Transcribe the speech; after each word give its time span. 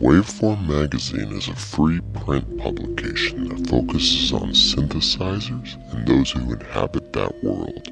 Waveform 0.00 0.66
Magazine 0.66 1.30
is 1.32 1.46
a 1.46 1.54
free 1.54 2.00
print 2.14 2.58
publication 2.58 3.48
that 3.48 3.68
focuses 3.68 4.32
on 4.32 4.48
synthesizers 4.50 5.76
and 5.92 6.04
those 6.04 6.32
who 6.32 6.52
inhabit 6.52 7.12
that 7.12 7.44
world. 7.44 7.88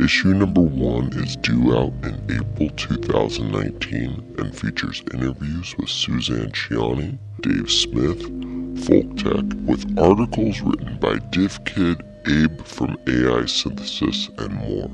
Issue 0.00 0.34
number 0.34 0.60
one 0.60 1.12
is 1.14 1.34
due 1.34 1.76
out 1.76 1.92
in 2.04 2.14
April 2.30 2.70
2019 2.70 4.36
and 4.38 4.56
features 4.56 5.02
interviews 5.12 5.74
with 5.78 5.88
Suzanne 5.88 6.52
Ciani, 6.52 7.18
Dave 7.40 7.70
Smith, 7.72 8.22
Folktek, 8.86 9.66
with 9.66 9.98
articles 9.98 10.60
written 10.60 10.96
by 11.00 11.16
DivKid, 11.16 12.02
Abe 12.28 12.64
from 12.64 12.96
AI 13.08 13.46
Synthesis, 13.46 14.30
and 14.38 14.54
more. 14.54 14.90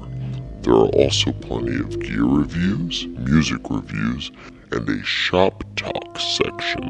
There 0.62 0.73
are 0.73 0.89
also 0.96 1.30
plenty 1.33 1.79
of 1.79 2.01
gear 2.01 2.25
reviews, 2.25 3.07
music 3.19 3.69
reviews, 3.69 4.30
and 4.73 4.88
a 4.88 5.05
shop 5.05 5.62
talk 5.77 6.19
section 6.19 6.83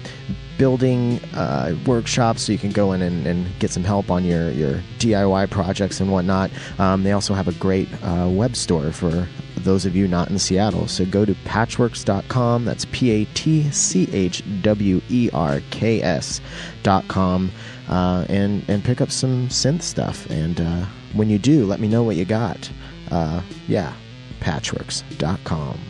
building 0.56 1.19
uh, 1.34 1.75
workshops 1.84 2.42
so 2.42 2.53
you 2.53 2.59
can 2.59 2.70
go 2.70 2.92
in 2.92 3.03
and, 3.03 3.27
and, 3.27 3.59
get 3.59 3.72
some 3.72 3.83
help 3.83 4.09
on 4.09 4.25
your, 4.25 4.53
your 4.53 4.75
DIY 5.00 5.50
projects 5.50 6.00
and 6.00 6.12
whatnot. 6.12 6.48
Um, 6.78 7.03
they 7.03 7.11
also 7.11 7.34
have 7.34 7.48
a 7.48 7.53
great 7.55 7.89
uh, 8.05 8.28
web 8.31 8.55
store 8.55 8.92
for 8.92 9.27
those 9.56 9.84
of 9.84 9.97
you 9.97 10.06
not 10.06 10.31
in 10.31 10.39
Seattle. 10.39 10.87
So 10.87 11.05
go 11.05 11.25
to 11.25 11.34
patchwerks.com. 11.44 12.64
That's 12.64 12.84
P 12.92 13.11
A 13.11 13.25
T 13.34 13.69
C 13.72 14.09
H 14.12 14.44
W 14.62 15.00
E 15.11 15.28
R 15.34 15.61
K 15.70 16.00
S.com 16.03 17.50
uh, 17.89 18.27
and, 18.29 18.65
and 18.69 18.84
pick 18.84 19.01
up 19.01 19.11
some 19.11 19.48
synth 19.48 19.83
stuff. 19.83 20.29
And 20.31 20.61
uh, 20.61 20.87
when 21.12 21.31
you 21.31 21.39
do, 21.39 21.67
let 21.67 21.81
me 21.81 21.89
know 21.89 22.03
what 22.03 22.17
you 22.17 22.25
got. 22.25 22.70
Uh, 23.11 23.43
yeah, 23.69 23.95
patchwerks.com. 24.41 25.81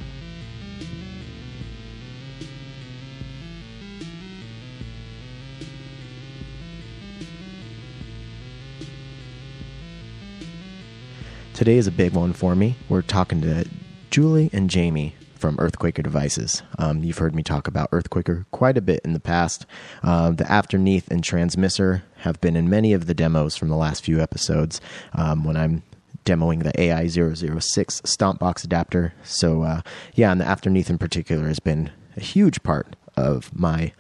Today 11.55 11.79
is 11.79 11.87
a 11.87 11.91
big 11.91 12.13
one 12.13 12.35
for 12.35 12.55
me. 12.55 12.77
We're 12.91 13.01
talking 13.01 13.41
to 13.41 13.67
Julie 14.11 14.51
and 14.53 14.69
Jamie 14.69 15.15
from 15.47 15.59
Earthquaker 15.59 16.03
Devices. 16.03 16.65
Um, 16.77 17.05
you've 17.05 17.19
heard 17.19 17.33
me 17.33 17.45
talk 17.45 17.69
about 17.69 17.89
Earthquaker 17.93 18.47
quite 18.51 18.77
a 18.77 18.81
bit 18.81 19.01
in 19.05 19.13
the 19.13 19.21
past. 19.21 19.65
Uh, 20.03 20.33
the 20.33 20.51
Afterneath 20.51 21.09
and 21.09 21.23
Transmitter 21.23 22.03
have 22.17 22.41
been 22.41 22.57
in 22.57 22.69
many 22.69 22.93
of 22.93 23.07
the 23.07 23.15
demos 23.15 23.55
from 23.55 23.69
the 23.69 23.77
last 23.77 24.03
few 24.03 24.21
episodes 24.21 24.81
um, 25.13 25.45
when 25.45 25.57
I'm 25.57 25.85
demoing 26.25 26.65
the 26.65 26.73
AI006 26.73 27.63
Stompbox 28.03 28.65
adapter. 28.65 29.15
So, 29.23 29.63
uh, 29.63 29.83
yeah, 30.15 30.33
and 30.33 30.41
the 30.41 30.47
Afterneath 30.47 30.91
in 30.91 30.99
particular 30.99 31.47
has 31.47 31.61
been 31.61 31.93
a 32.17 32.21
huge 32.21 32.61
part 32.65 32.97
of 33.17 33.57
my 33.57 33.93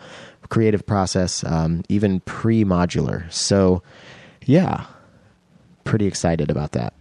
creative 0.48 0.84
process, 0.84 1.44
um, 1.44 1.84
even 1.88 2.18
pre 2.18 2.64
modular. 2.64 3.32
So, 3.32 3.84
yeah, 4.44 4.86
pretty 5.84 6.06
excited 6.06 6.50
about 6.50 6.72
that. 6.72 6.95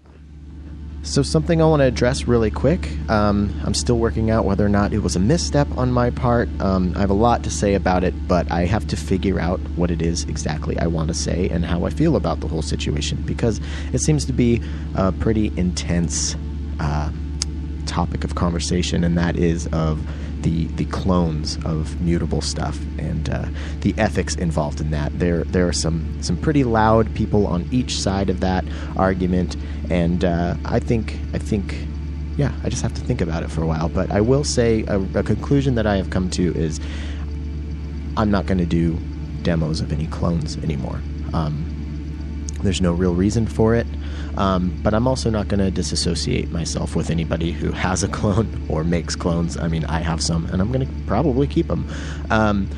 So, 1.06 1.22
something 1.22 1.62
I 1.62 1.66
want 1.66 1.82
to 1.82 1.86
address 1.86 2.28
really 2.28 2.50
quick. 2.50 2.90
Um, 3.10 3.54
I'm 3.64 3.76
still 3.76 4.00
working 4.00 4.32
out 4.32 4.44
whether 4.44 4.66
or 4.66 4.70
not 4.70 4.92
it 4.92 5.00
was 5.00 5.16
a 5.16 5.20
misstep 5.20 5.68
on 5.78 5.92
my 5.92 6.10
part. 6.10 6.50
Um, 6.60 6.94
I 6.96 7.00
have 7.02 7.12
a 7.12 7.14
lot 7.14 7.44
to 7.44 7.52
say 7.52 7.76
about 7.76 8.04
it, 8.04 8.28
but 8.28 8.52
I 8.52 8.66
have 8.66 8.88
to 8.88 8.98
figure 8.98 9.40
out 9.40 9.60
what 9.76 9.92
it 9.92 10.02
is 10.02 10.24
exactly 10.24 10.78
I 10.80 10.88
want 10.88 11.10
to 11.10 11.14
say 11.14 11.48
and 11.50 11.64
how 11.64 11.86
I 11.86 11.92
feel 11.92 12.16
about 12.16 12.40
the 12.40 12.48
whole 12.48 12.64
situation 12.64 13.22
because 13.22 13.62
it 13.94 14.00
seems 14.00 14.26
to 14.26 14.34
be 14.34 14.64
a 14.96 15.12
pretty 15.12 15.54
intense 15.56 16.36
uh, 16.80 17.12
topic 17.86 18.24
of 18.24 18.34
conversation, 18.34 19.04
and 19.04 19.16
that 19.16 19.38
is 19.38 19.68
of 19.68 20.02
the 20.46 20.68
the 20.76 20.86
clones 20.86 21.58
of 21.66 22.00
mutable 22.00 22.40
stuff 22.40 22.80
and 23.00 23.30
uh, 23.32 23.46
the 23.82 23.96
ethics 23.98 24.36
involved 24.36 24.80
in 24.80 24.92
that. 24.92 25.18
There 25.18 25.44
there 25.46 25.68
are 25.68 25.74
some 25.74 26.22
some 26.22 26.38
pretty 26.38 26.64
loud 26.64 27.14
people 27.16 27.48
on 27.48 27.68
each 27.72 28.00
side 28.00 28.30
of 28.30 28.42
that 28.42 28.64
argument, 28.96 29.58
and 29.90 30.24
uh, 30.24 30.56
I 30.64 30.80
think 30.80 31.18
I 31.34 31.40
think 31.40 31.76
yeah, 32.38 32.54
I 32.64 32.70
just 32.70 32.84
have 32.84 32.94
to 32.94 33.02
think 33.02 33.22
about 33.22 33.42
it 33.42 33.50
for 33.50 33.64
a 33.64 33.66
while. 33.66 33.90
But 33.90 34.12
I 34.12 34.22
will 34.22 34.44
say 34.44 34.84
a, 34.88 35.02
a 35.18 35.24
conclusion 35.24 35.74
that 35.76 35.88
I 35.88 35.98
have 35.98 36.12
come 36.12 36.30
to 36.32 36.54
is 36.56 36.80
I'm 38.16 38.30
not 38.30 38.46
going 38.46 38.60
to 38.60 38.68
do 38.68 39.00
demos 39.42 39.82
of 39.82 39.92
any 39.92 40.06
clones 40.08 40.58
anymore. 40.58 41.02
Um, 41.34 41.66
there's 42.62 42.82
no 42.82 42.94
real 42.94 43.16
reason 43.16 43.48
for 43.48 43.74
it. 43.74 43.88
Um, 44.38 44.78
but 44.84 44.94
I'm 44.94 45.08
also 45.08 45.30
not 45.30 45.48
going 45.48 45.60
to 45.60 45.72
disassociate 45.72 46.52
myself 46.52 46.96
with 46.96 47.10
anybody 47.10 47.52
who 47.52 47.72
has 47.72 48.04
a 48.04 48.08
clone 48.08 48.66
or 48.70 48.84
makes 48.84 49.16
clones. 49.16 49.58
I 49.58 49.68
mean, 49.68 49.86
I 49.86 50.00
have 50.00 50.22
some, 50.22 50.46
and 50.48 50.62
I'm 50.62 50.72
going 50.72 50.86
to 50.86 50.94
probably 51.08 51.48
keep 51.48 51.68
them. 51.68 51.88
Um, 52.30 52.70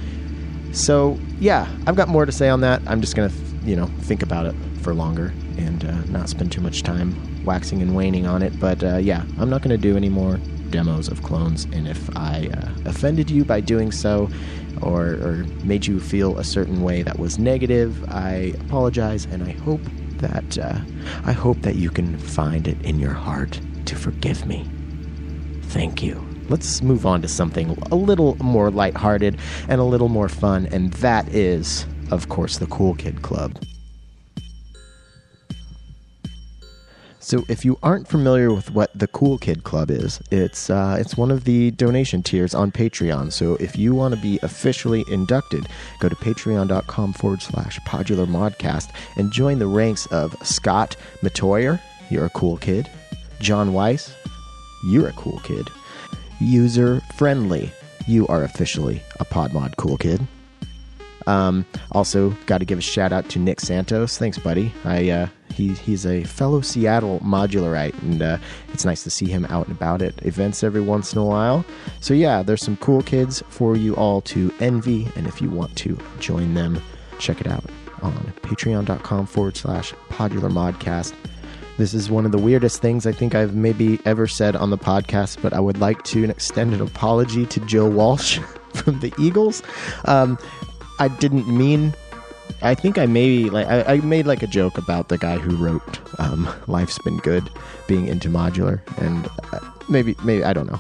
so 0.74 1.18
yeah, 1.40 1.68
I've 1.88 1.96
got 1.96 2.08
more 2.08 2.26
to 2.26 2.32
say 2.32 2.50
on 2.50 2.62
that. 2.62 2.82
I'm 2.88 3.02
just 3.02 3.16
going 3.16 3.30
to, 3.30 3.36
you 3.66 3.76
know, 3.76 3.88
think 4.02 4.22
about 4.22 4.46
it 4.46 4.56
for 4.82 4.94
longer 4.94 5.34
and 5.58 5.84
uh, 5.84 6.02
not 6.06 6.30
spend 6.30 6.52
too 6.52 6.62
much 6.62 6.84
time 6.84 7.44
waxing 7.44 7.82
and 7.82 7.96
waning 7.96 8.28
on 8.28 8.44
it. 8.44 8.60
But 8.60 8.84
uh, 8.84 8.98
yeah, 8.98 9.24
I'm 9.40 9.50
not 9.50 9.62
going 9.62 9.76
to 9.76 9.78
do 9.78 9.98
any 9.98 10.10
more 10.10 10.40
demos 10.70 11.08
of 11.08 11.24
clones. 11.24 11.66
And 11.66 11.88
if 11.88 12.16
I 12.16 12.50
uh, 12.54 12.90
offended 12.90 13.32
you 13.32 13.44
by 13.46 13.62
doing 13.62 13.92
so, 13.92 14.30
or, 14.82 15.14
or 15.14 15.46
made 15.64 15.88
you 15.88 16.00
feel 16.00 16.38
a 16.38 16.44
certain 16.44 16.84
way 16.84 17.02
that 17.02 17.18
was 17.18 17.40
negative, 17.40 18.08
I 18.10 18.54
apologize, 18.60 19.26
and 19.26 19.44
I 19.44 19.52
hope 19.52 19.82
that 20.20 20.58
uh, 20.58 20.80
I 21.26 21.32
hope 21.32 21.62
that 21.62 21.76
you 21.76 21.90
can 21.90 22.18
find 22.18 22.68
it 22.68 22.82
in 22.82 23.00
your 23.00 23.14
heart 23.14 23.60
to 23.86 23.96
forgive 23.96 24.46
me. 24.46 24.70
Thank 25.64 26.02
you. 26.02 26.26
Let's 26.50 26.82
move 26.82 27.06
on 27.06 27.22
to 27.24 27.28
something 27.28 27.78
a 27.92 27.96
little 27.96 28.36
more 28.38 28.72
lighthearted 28.72 29.38
and 29.68 29.82
a 29.82 29.84
little 29.84 30.08
more 30.10 30.30
fun, 30.30 30.66
and 30.68 30.94
that 30.94 31.28
is, 31.30 31.86
of 32.10 32.30
course, 32.30 32.58
the 32.58 32.68
Cool 32.68 32.96
Kid 32.96 33.22
Club. 33.22 33.62
So, 37.28 37.44
if 37.50 37.66
you 37.66 37.78
aren't 37.84 38.08
familiar 38.08 38.54
with 38.54 38.72
what 38.72 38.90
the 38.98 39.08
Cool 39.08 39.38
Kid 39.38 39.66
Club 39.66 39.92
is, 39.92 40.22
it's 40.32 40.70
uh, 40.70 40.96
it's 40.98 41.18
one 41.18 41.30
of 41.30 41.44
the 41.44 41.72
donation 41.72 42.24
tiers 42.24 42.56
on 42.56 42.72
Patreon. 42.72 43.34
So, 43.34 43.56
if 43.56 43.78
you 43.78 43.94
want 43.94 44.16
to 44.16 44.22
be 44.22 44.40
officially 44.44 45.04
inducted, 45.12 45.68
go 46.00 46.08
to 46.08 46.16
patreon.com 46.16 47.12
forward 47.12 47.42
slash 47.42 47.82
podular 47.82 48.28
modcast 48.28 48.94
and 49.18 49.30
join 49.30 49.60
the 49.60 49.68
ranks 49.68 50.06
of 50.06 50.38
Scott 50.42 50.96
Matoyer, 51.22 51.82
you're 52.10 52.28
a 52.28 52.30
cool 52.30 52.56
kid, 52.56 52.90
John 53.42 53.74
Weiss, 53.74 54.16
you're 54.86 55.10
a 55.10 55.14
cool 55.14 55.42
kid, 55.44 55.68
User 56.40 57.02
Friendly, 57.18 57.70
you 58.08 58.26
are 58.28 58.46
officially 58.46 59.02
a 59.20 59.26
PodMod 59.26 59.76
cool 59.76 59.98
kid. 59.98 60.26
Um, 61.26 61.66
also, 61.92 62.30
got 62.46 62.60
to 62.60 62.66
give 62.66 62.80
a 62.80 62.82
shout 62.82 63.12
out 63.12 63.28
to 63.32 63.40
Nick 63.40 63.60
Santos. 63.60 64.18
Thanks, 64.18 64.40
buddy. 64.40 64.72
I 64.86 65.10
uh, 65.10 65.28
he, 65.58 65.74
he's 65.74 66.06
a 66.06 66.24
fellow 66.24 66.62
Seattle 66.62 67.20
modularite, 67.20 68.00
and 68.04 68.22
uh, 68.22 68.38
it's 68.72 68.86
nice 68.86 69.04
to 69.04 69.10
see 69.10 69.26
him 69.26 69.46
out 69.46 69.68
and 69.68 69.76
about 69.76 70.02
at 70.02 70.24
events 70.26 70.64
every 70.64 70.82
once 70.82 71.14
in 71.14 71.20
a 71.20 71.26
while. 71.26 71.66
So, 72.00 72.14
yeah, 72.14 72.44
there's 72.44 72.64
some 72.64 72.78
cool 72.78 73.02
kids 73.02 73.44
for 73.50 73.76
you 73.76 73.96
all 73.96 74.22
to 74.22 74.54
envy, 74.60 75.08
and 75.16 75.28
if 75.28 75.42
you 75.42 75.50
want 75.50 75.76
to 75.78 75.98
join 76.20 76.54
them, 76.54 76.82
check 77.20 77.42
it 77.42 77.48
out 77.48 77.66
on 78.02 78.14
patreon.com 78.44 79.26
forward 79.26 79.58
slash 79.58 79.94
podular 80.10 80.52
modcast. 80.52 81.14
This 81.78 81.94
is 81.94 82.10
one 82.10 82.26
of 82.26 82.32
the 82.32 82.40
weirdest 82.40 82.82
things 82.82 83.06
I 83.06 83.12
think 83.12 83.36
I've 83.36 83.54
maybe 83.54 84.00
ever 84.06 84.28
said 84.28 84.56
on 84.56 84.70
the 84.72 84.78
podcast, 84.78 85.42
but 85.42 85.54
I 85.54 85.60
would 85.60 85.80
like 85.80 86.04
to 86.06 86.24
extend 86.24 86.74
an 86.74 86.82
apology 86.82 87.46
to 87.48 87.60
Joe 87.62 87.88
Walsh 87.88 88.40
from 88.74 89.00
the 89.00 89.14
Eagles. 89.20 89.62
Um, 90.06 90.38
I 91.00 91.08
didn't 91.08 91.48
mean. 91.48 91.94
I 92.62 92.76
think 92.76 92.98
I 92.98 93.06
maybe 93.06 93.50
like 93.50 93.68
I, 93.68 93.84
I, 93.84 93.98
made 93.98 94.26
like 94.26 94.42
a 94.42 94.48
joke 94.48 94.78
about 94.78 95.10
the 95.10 95.18
guy 95.18 95.38
who 95.38 95.56
wrote 95.56 96.00
um, 96.20 96.50
"Life's 96.68 96.98
Been 97.00 97.18
Good" 97.18 97.50
being 97.88 98.08
into 98.08 98.30
modular, 98.30 98.82
and 98.98 99.30
uh, 99.54 99.60
maybe 99.90 100.16
maybe 100.24 100.44
I 100.44 100.54
don't 100.54 100.70
know. 100.70 100.80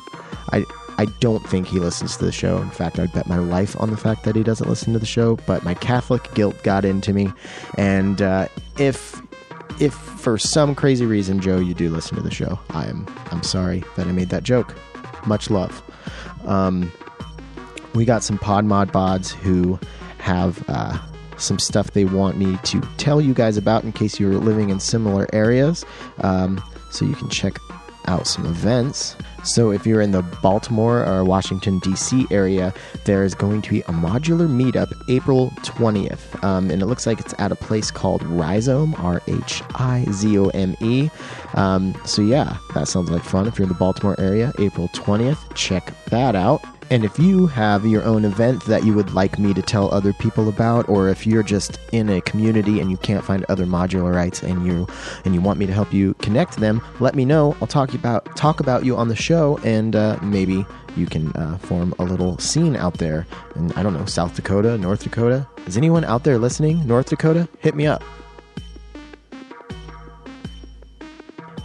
I 0.51 0.65
I 0.97 1.05
don't 1.19 1.47
think 1.47 1.67
he 1.67 1.79
listens 1.79 2.17
to 2.17 2.25
the 2.25 2.31
show. 2.31 2.57
In 2.57 2.71
fact, 2.71 2.99
I'd 2.99 3.13
bet 3.13 3.27
my 3.27 3.37
life 3.37 3.79
on 3.79 3.91
the 3.91 3.97
fact 3.97 4.23
that 4.23 4.35
he 4.35 4.43
doesn't 4.43 4.67
listen 4.67 4.93
to 4.93 4.99
the 4.99 5.05
show. 5.05 5.35
But 5.45 5.63
my 5.63 5.75
Catholic 5.75 6.33
guilt 6.33 6.61
got 6.63 6.83
into 6.83 7.13
me, 7.13 7.31
and 7.77 8.21
uh, 8.21 8.47
if 8.79 9.21
if 9.79 9.93
for 9.93 10.37
some 10.37 10.73
crazy 10.73 11.05
reason, 11.05 11.39
Joe, 11.39 11.57
you 11.59 11.73
do 11.73 11.89
listen 11.89 12.17
to 12.17 12.23
the 12.23 12.31
show, 12.31 12.59
I 12.71 12.87
am 12.87 13.05
I'm 13.31 13.43
sorry 13.43 13.83
that 13.95 14.07
I 14.07 14.11
made 14.11 14.29
that 14.29 14.43
joke. 14.43 14.75
Much 15.25 15.49
love. 15.49 15.83
Um, 16.45 16.91
we 17.93 18.05
got 18.05 18.23
some 18.23 18.37
Pod 18.37 18.65
Mod 18.65 18.91
Bods 18.91 19.31
who 19.31 19.79
have 20.19 20.63
uh, 20.67 20.97
some 21.37 21.59
stuff 21.59 21.91
they 21.91 22.05
want 22.05 22.37
me 22.37 22.57
to 22.63 22.81
tell 22.97 23.21
you 23.21 23.33
guys 23.33 23.57
about 23.57 23.83
in 23.83 23.91
case 23.91 24.19
you're 24.19 24.35
living 24.35 24.69
in 24.69 24.79
similar 24.79 25.27
areas. 25.33 25.85
Um, 26.21 26.63
so 26.91 27.05
you 27.05 27.15
can 27.15 27.29
check 27.29 27.57
out 28.07 28.25
some 28.25 28.45
events. 28.45 29.15
So 29.43 29.71
if 29.71 29.85
you're 29.85 30.01
in 30.01 30.11
the 30.11 30.23
Baltimore 30.41 31.05
or 31.05 31.23
Washington, 31.23 31.79
D.C. 31.79 32.25
area, 32.31 32.73
there's 33.05 33.33
going 33.33 33.61
to 33.61 33.69
be 33.69 33.81
a 33.81 33.91
modular 33.91 34.47
meetup 34.47 34.91
April 35.09 35.51
20th. 35.57 36.43
Um, 36.43 36.69
and 36.71 36.81
it 36.81 36.85
looks 36.85 37.05
like 37.05 37.19
it's 37.19 37.33
at 37.37 37.51
a 37.51 37.55
place 37.55 37.91
called 37.91 38.23
Rhizome, 38.23 38.95
R 38.95 39.21
H 39.27 39.61
I 39.75 40.05
Z 40.11 40.37
O 40.39 40.47
M 40.49 40.75
E. 40.81 41.09
Um, 41.53 41.95
so 42.05 42.21
yeah, 42.21 42.57
that 42.73 42.87
sounds 42.87 43.11
like 43.11 43.23
fun. 43.23 43.47
If 43.47 43.57
you're 43.57 43.63
in 43.63 43.69
the 43.69 43.75
Baltimore 43.75 44.19
area, 44.19 44.51
April 44.59 44.87
20th, 44.89 45.53
check 45.55 45.93
that 46.05 46.35
out. 46.35 46.61
And 46.89 47.03
if 47.03 47.19
you 47.19 47.47
have 47.47 47.85
your 47.85 48.03
own 48.03 48.23
event 48.23 48.63
that 48.65 48.85
you 48.85 48.93
would 48.93 49.13
like 49.13 49.37
me 49.37 49.53
to 49.53 49.61
tell 49.61 49.93
other 49.93 50.13
people 50.13 50.47
about, 50.47 50.87
or 50.87 51.09
if 51.09 51.27
you're 51.27 51.43
just 51.43 51.79
in 51.91 52.07
a 52.09 52.21
community 52.21 52.79
and 52.79 52.89
you 52.89 52.95
can't 52.95 53.25
find 53.25 53.43
other 53.49 53.65
modularites 53.65 54.41
and 54.41 54.65
you 54.65 54.87
and 55.25 55.35
you 55.35 55.41
want 55.41 55.59
me 55.59 55.65
to 55.65 55.73
help 55.73 55.93
you 55.93 56.13
connect 56.15 56.57
them, 56.57 56.81
let 57.01 57.13
me 57.13 57.25
know. 57.25 57.57
I'll 57.59 57.67
talk 57.67 57.93
about 57.93 58.37
talk 58.37 58.61
about 58.61 58.85
you 58.85 58.95
on 58.95 59.09
the 59.09 59.15
show, 59.17 59.59
and 59.65 59.97
uh, 59.97 60.17
maybe 60.21 60.65
you 60.95 61.07
can 61.07 61.33
uh, 61.33 61.57
form 61.57 61.93
a 61.99 62.05
little 62.05 62.37
scene 62.37 62.77
out 62.77 62.93
there. 62.99 63.27
And 63.55 63.73
I 63.73 63.83
don't 63.83 63.93
know, 63.93 64.05
South 64.05 64.35
Dakota, 64.35 64.77
North 64.77 65.03
Dakota. 65.03 65.45
Is 65.65 65.75
anyone 65.75 66.05
out 66.05 66.23
there 66.23 66.37
listening? 66.37 66.87
North 66.87 67.09
Dakota, 67.09 67.49
hit 67.59 67.75
me 67.75 67.85
up. 67.85 68.01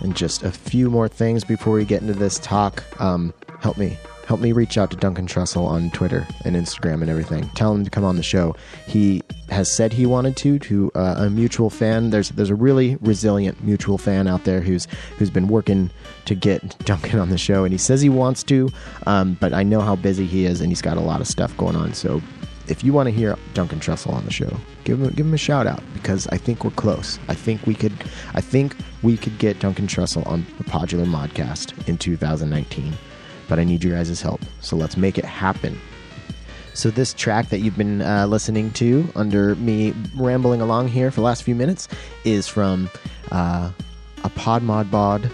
And 0.00 0.16
just 0.16 0.42
a 0.42 0.50
few 0.50 0.90
more 0.90 1.06
things 1.06 1.44
before 1.44 1.74
we 1.74 1.84
get 1.84 2.02
into 2.02 2.14
this 2.14 2.40
talk. 2.40 2.82
Um, 3.00 3.32
help 3.60 3.78
me 3.78 3.96
help 4.32 4.40
me 4.40 4.52
reach 4.52 4.78
out 4.78 4.90
to 4.90 4.96
Duncan 4.96 5.26
Trussell 5.26 5.66
on 5.66 5.90
Twitter 5.90 6.26
and 6.46 6.56
Instagram 6.56 7.02
and 7.02 7.10
everything. 7.10 7.46
Tell 7.50 7.74
him 7.74 7.84
to 7.84 7.90
come 7.90 8.02
on 8.02 8.16
the 8.16 8.22
show. 8.22 8.56
He 8.86 9.20
has 9.50 9.70
said 9.70 9.92
he 9.92 10.06
wanted 10.06 10.38
to 10.38 10.58
to 10.58 10.90
uh, 10.94 11.16
a 11.18 11.28
mutual 11.28 11.68
fan. 11.68 12.08
There's 12.08 12.30
there's 12.30 12.48
a 12.48 12.54
really 12.54 12.96
resilient 13.02 13.62
mutual 13.62 13.98
fan 13.98 14.26
out 14.26 14.44
there 14.44 14.62
who's 14.62 14.86
who's 15.18 15.28
been 15.28 15.48
working 15.48 15.90
to 16.24 16.34
get 16.34 16.78
Duncan 16.86 17.18
on 17.18 17.28
the 17.28 17.36
show, 17.36 17.64
and 17.64 17.74
he 17.74 17.78
says 17.78 18.00
he 18.00 18.08
wants 18.08 18.42
to, 18.44 18.70
um, 19.06 19.36
but 19.38 19.52
I 19.52 19.64
know 19.64 19.82
how 19.82 19.96
busy 19.96 20.24
he 20.24 20.46
is, 20.46 20.62
and 20.62 20.70
he's 20.70 20.80
got 20.80 20.96
a 20.96 21.00
lot 21.00 21.20
of 21.20 21.26
stuff 21.26 21.54
going 21.58 21.76
on. 21.76 21.92
So 21.92 22.22
if 22.68 22.82
you 22.82 22.94
want 22.94 23.08
to 23.08 23.10
hear 23.10 23.36
Duncan 23.52 23.80
Trussell 23.80 24.14
on 24.14 24.24
the 24.24 24.32
show, 24.32 24.56
give 24.84 24.98
him 24.98 25.10
give 25.10 25.26
him 25.26 25.34
a 25.34 25.36
shout 25.36 25.66
out 25.66 25.82
because 25.92 26.26
I 26.28 26.38
think 26.38 26.64
we're 26.64 26.70
close. 26.70 27.18
I 27.28 27.34
think 27.34 27.66
we 27.66 27.74
could 27.74 27.92
I 28.32 28.40
think 28.40 28.76
we 29.02 29.18
could 29.18 29.36
get 29.36 29.58
Duncan 29.58 29.88
Trussell 29.88 30.26
on 30.26 30.46
the 30.56 30.64
Podular 30.64 31.04
Modcast 31.04 31.86
in 31.86 31.98
2019 31.98 32.94
but 33.48 33.58
I 33.58 33.64
need 33.64 33.84
your 33.84 33.96
guys' 33.96 34.20
help. 34.20 34.40
So 34.60 34.76
let's 34.76 34.96
make 34.96 35.18
it 35.18 35.24
happen. 35.24 35.78
So, 36.74 36.90
this 36.90 37.12
track 37.12 37.50
that 37.50 37.58
you've 37.58 37.76
been 37.76 38.00
uh, 38.00 38.26
listening 38.26 38.70
to 38.72 39.06
under 39.14 39.54
me 39.56 39.92
rambling 40.16 40.62
along 40.62 40.88
here 40.88 41.10
for 41.10 41.20
the 41.20 41.24
last 41.24 41.42
few 41.42 41.54
minutes 41.54 41.86
is 42.24 42.48
from 42.48 42.88
uh, 43.30 43.70
a 44.24 44.28
pod 44.30 44.62
mod 44.62 44.90
bod 44.90 45.30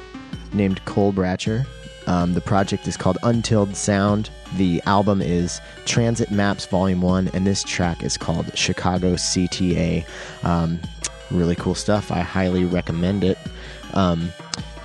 named 0.52 0.84
Cole 0.84 1.12
Bratcher. 1.12 1.64
Um, 2.08 2.34
the 2.34 2.40
project 2.40 2.88
is 2.88 2.96
called 2.96 3.18
Untilled 3.22 3.76
Sound. 3.76 4.30
The 4.56 4.82
album 4.86 5.20
is 5.20 5.60
Transit 5.84 6.30
Maps 6.30 6.64
Volume 6.64 7.02
1, 7.02 7.28
and 7.34 7.46
this 7.46 7.62
track 7.62 8.02
is 8.02 8.16
called 8.16 8.56
Chicago 8.56 9.14
CTA. 9.14 10.06
Um, 10.42 10.80
really 11.30 11.54
cool 11.54 11.74
stuff. 11.74 12.10
I 12.10 12.20
highly 12.20 12.64
recommend 12.64 13.24
it. 13.24 13.38
Um, 13.92 14.32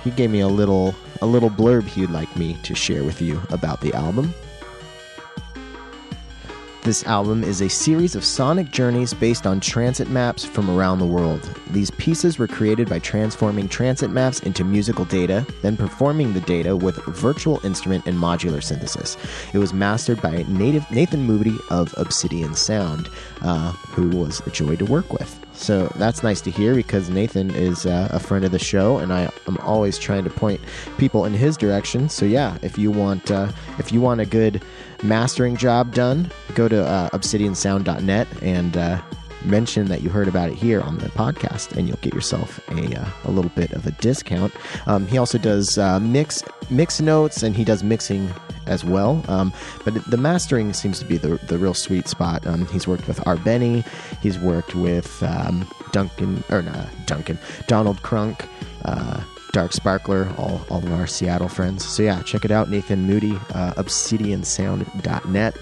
he 0.02 0.10
gave 0.10 0.30
me 0.30 0.40
a 0.40 0.48
little 0.48 0.94
a 1.22 1.26
little 1.26 1.50
blurb 1.50 1.84
he'd 1.84 2.10
like 2.10 2.34
me 2.36 2.54
to 2.62 2.74
share 2.74 3.04
with 3.04 3.20
you 3.20 3.40
about 3.50 3.80
the 3.80 3.92
album. 3.94 4.34
This 6.84 7.04
album 7.04 7.42
is 7.44 7.62
a 7.62 7.70
series 7.70 8.14
of 8.14 8.26
sonic 8.26 8.70
journeys 8.70 9.14
based 9.14 9.46
on 9.46 9.58
transit 9.58 10.10
maps 10.10 10.44
from 10.44 10.68
around 10.68 10.98
the 10.98 11.06
world. 11.06 11.40
These 11.70 11.90
pieces 11.92 12.38
were 12.38 12.46
created 12.46 12.90
by 12.90 12.98
transforming 12.98 13.70
transit 13.70 14.10
maps 14.10 14.40
into 14.40 14.64
musical 14.64 15.06
data, 15.06 15.46
then 15.62 15.78
performing 15.78 16.34
the 16.34 16.42
data 16.42 16.76
with 16.76 16.96
virtual 17.06 17.58
instrument 17.64 18.06
and 18.06 18.18
modular 18.18 18.62
synthesis. 18.62 19.16
It 19.54 19.58
was 19.58 19.72
mastered 19.72 20.20
by 20.20 20.44
native 20.46 20.84
Nathan 20.90 21.22
Moody 21.22 21.56
of 21.70 21.94
Obsidian 21.96 22.54
Sound, 22.54 23.08
uh, 23.40 23.72
who 23.72 24.10
was 24.10 24.46
a 24.46 24.50
joy 24.50 24.76
to 24.76 24.84
work 24.84 25.10
with. 25.10 25.43
So 25.54 25.86
that's 25.96 26.22
nice 26.22 26.40
to 26.42 26.50
hear 26.50 26.74
because 26.74 27.08
Nathan 27.08 27.50
is 27.50 27.86
uh, 27.86 28.08
a 28.10 28.18
friend 28.18 28.44
of 28.44 28.50
the 28.50 28.58
show, 28.58 28.98
and 28.98 29.12
I 29.12 29.30
am 29.46 29.56
always 29.58 29.98
trying 29.98 30.24
to 30.24 30.30
point 30.30 30.60
people 30.98 31.24
in 31.24 31.32
his 31.32 31.56
direction. 31.56 32.08
So 32.08 32.26
yeah, 32.26 32.58
if 32.62 32.76
you 32.76 32.90
want 32.90 33.30
uh, 33.30 33.50
if 33.78 33.92
you 33.92 34.00
want 34.00 34.20
a 34.20 34.26
good 34.26 34.62
mastering 35.02 35.56
job 35.56 35.94
done, 35.94 36.30
go 36.54 36.68
to 36.68 36.84
uh, 36.84 37.08
obsidiansound.net 37.10 38.26
and 38.42 38.76
uh, 38.76 39.00
mention 39.44 39.86
that 39.88 40.02
you 40.02 40.10
heard 40.10 40.28
about 40.28 40.50
it 40.50 40.54
here 40.56 40.80
on 40.80 40.98
the 40.98 41.08
podcast, 41.10 41.76
and 41.76 41.86
you'll 41.86 41.98
get 41.98 42.14
yourself 42.14 42.58
a, 42.70 43.00
uh, 43.00 43.08
a 43.24 43.30
little 43.30 43.50
bit 43.50 43.72
of 43.72 43.86
a 43.86 43.90
discount. 43.92 44.52
Um, 44.86 45.06
he 45.06 45.18
also 45.18 45.38
does 45.38 45.78
uh, 45.78 46.00
mix 46.00 46.42
mix 46.70 47.00
notes, 47.00 47.42
and 47.42 47.54
he 47.54 47.64
does 47.64 47.82
mixing 47.82 48.28
as 48.66 48.84
well. 48.84 49.24
Um, 49.28 49.52
but 49.84 49.94
the 50.10 50.16
mastering 50.16 50.72
seems 50.72 50.98
to 50.98 51.04
be 51.04 51.16
the, 51.16 51.36
the 51.46 51.58
real 51.58 51.74
sweet 51.74 52.08
spot. 52.08 52.46
Um, 52.46 52.66
he's 52.66 52.86
worked 52.86 53.06
with 53.08 53.24
R. 53.26 53.36
Beny, 53.36 53.86
he's 54.20 54.38
worked 54.38 54.74
with 54.74 55.22
um, 55.22 55.68
Duncan, 55.92 56.42
or 56.50 56.62
not 56.62 56.88
Duncan, 57.06 57.38
Donald 57.66 58.02
Crunk. 58.02 58.48
Uh, 58.84 59.22
Dark 59.52 59.72
Sparkler, 59.72 60.28
all, 60.36 60.66
all 60.68 60.78
of 60.78 60.92
our 60.92 61.06
Seattle 61.06 61.48
friends. 61.48 61.86
So, 61.86 62.02
yeah, 62.02 62.20
check 62.22 62.44
it 62.44 62.50
out. 62.50 62.68
Nathan 62.68 63.06
Moody, 63.06 63.36
uh, 63.54 63.72
obsidiansound.net. 63.74 65.56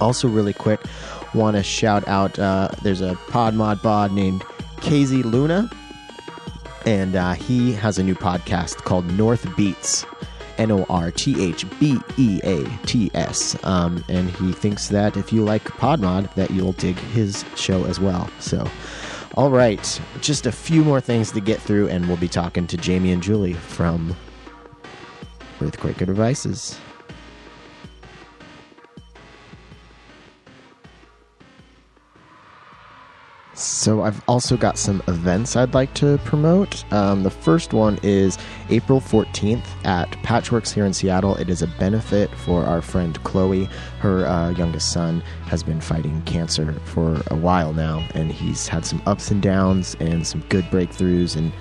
Also, 0.00 0.26
really 0.26 0.52
quick, 0.52 0.80
want 1.32 1.56
to 1.56 1.62
shout 1.62 2.06
out 2.08 2.36
uh, 2.38 2.68
there's 2.82 3.00
a 3.00 3.14
pod 3.28 3.54
mod 3.54 3.80
bod 3.82 4.12
named 4.12 4.42
KZ 4.78 5.24
Luna, 5.24 5.70
and 6.86 7.16
uh, 7.16 7.32
he 7.34 7.72
has 7.72 7.98
a 7.98 8.02
new 8.02 8.14
podcast 8.14 8.76
called 8.78 9.06
North 9.12 9.46
Beats. 9.56 10.04
N 10.58 10.70
O 10.70 10.84
R 10.88 11.10
T 11.10 11.42
H 11.42 11.66
B 11.78 11.98
E 12.16 12.40
A 12.44 12.64
T 12.86 13.10
S. 13.14 13.56
Um, 13.64 14.04
and 14.08 14.30
he 14.30 14.52
thinks 14.52 14.88
that 14.88 15.16
if 15.16 15.32
you 15.32 15.42
like 15.44 15.64
Podmod, 15.64 16.32
that 16.34 16.50
you'll 16.50 16.72
dig 16.72 16.96
his 16.96 17.44
show 17.56 17.84
as 17.84 18.00
well. 18.00 18.28
So, 18.40 18.68
all 19.36 19.50
right, 19.50 20.00
just 20.20 20.46
a 20.46 20.52
few 20.52 20.84
more 20.84 21.00
things 21.00 21.32
to 21.32 21.40
get 21.40 21.60
through, 21.60 21.88
and 21.88 22.06
we'll 22.06 22.16
be 22.16 22.28
talking 22.28 22.66
to 22.68 22.76
Jamie 22.76 23.12
and 23.12 23.22
Julie 23.22 23.54
from 23.54 24.14
Earthquaker 25.60 26.06
Devices. 26.06 26.78
So 33.54 34.02
I've 34.02 34.22
also 34.28 34.56
got 34.56 34.78
some 34.78 35.02
events 35.06 35.56
I'd 35.56 35.74
like 35.74 35.94
to 35.94 36.18
promote. 36.24 36.90
Um, 36.92 37.22
the 37.22 37.30
first 37.30 37.72
one 37.72 37.98
is 38.02 38.36
April 38.68 39.00
14th 39.00 39.64
at 39.84 40.10
Patchwerks 40.22 40.72
here 40.72 40.84
in 40.84 40.92
Seattle. 40.92 41.36
It 41.36 41.48
is 41.48 41.62
a 41.62 41.66
benefit 41.66 42.30
for 42.30 42.64
our 42.64 42.82
friend 42.82 43.22
Chloe. 43.22 43.68
Her 44.00 44.26
uh, 44.26 44.50
youngest 44.50 44.92
son 44.92 45.20
has 45.46 45.62
been 45.62 45.80
fighting 45.80 46.20
cancer 46.22 46.72
for 46.84 47.22
a 47.28 47.36
while 47.36 47.72
now, 47.72 48.06
and 48.14 48.32
he's 48.32 48.66
had 48.66 48.84
some 48.84 49.00
ups 49.06 49.30
and 49.30 49.40
downs 49.40 49.96
and 50.00 50.26
some 50.26 50.40
good 50.48 50.64
breakthroughs. 50.64 51.36
And 51.36 51.52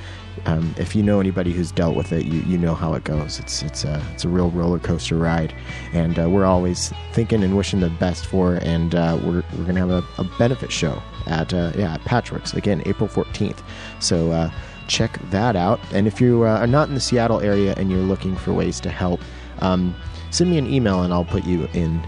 um, 0.45 0.75
if 0.77 0.95
you 0.95 1.03
know 1.03 1.19
anybody 1.19 1.53
who's 1.53 1.71
dealt 1.71 1.95
with 1.95 2.11
it, 2.11 2.25
you, 2.25 2.41
you 2.41 2.57
know 2.57 2.73
how 2.73 2.93
it 2.93 3.03
goes. 3.03 3.39
It's 3.39 3.63
it's 3.63 3.85
a 3.85 4.03
it's 4.13 4.25
a 4.25 4.29
real 4.29 4.51
roller 4.51 4.79
coaster 4.79 5.15
ride, 5.15 5.53
and 5.93 6.19
uh, 6.19 6.29
we're 6.29 6.45
always 6.45 6.93
thinking 7.13 7.43
and 7.43 7.55
wishing 7.55 7.79
the 7.79 7.89
best 7.89 8.25
for. 8.25 8.53
Her, 8.53 8.57
and 8.57 8.93
uh, 8.93 9.19
we're 9.23 9.43
we're 9.57 9.65
gonna 9.65 9.79
have 9.79 9.89
a, 9.89 10.03
a 10.17 10.23
benefit 10.37 10.71
show 10.71 11.01
at 11.27 11.53
uh, 11.53 11.71
yeah 11.77 11.93
at 11.93 12.01
Patchwerks 12.01 12.53
again 12.53 12.81
April 12.85 13.07
14th. 13.07 13.63
So 13.99 14.31
uh, 14.31 14.51
check 14.87 15.17
that 15.29 15.55
out. 15.55 15.79
And 15.93 16.07
if 16.07 16.19
you 16.19 16.43
uh, 16.43 16.59
are 16.59 16.67
not 16.67 16.89
in 16.89 16.95
the 16.95 17.01
Seattle 17.01 17.39
area 17.39 17.73
and 17.77 17.89
you're 17.89 18.01
looking 18.01 18.35
for 18.35 18.53
ways 18.53 18.79
to 18.81 18.89
help, 18.89 19.21
um, 19.59 19.95
send 20.31 20.49
me 20.49 20.57
an 20.57 20.67
email 20.67 21.03
and 21.03 21.13
I'll 21.13 21.25
put 21.25 21.45
you 21.45 21.67
in 21.73 21.99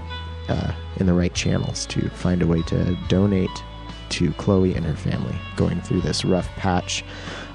uh, 0.50 0.74
in 0.98 1.06
the 1.06 1.14
right 1.14 1.34
channels 1.34 1.86
to 1.88 2.10
find 2.10 2.42
a 2.42 2.48
way 2.48 2.62
to 2.64 2.98
donate 3.08 3.64
to 4.10 4.32
Chloe 4.34 4.76
and 4.76 4.86
her 4.86 4.96
family 4.96 5.36
going 5.56 5.82
through 5.82 6.02
this 6.02 6.24
rough 6.24 6.48
patch. 6.56 7.04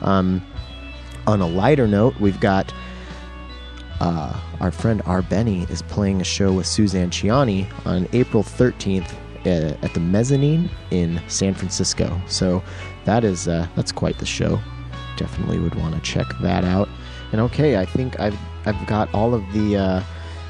Um, 0.03 0.45
on 1.31 1.41
a 1.41 1.47
lighter 1.47 1.87
note, 1.87 2.19
we've 2.21 2.41
got 2.41 2.75
uh, 4.01 4.39
our 4.61 4.71
friend 4.71 5.01
R 5.07 5.23
Beny 5.23 5.69
is 5.71 5.83
playing 5.83 6.21
a 6.21 6.25
show 6.25 6.53
with 6.53 6.67
Suzanne 6.67 7.11
Ciani 7.11 7.67
on 7.87 8.09
April 8.13 8.43
13th 8.43 9.13
uh, 9.47 9.77
at 9.83 9.95
the 9.95 10.01
Mezzanine 10.01 10.69
in 10.91 11.21
San 11.29 11.55
Francisco. 11.55 12.21
So 12.27 12.63
that 13.05 13.25
is 13.25 13.47
uh, 13.47 13.69
that's 13.77 13.93
quite 13.93 14.19
the 14.19 14.27
show. 14.27 14.61
Definitely 15.17 15.61
would 15.61 15.77
want 15.77 15.95
to 15.95 16.01
check 16.01 16.27
that 16.43 16.65
out. 16.65 16.89
And 17.33 17.41
okay, 17.43 17.79
I 17.79 17.85
think 17.85 18.19
I've 18.19 18.39
I've 18.67 18.87
got 18.87 19.13
all 19.15 19.33
of 19.33 19.45
the 19.53 19.77
uh, 19.77 20.03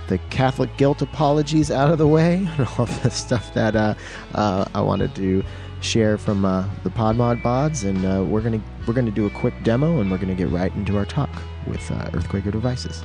the 0.09 0.19
Catholic 0.31 0.75
guilt 0.79 1.03
apologies 1.03 1.71
out 1.71 1.91
of 1.91 1.99
the 1.99 2.09
way, 2.09 2.49
and 2.59 2.67
all 2.79 2.87
the 2.87 3.11
stuff 3.11 3.53
that 3.53 3.77
uh, 3.77 3.95
uh, 4.35 4.65
I 4.75 4.81
wanted 4.81 5.15
to 5.17 5.45
share 5.83 6.17
from 6.19 6.43
the 6.43 6.91
Podmod 6.91 7.43
Bods, 7.43 7.85
and 7.85 8.31
we're 8.31 8.41
gonna 8.41 8.63
we're 8.91 8.95
gonna 8.95 9.09
do 9.13 9.27
a 9.27 9.31
quick 9.31 9.55
demo, 9.63 10.01
and 10.01 10.11
we're 10.11 10.19
gonna 10.19 10.35
get 10.35 10.49
right 10.49 10.75
into 10.75 10.99
our 10.99 11.05
talk 11.05 11.31
with 11.69 11.81
uh, 11.93 12.11
Earthquaker 12.11 12.51
devices. 12.51 13.05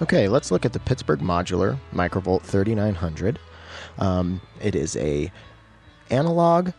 Okay, 0.00 0.26
let's 0.26 0.50
look 0.50 0.64
at 0.64 0.72
the 0.72 0.78
Pittsburgh 0.78 1.20
Modular 1.20 1.78
Microvolt 1.92 2.40
3900. 2.44 3.38
Um, 3.98 4.40
it 4.62 4.74
is 4.74 4.96
a 4.96 5.30
analog 6.08 6.70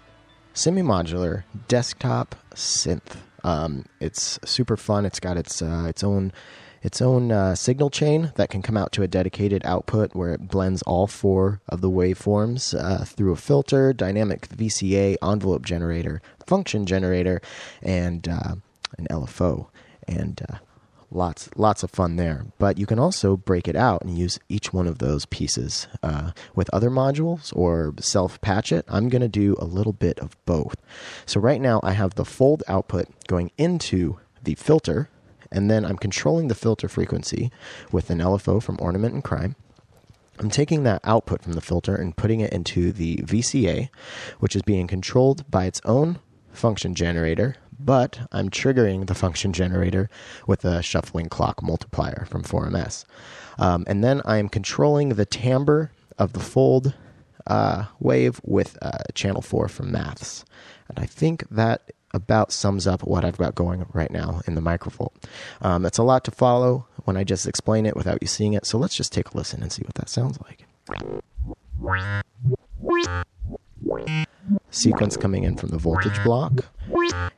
semi-modular 0.55 1.43
desktop 1.67 2.33
synth. 2.55 3.17
Um, 3.43 3.85
it's 3.99 4.39
super 4.45 4.75
fun. 4.75 5.05
It's 5.05 5.19
got 5.19 5.37
its 5.37 5.61
uh, 5.61 5.85
its 5.87 6.03
own 6.03 6.33
its 6.81 7.01
own 7.01 7.31
uh, 7.31 7.55
signal 7.55 7.89
chain 7.89 8.31
that 8.35 8.49
can 8.49 8.61
come 8.61 8.77
out 8.77 8.91
to 8.93 9.03
a 9.03 9.07
dedicated 9.07 9.61
output 9.65 10.15
where 10.15 10.33
it 10.33 10.47
blends 10.47 10.81
all 10.83 11.07
four 11.07 11.61
of 11.67 11.81
the 11.81 11.89
waveforms 11.89 12.73
uh, 12.77 13.03
through 13.03 13.31
a 13.31 13.37
filter, 13.37 13.93
dynamic 13.93 14.47
VCA, 14.49 15.15
envelope 15.21 15.65
generator, 15.65 16.21
function 16.45 16.85
generator, 16.85 17.41
and 17.81 18.27
uh, 18.27 18.55
an 18.97 19.07
LFO. 19.09 19.67
And 20.07 20.41
uh, 20.49 20.57
lots 21.11 21.49
lots 21.55 21.83
of 21.83 21.91
fun 21.91 22.15
there. 22.15 22.45
But 22.57 22.77
you 22.77 22.85
can 22.85 22.99
also 22.99 23.37
break 23.37 23.67
it 23.67 23.75
out 23.75 24.01
and 24.01 24.17
use 24.17 24.39
each 24.49 24.73
one 24.73 24.87
of 24.87 24.99
those 24.99 25.25
pieces 25.25 25.87
uh, 26.03 26.31
with 26.55 26.69
other 26.73 26.89
modules 26.89 27.55
or 27.55 27.93
self 27.99 28.39
patch 28.41 28.71
it. 28.71 28.85
I'm 28.87 29.09
going 29.09 29.21
to 29.21 29.27
do 29.27 29.55
a 29.59 29.65
little 29.65 29.93
bit 29.93 30.19
of 30.19 30.35
both. 30.45 30.75
So 31.25 31.39
right 31.39 31.61
now 31.61 31.79
I 31.83 31.93
have 31.93 32.15
the 32.15 32.25
fold 32.25 32.63
output 32.67 33.07
going 33.27 33.51
into 33.57 34.19
the 34.43 34.55
filter, 34.55 35.09
and 35.51 35.69
then 35.69 35.85
I'm 35.85 35.97
controlling 35.97 36.47
the 36.47 36.55
filter 36.55 36.87
frequency 36.87 37.51
with 37.91 38.09
an 38.09 38.19
LFO 38.19 38.61
from 38.61 38.77
Ornament 38.79 39.13
and 39.13 39.23
Crime. 39.23 39.55
I'm 40.39 40.49
taking 40.49 40.83
that 40.83 41.01
output 41.03 41.41
from 41.41 41.53
the 41.53 41.61
filter 41.61 41.95
and 41.95 42.15
putting 42.15 42.39
it 42.39 42.53
into 42.53 42.91
the 42.91 43.17
VCA, 43.17 43.89
which 44.39 44.55
is 44.55 44.61
being 44.61 44.87
controlled 44.87 45.49
by 45.51 45.65
its 45.65 45.81
own 45.83 46.19
function 46.53 46.95
generator 46.95 47.55
but 47.79 48.19
I'm 48.31 48.49
triggering 48.49 49.07
the 49.07 49.15
function 49.15 49.53
generator 49.53 50.09
with 50.45 50.65
a 50.65 50.83
shuffling 50.83 51.29
clock 51.29 51.63
multiplier 51.63 52.25
from 52.29 52.43
4MS. 52.43 53.05
Um, 53.57 53.85
and 53.87 54.03
then 54.03 54.21
I'm 54.25 54.49
controlling 54.49 55.09
the 55.09 55.25
timbre 55.25 55.91
of 56.17 56.33
the 56.33 56.39
fold 56.39 56.93
uh, 57.47 57.85
wave 57.99 58.41
with 58.43 58.77
uh, 58.81 58.99
channel 59.13 59.41
4 59.41 59.69
from 59.69 59.91
Maths. 59.91 60.43
And 60.89 60.99
I 60.99 61.05
think 61.05 61.47
that 61.49 61.91
about 62.13 62.51
sums 62.51 62.87
up 62.87 63.03
what 63.03 63.23
I've 63.23 63.37
got 63.37 63.55
going 63.55 63.85
right 63.93 64.11
now 64.11 64.41
in 64.47 64.55
the 64.55 64.61
microvolt. 64.61 65.13
Um, 65.61 65.85
it's 65.85 65.97
a 65.97 66.03
lot 66.03 66.23
to 66.25 66.31
follow 66.31 66.87
when 67.05 67.17
I 67.17 67.23
just 67.23 67.47
explain 67.47 67.85
it 67.85 67.95
without 67.95 68.19
you 68.21 68.27
seeing 68.27 68.53
it, 68.53 68.65
so 68.65 68.77
let's 68.77 68.95
just 68.95 69.13
take 69.13 69.29
a 69.33 69.37
listen 69.37 69.61
and 69.61 69.71
see 69.71 69.83
what 69.83 69.95
that 69.95 70.09
sounds 70.09 70.39
like 70.41 70.65
sequence 74.71 75.17
coming 75.17 75.43
in 75.43 75.55
from 75.55 75.69
the 75.69 75.77
voltage 75.77 76.21
block. 76.23 76.65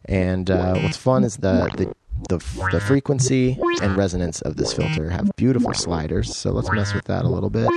And 0.05 0.49
uh, 0.49 0.75
what's 0.79 0.97
fun 0.97 1.23
is 1.23 1.37
the, 1.37 1.69
the 1.75 1.93
the, 2.29 2.37
the 2.71 2.79
frequency 2.79 3.57
and 3.81 3.97
resonance 3.97 4.41
of 4.41 4.55
this 4.55 4.73
filter 4.73 5.09
have 5.09 5.31
beautiful 5.37 5.73
sliders. 5.73 6.35
So 6.35 6.51
let's 6.51 6.71
mess 6.71 6.93
with 6.93 7.05
that 7.05 7.25
a 7.25 7.27
little 7.27 7.49
bit. 7.49 7.67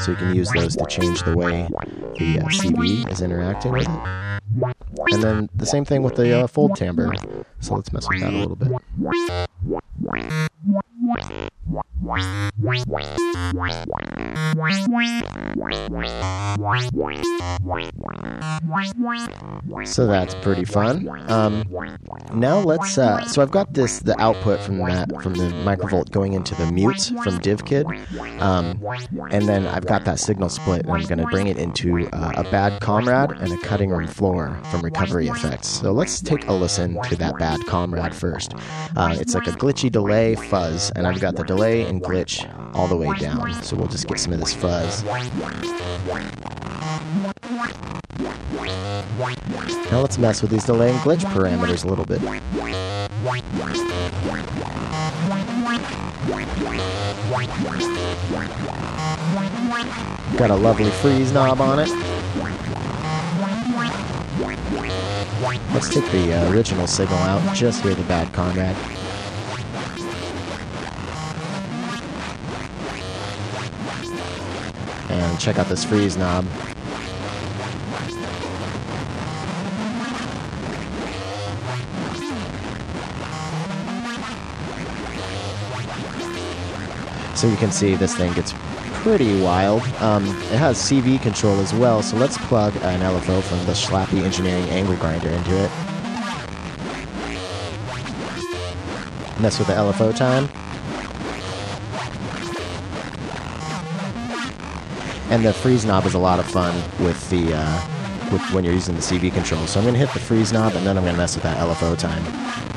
So 0.00 0.10
you 0.12 0.16
can 0.16 0.34
use 0.34 0.50
those 0.52 0.76
to 0.76 0.86
change 0.86 1.22
the 1.22 1.36
way 1.36 1.68
the 2.18 2.40
uh, 2.40 3.10
is 3.10 3.20
interacting 3.20 3.72
with 3.72 3.88
it. 3.88 5.12
And 5.12 5.22
then 5.22 5.48
the 5.54 5.66
same 5.66 5.84
thing 5.84 6.02
with 6.02 6.16
the 6.16 6.44
uh, 6.44 6.46
fold 6.46 6.76
timbre. 6.76 7.12
So 7.60 7.74
let's 7.74 7.92
mess 7.92 8.08
with 8.08 8.20
that 8.20 8.32
a 8.32 8.36
little 8.36 8.56
bit. 8.56 8.68
So 19.84 20.06
that's 20.06 20.34
pretty 20.36 20.64
fun. 20.64 21.08
Um, 21.30 21.64
now 22.34 22.58
let's. 22.60 22.96
Uh, 22.96 23.24
so 23.26 23.42
I've 23.42 23.50
got 23.50 23.74
this 23.74 24.00
the 24.00 24.18
output 24.20 24.60
from 24.60 24.78
that 24.78 25.08
from 25.22 25.34
the 25.34 25.48
microvolt 25.64 26.10
going 26.10 26.32
into 26.32 26.54
the 26.54 26.70
mute 26.72 27.12
from 27.22 27.37
DivKid, 27.38 28.40
um, 28.40 28.82
and 29.30 29.48
then 29.48 29.66
I've 29.66 29.86
got 29.86 30.04
that 30.04 30.18
signal 30.18 30.48
split, 30.48 30.82
and 30.82 30.92
I'm 30.92 31.02
going 31.04 31.18
to 31.18 31.26
bring 31.26 31.48
it 31.48 31.56
into 31.56 32.08
uh, 32.08 32.32
a 32.36 32.44
bad 32.44 32.80
comrade 32.80 33.30
and 33.38 33.52
a 33.52 33.58
cutting 33.58 33.90
room 33.90 34.06
floor 34.06 34.60
from 34.70 34.82
Recovery 34.82 35.28
Effects. 35.28 35.68
So 35.68 35.92
let's 35.92 36.20
take 36.20 36.46
a 36.48 36.52
listen 36.52 37.00
to 37.04 37.16
that 37.16 37.38
bad 37.38 37.64
comrade 37.66 38.14
first. 38.14 38.54
Uh, 38.96 39.16
it's 39.18 39.34
like 39.34 39.46
a 39.46 39.52
glitchy 39.52 39.90
delay 39.90 40.34
fuzz, 40.34 40.90
and 40.96 41.06
I've 41.06 41.20
got 41.20 41.36
the 41.36 41.44
delay 41.44 41.82
and 41.82 42.02
glitch 42.02 42.44
all 42.74 42.86
the 42.86 42.96
way 42.96 43.12
down. 43.18 43.62
So 43.62 43.76
we'll 43.76 43.88
just 43.88 44.06
get 44.06 44.18
some 44.18 44.32
of 44.32 44.40
this 44.40 44.54
fuzz. 44.54 45.04
Now 49.90 50.00
let's 50.00 50.18
mess 50.18 50.42
with 50.42 50.50
these 50.50 50.64
delay 50.64 50.90
and 50.90 50.98
glitch 51.00 51.24
parameters 51.24 51.84
a 51.84 51.88
little 51.88 52.04
bit. 52.04 52.20
Got 60.36 60.50
a 60.50 60.54
lovely 60.54 60.90
freeze 60.90 61.32
knob 61.32 61.62
on 61.62 61.78
it. 61.78 61.88
Let's 65.72 65.88
take 65.88 66.04
the 66.10 66.34
uh, 66.34 66.52
original 66.52 66.86
signal 66.86 67.18
out, 67.20 67.56
just 67.56 67.82
hear 67.82 67.94
the 67.94 68.02
bad 68.02 68.30
comrade. 68.34 68.76
And 75.08 75.40
check 75.40 75.58
out 75.58 75.68
this 75.68 75.84
freeze 75.84 76.18
knob. 76.18 76.44
You 87.48 87.56
can 87.56 87.72
see 87.72 87.94
this 87.94 88.14
thing 88.14 88.32
gets 88.34 88.52
pretty 89.02 89.40
wild. 89.40 89.82
Um, 90.00 90.26
it 90.26 90.58
has 90.58 90.76
CV 90.76 91.20
control 91.20 91.58
as 91.60 91.72
well, 91.72 92.02
so 92.02 92.16
let's 92.16 92.36
plug 92.36 92.76
an 92.76 93.00
LFO 93.00 93.42
from 93.42 93.64
the 93.64 93.72
Schlappi 93.72 94.22
Engineering 94.22 94.68
Angle 94.68 94.96
Grinder 94.96 95.30
into 95.30 95.56
it. 95.56 95.70
Mess 99.40 99.58
with 99.58 99.68
the 99.68 99.74
LFO 99.74 100.14
time. 100.14 100.48
And 105.30 105.44
the 105.44 105.52
freeze 105.52 105.84
knob 105.84 106.04
is 106.04 106.14
a 106.14 106.18
lot 106.18 106.38
of 106.38 106.46
fun 106.46 106.74
with 106.98 107.30
the 107.30 107.54
uh, 107.54 108.30
with 108.30 108.42
when 108.52 108.64
you're 108.64 108.74
using 108.74 108.94
the 108.94 109.00
CV 109.00 109.32
control. 109.32 109.66
So 109.66 109.80
I'm 109.80 109.84
going 109.84 109.94
to 109.94 110.00
hit 110.00 110.12
the 110.12 110.20
freeze 110.20 110.52
knob 110.52 110.74
and 110.74 110.86
then 110.86 110.98
I'm 110.98 111.04
going 111.04 111.14
to 111.14 111.20
mess 111.20 111.34
with 111.34 111.44
that 111.44 111.56
LFO 111.58 111.96
time. 111.96 112.67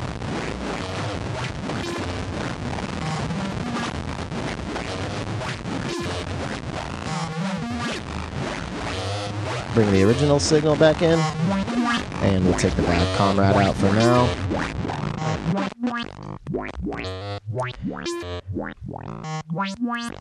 Bring 9.74 9.90
the 9.90 10.02
original 10.02 10.38
signal 10.38 10.76
back 10.76 11.02
in. 11.02 11.18
And 12.22 12.44
we'll 12.44 12.58
take 12.58 12.74
the 12.74 12.82
bad 12.82 13.18
comrade 13.18 13.56
out 13.56 13.74
for 13.76 13.92
now. 13.94 14.28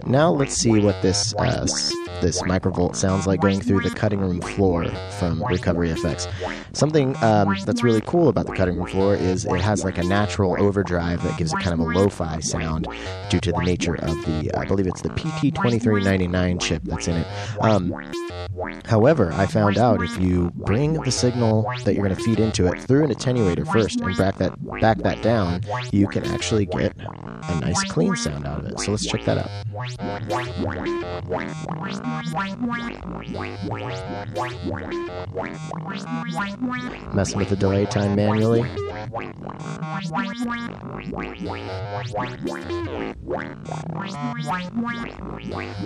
Now 0.05 0.31
let's 0.31 0.55
see 0.55 0.79
what 0.79 1.01
this 1.01 1.33
uh, 1.37 1.65
this 2.21 2.41
microvolt 2.41 2.95
sounds 2.97 3.25
like 3.27 3.39
going 3.39 3.61
through 3.61 3.79
the 3.81 3.89
cutting 3.89 4.19
room 4.19 4.41
floor 4.41 4.89
from 5.19 5.41
Recovery 5.43 5.89
Effects. 5.89 6.27
Something 6.73 7.15
um, 7.23 7.55
that's 7.65 7.81
really 7.81 8.01
cool 8.01 8.27
about 8.27 8.47
the 8.47 8.53
cutting 8.53 8.75
room 8.75 8.87
floor 8.87 9.15
is 9.15 9.45
it 9.45 9.61
has 9.61 9.85
like 9.85 9.97
a 9.97 10.03
natural 10.03 10.61
overdrive 10.61 11.23
that 11.23 11.37
gives 11.37 11.53
it 11.53 11.59
kind 11.61 11.73
of 11.73 11.79
a 11.79 11.83
lo-fi 11.83 12.39
sound 12.41 12.87
due 13.29 13.39
to 13.39 13.51
the 13.53 13.61
nature 13.63 13.95
of 13.95 14.15
the 14.25 14.51
I 14.57 14.65
believe 14.65 14.87
it's 14.87 15.01
the 15.01 15.09
PT2399 15.09 16.61
chip 16.61 16.83
that's 16.83 17.07
in 17.07 17.15
it. 17.17 17.27
Um, 17.61 17.93
however, 18.85 19.31
I 19.33 19.45
found 19.45 19.77
out 19.77 20.03
if 20.03 20.19
you 20.19 20.51
bring 20.55 20.93
the 20.93 21.11
signal 21.11 21.65
that 21.85 21.95
you're 21.95 22.03
going 22.03 22.15
to 22.15 22.23
feed 22.23 22.39
into 22.39 22.67
it 22.67 22.81
through 22.81 23.05
an 23.05 23.11
attenuator 23.11 23.65
first 23.71 24.01
and 24.01 24.17
back 24.17 24.37
that 24.39 24.53
back 24.81 24.97
that 24.99 25.21
down, 25.21 25.61
you 25.91 26.07
can 26.07 26.25
actually 26.25 26.65
get 26.65 26.93
a 26.99 27.59
nice 27.61 27.81
clean 27.85 28.15
sound 28.15 28.45
out 28.45 28.59
of 28.59 28.65
it. 28.65 28.79
So 28.79 28.91
let's 28.91 29.05
check 29.05 29.20
that 29.25 29.37
out. 29.37 29.70
Messing 37.13 37.39
with 37.39 37.49
the 37.49 37.55
delay 37.57 37.85
time 37.85 38.15
manually. 38.15 38.61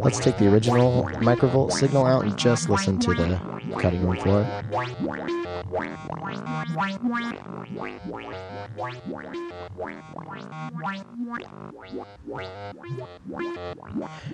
Let's 0.04 0.20
take 0.20 0.38
the 0.38 0.50
original 0.52 1.06
microvolt 1.22 1.72
signal 1.72 2.06
out 2.06 2.26
and 2.26 2.38
just 2.38 2.68
listen 2.70 3.00
to 3.00 3.14
the 3.14 3.40
cutting 3.80 4.06
room 4.06 4.18
floor. 4.18 4.46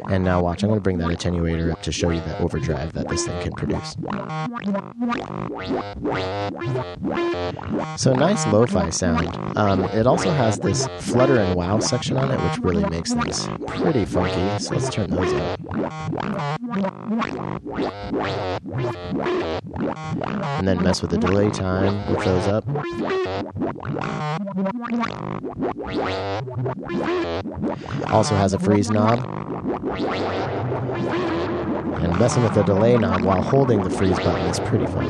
And 0.10 0.24
now 0.24 0.42
watch, 0.42 0.64
I'm 0.64 0.70
going 0.70 0.80
to 0.80 0.84
bring 0.84 0.98
that 1.00 1.10
attenuator 1.10 1.72
up 1.72 1.82
to 1.84 1.92
show 1.92 2.10
you 2.10 2.22
the 2.22 2.38
overdrive 2.40 2.94
that 2.94 3.08
this 3.08 3.26
thing 3.26 3.42
can 3.42 3.54
produce. 3.54 3.96
So 7.98 8.14
nice 8.14 8.46
lo-fi 8.48 8.90
sound. 8.90 9.58
Um, 9.58 9.84
it 9.86 10.08
also 10.08 10.32
has 10.32 10.60
this 10.60 10.88
flutter 11.00 11.38
and 11.38 11.56
wow 11.56 11.80
section 11.80 12.18
on 12.18 12.32
it, 12.32 12.40
which 12.42 12.60
really 12.64 12.86
makes 12.90 13.14
things 13.14 13.48
pretty 13.68 14.06
funky. 14.06 14.64
So 14.64 14.76
let's 14.76 14.90
turn 14.90 15.10
those 15.10 15.34
up. 15.34 15.60
And 20.58 20.68
then 20.68 20.84
mess 20.84 21.02
with 21.02 21.12
the 21.12 21.18
delay 21.18 21.50
time 21.50 22.06
with 22.14 22.24
those 22.24 22.48
up. 22.48 22.66
Also 28.12 28.36
has 28.36 28.54
a 28.54 28.60
freeze 28.60 28.90
knob. 28.90 29.31
And 32.02 32.20
messing 32.20 32.44
with 32.44 32.54
the 32.54 32.64
delay 32.64 32.98
knob 32.98 33.24
while 33.24 33.42
holding 33.42 33.84
the 33.84 33.90
freeze 33.90 34.18
button 34.18 34.46
is 34.48 34.60
pretty 34.60 34.86
fun. 34.88 35.10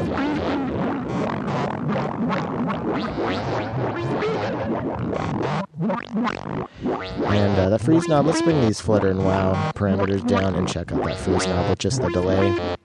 And 7.31 7.57
uh, 7.57 7.69
that 7.69 7.81
freeze 7.81 8.07
knob, 8.07 8.25
let's 8.25 8.41
bring 8.41 8.61
these 8.61 8.81
flutter 8.81 9.09
and 9.09 9.25
wow 9.25 9.71
parameters 9.73 10.25
down 10.27 10.55
and 10.55 10.67
check 10.67 10.91
out 10.91 11.03
that 11.03 11.17
freeze 11.17 11.47
knob 11.47 11.69
with 11.69 11.79
just 11.79 12.01
the 12.01 12.09
delay. 12.09 12.77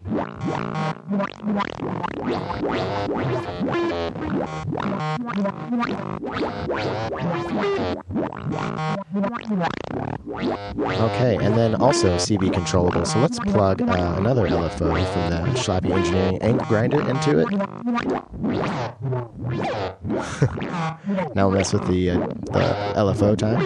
Okay, 10.98 11.36
and 11.42 11.54
then 11.54 11.74
also 11.74 12.16
CV 12.16 12.50
controllable. 12.52 13.04
So 13.04 13.18
let's 13.18 13.38
plug 13.38 13.82
uh, 13.82 14.14
another 14.18 14.48
LFO 14.48 14.94
from 15.12 15.30
the 15.30 15.36
Schlappi 15.58 15.90
Engineering 15.90 16.40
angle 16.42 16.66
grinder 16.66 17.06
into 17.08 17.38
it. 17.40 17.50
now 21.34 21.48
we'll 21.48 21.58
mess 21.58 21.72
with 21.72 21.86
the, 21.88 22.10
uh, 22.10 22.18
the 22.52 22.92
LFO 22.96 23.36
time. 23.36 23.60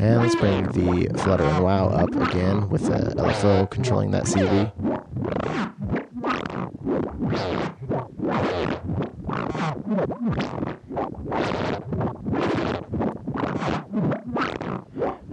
And 0.00 0.22
let's 0.22 0.36
bring 0.36 0.66
the 0.66 1.08
Flutter 1.18 1.42
and 1.42 1.64
Wow 1.64 1.88
up 1.88 2.14
again 2.14 2.68
with 2.68 2.86
the 2.86 3.14
LFO 3.16 3.68
controlling 3.70 4.12
that 4.12 4.24
CV. 4.24 4.72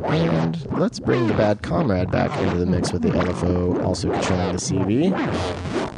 And 0.07 0.79
let's 0.79 0.99
bring 0.99 1.27
the 1.27 1.33
Bad 1.33 1.61
Comrade 1.61 2.09
back 2.09 2.35
into 2.41 2.57
the 2.57 2.65
mix 2.65 2.91
with 2.91 3.03
the 3.03 3.09
LFO 3.09 3.83
also 3.83 4.11
controlling 4.11 4.53
the 4.53 4.59
CV. 4.59 5.94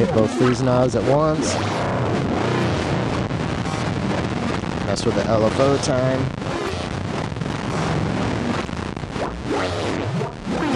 Hit 0.00 0.14
both 0.14 0.32
freeze 0.38 0.62
knobs 0.62 0.96
at 0.96 1.04
once. 1.04 1.52
Mess 4.86 5.04
with 5.04 5.14
the 5.14 5.20
LFO 5.24 5.76
time. 5.84 6.18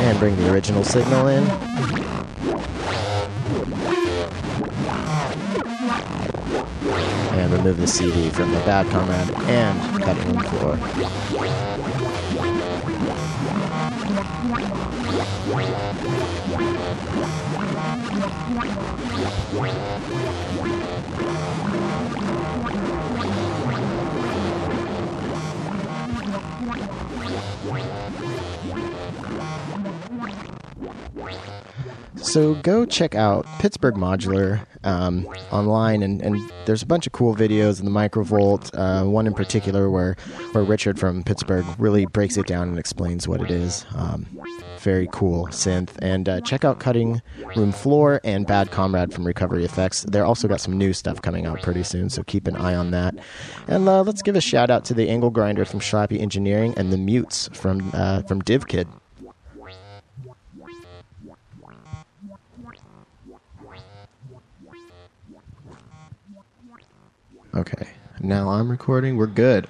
And 0.02 0.18
bring 0.18 0.37
the 0.37 0.52
original 0.52 0.84
signal 0.84 1.28
in. 1.28 1.42
And 7.32 7.50
remove 7.50 7.78
the 7.78 7.87
CV 7.87 8.30
from 8.30 8.52
the 8.52 8.58
bad 8.66 8.87
comrade 8.90 9.30
and 9.48 10.02
cutting 10.02 10.34
room 10.34 10.44
floor. 10.44 10.78
So 32.16 32.55
go 32.57 32.85
check 32.85 33.14
out 33.14 33.46
Pittsburgh 33.59 33.94
Modular 33.94 34.66
um, 34.83 35.27
online, 35.53 36.03
and, 36.03 36.20
and 36.20 36.53
there's 36.66 36.83
a 36.83 36.87
bunch 36.87 37.07
of 37.07 37.12
cool 37.12 37.35
videos 37.35 37.79
in 37.79 37.85
the 37.85 37.92
Microvolt. 37.92 38.70
Uh, 38.74 39.09
one 39.09 39.27
in 39.27 39.35
particular 39.35 39.88
where 39.88 40.16
where 40.53 40.64
Richard 40.64 40.98
from 40.98 41.22
Pittsburgh 41.22 41.64
really 41.79 42.07
breaks 42.07 42.37
it 42.37 42.46
down 42.46 42.68
and 42.68 42.79
explains 42.79 43.29
what 43.29 43.40
it 43.40 43.50
is. 43.50 43.87
Um, 43.94 44.27
very 44.85 45.09
cool 45.11 45.47
synth. 45.47 45.90
And 46.01 46.29
uh, 46.29 46.40
check 46.42 46.64
out 46.64 46.79
Cutting 46.79 47.23
Room 47.57 47.73
Floor 47.73 48.20
and 48.23 48.47
Bad 48.47 48.70
Comrade 48.70 49.12
from 49.12 49.27
Recovery 49.27 49.64
Effects. 49.64 50.03
They're 50.03 50.27
also 50.27 50.47
got 50.47 50.61
some 50.61 50.77
new 50.79 50.92
stuff 50.92 51.23
coming 51.23 51.47
out 51.47 51.62
pretty 51.62 51.83
soon, 51.83 52.11
so 52.11 52.23
keep 52.23 52.47
an 52.47 52.57
eye 52.57 52.75
on 52.75 52.90
that. 52.92 53.14
And 53.66 53.88
uh, 53.88 54.03
let's 54.03 54.23
give 54.23 54.37
a 54.37 54.40
shout 54.40 54.70
out 54.70 54.85
to 54.87 54.94
the 54.94 55.09
Angle 55.09 55.31
Grinder 55.31 55.64
from 55.64 55.81
Schlappi 55.81 56.20
Engineering 56.20 56.75
and 56.77 56.92
the 56.92 56.99
Mutes 56.99 57.49
from 57.53 57.90
uh, 57.94 58.23
from 58.23 58.42
DivKid. 58.42 58.87
Okay, 67.55 67.88
now 68.20 68.49
I'm 68.51 68.68
recording. 68.68 69.16
We're 69.16 69.29
good. 69.29 69.68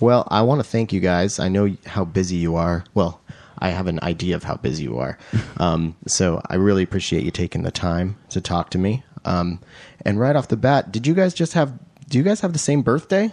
Well, 0.00 0.26
I 0.30 0.40
want 0.42 0.60
to 0.60 0.64
thank 0.64 0.94
you 0.94 1.00
guys. 1.00 1.38
I 1.38 1.48
know 1.48 1.76
how 1.84 2.04
busy 2.04 2.36
you 2.36 2.56
are. 2.56 2.84
Well, 2.94 3.20
I 3.60 3.70
have 3.70 3.86
an 3.86 3.98
idea 4.02 4.36
of 4.36 4.44
how 4.44 4.56
busy 4.56 4.84
you 4.84 4.98
are. 4.98 5.18
Um, 5.60 5.96
so 6.06 6.40
I 6.46 6.54
really 6.54 6.84
appreciate 6.84 7.24
you 7.24 7.32
taking 7.32 7.62
the 7.62 7.72
time 7.72 8.16
to 8.30 8.40
talk 8.40 8.70
to 8.70 8.78
me. 8.78 9.02
Um, 9.24 9.58
and 10.04 10.20
right 10.20 10.36
off 10.36 10.46
the 10.48 10.56
bat, 10.56 10.92
did 10.92 11.04
you 11.04 11.14
guys 11.14 11.34
just 11.34 11.52
have? 11.54 11.72
Do 12.08 12.16
you 12.16 12.22
guys 12.24 12.40
have 12.42 12.52
the 12.52 12.60
same 12.60 12.82
birthday? 12.82 13.32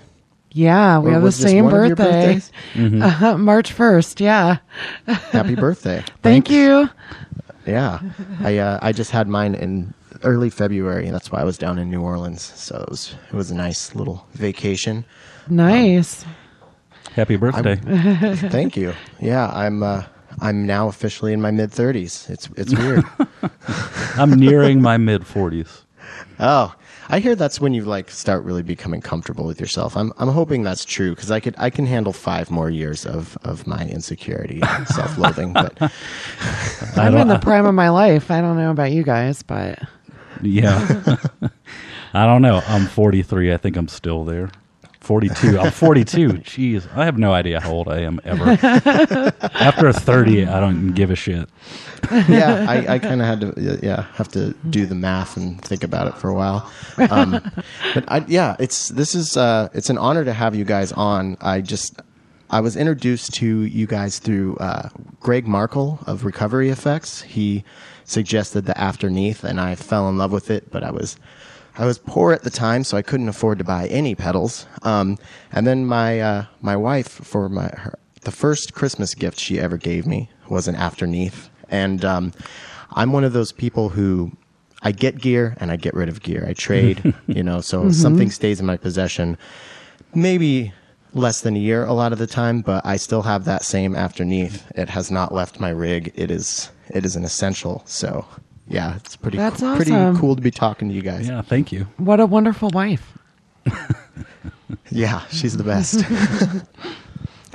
Yeah, 0.51 0.97
we 0.99 1.11
Or 1.11 1.13
have 1.13 1.23
the 1.23 1.31
same 1.31 1.65
one 1.65 1.75
of 1.75 1.87
your 1.87 1.95
birthday. 1.95 2.41
Uh, 2.75 3.37
March 3.37 3.75
1st, 3.75 4.19
yeah. 4.21 4.57
Happy 5.31 5.53
birthday! 5.53 6.03
Thank 6.23 6.49
you. 6.49 6.89
Yeah, 7.67 7.99
I 8.41 8.57
uh, 8.57 8.79
I 8.81 8.91
just 8.91 9.11
had 9.11 9.27
mine 9.27 9.53
in 9.53 9.93
early 10.23 10.49
February, 10.49 11.05
and 11.05 11.13
that's 11.13 11.31
why 11.31 11.41
I 11.41 11.43
was 11.43 11.57
down 11.57 11.77
in 11.77 11.91
New 11.91 12.01
Orleans. 12.01 12.41
So 12.41 12.77
it 12.77 12.89
was 12.89 13.13
it 13.31 13.35
was 13.35 13.51
a 13.51 13.55
nice 13.55 13.93
little 13.95 14.25
vacation. 14.33 15.05
Nice. 15.47 16.25
Happy 17.13 17.35
birthday. 17.35 17.75
Thank 18.49 18.75
you. 18.75 18.93
Yeah, 19.19 19.49
I'm 19.53 19.83
uh, 19.83 20.03
I'm 20.41 20.65
now 20.65 20.87
officially 20.87 21.33
in 21.33 21.41
my 21.41 21.51
mid 21.51 21.71
thirties. 21.71 22.27
It's 22.29 22.49
it's 22.57 22.73
weird. 22.75 23.03
I'm 24.17 24.31
nearing 24.31 24.81
my 24.81 24.97
mid 24.97 25.23
40s. 25.23 25.81
oh, 26.39 26.73
I 27.09 27.19
hear 27.19 27.35
that's 27.35 27.59
when 27.61 27.73
you 27.73 27.83
like 27.85 28.09
start 28.09 28.43
really 28.43 28.63
becoming 28.63 29.01
comfortable 29.01 29.45
with 29.45 29.59
yourself. 29.59 29.95
I'm 29.95 30.11
I'm 30.17 30.29
hoping 30.29 30.63
that's 30.63 30.85
true 30.85 31.13
because 31.15 31.31
I 31.31 31.39
could 31.39 31.55
I 31.57 31.69
can 31.69 31.85
handle 31.85 32.13
five 32.13 32.49
more 32.51 32.69
years 32.69 33.05
of 33.05 33.37
of 33.43 33.67
my 33.67 33.85
insecurity 33.87 34.61
and 34.63 34.87
self 34.99 35.17
loathing. 35.17 35.53
But 35.53 35.77
I'm 36.97 37.15
in 37.15 37.27
the 37.27 37.39
prime 37.39 37.65
of 37.65 37.75
my 37.75 37.89
life. 37.89 38.31
I 38.31 38.41
don't 38.41 38.57
know 38.57 38.71
about 38.71 38.91
you 38.91 39.03
guys, 39.03 39.43
but 39.43 39.79
Yeah. 40.41 41.17
I 42.13 42.25
don't 42.25 42.41
know. 42.41 42.61
I'm 42.67 42.85
43. 42.85 43.53
I 43.53 43.57
think 43.57 43.75
I'm 43.75 43.89
still 43.89 44.23
there. 44.23 44.49
42. 45.05 45.59
I'm 45.59 45.71
42. 45.71 46.29
Jeez. 46.39 46.87
I 46.97 47.05
have 47.05 47.17
no 47.19 47.31
idea 47.31 47.59
how 47.59 47.71
old 47.71 47.87
I 47.87 47.99
am 47.99 48.19
ever. 48.23 48.43
After 49.53 49.93
30, 49.93 50.47
I 50.47 50.59
don't 50.59 50.93
give 50.93 51.11
a 51.11 51.15
shit. 51.15 51.47
yeah, 52.27 52.65
I, 52.67 52.95
I 52.95 52.99
kind 53.07 53.21
of 53.21 53.27
had 53.27 53.41
to 53.41 53.79
yeah 53.83 54.05
have 54.13 54.29
to 54.29 54.53
do 54.69 54.87
the 54.87 54.95
math 54.95 55.37
and 55.37 55.61
think 55.61 55.83
about 55.83 56.07
it 56.07 56.17
for 56.17 56.29
a 56.29 56.33
while. 56.33 56.71
Um, 57.09 57.39
but 57.93 58.03
I, 58.07 58.25
yeah, 58.27 58.55
it's 58.57 58.89
this 58.89 59.13
is 59.13 59.37
uh, 59.37 59.69
it's 59.73 59.91
an 59.91 59.99
honor 59.99 60.25
to 60.25 60.33
have 60.33 60.55
you 60.55 60.65
guys 60.65 60.91
on. 60.91 61.37
I 61.39 61.61
just. 61.61 62.01
I 62.47 62.61
was 62.61 62.75
introduced 62.75 63.33
to 63.35 63.61
you 63.61 63.87
guys 63.87 64.19
through 64.19 64.57
uh, 64.57 64.89
Greg 65.19 65.47
Markle 65.47 65.99
of 66.05 66.23
Recovery 66.23 66.69
Effects. 66.69 67.23
He 67.23 67.63
suggested 68.03 68.65
the 68.65 68.79
Afterneath, 68.79 69.43
and 69.43 69.59
I 69.59 69.73
fell 69.73 70.07
in 70.09 70.19
love 70.19 70.31
with 70.31 70.51
it. 70.51 70.69
But 70.69 70.83
I 70.83 70.91
was 70.91 71.17
I 71.77 71.85
was 71.85 71.97
poor 71.97 72.31
at 72.31 72.43
the 72.43 72.49
time, 72.49 72.83
so 72.83 72.97
I 72.97 73.01
couldn't 73.01 73.29
afford 73.29 73.57
to 73.57 73.63
buy 73.63 73.87
any 73.87 74.15
pedals. 74.15 74.65
Um, 74.83 75.17
and 75.51 75.67
then 75.67 75.85
my 75.85 76.19
uh, 76.19 76.45
my 76.61 76.75
wife, 76.75 77.09
for 77.09 77.49
my 77.49 77.67
her, 77.67 77.99
the 78.21 78.31
first 78.31 78.73
Christmas 78.73 79.13
gift 79.13 79.39
she 79.39 79.59
ever 79.59 79.77
gave 79.77 80.07
me 80.07 80.29
was 80.49 80.67
an 80.67 80.75
Afterneath, 80.75 81.49
and 81.69 82.05
um, 82.05 82.31
I'm 82.91 83.11
one 83.11 83.23
of 83.23 83.33
those 83.33 83.51
people 83.51 83.89
who 83.89 84.31
I 84.81 84.91
get 84.91 85.17
gear 85.17 85.57
and 85.59 85.71
I 85.71 85.75
get 85.75 85.93
rid 85.93 86.09
of 86.09 86.21
gear. 86.21 86.45
I 86.47 86.53
trade, 86.53 87.13
you 87.27 87.43
know, 87.43 87.59
so 87.59 87.89
something 87.91 88.29
stays 88.29 88.59
in 88.59 88.65
my 88.65 88.77
possession. 88.77 89.37
Maybe 90.13 90.71
less 91.13 91.41
than 91.41 91.55
a 91.55 91.59
year 91.59 91.85
a 91.85 91.93
lot 91.93 92.13
of 92.13 92.19
the 92.19 92.27
time, 92.27 92.61
but 92.61 92.85
I 92.85 92.97
still 92.97 93.23
have 93.23 93.45
that 93.45 93.63
same 93.63 93.95
Afterneath. 93.95 94.69
It 94.75 94.89
has 94.89 95.09
not 95.09 95.33
left 95.33 95.59
my 95.59 95.69
rig. 95.69 96.11
It 96.15 96.29
is 96.29 96.69
it 96.89 97.03
is 97.05 97.15
an 97.15 97.25
essential. 97.25 97.81
So 97.85 98.25
yeah, 98.67 98.95
it's 98.95 99.15
pretty 99.15 99.37
That's 99.37 99.59
co- 99.61 99.75
pretty 99.75 99.91
awesome. 99.93 100.17
cool 100.19 100.35
to 100.35 100.41
be 100.41 100.51
talking 100.51 100.87
to 100.89 100.93
you 100.93 101.01
guys. 101.01 101.27
Yeah, 101.27 101.41
thank 101.41 101.71
you. 101.71 101.87
What 101.97 102.19
a 102.19 102.25
wonderful 102.25 102.69
wife. 102.73 103.17
Yeah, 104.91 105.21
she's 105.27 105.57
the 105.57 105.63
best. 105.63 106.03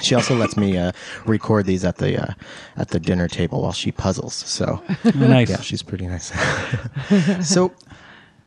she 0.02 0.14
also 0.14 0.34
lets 0.36 0.56
me 0.56 0.76
uh, 0.76 0.92
record 1.26 1.66
these 1.66 1.84
at 1.84 1.96
the 1.98 2.22
uh, 2.22 2.34
at 2.76 2.88
the 2.88 3.00
dinner 3.00 3.28
table 3.28 3.62
while 3.62 3.72
she 3.72 3.90
puzzles. 3.92 4.34
So 4.34 4.82
Nice. 5.14 5.48
yeah, 5.50 5.60
she's 5.60 5.82
pretty 5.82 6.06
nice. 6.06 6.32
so 7.48 7.72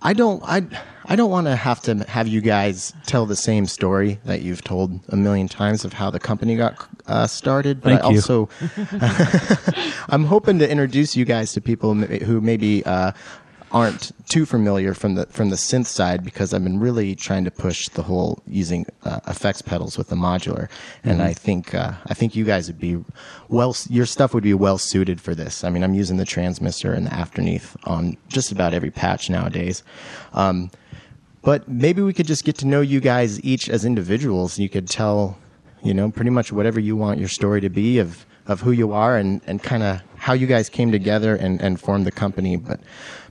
I 0.02 0.14
don't 0.14 0.42
I 0.46 0.62
I 1.06 1.16
don't 1.16 1.30
want 1.30 1.48
to 1.48 1.56
have 1.56 1.82
to 1.84 1.96
have 2.08 2.28
you 2.28 2.42
guys 2.42 2.94
tell 3.06 3.26
the 3.26 3.36
same 3.36 3.66
story 3.66 4.20
that 4.26 4.42
you've 4.42 4.64
told 4.64 5.00
a 5.10 5.16
million 5.16 5.48
times 5.48 5.86
of 5.86 5.94
how 5.94 6.10
the 6.10 6.20
company 6.20 6.56
got 6.56 6.88
uh, 7.08 7.28
started. 7.28 7.82
But 7.82 8.02
Thank 8.02 8.04
I 8.04 8.10
you. 8.10 8.16
also 8.16 8.50
I'm 10.10 10.26
hoping 10.26 10.60
to 10.60 10.70
introduce 10.70 11.16
you 11.16 11.26
guys 11.26 11.54
to 11.54 11.62
people 11.62 11.94
who 11.96 12.42
maybe 12.42 12.86
uh, 12.86 13.12
aren't 13.72 14.12
too 14.30 14.46
familiar 14.46 14.94
from 14.94 15.16
the 15.16 15.26
from 15.28 15.50
the 15.50 15.56
synth 15.56 15.88
side 15.88 16.24
because 16.24 16.54
I've 16.54 16.64
been 16.64 16.80
really 16.80 17.16
trying 17.16 17.44
to 17.46 17.52
push 17.52 17.90
the 17.90 18.04
whole 18.04 18.42
using 18.48 18.86
uh, 19.04 19.20
effects 19.28 19.62
pedals 19.62 19.98
with 19.98 20.10
the 20.10 20.16
modular, 20.16 20.70
and 21.04 21.14
Mm-hmm. 21.20 21.22
I 21.30 21.34
think 21.34 21.74
uh, 21.76 21.94
I 22.08 22.14
think 22.14 22.36
you 22.36 22.46
guys 22.46 22.68
would 22.68 22.80
be 22.80 23.04
well. 23.50 23.76
Your 23.90 24.06
stuff 24.06 24.34
would 24.34 24.44
be 24.44 24.54
well 24.54 24.78
suited 24.78 25.20
for 25.20 25.36
this. 25.36 25.64
I 25.64 25.70
mean, 25.70 25.84
I'm 25.84 25.96
using 25.96 26.18
the 26.18 26.26
transmitter 26.26 26.94
and 26.94 27.08
the 27.08 27.14
afterneath 27.14 27.76
on 27.86 28.16
just 28.30 28.52
about 28.52 28.74
every 28.74 28.92
patch 28.92 29.30
nowadays. 29.30 29.84
Um, 30.34 30.70
but 31.44 31.68
maybe 31.68 32.02
we 32.02 32.14
could 32.14 32.26
just 32.26 32.44
get 32.44 32.58
to 32.60 32.68
know 32.68 32.82
you 32.82 33.00
guys 33.00 33.44
each 33.44 33.70
as 33.70 33.86
individuals. 33.86 34.58
You 34.58 34.70
could 34.70 34.90
tell, 34.90 35.38
you 35.84 35.94
know, 35.94 36.10
pretty 36.10 36.32
much 36.32 36.52
whatever 36.52 36.80
you 36.80 36.96
want 36.96 37.20
your 37.20 37.30
story 37.30 37.62
to 37.62 37.70
be 37.70 38.00
of 38.00 38.26
of 38.46 38.60
who 38.62 38.72
you 38.72 38.92
are 38.92 39.16
and, 39.18 39.40
and 39.48 39.64
kind 39.64 39.84
of 39.84 40.02
how 40.18 40.34
you 40.34 40.48
guys 40.48 40.68
came 40.68 40.92
together 40.92 41.34
and, 41.36 41.62
and 41.62 41.80
formed 41.80 42.06
the 42.06 42.12
company, 42.12 42.58
but 42.58 42.80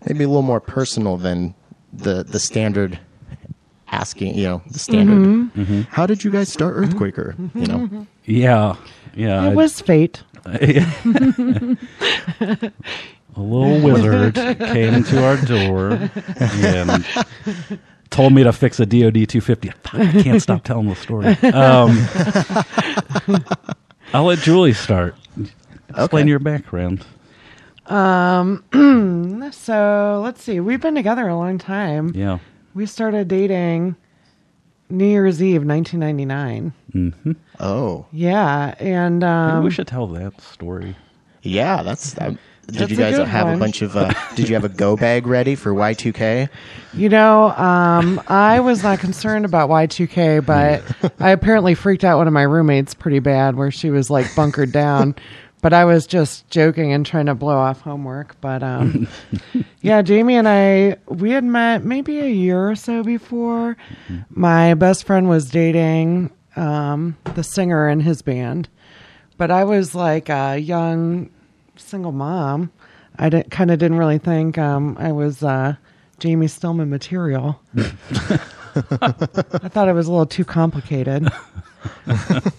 maybe 0.07 0.25
a 0.25 0.27
little 0.29 0.40
more 0.42 0.61
personal 0.61 1.16
than 1.16 1.55
the 1.92 2.22
the 2.22 2.38
standard 2.38 2.98
asking, 3.88 4.35
you 4.37 4.44
know, 4.44 4.62
the 4.70 4.79
standard. 4.79 5.18
Mm-hmm. 5.55 5.81
How 5.83 6.07
did 6.07 6.25
you 6.25 6.31
guys 6.31 6.51
start 6.51 6.75
Earthquaker? 6.77 7.37
You 7.55 7.66
know, 7.66 8.07
Yeah, 8.25 8.77
yeah. 9.14 9.51
It 9.51 9.55
was 9.55 9.81
fate. 9.81 10.22
a 10.44 11.77
little 13.37 13.81
wizard 13.81 14.35
came 14.59 15.05
to 15.05 15.25
our 15.25 15.37
door 15.44 16.11
and 16.40 17.05
told 18.12 18.33
me 18.33 18.44
to 18.44 18.53
fix 18.53 18.79
a 18.79 18.87
DoD 18.87 19.29
250. 19.29 19.70
Fuck, 19.70 19.94
I 19.94 20.22
can't 20.22 20.40
stop 20.40 20.62
telling 20.64 20.88
the 20.88 20.94
story. 20.94 21.27
Um, 21.53 21.98
I'll 24.14 24.25
let 24.25 24.38
Julie 24.40 24.72
start. 24.75 25.16
Explain 25.90 26.22
Okay. 26.25 26.29
your 26.31 26.38
background. 26.38 27.05
Um, 27.87 28.64
So 29.53 30.20
let's 30.25 30.42
see. 30.42 30.61
We've 30.61 30.81
been 30.81 30.94
together 30.94 31.29
a 31.29 31.37
long 31.37 31.59
time. 31.59 32.12
Yeah. 32.14 32.38
We 32.75 32.87
started 32.87 33.29
dating 33.29 33.96
New 34.88 35.05
Year's 35.07 35.42
Eve, 35.42 35.64
1999. 35.64 36.72
hmm 36.92 37.33
oh 37.61 38.07
Yeah, 38.12 38.75
and 38.79 39.18
Maybe 39.20 39.27
um, 39.31 39.64
we 39.64 39.70
should 39.70 39.87
tell 39.88 40.07
that 40.09 40.40
story. 40.40 40.96
yeah, 41.42 41.83
that's. 41.83 42.16
Uh, 42.16 42.35
did 42.66 42.77
That's 42.77 42.90
you 42.90 42.96
guys 42.96 43.16
good 43.16 43.29
have 43.29 43.46
one. 43.46 43.57
a 43.57 43.59
bunch 43.59 43.83
of? 43.83 43.96
Uh, 43.96 44.12
did 44.37 44.48
you 44.48 44.55
have 44.55 44.64
a 44.64 44.68
go 44.68 44.96
bag 44.96 45.27
ready 45.27 45.55
for 45.55 45.72
Y2K? 45.72 46.48
you 46.94 47.09
know, 47.09 47.51
um, 47.51 48.22
I 48.29 48.61
was 48.61 48.83
not 48.83 48.98
concerned 49.01 49.44
about 49.44 49.68
Y2K, 49.68 50.46
but 50.46 50.83
I 51.20 51.31
apparently 51.31 51.75
freaked 51.75 52.05
out 52.05 52.18
one 52.18 52.27
of 52.29 52.33
my 52.33 52.42
roommates 52.42 52.94
pretty 52.94 53.18
bad, 53.18 53.57
where 53.57 53.70
she 53.70 53.90
was 53.90 54.11
like 54.11 54.33
bunkered 54.35 54.72
down. 54.72 55.14
But 55.62 55.72
I 55.72 55.85
was 55.85 56.09
just 56.09 56.51
joking 56.51 56.92
and 56.92 57.07
trying 57.07 57.27
to 57.27 57.37
blow 57.37 57.57
off 57.57 57.83
homework. 57.83 58.35
But 58.40 58.64
um, 58.64 59.07
yeah, 59.81 60.03
Jamie 60.03 60.35
and 60.35 60.48
I, 60.48 60.96
we 61.07 61.31
had 61.31 61.44
met 61.44 61.85
maybe 61.85 62.18
a 62.18 62.27
year 62.29 62.68
or 62.70 62.75
so 62.75 63.05
before. 63.05 63.77
My 64.29 64.75
best 64.75 65.05
friend 65.05 65.29
was 65.29 65.48
dating 65.48 66.33
um, 66.57 67.16
the 67.35 67.44
singer 67.44 67.88
in 67.88 68.01
his 68.01 68.22
band, 68.22 68.68
but 69.38 69.53
I 69.53 69.62
was 69.62 69.94
like 69.94 70.29
a 70.29 70.59
young 70.59 71.31
single 71.83 72.12
mom. 72.12 72.71
I 73.18 73.29
didn't, 73.29 73.51
kind 73.51 73.71
of 73.71 73.79
didn't 73.79 73.99
really 73.99 74.18
think 74.18 74.57
um, 74.59 74.97
I 74.99 75.12
was 75.12 75.42
uh, 75.42 75.77
Jamie 76.18 76.49
Stillman 76.49 76.88
material. 76.88 77.61
I 77.77 79.68
thought 79.68 79.88
it 79.88 79.95
was 79.95 80.07
a 80.07 80.11
little 80.11 80.27
too 80.27 80.45
complicated. 80.45 81.29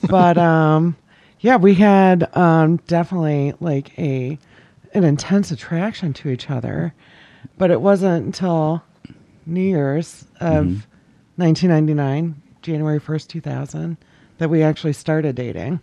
but 0.10 0.38
um, 0.38 0.96
yeah, 1.40 1.58
we 1.58 1.74
had 1.74 2.36
um, 2.38 2.78
definitely 2.88 3.54
like 3.60 3.98
a 3.98 4.38
an 4.94 5.04
intense 5.04 5.52
attraction 5.52 6.14
to 6.14 6.30
each 6.30 6.50
other. 6.50 6.94
But 7.58 7.72
it 7.72 7.82
wasn't 7.82 8.26
until 8.26 8.84
New 9.46 9.62
Year's 9.62 10.26
of 10.40 10.88
1999, 11.36 12.42
January 12.62 13.00
1st, 13.00 13.28
2000, 13.28 13.98
that 14.38 14.50
we 14.50 14.64
actually 14.64 14.94
started 14.94 15.36
dating. 15.36 15.80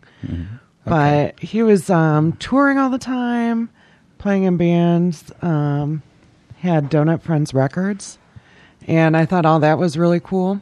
But 0.84 1.38
he 1.40 1.62
was 1.62 1.90
um, 1.90 2.32
touring 2.34 2.78
all 2.78 2.90
the 2.90 2.98
time, 2.98 3.70
playing 4.18 4.44
in 4.44 4.56
bands, 4.56 5.30
um, 5.42 6.02
had 6.58 6.90
Donut 6.90 7.22
Friends 7.22 7.52
Records. 7.54 8.18
And 8.88 9.16
I 9.16 9.26
thought 9.26 9.44
all 9.46 9.60
that 9.60 9.78
was 9.78 9.96
really 9.98 10.20
cool. 10.20 10.60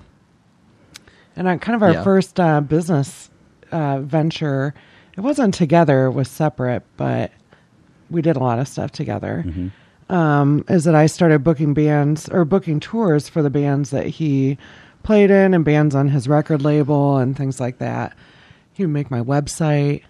And 1.37 1.47
kind 1.61 1.77
of 1.77 1.83
our 1.83 1.93
Yeah. 1.93 2.03
first 2.03 2.41
uh, 2.41 2.61
business 2.61 3.31
uh, 3.71 4.01
venture, 4.01 4.75
it 5.17 5.21
wasn't 5.21 5.55
together, 5.55 6.07
it 6.07 6.13
was 6.13 6.29
separate, 6.29 6.83
but 6.97 7.31
we 8.11 8.21
did 8.23 8.37
a 8.37 8.41
lot 8.41 8.59
of 8.59 8.67
stuff 8.67 8.91
together. 8.91 9.45
Um, 10.11 10.65
is 10.69 10.85
that 10.85 10.95
I 10.95 11.07
started 11.07 11.45
booking 11.45 11.75
bands 11.75 12.29
or 12.31 12.45
booking 12.45 12.81
tours 12.81 13.29
for 13.29 13.43
the 13.43 13.51
bands 13.51 13.91
that 13.91 14.07
he 14.07 14.57
played 15.03 15.31
in 15.31 15.53
and 15.55 15.65
bands 15.65 15.95
on 15.95 16.09
his 16.09 16.27
record 16.27 16.63
label 16.63 17.19
and 17.19 17.37
things 17.37 17.61
like 17.61 17.79
that. 17.79 18.15
He 18.79 18.85
would 18.87 18.93
make 18.93 19.11
my 19.11 19.21
website, 19.21 20.03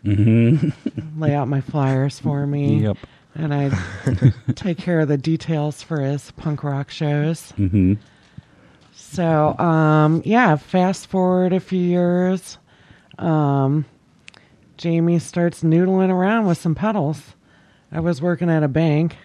lay 1.18 1.34
out 1.34 1.48
my 1.48 1.62
flyers 1.62 2.18
for 2.20 2.46
me, 2.46 2.82
Yep. 2.82 2.98
and 3.34 3.54
I'd 3.54 3.72
take 4.56 4.76
care 4.76 5.00
of 5.00 5.08
the 5.08 5.16
details 5.16 5.82
for 5.82 6.00
his 6.02 6.32
punk 6.32 6.62
rock 6.62 6.90
shows. 6.90 7.52
hmm 7.52 7.94
So, 8.94 9.58
um, 9.58 10.20
yeah, 10.26 10.56
fast 10.56 11.06
forward 11.06 11.54
a 11.54 11.60
few 11.60 11.80
years. 11.80 12.58
Um, 13.18 13.86
Jamie 14.76 15.18
starts 15.18 15.62
noodling 15.62 16.10
around 16.10 16.46
with 16.46 16.58
some 16.58 16.74
pedals. 16.74 17.22
I 17.90 18.00
was 18.00 18.20
working 18.20 18.50
at 18.50 18.62
a 18.62 18.68
bank. 18.68 19.16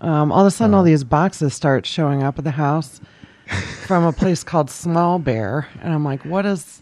Um, 0.00 0.32
all 0.32 0.40
of 0.40 0.46
a 0.46 0.50
sudden, 0.50 0.72
all 0.74 0.84
these 0.84 1.04
boxes 1.04 1.52
start 1.52 1.84
showing 1.84 2.22
up 2.22 2.38
at 2.38 2.44
the 2.44 2.52
house 2.52 3.02
from 3.86 4.04
a 4.04 4.12
place 4.12 4.42
called 4.42 4.70
Small 4.70 5.18
Bear. 5.18 5.68
And 5.82 5.92
I'm 5.92 6.02
like, 6.02 6.24
what 6.24 6.46
is 6.46 6.80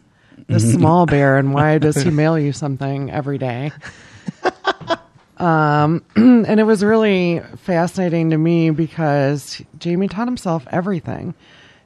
this 0.49 0.73
Small 0.73 1.07
Bear 1.07 1.39
and 1.39 1.55
why 1.55 1.79
does 1.79 1.97
he 1.97 2.11
mail 2.23 2.39
you 2.39 2.53
something 2.53 3.11
every 3.11 3.39
day? 3.39 3.73
Um, 5.43 6.05
and 6.17 6.61
it 6.61 6.65
was 6.65 6.85
really 6.85 7.41
fascinating 7.57 8.31
to 8.31 8.39
me 8.39 8.71
because 8.71 9.61
Jamie 9.79 10.07
taught 10.07 10.29
himself 10.29 10.65
everything. 10.71 11.35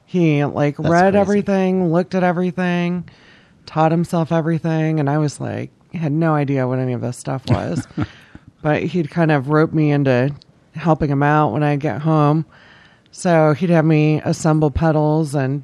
He 0.05 0.45
like 0.45 0.77
That's 0.77 0.89
read 0.89 1.13
crazy. 1.13 1.17
everything, 1.21 1.91
looked 1.91 2.13
at 2.13 2.23
everything, 2.23 3.09
taught 3.65 3.91
himself 3.91 4.31
everything, 4.31 4.99
and 4.99 5.09
I 5.09 5.17
was 5.17 5.39
like, 5.39 5.71
had 5.93 6.11
no 6.11 6.35
idea 6.35 6.67
what 6.67 6.77
any 6.77 6.93
of 6.93 7.01
this 7.01 7.17
stuff 7.17 7.49
was. 7.49 7.87
but 8.61 8.83
he'd 8.83 9.09
kind 9.09 9.31
of 9.31 9.49
rope 9.49 9.73
me 9.73 9.91
into 9.91 10.33
helping 10.75 11.09
him 11.09 11.23
out 11.23 11.51
when 11.51 11.63
I 11.63 11.77
get 11.77 12.01
home. 12.01 12.45
So 13.11 13.53
he'd 13.53 13.71
have 13.71 13.85
me 13.85 14.21
assemble 14.23 14.69
pedals 14.69 15.33
and 15.33 15.63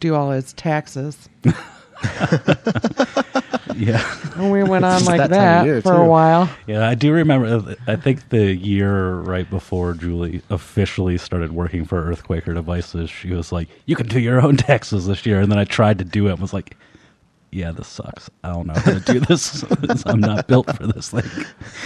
do 0.00 0.14
all 0.14 0.30
his 0.30 0.54
taxes. 0.54 1.28
Yeah. 3.76 4.18
And 4.36 4.50
we 4.50 4.62
went 4.62 4.84
on 4.84 5.04
like 5.04 5.18
that 5.18 5.30
that, 5.30 5.64
year, 5.64 5.82
for 5.82 5.92
too. 5.94 6.00
a 6.02 6.06
while. 6.06 6.48
Yeah, 6.66 6.88
I 6.88 6.94
do 6.94 7.12
remember. 7.12 7.76
I 7.86 7.96
think 7.96 8.28
the 8.28 8.54
year 8.54 9.14
right 9.16 9.48
before 9.48 9.94
Julie 9.94 10.42
officially 10.50 11.18
started 11.18 11.52
working 11.52 11.84
for 11.84 12.02
Earthquaker 12.04 12.54
Devices, 12.54 13.10
she 13.10 13.32
was 13.32 13.52
like, 13.52 13.68
"You 13.86 13.96
can 13.96 14.06
do 14.06 14.20
your 14.20 14.40
own 14.40 14.56
taxes 14.58 15.06
this 15.06 15.26
year." 15.26 15.40
And 15.40 15.50
then 15.50 15.58
I 15.58 15.64
tried 15.64 15.98
to 15.98 16.04
do 16.04 16.28
it, 16.28 16.32
and 16.32 16.40
was 16.40 16.52
like, 16.52 16.76
yeah, 17.54 17.70
this 17.70 17.86
sucks. 17.86 18.28
I 18.42 18.52
don't 18.52 18.66
know 18.66 18.74
how 18.74 18.94
to 18.94 19.00
do 19.00 19.20
this. 19.20 19.64
I'm 20.06 20.18
not 20.18 20.48
built 20.48 20.74
for 20.74 20.88
this 20.88 21.10
thing. 21.10 21.22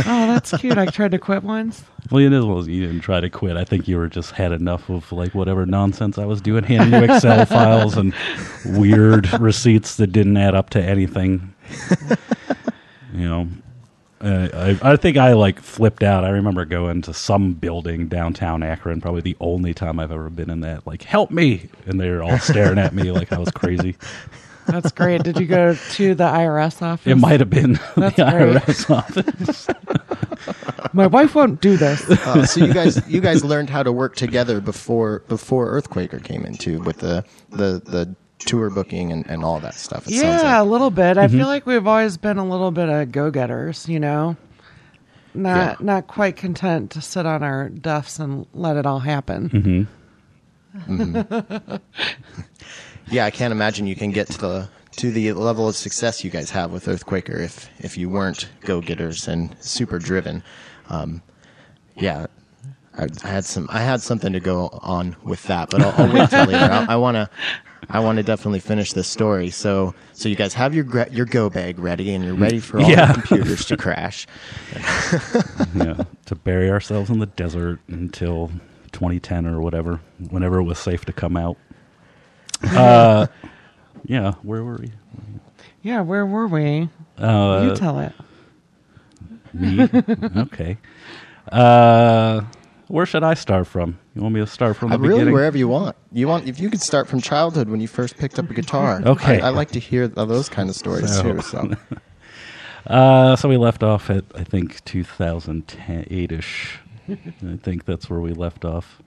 Oh, 0.01 0.27
that's 0.27 0.57
cute. 0.57 0.79
I 0.79 0.87
tried 0.87 1.11
to 1.11 1.19
quit 1.19 1.43
once. 1.43 1.85
Well, 2.11 2.25
it 2.25 2.33
is. 2.33 2.43
Well, 2.47 2.67
you 2.67 2.87
didn't 2.87 3.03
try 3.03 3.21
to 3.21 3.29
quit. 3.29 3.59
I 3.59 3.65
think 3.65 3.87
you 3.87 3.99
were 3.99 4.09
just 4.09 4.31
had 4.31 4.53
enough 4.53 4.89
of 4.89 5.13
like 5.13 5.35
whatever 5.35 5.67
nonsense 5.67 6.17
I 6.17 6.25
was 6.25 6.41
doing, 6.41 6.65
handing 6.65 6.99
you 6.99 7.13
Excel 7.13 7.45
files 7.47 7.99
and 7.99 8.15
weird 8.65 9.31
receipts 9.39 9.97
that 9.97 10.07
didn't 10.07 10.39
add 10.39 10.55
up 10.55 10.71
to 10.71 10.83
anything. 10.83 11.55
you 13.13 13.29
know, 13.29 13.49
uh, 14.23 14.49
I, 14.83 14.93
I 14.93 14.97
think 14.97 15.19
I 15.19 15.35
like 15.35 15.61
flipped 15.61 16.03
out. 16.03 16.25
I 16.25 16.31
remember 16.31 16.65
going 16.65 17.03
to 17.03 17.13
some 17.13 17.53
building 17.53 18.09
downtown 18.09 18.63
Akron, 18.63 19.03
probably 19.03 19.21
the 19.21 19.37
only 19.39 19.75
time 19.75 20.01
I've 20.01 20.13
ever 20.13 20.31
been 20.31 20.49
in 20.49 20.61
that. 20.61 20.87
Like, 20.87 21.03
help 21.03 21.31
me! 21.31 21.69
And 21.85 22.01
they're 22.01 22.23
all 22.23 22.39
staring 22.39 22.79
at 22.79 22.95
me 22.95 23.13
like 23.13 23.35
I 23.35 23.39
was 23.39 23.51
crazy. 23.51 23.97
That's 24.69 24.93
great. 24.93 25.23
Did 25.25 25.41
you 25.41 25.47
go 25.47 25.75
to 25.75 26.15
the 26.15 26.25
IRS 26.25 26.81
office? 26.83 27.07
It 27.11 27.17
might 27.17 27.41
have 27.41 27.51
been 27.51 27.73
That's 27.97 28.17
the 28.17 28.31
great. 28.31 28.63
IRS 28.63 28.91
office. 28.91 29.69
My 30.93 31.07
wife 31.07 31.35
won't 31.35 31.61
do 31.61 31.77
this. 31.77 32.09
Uh, 32.09 32.47
so 32.53 32.65
you 32.65 32.73
guys, 32.73 33.07
you 33.09 33.21
guys 33.21 33.45
learned 33.45 33.71
how 33.71 33.83
to 33.83 33.93
work 33.93 34.17
together 34.17 34.61
before 34.61 35.21
before 35.29 35.71
Earthquaker 35.73 36.23
came 36.23 36.45
into 36.45 36.81
with 36.81 36.99
the 36.99 37.25
the 37.51 37.81
the 37.85 38.15
tour 38.39 38.71
booking 38.71 39.11
and, 39.11 39.27
and 39.27 39.45
all 39.45 39.59
that 39.61 39.75
stuff. 39.75 40.07
It 40.07 40.15
sounds 40.15 40.43
Yeah, 40.43 40.63
a 40.63 40.65
little 40.65 40.91
bit. 40.91 41.19
I 41.19 41.27
Mm-hmm. 41.27 41.39
feel 41.39 41.47
like 41.49 41.67
we've 41.67 41.87
always 41.87 42.17
been 42.17 42.39
a 42.39 42.47
little 42.49 42.71
bit 42.71 42.89
of 42.89 43.11
go-getters, 43.11 43.89
you 43.89 43.99
know. 43.99 44.37
Not 45.35 45.81
Yeah. 45.81 45.85
not 45.85 46.07
quite 46.07 46.37
content 46.37 46.93
to 46.93 47.01
sit 47.01 47.27
on 47.27 47.43
our 47.43 47.69
duffs 47.69 48.19
and 48.19 48.47
let 48.55 48.77
it 48.77 48.87
all 48.87 49.01
happen. 49.01 49.51
Mm-hmm. 49.51 49.83
Yeah. 53.11 53.25
I 53.25 53.31
can't 53.31 53.53
imagine 53.53 53.87
you 53.87 53.97
can 53.97 54.11
get 54.13 54.27
to 54.29 54.39
the 54.39 54.69
to 54.97 55.11
the 55.13 55.33
level 55.33 55.69
of 55.69 55.77
success 55.77 56.25
you 56.25 56.31
guys 56.31 56.51
have 56.51 56.73
with 56.73 56.87
Earthquaker 56.87 57.39
if 57.41 57.69
if 57.79 57.97
you 57.97 58.09
weren't 58.09 58.49
go 58.63 58.81
getters 58.81 59.29
and 59.29 59.55
super 59.61 59.99
driven. 59.99 60.43
Um, 60.89 61.23
yeah. 61.97 62.27
I, 62.97 63.07
I 63.23 63.29
had 63.29 63.45
some. 63.45 63.69
I 63.71 63.81
had 63.81 64.01
something 64.03 64.33
to 64.33 64.41
go 64.41 64.71
on 64.83 65.15
with 65.23 65.45
that, 65.45 65.71
but 65.71 65.83
I'll, 65.83 65.95
I'll 66.07 66.13
wait 66.13 66.31
till 66.31 66.47
later. 66.47 66.73
I, 66.73 66.87
I 66.95 66.97
want 66.97 67.15
to. 67.15 67.31
I 67.91 68.01
want 68.01 68.17
to 68.17 68.25
definitely 68.25 68.59
finish 68.59 68.93
this 68.93 69.07
story. 69.07 69.51
So, 69.51 69.95
so 70.13 70.29
you 70.29 70.35
guys 70.35 70.53
have 70.55 70.75
your 70.75 71.07
your 71.13 71.25
go 71.25 71.49
bag 71.49 71.79
ready, 71.79 72.13
and 72.13 72.25
you're 72.25 72.35
ready 72.35 72.59
for 72.59 72.81
all 72.81 72.91
Yeah. 72.91 73.13
the 73.13 73.23
computers 73.23 73.65
to 73.67 73.77
crash. 73.85 74.27
yeah, 75.75 76.03
to 76.27 76.35
bury 76.35 76.71
ourselves 76.71 77.09
in 77.09 77.21
the 77.21 77.27
desert 77.27 77.79
until 77.87 78.49
2010 78.93 79.47
or 79.47 79.61
whatever, 79.61 80.01
whenever 80.31 80.59
it 80.59 80.65
was 80.65 80.79
safe 80.79 81.05
to 81.05 81.13
come 81.13 81.37
out. 81.37 81.57
Uh, 82.63 83.27
yeah, 84.05 84.33
where 84.43 84.65
were 84.65 84.77
we? 84.81 84.93
Yeah, 85.83 86.01
where 86.03 86.27
were 86.27 86.47
we? 86.47 86.89
Uh, 87.17 87.69
you 87.69 87.77
tell 87.77 87.99
it. 88.01 88.13
me. 89.55 89.89
okay. 90.43 90.79
Uh, 91.51 92.43
where 92.89 93.07
should 93.07 93.23
I 93.23 93.35
start 93.35 93.67
from? 93.67 93.99
You 94.15 94.23
want 94.23 94.35
me 94.35 94.41
to 94.41 94.47
start 94.47 94.77
from 94.77 94.91
the 94.91 94.95
I 94.97 94.99
really 94.99 95.15
beginning? 95.15 95.35
wherever 95.35 95.57
you 95.59 95.69
want. 95.69 95.97
You 96.13 96.27
want 96.29 96.49
if 96.49 96.59
you 96.61 96.71
could 96.71 96.81
start 96.81 97.07
from 97.09 97.21
childhood 97.21 97.69
when 97.69 97.81
you 97.81 97.89
first 97.89 98.17
picked 98.17 98.39
up 98.39 98.51
a 98.51 98.55
guitar. 98.55 99.01
Okay. 99.07 99.41
I, 99.41 99.49
I 99.49 99.51
like 99.51 99.71
to 99.73 99.79
hear 99.81 100.09
those 100.09 100.49
kind 100.49 100.69
of 100.69 100.75
stories 100.77 101.15
So- 101.15 101.35
too. 101.35 101.41
So 101.43 101.71
Uh, 102.87 103.37
so 103.37 103.51
we 103.51 103.59
left 103.59 103.83
off 103.83 104.09
at 104.09 104.25
I 104.35 104.45
think 104.45 104.83
2008 104.87 106.33
ish. 106.33 106.79
I 107.11 107.57
think 107.63 107.85
that's 107.85 108.09
where 108.09 108.21
we 108.21 108.33
left 108.33 108.65
off. 108.65 109.03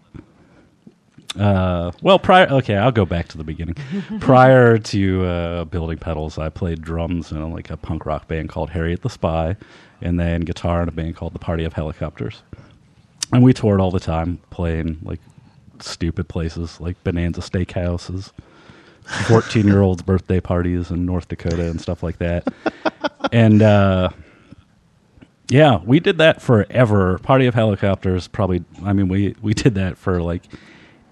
Uh, 1.37 1.91
well, 2.01 2.19
prior. 2.19 2.47
Okay, 2.47 2.75
I'll 2.75 2.91
go 2.91 3.05
back 3.05 3.27
to 3.29 3.37
the 3.37 3.43
beginning. 3.43 3.75
prior 4.19 4.77
to 4.77 5.25
uh, 5.25 5.65
building 5.65 5.97
pedals, 5.97 6.37
I 6.37 6.49
played 6.49 6.81
drums 6.81 7.31
in 7.31 7.51
like 7.51 7.69
a 7.69 7.77
punk 7.77 8.05
rock 8.05 8.27
band 8.27 8.49
called 8.49 8.71
Harriet 8.71 9.01
the 9.01 9.09
Spy, 9.09 9.55
and 10.01 10.19
then 10.19 10.41
guitar 10.41 10.81
in 10.83 10.89
a 10.89 10.91
band 10.91 11.15
called 11.15 11.33
the 11.33 11.39
Party 11.39 11.63
of 11.63 11.73
Helicopters. 11.73 12.43
And 13.31 13.43
we 13.43 13.53
toured 13.53 13.79
all 13.79 13.91
the 13.91 13.99
time, 13.99 14.39
playing 14.49 14.99
like 15.03 15.19
stupid 15.79 16.27
places 16.27 16.81
like 16.81 17.01
Bonanza 17.03 17.39
Steakhouses, 17.41 18.31
fourteen-year-olds' 19.27 20.01
birthday 20.01 20.41
parties 20.41 20.91
in 20.91 21.05
North 21.05 21.29
Dakota, 21.29 21.69
and 21.69 21.79
stuff 21.79 22.03
like 22.03 22.17
that. 22.17 22.45
and 23.31 23.61
uh, 23.61 24.09
yeah, 25.47 25.79
we 25.85 26.01
did 26.01 26.17
that 26.17 26.41
forever. 26.41 27.19
Party 27.19 27.45
of 27.45 27.55
Helicopters, 27.55 28.27
probably. 28.27 28.65
I 28.83 28.91
mean, 28.91 29.07
we 29.07 29.33
we 29.41 29.53
did 29.53 29.75
that 29.75 29.97
for 29.97 30.21
like 30.21 30.43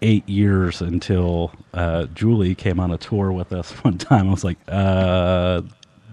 eight 0.01 0.27
years 0.27 0.81
until 0.81 1.51
uh, 1.73 2.05
Julie 2.07 2.55
came 2.55 2.79
on 2.79 2.91
a 2.91 2.97
tour 2.97 3.31
with 3.31 3.53
us 3.53 3.71
one 3.83 3.97
time. 3.97 4.27
I 4.27 4.31
was 4.31 4.43
like, 4.43 4.57
uh, 4.67 5.61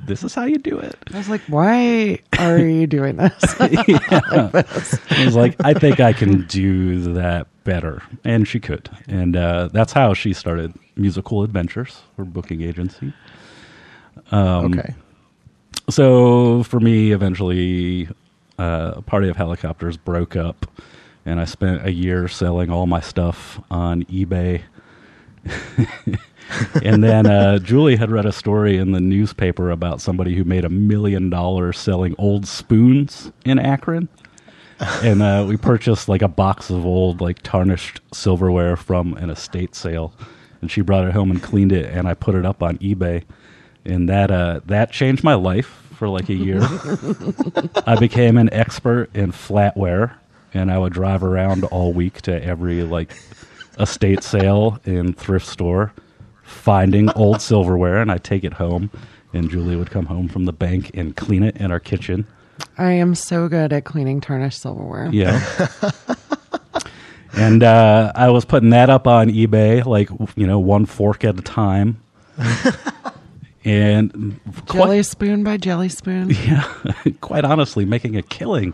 "This 0.07 0.23
is 0.23 0.35
how 0.35 0.45
you 0.45 0.59
do 0.59 0.79
it." 0.79 0.97
I 1.13 1.19
was 1.19 1.29
like, 1.29 1.43
why 1.49 2.19
are 2.39 2.59
you 2.59 2.87
doing 2.87 3.17
this? 3.17 3.35
I 3.61 5.25
was 5.25 5.37
like, 5.37 5.57
"I 5.65 5.75
think 5.75 6.01
I 6.01 6.13
can 6.13 6.47
do 6.47 7.13
that 7.15 7.47
better," 7.65 8.03
and 8.25 8.47
she 8.47 8.61
could, 8.61 8.89
and 9.09 9.37
uh, 9.37 9.69
that's 9.73 9.93
how 9.93 10.15
she 10.15 10.33
started 10.33 10.73
Musical 10.97 11.43
Adventures, 11.43 12.03
her 12.17 12.25
booking 12.25 12.63
agency. 12.63 13.13
Um, 14.31 14.79
okay. 14.79 14.95
so 15.91 16.63
for 16.65 16.81
me, 16.81 17.13
eventually, 17.13 18.09
uh, 18.59 19.01
Party 19.03 19.29
of 19.29 19.37
Helicopters 19.37 19.97
broke 19.97 20.35
up, 20.37 20.67
and 21.27 21.39
I 21.41 21.45
spent 21.45 21.85
a 21.85 21.93
year 21.93 22.29
selling 22.29 22.71
all 22.71 22.87
my 22.87 23.01
stuff 23.01 23.61
on 23.71 24.05
eBay. 24.05 24.63
and 26.83 27.05
then 27.05 27.27
uh, 27.27 27.59
Julie 27.59 27.97
had 27.97 28.11
read 28.11 28.25
a 28.25 28.33
story 28.33 28.79
in 28.79 28.93
the 28.93 29.01
newspaper 29.01 29.71
about 29.71 30.01
somebody 30.01 30.35
who 30.35 30.45
made 30.45 30.65
a 30.65 30.71
million 30.71 31.29
dollars 31.29 31.79
selling 31.79 32.15
old 32.17 32.47
spoons 32.47 33.31
in 33.45 33.59
Akron. 33.59 34.09
and 35.03 35.23
uh, 35.23 35.45
we 35.49 35.57
purchased 35.57 36.09
like 36.09 36.23
a 36.23 36.29
box 36.29 36.71
of 36.71 36.87
old, 36.87 37.21
like 37.21 37.43
tarnished 37.43 38.01
silverware 38.13 38.77
from 38.77 39.15
an 39.15 39.29
estate 39.29 39.75
sale. 39.75 40.15
And 40.63 40.71
she 40.71 40.81
brought 40.81 41.05
it 41.07 41.13
home 41.13 41.31
and 41.31 41.43
cleaned 41.43 41.73
it, 41.73 41.93
and 41.93 42.09
I 42.09 42.15
put 42.15 42.35
it 42.35 42.47
up 42.47 42.63
on 42.63 42.79
eBay 42.79 43.25
and 43.87 44.09
that 44.09 44.31
uh, 44.31 44.61
that 44.67 44.91
changed 44.91 45.25
my 45.25 45.35
life 45.35 45.83
for 45.95 46.09
like 46.09 46.29
a 46.29 46.35
year. 46.35 46.61
I 47.87 47.97
became 47.99 48.37
an 48.37 48.53
expert 48.53 49.09
in 49.15 49.33
flatware, 49.33 50.15
and 50.57 50.71
I 50.71 50.79
would 50.79 50.93
drive 50.93 51.23
around 51.23 51.65
all 51.65 51.93
week 51.93 52.23
to 52.23 52.43
every 52.43 52.83
like 52.83 53.15
estate 53.79 54.23
sale 54.23 54.79
and 54.85 55.17
thrift 55.17 55.47
store, 55.47 55.93
finding 56.43 57.11
old 57.11 57.43
silverware, 57.43 57.99
and 57.99 58.11
I'd 58.11 58.25
take 58.25 58.43
it 58.43 58.55
home. 58.55 58.91
And 59.33 59.51
Julie 59.51 59.77
would 59.77 59.91
come 59.91 60.07
home 60.07 60.29
from 60.29 60.47
the 60.47 60.53
bank 60.53 60.93
and 60.95 61.15
clean 61.15 61.43
it 61.43 61.57
in 61.59 61.71
our 61.71 61.81
kitchen. 61.81 62.27
I 62.79 62.93
am 62.93 63.15
so 63.15 63.49
good 63.49 63.73
at 63.73 63.85
cleaning 63.85 64.23
tarnished 64.23 64.63
silverware. 64.63 65.11
Yeah. 65.13 65.45
and 67.37 67.63
uh, 67.63 68.13
I 68.15 68.31
was 68.31 68.47
putting 68.47 68.71
that 68.71 68.89
up 68.89 69.07
on 69.07 69.29
eBay, 69.29 69.85
like 69.85 70.09
you 70.37 70.47
know, 70.47 70.59
one 70.59 70.87
fork 70.87 71.23
at 71.23 71.39
a 71.39 71.43
time. 71.43 72.01
and 73.65 74.41
quite- 74.67 74.85
Jelly 74.85 75.03
spoon 75.03 75.45
by 75.45 75.59
jelly 75.59 75.91
spoon. 75.91 76.31
yeah, 76.47 76.67
quite 77.21 77.45
honestly, 77.45 77.85
making 77.85 78.17
a 78.17 78.23
killing 78.23 78.73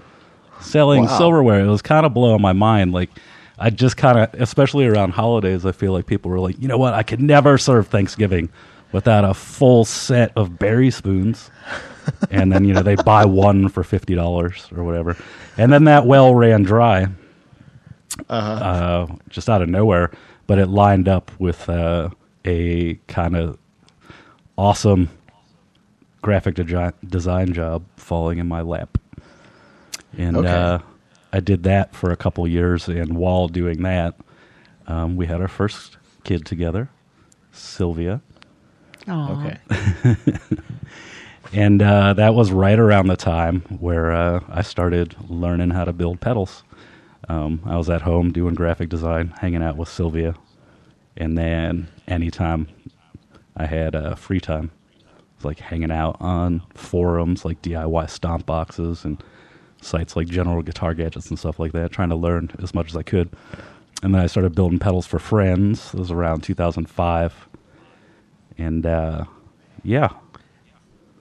selling 0.63 1.05
Wow. 1.05 1.19
silverware. 1.19 1.61
It 1.61 1.69
was 1.69 1.83
kind 1.83 2.07
of 2.07 2.15
blowing 2.15 2.41
my 2.43 2.53
mind. 2.53 2.93
Like, 2.93 3.11
I 3.59 3.71
just 3.71 3.97
kind 3.97 4.19
of, 4.19 4.35
especially 4.41 4.87
around 4.87 5.11
holidays, 5.13 5.65
I 5.67 5.73
feel 5.73 5.93
like 5.93 6.07
people 6.07 6.31
were 6.31 6.41
like, 6.41 6.59
you 6.61 6.69
know 6.69 6.79
what, 6.79 6.95
I 6.95 7.03
could 7.03 7.21
never 7.21 7.59
serve 7.59 7.87
Thanksgiving 7.89 8.49
without 8.93 9.25
a 9.25 9.35
full 9.35 9.85
set 9.85 10.33
of 10.37 10.59
berry 10.59 10.91
spoons. 10.91 11.51
and 12.31 12.51
then, 12.53 12.65
you 12.65 12.75
know, 12.75 12.83
they 12.83 12.97
buy 12.97 13.25
one 13.25 13.69
for 13.69 13.83
$50 13.83 14.77
or 14.77 14.83
whatever. 14.85 15.17
And 15.57 15.73
then 15.73 15.85
that 15.85 16.07
well 16.07 16.35
ran 16.35 16.63
dry 16.63 17.07
Uh 18.29 19.07
huh. 19.07 19.15
just 19.29 19.49
out 19.49 19.63
of 19.63 19.69
nowhere, 19.69 20.11
but 20.47 20.59
it 20.59 20.67
lined 20.67 21.09
up 21.09 21.31
with 21.39 21.69
uh, 21.69 22.11
a 22.45 22.95
kind 23.07 23.37
of 23.37 23.59
awesome 24.59 25.09
graphic 26.21 26.55
degi- 26.57 26.93
design 27.09 27.53
job 27.53 27.85
falling 27.97 28.39
in 28.39 28.47
my 28.49 28.61
lap. 28.61 28.99
And 30.19 30.37
Okay. 30.39 30.49
uh, 30.49 30.79
I 31.33 31.41
did 31.41 31.63
that 31.65 31.95
for 31.95 32.11
a 32.11 32.17
couple 32.17 32.47
years, 32.47 32.89
and 32.89 33.17
while 33.17 33.49
doing 33.49 33.83
that, 33.83 34.15
um, 34.87 35.17
we 35.17 35.27
had 35.27 35.41
our 35.41 35.49
first 35.49 35.97
kid 36.25 36.45
together, 36.47 36.91
Sylvia. 37.53 38.21
Aw. 39.09 39.33
Okay. 39.33 39.59
And 41.53 41.83
uh, 41.83 42.15
that 42.15 42.35
was 42.35 42.51
right 42.51 42.79
around 42.79 43.09
the 43.09 43.17
time 43.17 43.61
where 43.79 44.13
uh, 44.13 44.41
I 44.49 44.63
started 44.63 45.17
learning 45.29 45.71
how 45.71 45.85
to 45.85 45.93
build 45.93 46.21
pedals. 46.21 46.63
Um, 47.29 47.61
I 47.67 47.77
was 47.77 47.91
at 47.91 48.03
home 48.03 48.33
doing 48.33 48.55
graphic 48.55 48.89
design, 48.89 49.35
hanging 49.41 49.63
out 49.63 49.77
with 49.77 49.89
Sylvia, 49.89 50.35
and 51.17 51.37
then 51.37 51.89
anytime 52.09 52.69
I 53.57 53.67
had 53.67 53.95
uh, 53.95 54.15
free 54.15 54.41
time, 54.41 54.71
it 55.01 55.37
was 55.37 55.45
like 55.45 55.61
hanging 55.61 55.91
out 55.93 56.17
on 56.21 56.63
forums 56.75 57.45
like 57.45 57.63
DIY 57.63 58.09
stomp 58.11 58.47
boxes 58.47 59.05
and 59.05 59.23
sites 59.83 60.17
like 60.17 60.29
General 60.29 60.63
Guitar 60.63 60.95
Gadgets 60.95 61.29
and 61.31 61.39
stuff 61.39 61.59
like 61.59 61.73
that, 61.73 61.93
trying 61.93 62.09
to 62.11 62.17
learn 62.17 62.51
as 62.63 62.75
much 62.75 62.89
as 62.91 62.97
I 62.97 63.03
could. 63.03 63.31
And 64.03 64.15
then 64.15 64.21
I 64.23 64.27
started 64.27 64.55
building 64.55 64.79
pedals 64.79 65.07
for 65.07 65.19
friends. 65.19 65.93
It 65.95 65.99
was 66.01 66.11
around 66.11 66.43
2005, 66.43 67.49
and 68.59 68.85
uh, 68.85 69.25
yeah, 69.85 70.09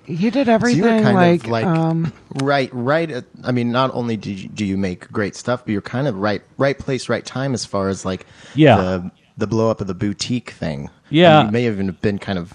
you 0.08 0.32
did 0.32 0.48
So 0.48 0.52
you 0.52 0.54
everything 0.56 1.04
kind 1.04 1.16
like, 1.16 1.44
of 1.44 1.50
like 1.50 1.66
um, 1.66 2.12
right, 2.42 2.70
right. 2.74 3.10
At, 3.12 3.26
I 3.44 3.52
mean, 3.52 3.72
not 3.72 3.94
only 3.94 4.18
do 4.18 4.32
you, 4.32 4.48
do 4.50 4.66
you 4.66 4.78
make 4.78 5.12
great 5.12 5.36
stuff, 5.36 5.64
but 5.66 5.72
you're 5.72 5.82
kind 5.82 6.08
of 6.08 6.16
right, 6.18 6.42
right 6.58 6.78
place, 6.78 7.08
right 7.08 7.26
time 7.26 7.54
as 7.54 7.66
far 7.66 7.90
as 7.90 8.04
like 8.04 8.26
Yeah. 8.56 8.78
the 8.78 9.12
the 9.38 9.48
blow 9.48 9.70
up 9.70 9.82
of 9.82 9.88
the 9.88 9.94
boutique 9.94 10.52
thing. 10.52 10.90
Yeah. 11.10 11.40
And 11.40 11.48
you 11.48 11.52
may 11.52 11.64
have 11.64 11.74
even 11.76 11.92
been 12.02 12.20
kind 12.20 12.40
of 12.40 12.54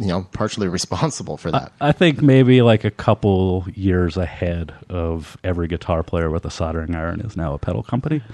you 0.00 0.08
know 0.08 0.26
partially 0.32 0.68
responsible 0.68 1.36
for 1.36 1.50
that. 1.50 1.72
I 1.80 1.92
think 1.92 2.22
maybe 2.22 2.62
like 2.62 2.84
a 2.84 2.90
couple 2.90 3.66
years 3.74 4.16
ahead 4.16 4.74
of 4.88 5.36
every 5.44 5.68
guitar 5.68 6.02
player 6.02 6.30
with 6.30 6.44
a 6.44 6.50
soldering 6.50 6.94
iron 6.94 7.20
is 7.20 7.36
now 7.36 7.54
a 7.54 7.58
pedal 7.58 7.82
company. 7.82 8.22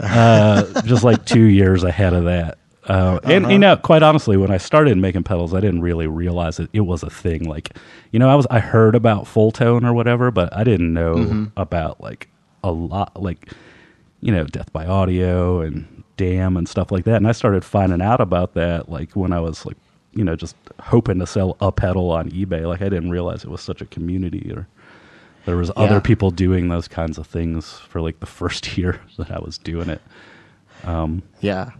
Uh, 0.00 0.80
just 0.82 1.02
like 1.02 1.24
two 1.26 1.42
years 1.46 1.82
ahead 1.82 2.12
of 2.12 2.22
that. 2.26 2.56
Uh, 2.84 3.18
and 3.24 3.50
you 3.50 3.58
know, 3.58 3.76
quite 3.76 4.02
honestly, 4.02 4.36
when 4.36 4.50
I 4.50 4.56
started 4.56 4.96
making 4.96 5.24
pedals, 5.24 5.52
I 5.52 5.58
didn't 5.58 5.82
really 5.82 6.06
realize 6.06 6.56
that 6.58 6.70
it 6.72 6.82
was 6.82 7.02
a 7.02 7.10
thing. 7.10 7.44
Like, 7.44 7.76
you 8.12 8.20
know, 8.20 8.28
I 8.30 8.36
was 8.36 8.46
I 8.48 8.60
heard 8.60 8.94
about 8.94 9.24
Fulltone 9.24 9.84
or 9.84 9.92
whatever, 9.92 10.30
but 10.30 10.56
I 10.56 10.62
didn't 10.62 10.94
know 10.94 11.48
about 11.56 12.00
like 12.00 12.28
a 12.62 12.70
lot, 12.70 13.20
like 13.20 13.52
you 14.20 14.32
know, 14.32 14.44
Death 14.44 14.72
by 14.72 14.86
Audio 14.86 15.60
and 15.60 15.97
Damn 16.18 16.58
and 16.58 16.68
stuff 16.68 16.92
like 16.92 17.04
that. 17.04 17.16
And 17.16 17.26
I 17.26 17.32
started 17.32 17.64
finding 17.64 18.02
out 18.02 18.20
about 18.20 18.52
that 18.54 18.90
like 18.90 19.12
when 19.16 19.32
I 19.32 19.40
was 19.40 19.64
like, 19.64 19.76
you 20.12 20.22
know, 20.24 20.36
just 20.36 20.54
hoping 20.80 21.18
to 21.20 21.26
sell 21.26 21.56
a 21.60 21.72
pedal 21.72 22.10
on 22.10 22.30
eBay. 22.30 22.66
Like 22.68 22.82
I 22.82 22.90
didn't 22.90 23.10
realize 23.10 23.42
it 23.44 23.50
was 23.50 23.62
such 23.62 23.80
a 23.80 23.86
community 23.86 24.52
or 24.54 24.66
there 25.46 25.56
was 25.56 25.68
Yeah. 25.68 25.84
other 25.84 26.00
people 26.02 26.30
doing 26.30 26.68
those 26.68 26.88
kinds 26.88 27.16
of 27.16 27.26
things 27.26 27.72
for 27.72 28.00
like 28.02 28.20
the 28.20 28.26
first 28.40 28.76
year 28.76 29.00
that 29.16 29.30
I 29.30 29.38
was 29.38 29.56
doing 29.56 29.88
it. 29.88 30.02
Yeah. 31.40 31.70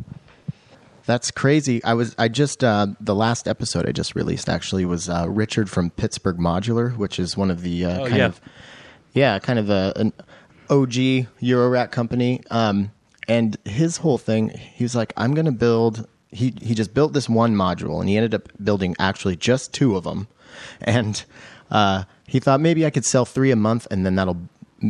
That's 1.07 1.31
crazy. 1.31 1.83
I 1.85 1.95
was 1.95 2.15
I 2.19 2.29
just 2.29 2.63
uh, 2.63 2.89
the 3.01 3.15
last 3.15 3.49
episode 3.49 3.89
I 3.89 3.93
just 3.93 4.15
released 4.15 4.49
actually 4.49 4.85
was 4.85 5.09
uh, 5.09 5.27
Richard 5.29 5.71
from 5.71 5.91
Pittsburgh 5.91 6.37
Modular, 6.37 6.95
which 6.97 7.19
is 7.19 7.35
one 7.37 7.51
of 7.51 7.63
the 7.63 7.87
uh, 7.87 8.01
Oh, 8.01 8.05
kind 8.05 8.17
yeah. 8.19 8.27
of 8.27 8.41
yeah, 9.15 9.39
kind 9.39 9.59
of 9.59 9.71
a, 9.71 9.93
an 9.97 10.13
OG 10.69 10.93
Eurorack 11.41 11.91
company. 11.93 12.43
Um, 12.51 12.91
and 13.29 13.57
his 13.65 13.99
whole 13.99 14.19
thing, 14.19 14.49
he 14.51 14.85
was 14.85 14.97
like, 14.97 15.13
I'm 15.17 15.35
going 15.35 15.47
to 15.47 15.53
build. 15.53 16.09
He 16.31 16.55
he 16.61 16.75
just 16.75 16.93
built 16.95 17.13
this 17.13 17.29
one 17.29 17.55
module, 17.55 18.01
and 18.01 18.09
he 18.09 18.17
ended 18.17 18.35
up 18.35 18.49
building 18.63 18.95
actually 18.99 19.37
just 19.37 19.73
two 19.73 19.97
of 19.97 20.05
them, 20.05 20.29
and 20.81 21.25
uh, 21.71 22.05
he 22.27 22.39
thought 22.41 22.61
maybe 22.61 22.85
I 22.85 22.91
could 22.91 23.05
sell 23.05 23.25
three 23.25 23.51
a 23.51 23.57
month, 23.57 23.87
and 23.91 24.05
then 24.05 24.17
that'll 24.17 24.37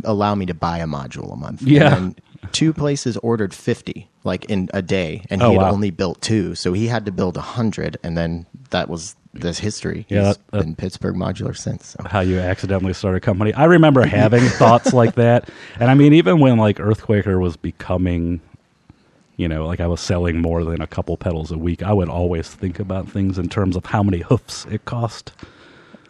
allow 0.05 0.35
me 0.35 0.46
to 0.46 0.55
buy 0.55 0.79
a 0.79 0.87
module 0.87 1.33
a 1.33 1.37
month. 1.37 1.62
Yeah. 1.62 1.96
And 1.96 2.20
two 2.53 2.72
places 2.72 3.16
ordered 3.18 3.53
50 3.55 4.09
like 4.22 4.44
in 4.46 4.68
a 4.72 4.81
day 4.81 5.24
and 5.29 5.42
Oh, 5.42 5.48
he 5.51 5.57
had 5.57 5.62
wow. 5.64 5.70
only 5.72 5.90
built 5.90 6.20
two 6.22 6.55
so 6.55 6.72
he 6.72 6.87
had 6.87 7.05
to 7.07 7.11
build 7.12 7.37
100 7.37 7.96
and 8.05 8.16
then 8.16 8.46
that 8.70 8.88
was 8.88 9.16
this 9.40 9.59
history 9.59 10.07
Yeah, 10.09 10.22
that- 10.22 10.38
that- 10.51 10.61
been 10.62 10.74
pittsburgh 10.74 11.16
modular 11.16 11.57
since 11.57 11.96
so. 11.98 12.09
how 12.09 12.20
you 12.20 12.38
accidentally 12.38 12.92
start 12.92 13.16
a 13.16 13.20
company. 13.20 13.53
I 13.55 13.64
remember 13.64 14.05
having 14.07 14.44
thoughts 14.61 14.92
like 14.92 15.14
that. 15.16 15.48
And 15.81 15.90
I 15.90 15.94
mean, 15.94 16.12
even 16.12 16.40
when 16.40 16.57
like 16.57 16.77
Earthquaker 16.79 17.40
was 17.40 17.57
becoming, 17.57 18.40
you 19.37 19.48
know, 19.48 19.66
like 19.66 19.81
I 19.81 19.87
was 19.87 20.01
selling 20.01 20.40
more 20.40 20.64
than 20.64 20.81
a 20.81 20.87
couple 20.87 21.16
pedals 21.16 21.51
a 21.53 21.59
week, 21.59 21.83
I 21.83 21.92
would 21.92 22.09
always 22.09 22.48
think 22.48 22.79
about 22.79 23.09
things 23.09 23.38
in 23.38 23.48
terms 23.48 23.77
of 23.77 23.87
how 23.87 24.03
many 24.03 24.18
hoofs 24.20 24.66
it 24.70 24.85
cost. 24.85 25.33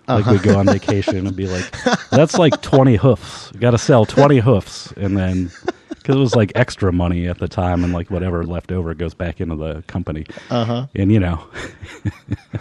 Like 0.09 0.25
we'd 0.25 0.43
go 0.43 0.59
on 0.59 0.67
uh-huh. 0.67 0.79
vacation 0.79 1.27
and 1.27 1.37
be 1.37 1.47
like, 1.47 1.71
that's 2.11 2.39
like 2.39 2.63
20 2.63 2.97
hoofs. 2.97 3.53
Got 3.53 3.73
to 3.73 3.79
sell 3.79 4.07
20 4.07 4.39
hoofs. 4.41 4.91
And 4.93 5.15
then, 5.19 5.51
because 5.99 6.17
it 6.17 6.21
was 6.21 6.35
like 6.37 6.53
extra 6.55 6.93
money 6.93 7.27
at 7.29 7.39
the 7.39 7.49
time 7.49 7.85
and 7.85 7.93
like 7.93 8.11
whatever 8.11 8.45
left 8.45 8.73
over 8.73 8.95
goes 8.95 9.15
back 9.15 9.41
into 9.41 9.57
the 9.57 9.83
company. 9.87 10.25
uh-huh 10.51 10.87
And, 10.95 11.13
you 11.13 11.21
know, 11.21 11.45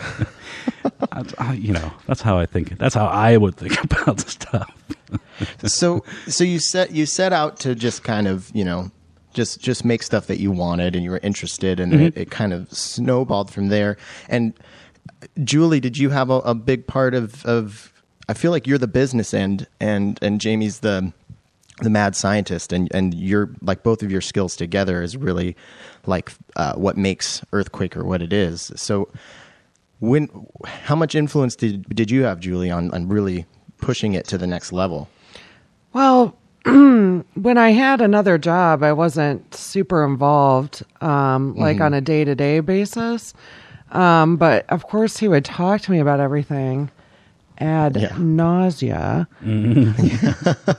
I, 1.11 1.23
I- 1.37 1.53
you 1.53 1.73
know, 1.73 1.91
that's 2.07 2.21
how 2.21 2.37
I 2.37 2.45
think. 2.45 2.77
That's 2.77 2.95
how 2.95 3.05
I 3.07 3.37
would 3.37 3.55
think 3.55 3.81
about 3.91 4.19
stuff. 4.21 4.71
so 5.65 6.03
so 6.27 6.43
you 6.43 6.59
set 6.59 6.91
you 6.91 7.05
set 7.05 7.31
out 7.31 7.59
to 7.59 7.75
just 7.75 8.03
kind 8.03 8.27
of 8.27 8.49
you 8.53 8.65
know 8.65 8.91
just 9.33 9.61
just 9.61 9.85
make 9.85 10.01
stuff 10.03 10.27
that 10.27 10.39
you 10.39 10.51
wanted 10.51 10.95
and 10.95 11.03
you 11.03 11.11
were 11.11 11.19
interested 11.23 11.79
and 11.79 11.93
Mm-hmm. 11.93 12.03
it, 12.03 12.17
it 12.17 12.31
kind 12.31 12.51
of 12.53 12.71
snowballed 12.73 13.49
from 13.51 13.67
there 13.69 13.97
and 14.27 14.53
julie 15.43 15.79
did 15.79 15.97
you 15.97 16.09
have 16.09 16.29
a, 16.29 16.39
a 16.39 16.53
big 16.55 16.87
part 16.87 17.13
of 17.13 17.45
of 17.45 17.93
i 18.27 18.33
feel 18.33 18.51
like 18.51 18.65
you're 18.67 18.77
the 18.79 18.87
business 18.87 19.33
end 19.33 19.67
and 19.79 20.17
and 20.21 20.41
jamie's 20.41 20.79
the 20.79 21.13
the 21.81 21.89
mad 21.89 22.15
scientist 22.15 22.73
and 22.73 22.87
and 22.93 23.13
you're 23.13 23.51
like 23.61 23.83
both 23.83 24.01
of 24.01 24.11
your 24.11 24.21
skills 24.21 24.55
together 24.55 25.01
is 25.01 25.15
really 25.15 25.55
like 26.05 26.31
uh, 26.55 26.73
what 26.73 26.97
makes 26.97 27.41
earthquaker 27.51 28.03
what 28.03 28.21
it 28.21 28.33
is. 28.33 28.71
So 28.75 29.09
when 29.99 30.29
how 30.65 30.95
much 30.95 31.15
influence 31.15 31.55
did 31.55 31.87
did 31.95 32.09
you 32.09 32.23
have 32.23 32.39
julie 32.39 32.71
on 32.71 32.91
on 32.91 33.07
really 33.07 33.45
pushing 33.79 34.13
it 34.13 34.25
to 34.27 34.37
the 34.37 34.47
next 34.47 34.71
level? 34.73 35.07
Well, 35.93 36.35
when 36.65 37.57
I 37.57 37.69
had 37.71 38.01
another 38.01 38.37
job, 38.37 38.83
I 38.83 38.93
wasn't 38.93 39.53
super 39.55 40.03
involved, 40.03 40.83
um, 41.01 41.55
like 41.55 41.79
on 41.79 41.93
a 41.93 42.01
day 42.01 42.25
to 42.25 42.35
day 42.35 42.59
basis. 42.59 43.33
Um, 43.91 44.35
but 44.35 44.65
of 44.69 44.83
course, 44.83 45.17
he 45.17 45.27
would 45.27 45.45
talk 45.45 45.81
to 45.81 45.91
me 45.91 45.99
about 45.99 46.19
everything 46.19 46.91
ad 47.59 47.95
Yeah. 47.97 48.15
nausea. 48.17 49.27
you, 49.45 49.51
you 49.51 49.93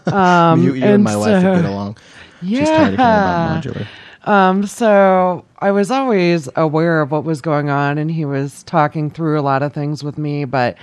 and, 0.04 0.84
and 0.84 1.04
my 1.04 1.16
wife 1.16 1.26
would 1.34 1.42
so- 1.42 1.54
get 1.56 1.64
along. 1.64 1.96
She's 2.40 2.68
tired 2.68 2.70
of 2.70 2.78
hearing 2.78 2.94
about 2.94 3.64
modular. 3.64 3.86
Um, 4.24 4.66
so 4.66 5.44
I 5.58 5.70
was 5.70 5.90
always 5.90 6.48
aware 6.54 7.00
of 7.00 7.10
what 7.10 7.24
was 7.24 7.40
going 7.40 7.70
on, 7.70 7.98
and 7.98 8.10
he 8.10 8.24
was 8.24 8.62
talking 8.64 9.10
through 9.10 9.40
a 9.40 9.42
lot 9.42 9.62
of 9.62 9.72
things 9.72 10.04
with 10.04 10.18
me. 10.18 10.44
But 10.44 10.76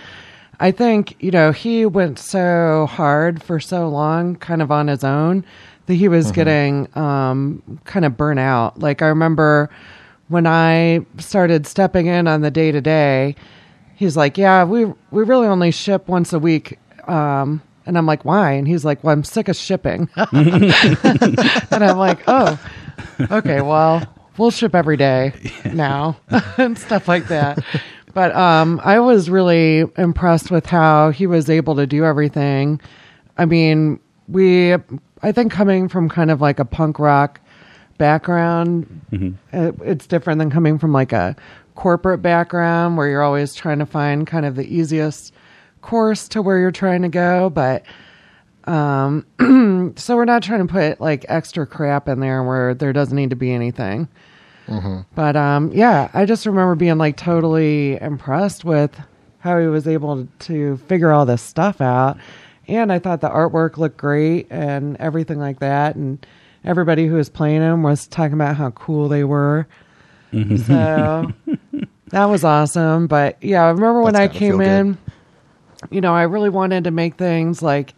I 0.60 0.72
think, 0.72 1.16
you 1.20 1.32
know, 1.32 1.52
he 1.52 1.86
went 1.86 2.18
so 2.18 2.88
hard 2.90 3.44
for 3.44 3.60
so 3.60 3.88
long, 3.88 4.36
kind 4.38 4.62
of 4.62 4.72
on 4.72 4.88
his 4.88 5.04
own, 5.04 5.46
that 5.86 5.94
he 5.94 6.08
was 6.08 6.32
getting 6.32 6.88
um, 6.98 7.62
kind 7.86 8.04
of 8.04 8.18
burnt 8.18 8.40
out. 8.40 8.80
Like, 8.80 9.02
I 9.02 9.08
remember 9.08 9.70
when 10.28 10.48
I 10.48 11.06
started 11.20 11.68
stepping 11.68 12.08
in 12.08 12.28
on 12.28 12.42
the 12.42 12.50
day 12.52 12.72
to 12.72 12.82
day, 12.82 13.36
he's 13.96 14.16
like, 14.16 14.38
Yeah, 14.38 14.64
we, 14.64 14.86
we 14.86 15.24
really 15.24 15.48
only 15.48 15.72
ship 15.72 16.08
once 16.08 16.34
a 16.34 16.40
week. 16.40 16.80
Um, 17.08 17.62
and 17.86 17.98
I'm 17.98 18.06
like, 18.06 18.26
Why? 18.26 18.54
And 18.54 18.68
he's 18.68 18.86
like, 18.86 19.04
Well, 19.04 19.14
I'm 19.14 19.24
sick 19.24 19.48
of 19.48 19.56
shipping. 19.56 20.10
and 20.16 20.74
I'm 21.72 21.98
like, 21.98 22.24
oh, 22.28 22.60
okay, 23.32 23.62
well, 23.62 24.06
we'll 24.38 24.52
ship 24.52 24.76
every 24.76 24.98
day 24.98 25.34
now 25.74 26.18
and 26.58 26.78
stuff 26.78 27.08
like 27.08 27.28
that. 27.28 27.60
But 28.14 28.34
um, 28.36 28.80
I 28.84 29.00
was 29.00 29.30
really 29.30 29.84
impressed 29.98 30.50
with 30.50 30.66
how 30.66 31.10
he 31.12 31.28
was 31.28 31.50
able 31.50 31.76
to 31.76 31.86
do 31.86 32.06
everything. 32.06 32.80
I 33.38 33.46
mean, 33.46 34.00
we, 34.30 34.74
I 35.22 35.32
think 35.34 35.52
coming 35.52 35.90
from 35.90 36.08
kind 36.08 36.32
of 36.32 36.40
like 36.40 36.60
a 36.60 36.66
punk 36.66 36.98
rock 36.98 37.42
background, 37.98 39.02
it, 39.52 39.76
it's 39.84 40.08
different 40.08 40.40
than 40.40 40.50
coming 40.50 40.80
from 40.80 40.94
like 40.94 41.12
a 41.12 41.36
corporate 41.76 42.22
background 42.22 42.98
where 42.98 43.08
you're 43.08 43.22
always 43.22 43.54
trying 43.54 43.80
to 43.80 43.86
find 43.86 44.26
kind 44.26 44.46
of 44.46 44.56
the 44.56 44.66
easiest 44.66 45.34
course 45.82 46.28
to 46.30 46.42
where 46.42 46.58
you're 46.58 46.72
trying 46.72 47.02
to 47.04 47.10
go. 47.10 47.50
But 47.50 47.84
um, 48.66 49.26
so 49.96 50.16
we're 50.16 50.26
not 50.26 50.44
trying 50.44 50.66
to 50.66 50.72
put 50.72 51.00
like 51.00 51.26
extra 51.30 51.68
crap 51.68 52.08
in 52.08 52.20
there 52.20 52.44
where 52.44 52.74
there 52.74 52.94
doesn't 52.94 53.16
need 53.16 53.30
to 53.30 53.36
be 53.36 53.54
anything. 53.54 54.08
Mm-hmm. 54.68 55.02
But 55.14 55.36
um, 55.36 55.72
yeah, 55.74 56.10
I 56.14 56.26
just 56.26 56.46
remember 56.46 56.76
being 56.76 56.98
like 56.98 57.18
totally 57.18 58.02
impressed 58.02 58.66
with 58.66 59.00
how 59.40 59.60
he 59.60 59.68
was 59.68 59.88
able 59.88 60.28
to 60.40 60.78
figure 60.78 61.12
all 61.12 61.26
this 61.26 61.42
stuff 61.42 61.82
out. 61.82 62.18
And 62.68 62.92
I 62.92 62.98
thought 62.98 63.22
the 63.22 63.30
artwork 63.30 63.78
looked 63.78 63.98
great 63.98 64.48
and 64.50 64.98
everything 64.98 65.38
like 65.40 65.60
that. 65.60 65.96
And 65.96 66.26
everybody 66.64 67.06
who 67.06 67.14
was 67.14 67.30
playing 67.30 67.62
him 67.62 67.84
was 67.84 68.08
talking 68.08 68.34
about 68.34 68.56
how 68.56 68.72
cool 68.72 69.08
they 69.08 69.24
were. 69.24 69.68
Mm-hmm. 70.34 70.58
so 70.58 71.32
that 72.10 72.26
was 72.26 72.44
awesome. 72.44 73.08
But 73.08 73.42
yeah, 73.44 73.64
I 73.64 73.70
remember 73.70 74.02
when 74.02 74.14
That's 74.14 74.36
I 74.36 74.38
came 74.38 74.58
good. 74.58 74.68
in, 74.68 74.98
you 75.90 76.02
know, 76.02 76.14
I 76.14 76.24
really 76.24 76.50
wanted 76.50 76.84
to 76.86 76.92
make 76.92 77.16
things 77.16 77.62
like 77.62 77.94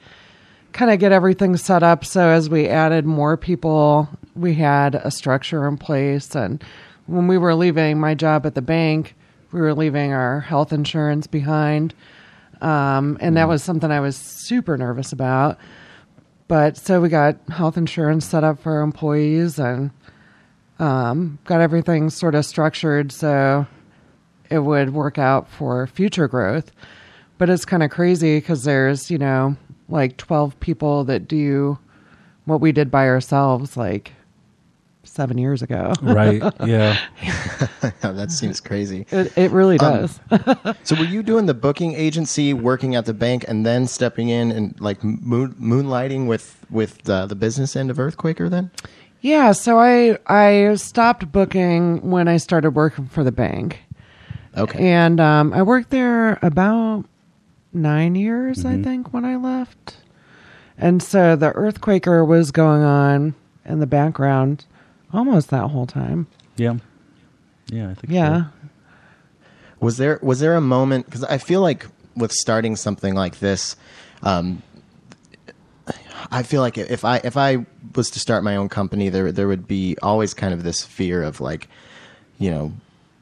kind 0.74 0.91
of 0.91 1.00
get 1.00 1.12
everything 1.12 1.58
set 1.58 1.82
up 1.82 2.06
so 2.06 2.30
as 2.30 2.50
we 2.50 2.67
added 2.67 3.04
more 3.04 3.36
people 3.36 4.08
we 4.36 4.54
had 4.54 4.93
a 4.93 5.10
structure 5.10 5.67
in 5.67 5.76
place 5.76 6.36
and 6.36 6.63
when 7.08 7.28
we 7.28 7.38
were 7.38 7.56
leaving 7.56 8.00
my 8.00 8.13
job 8.13 8.46
at 8.46 8.54
the 8.54 8.62
bank 8.62 9.15
we 9.52 9.60
were 9.60 9.74
leaving 9.74 10.13
our 10.13 10.41
health 10.41 10.72
insurance 10.72 11.26
behind 11.26 11.96
um, 12.62 13.17
and 13.22 13.36
that 13.38 13.48
was 13.48 13.63
something 13.63 13.89
i 13.91 14.00
was 14.00 14.15
super 14.15 14.78
nervous 14.78 15.12
about 15.12 15.58
but 16.48 16.77
so 16.77 17.02
we 17.02 17.10
got 17.10 17.38
health 17.50 17.75
insurance 17.75 18.23
set 18.25 18.44
up 18.44 18.60
for 18.60 18.81
employees 18.81 19.58
and 19.58 19.90
um, 20.77 21.40
got 21.46 21.60
everything 21.60 22.10
sort 22.12 22.36
of 22.36 22.46
structured 22.46 23.12
so 23.12 23.65
it 24.50 24.60
would 24.60 24.93
work 24.93 25.17
out 25.17 25.50
for 25.50 25.87
future 25.87 26.27
growth 26.27 26.71
but 27.37 27.50
it's 27.50 27.65
kind 27.65 27.83
of 27.83 27.89
crazy 27.91 28.37
because 28.37 28.63
there's 28.63 29.10
you 29.12 29.17
know 29.17 29.56
like 29.89 30.17
12 30.17 30.60
people 30.60 31.04
that 31.06 31.27
do 31.27 31.77
what 32.45 32.60
we 32.62 32.71
did 32.71 32.89
by 32.91 33.08
ourselves 33.08 33.77
like 33.77 34.13
seven 35.04 35.37
years 35.37 35.62
ago 35.62 35.93
Right. 36.02 36.41
Yeah. 36.65 36.98
Yeah, 38.04 38.12
that 38.12 38.31
seems 38.31 38.60
crazy. 38.60 39.06
It, 39.12 39.35
it 39.37 39.52
really 39.52 39.79
Um, 39.79 40.08
does. 40.29 40.75
So 40.83 40.95
were 40.95 41.06
you 41.06 41.23
doing 41.23 41.45
the 41.45 41.54
booking 41.54 41.93
agency, 41.93 42.54
working 42.54 42.95
at 42.95 43.06
the 43.06 43.13
bank, 43.13 43.45
and 43.48 43.65
then 43.65 43.87
stepping 43.87 44.29
in 44.29 44.52
and 44.52 44.79
like 44.79 45.04
moon, 45.04 45.54
moonlighting 45.60 46.27
with 46.27 46.63
with 46.69 47.10
uh, 47.10 47.25
the 47.25 47.35
business 47.35 47.75
end 47.75 47.89
of 47.89 47.98
Earthquaker? 47.98 48.50
Then 48.50 48.71
yeah, 49.21 49.52
so 49.54 49.79
I 49.79 50.17
I 50.27 50.75
stopped 50.75 51.31
booking 51.31 52.02
when 52.10 52.27
I 52.27 52.37
started 52.37 52.71
working 52.71 53.08
for 53.08 53.23
the 53.23 53.31
bank. 53.31 53.79
Okay, 54.58 54.91
And 54.91 55.19
um, 55.19 55.53
I 55.53 55.62
worked 55.62 55.89
there 55.91 56.39
about 56.41 57.05
nine 57.73 58.15
years, 58.15 58.60
Mm-hmm. 58.63 58.81
I 58.81 58.83
think, 58.83 59.13
when 59.13 59.25
I 59.25 59.35
left. 59.35 59.97
And 60.77 61.01
so 61.01 61.35
the 61.35 61.51
Earthquaker 61.53 62.25
was 62.27 62.51
going 62.51 62.81
on 62.83 63.35
in 63.65 63.79
the 63.79 63.87
background 63.87 64.65
almost 65.13 65.49
that 65.49 65.67
whole 65.69 65.87
time. 65.87 66.27
Yeah. 66.55 66.77
Yeah, 67.67 67.89
I 67.89 67.93
think 67.95 68.13
Yeah. 68.13 68.43
so. 68.45 68.49
was 69.79 69.97
there 69.97 70.19
was 70.21 70.39
there 70.39 70.55
a 70.55 70.62
moment? 70.62 71.05
Because 71.05 71.23
I 71.23 71.37
feel 71.37 71.62
like 71.62 71.85
with 72.15 72.31
starting 72.31 72.75
something 72.75 73.13
like 73.15 73.39
this, 73.39 73.75
um, 74.23 74.62
I 76.31 76.43
feel 76.43 76.62
like 76.62 76.77
if 76.77 77.05
I 77.05 77.17
if 77.23 77.37
I 77.37 77.65
was 77.95 78.10
to 78.12 78.19
start 78.19 78.43
my 78.43 78.55
own 78.55 78.69
company, 78.69 79.10
there 79.10 79.31
there 79.31 79.47
would 79.47 79.67
be 79.67 79.95
always 80.01 80.33
kind 80.33 80.53
of 80.53 80.63
this 80.63 80.83
fear 80.83 81.23
of 81.23 81.41
like, 81.41 81.67
you 82.39 82.51
know. 82.51 82.71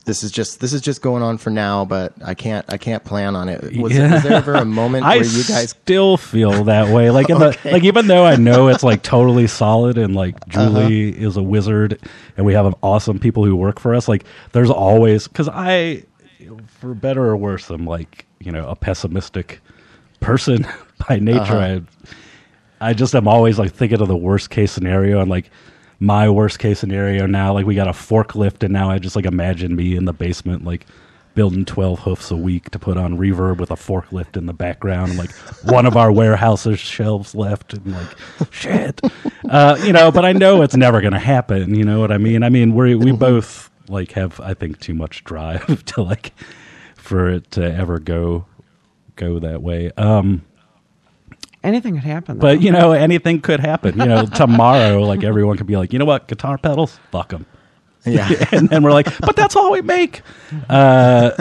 This 0.05 0.21
is 0.23 0.31
just 0.31 0.59
this 0.59 0.71
is 0.71 0.81
just 0.81 1.01
going 1.01 1.23
on 1.23 1.37
for 1.39 1.49
now, 1.49 1.83
but 1.83 2.13
I 2.23 2.35
can't 2.35 2.63
I 2.69 2.77
can't 2.77 3.03
plan 3.03 3.35
on 3.35 3.49
it. 3.49 3.75
Was, 3.77 3.91
Yeah. 3.95 4.13
was 4.13 4.23
there 4.23 4.33
ever 4.33 4.53
a 4.53 4.63
moment 4.65 5.03
where 5.05 5.23
you 5.23 5.43
guys 5.43 5.71
still 5.71 6.15
feel 6.17 6.63
that 6.65 6.89
way. 6.89 7.09
Like 7.09 7.29
in 7.29 7.35
Okay. 7.41 7.57
the 7.63 7.71
like 7.71 7.83
even 7.83 8.05
though 8.07 8.23
I 8.23 8.35
know 8.35 8.67
it's 8.67 8.83
like 8.83 9.01
totally 9.01 9.47
solid 9.47 9.97
and 9.97 10.15
like 10.15 10.47
Julie 10.47 11.09
Uh-huh. 11.11 11.27
is 11.27 11.37
a 11.37 11.43
wizard 11.43 11.99
and 12.37 12.45
we 12.45 12.53
have 12.53 12.65
an 12.67 12.75
awesome 12.83 13.17
people 13.19 13.43
who 13.45 13.55
work 13.55 13.79
for 13.79 13.95
us, 13.95 14.07
like 14.07 14.25
there's 14.51 14.69
always 14.69 15.27
cuz 15.27 15.49
I 15.51 16.03
for 16.67 16.93
better 16.93 17.25
or 17.25 17.35
worse 17.35 17.69
I'm 17.71 17.85
like, 17.87 18.25
you 18.39 18.51
know, 18.51 18.67
a 18.69 18.75
pessimistic 18.75 19.59
person 20.19 20.67
by 21.09 21.17
nature. 21.17 21.39
Uh-huh. 21.57 21.79
I 22.79 22.89
I 22.89 22.93
just 22.93 23.15
am 23.15 23.27
always 23.27 23.57
like 23.57 23.71
thinking 23.73 24.01
of 24.01 24.07
the 24.07 24.15
worst 24.17 24.51
case 24.51 24.71
scenario 24.71 25.19
and 25.19 25.31
like 25.31 25.49
my 25.99 26.29
worst 26.29 26.59
case 26.59 26.79
scenario 26.79 27.25
now 27.25 27.53
like 27.53 27.65
we 27.65 27.75
got 27.75 27.87
a 27.87 27.91
forklift 27.91 28.63
and 28.63 28.73
now 28.73 28.89
I 28.89 28.99
just 28.99 29.15
like 29.15 29.25
imagine 29.25 29.75
me 29.75 29.95
in 29.95 30.05
the 30.05 30.13
basement 30.13 30.63
like 30.65 30.85
building 31.33 31.65
12 31.65 31.99
hoofs 31.99 32.31
a 32.31 32.35
week 32.35 32.69
to 32.71 32.79
put 32.79 32.95
on 32.97 33.17
reverb 33.17 33.57
with 33.57 33.69
a 33.71 33.75
forklift 33.75 34.37
in 34.37 34.45
the 34.45 34.53
background 34.53 35.09
and 35.09 35.19
like 35.19 35.31
one 35.63 35.85
of 35.85 35.97
our 35.97 36.11
warehouses 36.11 36.79
shelves 36.79 37.35
left 37.35 37.73
and 37.73 37.93
like 37.93 38.51
shit. 38.51 39.01
Uh, 39.49 39.77
you 39.83 39.93
know 39.93 40.11
but 40.11 40.25
i 40.25 40.31
know 40.31 40.61
it's 40.61 40.75
never 40.75 41.01
going 41.01 41.13
to 41.13 41.19
happen 41.19 41.75
you 41.75 41.83
know 41.83 41.99
what 41.99 42.11
i 42.11 42.17
mean? 42.17 42.43
I 42.43 42.49
mean 42.49 42.73
we 42.73 42.95
we 42.95 43.11
both 43.11 43.69
like 43.89 44.13
have 44.13 44.39
i 44.39 44.53
think 44.53 44.79
too 44.79 44.93
much 44.93 45.23
drive 45.23 45.83
to 45.85 46.01
like 46.01 46.33
for 46.95 47.29
it 47.29 47.51
to 47.51 47.63
ever 47.63 47.99
go 47.99 48.45
go 49.15 49.39
that 49.39 49.61
way. 49.61 49.91
Um 49.97 50.43
Anything 51.65 51.95
could 51.95 52.03
happen. 52.03 52.37
but 52.37 52.61
you 52.61 52.71
know 52.71 52.91
anything 52.93 53.41
could 53.41 53.59
happen. 53.59 53.97
You 53.99 54.05
know 54.05 54.25
tomorrow 54.25 54.99
like 55.11 55.23
everyone 55.23 55.57
could 55.57 55.67
be 55.67 55.77
like 55.77 55.91
you 55.91 55.99
know 55.99 56.05
what? 56.05 56.27
Guitar 56.27 56.57
pedals? 56.57 56.97
Fuck 57.11 57.29
them 57.29 57.45
yeah. 58.05 58.45
And 58.51 58.69
then 58.69 58.83
we're 58.83 58.93
like 58.93 59.17
but 59.19 59.35
that's 59.35 59.55
all 59.55 59.71
we 59.71 59.81
make. 59.81 60.21
Uh 60.69 61.31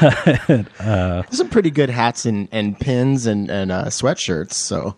There's 0.00 1.24
some 1.30 1.50
pretty 1.50 1.70
good 1.70 1.88
hats 1.88 2.26
and, 2.26 2.48
and 2.50 2.78
pins 2.80 3.26
and 3.26 3.48
and 3.48 3.70
uh, 3.70 3.84
sweatshirts. 3.84 4.54
So. 4.54 4.96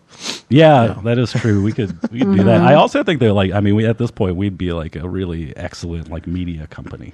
Yeah, 0.49 0.99
that 1.03 1.19
is 1.19 1.31
true. 1.33 1.61
We 1.61 1.71
could 1.71 1.91
we 2.11 2.19
could 2.19 2.35
do 2.35 2.43
that. 2.45 2.61
I 2.61 2.73
also 2.73 3.03
think 3.03 3.19
they're 3.19 3.31
like 3.31 3.51
I 3.51 3.59
mean 3.59 3.75
we 3.75 3.85
at 3.85 3.99
this 3.99 4.09
point 4.09 4.37
we'd 4.37 4.57
be 4.57 4.73
like 4.73 4.95
a 4.95 5.07
really 5.07 5.55
excellent 5.55 6.09
like 6.09 6.25
media 6.25 6.65
company 6.65 7.13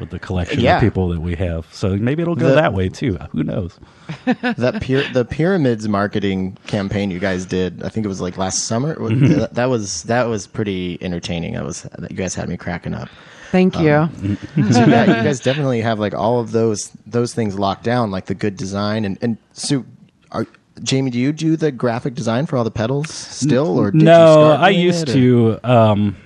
with 0.00 0.10
the 0.10 0.18
collection 0.18 0.60
Yeah. 0.60 0.76
of 0.76 0.80
people 0.80 1.08
that 1.08 1.20
we 1.20 1.34
have. 1.36 1.66
So 1.72 1.96
maybe 1.96 2.22
it'll 2.22 2.34
go 2.34 2.48
The- 2.48 2.54
that 2.56 2.72
way 2.72 2.88
too. 2.88 3.16
Who 3.32 3.42
knows? 3.44 3.78
that 4.26 4.74
pyra- 4.82 5.12
the 5.12 5.24
pyramids 5.24 5.88
marketing 5.88 6.56
campaign 6.66 7.10
you 7.10 7.18
guys 7.18 7.46
did, 7.46 7.82
I 7.82 7.88
think 7.88 8.04
it 8.04 8.08
was 8.08 8.20
like 8.20 8.36
last 8.36 8.64
summer. 8.64 8.94
Mm-hmm. 8.96 9.38
that, 9.40 9.54
that 9.54 9.66
was 9.66 10.02
that 10.04 10.24
was 10.24 10.46
pretty 10.46 10.98
entertaining. 11.00 11.54
That 11.54 11.64
was 11.64 11.86
you 12.10 12.16
guys 12.16 12.34
had 12.34 12.48
me 12.48 12.56
cracking 12.56 12.94
up. 12.94 13.08
Thank 13.50 13.78
you. 13.78 13.92
um, 13.94 14.36
So 14.72 14.84
yeah, 14.84 15.04
you 15.18 15.22
guys 15.22 15.38
definitely 15.50 15.80
have 15.80 15.98
like 16.00 16.12
all 16.14 16.40
of 16.40 16.50
those 16.52 16.90
those 17.06 17.32
things 17.34 17.58
locked 17.58 17.84
down, 17.84 18.10
like 18.10 18.26
the 18.26 18.34
good 18.34 18.56
design 18.56 19.04
and 19.04 19.18
and 19.22 19.38
so. 19.52 19.84
Are, 20.32 20.46
Jamie, 20.82 21.12
do 21.12 21.20
you 21.20 21.32
do 21.32 21.54
the 21.56 21.70
graphic 21.70 22.14
design 22.14 22.46
for 22.46 22.56
all 22.56 22.64
the 22.64 22.70
pedals 22.72 23.08
still, 23.08 23.78
or 23.78 23.92
did 23.92 24.00
you 24.00 24.06
no, 24.06 24.32
start 24.34 24.60
I 24.60 24.70
used 24.70 25.08
it, 25.08 25.12
to 25.12 25.60
um 25.62 26.16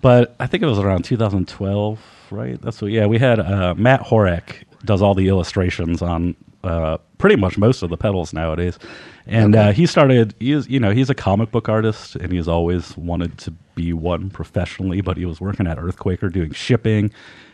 but 0.00 0.34
I 0.40 0.48
think 0.48 0.64
it 0.64 0.66
was 0.66 0.80
around 0.80 1.04
2012, 1.04 2.00
right? 2.30 2.60
That's 2.60 2.80
what 2.82 2.90
yeah, 2.90 3.06
we 3.06 3.18
had 3.18 3.40
uh 3.40 3.74
Matt 3.76 4.00
Horak 4.02 4.64
does 4.84 5.02
all 5.02 5.14
the 5.14 5.28
illustrations 5.28 6.02
on 6.02 6.34
uh 6.62 6.98
pretty 7.18 7.36
much 7.36 7.56
most 7.58 7.82
of 7.82 7.90
the 7.90 7.96
pedals 7.96 8.32
nowadays. 8.32 8.78
And 9.26 9.56
uh, 9.56 9.72
he 9.72 9.86
started. 9.86 10.34
He 10.38 10.52
is, 10.52 10.68
you 10.68 10.78
know, 10.78 10.90
he's 10.90 11.08
a 11.08 11.14
comic 11.14 11.50
book 11.50 11.66
artist, 11.70 12.14
and 12.16 12.30
he's 12.30 12.46
always 12.46 12.94
wanted 12.98 13.38
to 13.38 13.52
be 13.74 13.94
one 13.94 14.28
professionally. 14.28 15.00
But 15.00 15.16
he 15.16 15.24
was 15.24 15.40
working 15.40 15.66
at 15.66 15.78
Earthquaker 15.78 16.30
doing 16.30 16.52
shipping. 16.52 17.10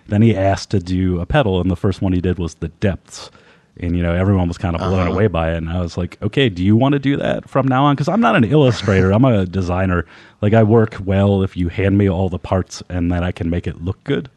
Then 0.09 0.21
he 0.21 0.35
asked 0.37 0.71
to 0.73 0.81
do 0.81 1.21
a 1.21 1.27
pedal, 1.27 1.61
and 1.61 1.71
the 1.71 1.77
first 1.77 2.03
one 2.03 2.13
he 2.13 2.21
did 2.21 2.41
was 2.41 2.57
the 2.57 2.69
Depths. 2.69 3.31
And 3.77 3.97
you 3.97 4.03
know, 4.03 4.13
everyone 4.13 4.49
was 4.49 4.59
kind 4.59 4.75
of 4.75 4.81
blown 4.81 5.03
Uh-huh. 5.07 5.13
away 5.13 5.29
by 5.29 5.53
it. 5.53 5.59
And 5.59 5.71
I 5.71 5.81
was 5.81 5.97
like, 5.97 6.21
okay, 6.21 6.49
do 6.49 6.65
you 6.65 6.75
want 6.75 6.95
to 6.95 6.99
do 6.99 7.17
that 7.19 7.49
from 7.49 7.69
now 7.69 7.85
on? 7.85 7.95
Because 7.95 8.09
I'm 8.09 8.21
not 8.21 8.35
an 8.35 8.43
illustrator. 8.45 9.13
I'm 9.13 9.25
a 9.25 9.47
designer. 9.47 10.05
Like 10.43 10.53
I 10.55 10.65
work 10.65 10.97
well 11.05 11.45
if 11.45 11.57
you 11.57 11.69
hand 11.69 11.97
me 11.97 12.11
all 12.11 12.29
the 12.29 12.41
parts, 12.41 12.83
and 12.89 13.13
then 13.13 13.23
I 13.23 13.31
can 13.31 13.49
make 13.49 13.69
it 13.69 13.81
look 13.81 14.03
good. 14.03 14.29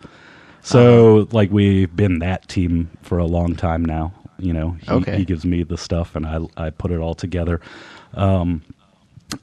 So 0.64 1.18
Uh-huh. 1.20 1.26
like 1.32 1.52
we've 1.52 1.94
been 1.96 2.20
that 2.20 2.48
team 2.48 2.90
for 3.02 3.18
a 3.18 3.26
long 3.26 3.56
time 3.56 3.84
now. 3.86 4.14
You 4.40 4.54
know, 4.54 4.72
he, 4.82 4.92
Okay. 4.92 5.18
he 5.20 5.26
gives 5.26 5.46
me 5.46 5.64
the 5.64 5.78
stuff 5.78 6.16
and 6.16 6.26
I 6.26 6.40
I 6.58 6.70
put 6.72 6.92
it 6.92 7.00
all 7.00 7.14
together. 7.16 7.62
Um, 8.16 8.62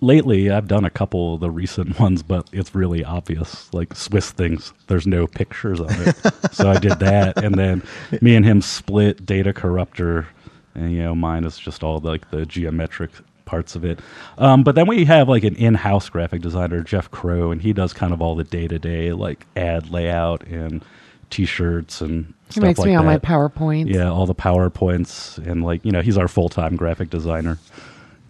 lately, 0.01 0.51
I've 0.51 0.69
done 0.69 0.85
a 0.85 0.91
couple 0.91 1.35
of 1.35 1.41
the 1.41 1.51
recent 1.51 1.99
ones, 2.01 2.23
but 2.23 2.49
it's 2.53 2.75
really 2.75 3.05
obvious. 3.05 3.73
Like 3.73 3.95
Swiss 3.95 4.31
things, 4.31 4.73
there's 4.89 5.07
no 5.07 5.27
pictures 5.27 5.81
on 5.81 5.91
it, 6.03 6.17
so 6.53 6.71
I 6.71 6.79
did 6.79 6.99
that, 7.01 7.37
and 7.43 7.55
then 7.55 7.83
me 8.21 8.35
and 8.37 8.45
him 8.45 8.61
split 8.63 9.25
Data 9.27 9.53
Corruptor, 9.53 10.27
and 10.75 10.93
you 10.93 11.03
know 11.03 11.15
mine 11.15 11.45
is 11.45 11.59
just 11.59 11.83
all 11.83 11.99
like 12.01 12.31
the 12.31 12.47
geometric 12.47 13.11
parts 13.45 13.75
of 13.75 13.85
it. 13.85 13.99
Um, 14.39 14.63
but 14.63 14.75
then 14.77 14.87
we 14.87 15.05
have 15.07 15.29
like 15.29 15.43
an 15.45 15.57
in-house 15.57 16.09
graphic 16.09 16.41
designer, 16.41 16.83
Jeff 16.83 17.11
Crow, 17.11 17.51
and 17.51 17.61
he 17.63 17.73
does 17.73 17.93
kind 17.93 18.13
of 18.13 18.23
all 18.23 18.35
the 18.37 18.45
day-to-day 18.45 19.13
like 19.13 19.47
ad 19.57 19.91
layout 19.91 20.45
and 20.47 20.85
t-shirts 21.31 22.01
and 22.01 22.35
he 22.47 22.53
stuff 22.53 22.65
makes 22.65 22.79
like 22.79 22.89
me 22.89 22.95
all 22.95 23.05
my 23.05 23.17
that. 23.17 23.23
PowerPoints. 23.23 23.93
Yeah, 23.93 24.11
all 24.11 24.27
the 24.27 24.35
PowerPoints 24.35 25.39
and 25.39 25.65
like 25.65 25.85
you 25.85 25.93
know 25.93 26.03
he's 26.03 26.19
our 26.19 26.29
full 26.29 26.49
time 26.49 26.77
graphic 26.77 27.11
designer. 27.11 27.59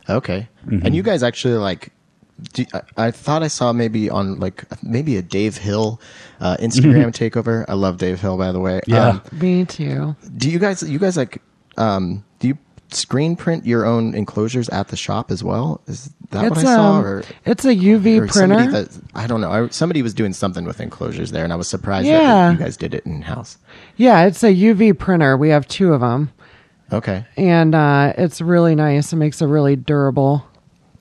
Okay. 0.09 0.49
Mm-hmm. 0.67 0.87
And 0.87 0.95
you 0.95 1.03
guys 1.03 1.23
actually 1.23 1.55
like. 1.55 1.93
Do, 2.55 2.65
I, 2.73 2.81
I 2.97 3.11
thought 3.11 3.43
I 3.43 3.49
saw 3.49 3.71
maybe 3.75 4.09
on 4.09 4.41
like 4.41 4.65
maybe 4.83 5.19
a 5.19 5.23
Dave 5.23 5.59
Hill 5.59 6.01
uh, 6.41 6.57
Instagram 6.59 7.13
takeover. 7.13 7.67
I 7.69 7.75
love 7.75 7.99
Dave 7.99 8.19
Hill, 8.19 8.39
by 8.39 8.51
the 8.51 8.61
way. 8.61 8.81
Mm-hmm. 8.87 8.93
Yeah. 8.93 9.09
Um, 9.09 9.23
Me 9.33 9.65
too. 9.67 10.17
do 10.39 10.51
you 10.51 10.59
guys? 10.59 10.83
You 10.83 10.99
guys 10.99 11.19
like? 11.19 11.43
Um, 11.77 12.25
do 12.39 12.49
you 12.49 12.59
screen 12.93 13.37
print 13.37 13.67
your 13.67 13.85
own 13.85 14.15
enclosures 14.15 14.71
at 14.71 14.89
the 14.89 14.97
shop 14.97 15.31
as 15.31 15.45
well? 15.45 15.83
Is 15.87 16.15
that 16.31 16.49
what 16.51 16.59
I 16.59 16.63
saw? 16.63 16.93
um, 16.99 17.05
or 17.05 17.23
it's 17.45 17.65
a 17.65 17.75
UV 17.75 18.21
or 18.23 18.27
printer. 18.29 18.71
that 18.71 18.89
I 19.15 19.27
don't 19.27 19.41
know. 19.41 19.51
I, 19.51 19.69
somebody 19.69 20.03
was 20.03 20.15
doing 20.15 20.33
something 20.33 20.65
with 20.65 20.81
enclosures 20.81 21.31
there, 21.33 21.45
and 21.45 21.53
I 21.53 21.57
was 21.57 21.69
surprised 21.69 22.07
Yeah. 22.09 22.19
that 22.23 22.53
you 22.53 22.59
guys 22.59 22.77
did 22.77 22.95
it 22.95 23.05
in 23.07 23.23
house. 23.23 23.59
yeah, 23.97 24.25
it's 24.27 24.43
a 24.45 24.53
UV 24.55 24.99
printer. 24.99 25.37
We 25.37 25.49
have 25.51 25.67
two 25.69 25.93
of 25.93 26.01
them, 26.01 26.31
Okay. 26.93 27.25
and 27.37 27.75
uh, 27.75 28.13
it's 28.19 28.41
really 28.41 28.75
nice. 28.75 29.13
It 29.13 29.17
makes 29.17 29.41
a 29.41 29.47
really 29.49 29.77
durable 29.77 30.45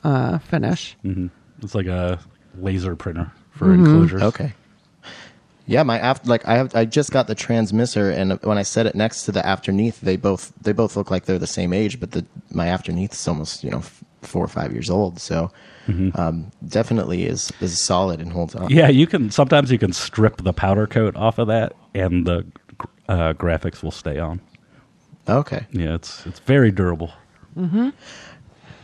uh, 0.04 0.40
finish. 0.40 0.96
hmm 1.04 1.28
It's 1.62 1.76
like 1.76 1.88
a 1.88 2.20
laser 2.60 2.96
printer 2.96 3.32
for 3.52 3.74
enclosures. 3.74 4.22
Okay. 4.24 4.54
Yeah, 5.66 5.84
my 5.84 6.00
after 6.00 6.28
like 6.28 6.48
I 6.48 6.56
have 6.56 6.74
I 6.76 6.86
just 6.86 7.12
got 7.12 7.28
the 7.28 7.36
Transmisser, 7.36 8.10
and 8.10 8.40
when 8.42 8.58
I 8.58 8.64
set 8.64 8.88
it 8.88 8.96
next 8.96 9.26
to 9.26 9.32
the 9.32 9.46
afterneath, 9.46 10.02
they 10.02 10.16
both 10.18 10.52
they 10.60 10.72
both 10.72 10.96
look 10.96 11.12
like 11.12 11.26
they're 11.26 11.38
the 11.38 11.46
same 11.46 11.74
age, 11.74 12.00
but 12.00 12.10
the 12.10 12.26
my 12.50 12.66
afterneath 12.68 13.14
is 13.14 13.28
almost 13.28 13.64
you 13.64 13.70
know 13.70 13.78
f- 13.78 14.04
four 14.22 14.44
or 14.44 14.48
five 14.48 14.72
years 14.72 14.90
old, 14.90 15.20
so 15.20 15.52
um, 16.16 16.52
definitely 16.68 17.26
is 17.26 17.52
is 17.62 17.80
solid 17.80 18.22
and 18.22 18.32
holds 18.32 18.56
on. 18.56 18.70
Yeah, 18.70 18.90
you 18.90 19.08
can 19.08 19.32
sometimes 19.32 19.72
you 19.72 19.80
can 19.80 19.94
strip 19.94 20.44
the 20.44 20.54
powder 20.54 20.88
coat 20.88 21.16
off 21.16 21.38
of 21.40 21.48
that, 21.48 21.74
and 21.94 22.26
the 22.26 22.46
uh, 23.08 23.34
graphics 23.34 23.82
will 23.82 23.92
stay 23.92 24.20
on. 24.20 24.42
Okay. 25.28 25.66
Yeah, 25.72 25.96
it's 25.96 26.26
it's 26.26 26.40
very 26.40 26.72
durable. 26.72 27.12
Mm-hmm. 27.58 27.90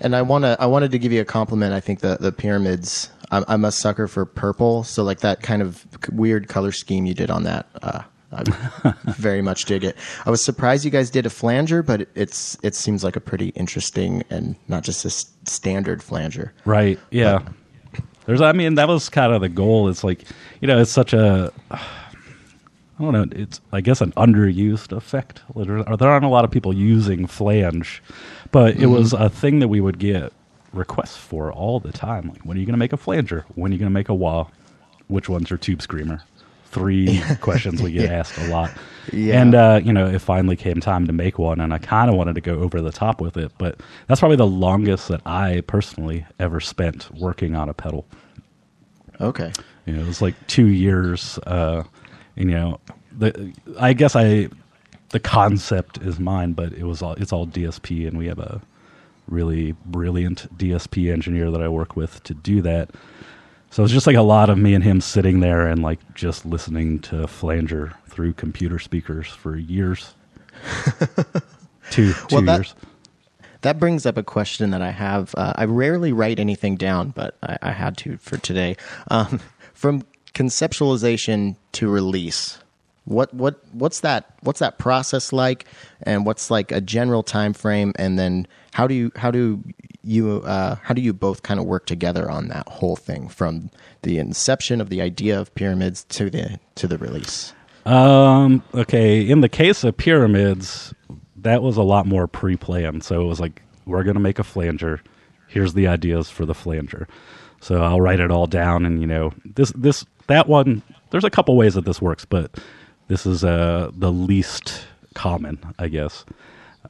And 0.02 0.16
I 0.16 0.22
wanna 0.22 0.58
I 0.60 0.66
wanted 0.66 0.92
to 0.92 1.00
give 1.00 1.12
you 1.12 1.22
a 1.22 1.26
compliment. 1.26 1.74
I 1.74 1.80
think 1.80 2.00
the 2.00 2.18
the 2.20 2.32
pyramids. 2.32 3.10
I'm, 3.32 3.44
I'm 3.48 3.66
a 3.66 3.72
sucker 3.72 4.08
for 4.08 4.24
purple, 4.24 4.84
so 4.84 5.04
like 5.04 5.22
that 5.22 5.42
kind 5.42 5.64
of 5.64 5.84
weird 6.12 6.48
color 6.48 6.72
scheme 6.72 7.08
you 7.08 7.16
did 7.16 7.32
on 7.32 7.44
that. 7.44 7.68
Uh, 7.82 8.04
I 8.36 8.94
very 9.12 9.42
much 9.42 9.66
dig 9.66 9.84
it. 9.84 9.98
I 10.26 10.30
was 10.30 10.44
surprised 10.44 10.86
you 10.86 10.92
guys 10.92 11.10
did 11.10 11.26
a 11.26 11.30
flanger, 11.30 11.82
but 11.84 12.02
it, 12.02 12.10
it's 12.16 12.58
it 12.64 12.76
seems 12.76 13.04
like 13.04 13.16
a 13.16 13.22
pretty 13.22 13.50
interesting 13.50 14.24
and 14.30 14.56
not 14.68 14.84
just 14.84 15.06
a 15.06 15.08
s- 15.08 15.26
standard 15.46 16.04
flanger. 16.04 16.54
Right. 16.66 17.00
Yeah. 17.12 17.42
There's 18.26 18.42
I 18.42 18.52
mean 18.52 18.76
that 18.76 18.88
was 18.88 19.10
kind 19.10 19.34
of 19.34 19.42
the 19.42 19.50
goal. 19.50 19.88
It's 19.90 20.04
like, 20.04 20.24
you 20.62 20.68
know, 20.68 20.80
it's 20.80 20.92
such 20.92 21.14
a 21.14 21.52
I 21.72 23.04
don't 23.04 23.14
know. 23.14 23.26
It's 23.32 23.62
I 23.72 23.82
guess 23.82 24.02
an 24.02 24.12
underused 24.14 24.96
effect. 24.96 25.42
There, 25.56 25.84
there 25.84 26.10
aren't 26.10 26.26
a 26.26 26.30
lot 26.30 26.46
of 26.46 26.52
people 26.52 26.74
using 26.74 27.28
flange, 27.28 28.02
but 28.52 28.72
it 28.72 28.80
mm-hmm. 28.80 28.92
was 28.92 29.14
a 29.14 29.30
thing 29.30 29.60
that 29.60 29.68
we 29.68 29.82
would 29.82 30.00
get 30.00 30.32
requests 30.74 31.18
for 31.18 31.52
all 31.52 31.80
the 31.80 31.92
time. 31.92 32.30
Like, 32.30 32.44
when 32.44 32.58
are 32.58 32.60
you 32.60 32.66
going 32.66 32.74
to 32.74 32.78
make 32.78 32.94
a 32.94 32.98
flanger? 32.98 33.46
When 33.56 33.72
are 33.72 33.74
you 33.74 33.80
going 33.80 33.90
to 33.90 33.94
make 33.94 34.10
a 34.10 34.14
wah? 34.14 34.48
Which 35.08 35.30
one's 35.30 35.50
your 35.50 35.58
tube 35.58 35.82
screamer? 35.82 36.24
Three 36.76 37.22
questions 37.42 37.82
we 37.82 37.94
get 37.94 38.12
asked 38.12 38.38
a 38.38 38.48
lot. 38.50 38.72
Yeah. 39.12 39.42
And 39.42 39.56
uh, 39.56 39.82
you 39.84 39.94
know, 39.94 40.08
it 40.08 40.20
finally 40.20 40.56
came 40.56 40.80
time 40.80 41.08
to 41.08 41.14
make 41.14 41.40
one, 41.40 41.60
and 41.62 41.74
I 41.74 41.78
kind 41.78 42.10
of 42.10 42.16
wanted 42.16 42.36
to 42.36 42.42
go 42.42 42.56
over 42.56 42.82
the 42.82 42.92
top 42.92 43.22
with 43.22 43.38
it, 43.38 43.52
but 43.58 43.80
that's 44.08 44.20
probably 44.20 44.38
the 44.38 44.48
longest 44.48 45.08
that 45.08 45.22
I 45.26 45.62
personally 45.68 46.26
ever 46.40 46.60
spent 46.60 47.10
working 47.16 47.56
on 47.56 47.70
a 47.70 47.74
pedal. 47.74 48.06
Okay. 49.22 49.52
You 49.86 49.94
know, 49.94 50.02
it 50.02 50.08
was 50.08 50.22
like 50.22 50.36
two 50.48 50.68
years. 50.68 51.40
Uh, 51.46 51.84
and, 52.36 52.50
you 52.50 52.56
know, 52.58 52.80
the 53.18 53.54
I 53.80 53.94
guess 53.94 54.16
I 54.16 54.50
the 55.10 55.20
concept 55.20 56.00
is 56.00 56.20
mine, 56.20 56.54
but 56.54 56.74
it 56.74 56.84
was 56.84 57.02
all 57.02 57.14
it's 57.14 57.32
all 57.32 57.48
DSP, 57.48 58.08
and 58.08 58.18
we 58.18 58.28
have 58.28 58.40
a 58.40 58.62
really 59.28 59.72
brilliant 59.86 60.56
DSP 60.58 61.12
engineer 61.12 61.50
that 61.52 61.62
I 61.62 61.68
work 61.68 61.96
with 61.96 62.22
to 62.24 62.34
do 62.34 62.62
that. 62.62 62.92
So 63.76 63.84
it's 63.84 63.92
just 63.92 64.08
like 64.08 64.16
a 64.16 64.22
lot 64.22 64.50
of 64.50 64.58
me 64.58 64.74
and 64.74 64.82
him 64.82 65.02
sitting 65.02 65.42
there 65.42 65.68
and 65.68 65.84
like 65.84 66.00
just 66.14 66.46
listening 66.46 67.00
to 67.00 67.28
Flanger 67.28 67.92
through 68.08 68.32
computer 68.32 68.80
speakers 68.80 69.28
for 69.28 69.58
years. 69.58 70.14
two 71.92 72.14
two 72.14 72.14
Well, 72.32 72.42
that- 72.44 72.56
years. 72.60 72.76
That 73.64 73.78
brings 73.78 74.06
up 74.06 74.16
a 74.16 74.24
question 74.24 74.70
that 74.70 74.82
I 74.82 74.92
have. 74.92 75.36
Uh, 75.36 75.52
I 75.58 75.66
rarely 75.66 76.14
write 76.14 76.40
anything 76.40 76.78
down, 76.78 77.10
but 77.10 77.36
I, 77.44 77.58
I 77.64 77.72
had 77.74 77.98
to 77.98 78.16
for 78.16 78.38
today. 78.38 78.78
Um, 79.12 79.42
from 79.74 80.04
conceptualization 80.34 81.58
to 81.74 81.90
release, 81.90 82.60
what 83.04 83.34
what 83.34 83.60
what's 83.74 84.00
that 84.02 84.36
what's 84.42 84.60
that 84.60 84.78
process 84.78 85.34
like, 85.34 85.66
and 86.04 86.26
what's 86.26 86.50
like 86.50 86.72
a 86.72 86.80
general 86.80 87.24
time 87.24 87.52
frame, 87.52 87.92
and 87.98 88.18
then 88.18 88.48
how 88.72 88.88
do 88.88 88.94
you 88.96 89.12
how 89.18 89.32
do 89.32 89.62
you 90.06 90.41
uh, 90.45 90.76
how 90.84 90.93
do 90.93 91.01
you 91.01 91.14
both 91.14 91.43
kind 91.43 91.60
of 91.60 91.66
work 91.66 91.86
together 91.86 92.30
on 92.30 92.47
that 92.49 92.68
whole 92.68 92.95
thing 92.95 93.28
from 93.28 93.70
the 94.03 94.20
inception 94.20 94.80
of 94.80 94.89
the 94.89 95.01
idea 95.01 95.39
of 95.39 95.53
pyramids 95.56 96.03
to 96.06 96.30
the 96.30 96.60
to 96.76 96.88
the 96.88 96.97
release? 96.97 97.53
Um. 97.86 98.64
Okay. 98.74 99.28
In 99.28 99.41
the 99.41 99.49
case 99.49 99.84
of 99.84 99.97
pyramids, 99.97 100.93
that 101.36 101.62
was 101.62 101.78
a 101.78 101.84
lot 101.84 102.06
more 102.06 102.28
pre-planned. 102.28 103.03
So 103.03 103.22
it 103.22 103.26
was 103.26 103.39
like, 103.39 103.62
we're 103.86 104.03
going 104.03 104.16
to 104.16 104.20
make 104.20 104.39
a 104.39 104.43
flanger. 104.43 105.01
Here's 105.47 105.74
the 105.74 105.88
ideas 105.88 106.30
for 106.30 106.45
the 106.45 106.56
flanger. 106.56 107.08
So 107.62 107.84
I'll 107.84 108.01
write 108.01 108.20
it 108.20 108.32
all 108.32 108.47
down, 108.47 108.86
and 108.86 109.01
you 109.01 109.08
know, 109.08 109.34
this, 109.43 109.72
this, 109.72 110.06
that 110.28 110.47
one. 110.47 110.82
There's 111.12 111.24
a 111.24 111.30
couple 111.30 111.56
ways 111.56 111.76
that 111.76 111.86
this 111.86 112.01
works, 112.01 112.26
but 112.26 112.60
this 113.08 113.26
is 113.26 113.43
uh 113.43 113.91
the 113.93 114.12
least 114.12 114.86
common, 115.14 115.60
I 115.80 115.88
guess. 115.88 116.26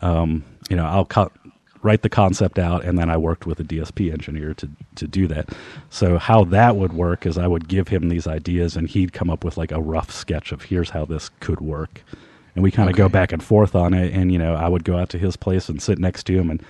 Um. 0.02 0.44
You 0.70 0.76
know, 0.78 0.86
I'll 0.86 1.06
cut. 1.06 1.32
Write 1.86 2.02
the 2.02 2.10
concept 2.10 2.58
out, 2.58 2.84
and 2.84 2.98
then 2.98 3.12
I 3.12 3.18
worked 3.18 3.46
with 3.46 3.60
a 3.60 3.64
DSP 3.64 4.12
engineer 4.12 4.56
to 4.56 4.68
to 4.96 5.08
do 5.08 5.28
that. 5.28 5.50
So 5.92 6.18
how 6.18 6.44
that 6.46 6.78
would 6.78 6.94
work 6.94 7.28
is 7.28 7.38
I 7.38 7.46
would 7.46 7.68
give 7.68 7.90
him 7.90 8.10
these 8.10 8.26
ideas, 8.26 8.76
and 8.76 8.90
he'd 8.90 9.14
come 9.14 9.30
up 9.30 9.44
with 9.44 9.56
like 9.56 9.72
a 9.72 9.80
rough 9.80 10.10
sketch 10.10 10.52
of 10.52 10.64
here's 10.64 10.90
how 10.90 11.06
this 11.06 11.30
could 11.42 11.62
work, 11.62 12.04
and 12.56 12.64
we 12.64 12.72
kind 12.72 12.90
of 12.90 12.96
go 12.96 13.08
back 13.08 13.32
and 13.32 13.44
forth 13.44 13.76
on 13.76 13.94
it. 13.94 14.12
And 14.14 14.32
you 14.32 14.40
know, 14.40 14.56
I 14.56 14.68
would 14.68 14.84
go 14.84 14.98
out 14.98 15.10
to 15.10 15.20
his 15.20 15.36
place 15.38 15.70
and 15.70 15.80
sit 15.80 16.00
next 16.00 16.24
to 16.24 16.34
him, 16.34 16.50
and 16.50 16.64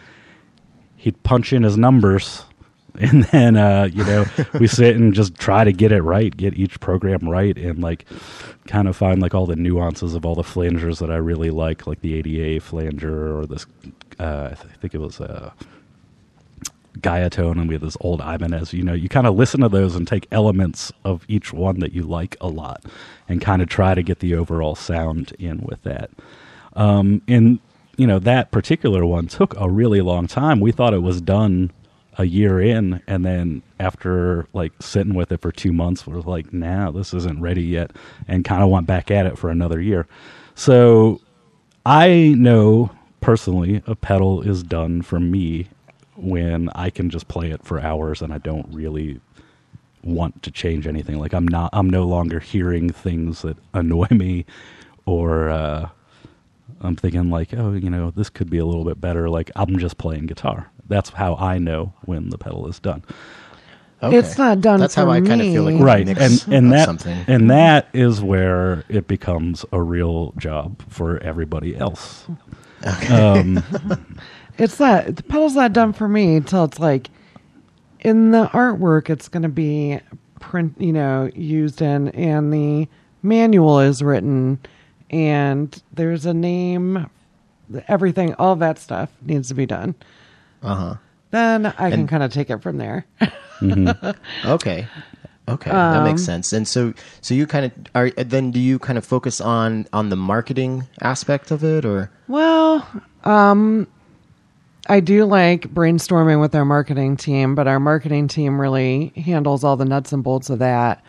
he'd 0.97 1.24
punch 1.24 1.53
in 1.53 1.63
his 1.63 1.78
numbers, 1.78 2.43
and 2.99 3.23
then 3.25 3.57
uh, 3.57 3.89
you 3.91 4.03
know 4.03 4.25
we 4.59 4.67
sit 4.67 4.95
and 4.95 5.13
just 5.13 5.35
try 5.35 5.63
to 5.63 5.71
get 5.71 5.91
it 5.91 6.01
right, 6.01 6.35
get 6.35 6.53
each 6.53 6.79
program 6.79 7.27
right, 7.27 7.57
and 7.57 7.81
like 7.81 8.05
kind 8.67 8.87
of 8.87 8.95
find 8.95 9.21
like 9.21 9.35
all 9.35 9.45
the 9.45 9.55
nuances 9.55 10.15
of 10.15 10.25
all 10.25 10.35
the 10.35 10.43
flangers 10.43 10.99
that 10.99 11.11
I 11.11 11.17
really 11.17 11.49
like, 11.49 11.87
like 11.87 12.01
the 12.01 12.15
ADA 12.15 12.61
flanger 12.61 13.37
or 13.37 13.45
this. 13.45 13.65
Uh, 14.19 14.49
I, 14.51 14.55
th- 14.55 14.73
I 14.73 14.77
think 14.77 14.95
it 14.95 14.99
was 14.99 15.19
uh, 15.19 15.51
Guyatone, 16.99 17.59
and 17.59 17.67
we 17.67 17.75
had 17.75 17.81
this 17.81 17.97
old 17.99 18.21
Ibanez. 18.21 18.73
You 18.73 18.83
know, 18.83 18.93
you 18.93 19.09
kind 19.09 19.27
of 19.27 19.35
listen 19.35 19.61
to 19.61 19.69
those 19.69 19.95
and 19.95 20.07
take 20.07 20.27
elements 20.31 20.91
of 21.03 21.25
each 21.27 21.51
one 21.51 21.79
that 21.79 21.93
you 21.93 22.03
like 22.03 22.37
a 22.39 22.47
lot, 22.47 22.83
and 23.27 23.41
kind 23.41 23.61
of 23.61 23.67
try 23.67 23.93
to 23.93 24.03
get 24.03 24.19
the 24.19 24.35
overall 24.35 24.75
sound 24.75 25.33
in 25.37 25.59
with 25.61 25.83
that. 25.83 26.11
Um, 26.73 27.21
and 27.27 27.59
you 27.97 28.07
know 28.07 28.19
that 28.19 28.51
particular 28.51 29.05
one 29.05 29.27
took 29.27 29.53
a 29.59 29.69
really 29.69 30.01
long 30.01 30.27
time. 30.27 30.59
We 30.59 30.71
thought 30.71 30.93
it 30.93 31.01
was 31.01 31.21
done 31.21 31.71
a 32.18 32.26
year 32.26 32.61
in, 32.61 33.01
and 33.07 33.26
then 33.26 33.61
after 33.80 34.47
like 34.53 34.72
sitting 34.82 35.13
with 35.13 35.32
it 35.32 35.41
for 35.41 35.51
two 35.51 35.74
months, 35.74 36.07
we're 36.07 36.22
like, 36.22 36.53
"Nah, 36.53 36.91
this 36.91 37.13
isn't 37.13 37.41
ready 37.41 37.63
yet," 37.63 37.91
and 38.28 38.45
kind 38.45 38.63
of 38.63 38.70
went 38.70 38.88
back 38.88 39.11
at 39.11 39.26
it 39.26 39.38
for 39.38 39.49
another 39.49 39.82
year. 39.82 40.07
So 40.55 41.22
I 41.86 42.34
know 42.38 42.91
personally 43.22 43.82
a 43.88 43.95
pedal 43.95 44.41
is 44.41 44.63
done 44.63 45.01
for 45.01 45.20
me 45.20 45.68
when 46.16 46.70
I 46.76 46.89
can 46.89 47.09
just 47.09 47.28
play 47.28 47.51
it 47.51 47.63
for 47.63 47.80
hours 47.80 48.22
and 48.22 48.34
I 48.34 48.38
don't 48.38 48.68
really 48.74 49.20
want 50.03 50.43
to 50.43 50.51
change 50.51 50.88
anything. 50.88 51.20
Like 51.20 51.34
I'm 51.34 51.47
not 51.47 51.70
I'm 51.74 51.89
no 51.89 52.05
longer 52.05 52.39
hearing 52.39 52.89
things 52.89 53.41
that 53.41 53.57
annoy 53.74 54.07
me 54.11 54.45
or 55.05 55.49
uh 55.49 55.89
I'm 56.82 56.95
thinking 56.95 57.30
like, 57.30 57.53
oh, 57.53 57.73
you 57.73 57.89
know, 57.89 58.11
this 58.11 58.30
could 58.30 58.49
be 58.49 58.57
a 58.57 58.65
little 58.65 58.84
bit 58.84 58.99
better. 58.99 59.30
Like 59.30 59.51
I'm 59.55 59.80
just 59.80 59.97
playing 59.97 60.28
guitar. 60.28 60.71
That's 60.88 61.09
how 61.09 61.36
I 61.36 61.57
know 61.57 61.93
when 62.05 62.30
the 62.30 62.38
pedal 62.38 62.67
is 62.67 62.80
done. 62.80 63.03
Okay. 64.03 64.17
It's 64.17 64.38
not 64.38 64.61
done 64.61 64.82
That's 64.82 64.93
for 64.93 65.01
how 65.01 65.09
I 65.09 65.21
kind 65.21 65.41
of 65.41 65.47
feel 65.47 65.63
like 65.63 65.82
right 65.82 66.05
mix 66.05 66.45
and 66.45 66.53
and 66.53 66.71
that 66.73 66.86
something. 66.86 67.17
and 67.28 67.49
that 67.49 67.88
is 67.93 68.21
where 68.21 68.84
it 68.89 69.07
becomes 69.07 69.65
a 69.71 69.82
real 69.82 70.34
job 70.38 70.82
for 70.89 71.17
everybody 71.23 71.76
else 71.78 72.28
um 73.09 73.63
It's 74.57 74.80
not 74.80 75.15
the 75.15 75.23
pedal's 75.23 75.55
not 75.55 75.73
done 75.73 75.93
for 75.93 76.07
me 76.07 76.36
until 76.36 76.65
it's 76.65 76.78
like 76.78 77.09
in 78.01 78.32
the 78.32 78.47
artwork 78.47 79.09
it's 79.09 79.28
going 79.28 79.43
to 79.43 79.49
be 79.49 79.99
print, 80.39 80.76
you 80.80 80.93
know, 80.93 81.30
used 81.36 81.82
in, 81.82 82.09
and 82.09 82.53
the 82.53 82.88
manual 83.23 83.80
is 83.80 84.01
written, 84.01 84.59
and 85.09 85.81
there's 85.93 86.25
a 86.25 86.33
name, 86.33 87.09
everything, 87.87 88.33
all 88.35 88.55
that 88.57 88.77
stuff 88.79 89.09
needs 89.21 89.47
to 89.49 89.53
be 89.53 89.65
done. 89.65 89.95
Uh 90.63 90.75
huh. 90.75 90.95
Then 91.31 91.65
I 91.65 91.89
can 91.89 92.01
And- 92.01 92.09
kind 92.09 92.23
of 92.23 92.31
take 92.33 92.49
it 92.49 92.61
from 92.61 92.77
there. 92.77 93.05
Okay. 94.45 94.87
Okay, 95.47 95.69
that 95.69 96.03
makes 96.03 96.21
Um, 96.21 96.25
sense. 96.25 96.53
And 96.53 96.67
so, 96.67 96.93
so 97.21 97.35
you 97.35 97.45
kind 97.45 97.65
of 97.67 97.71
are. 97.93 98.09
Then, 98.09 98.49
do 98.49 98.59
you 98.59 98.79
kind 98.79 98.97
of 98.97 99.05
focus 99.05 99.39
on 99.39 99.85
on 99.93 100.09
the 100.09 100.15
marketing 100.15 100.87
aspect 101.01 101.51
of 101.51 101.63
it, 101.63 101.85
or 101.85 102.09
Well, 102.27 102.85
um, 103.25 103.85
I 104.87 105.01
do 105.01 105.23
like 105.25 105.71
brainstorming 105.71 106.41
with 106.41 106.55
our 106.55 106.65
marketing 106.65 107.15
team, 107.17 107.53
but 107.53 107.67
our 107.67 107.79
marketing 107.79 108.27
team 108.27 108.59
really 108.59 109.13
handles 109.15 109.63
all 109.63 109.77
the 109.77 109.85
nuts 109.85 110.11
and 110.11 110.23
bolts 110.23 110.49
of 110.49 110.57
that. 110.59 111.03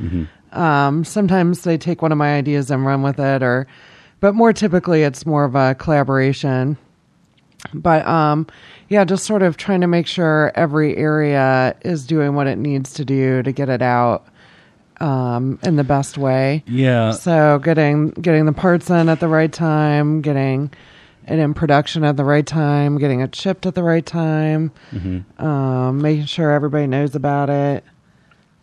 Um, 0.56 1.04
sometimes 1.04 1.62
they 1.62 1.76
take 1.78 2.02
one 2.02 2.12
of 2.12 2.18
my 2.18 2.36
ideas 2.36 2.70
and 2.70 2.84
run 2.86 3.02
with 3.02 3.18
it, 3.20 3.42
or, 3.42 3.66
but 4.20 4.34
more 4.34 4.52
typically 4.52 5.02
it's 5.02 5.26
more 5.26 5.44
of 5.44 5.54
a 5.54 5.74
collaboration. 5.74 6.78
But 7.74 8.06
um, 8.06 8.46
yeah, 8.88 9.04
just 9.04 9.24
sort 9.24 9.42
of 9.42 9.56
trying 9.56 9.80
to 9.80 9.86
make 9.86 10.06
sure 10.06 10.52
every 10.54 10.96
area 10.96 11.76
is 11.82 12.06
doing 12.06 12.34
what 12.34 12.46
it 12.46 12.56
needs 12.56 12.94
to 12.94 13.04
do 13.04 13.42
to 13.42 13.52
get 13.52 13.68
it 13.68 13.82
out 13.82 14.26
um, 15.00 15.58
in 15.62 15.76
the 15.76 15.84
best 15.84 16.16
way. 16.16 16.62
yeah 16.66 17.10
So 17.10 17.58
getting 17.58 18.10
getting 18.10 18.46
the 18.46 18.52
parts 18.52 18.88
in 18.88 19.08
at 19.08 19.20
the 19.20 19.28
right 19.28 19.52
time, 19.52 20.20
getting 20.22 20.70
it 21.26 21.38
in 21.38 21.54
production 21.54 22.04
at 22.04 22.16
the 22.16 22.24
right 22.24 22.46
time, 22.46 22.98
getting 22.98 23.20
it 23.20 23.34
shipped 23.34 23.66
at 23.66 23.74
the 23.74 23.82
right 23.82 24.06
time, 24.06 24.70
um, 25.38 26.00
making 26.00 26.26
sure 26.26 26.52
everybody 26.52 26.86
knows 26.86 27.14
about 27.16 27.50
it, 27.50 27.84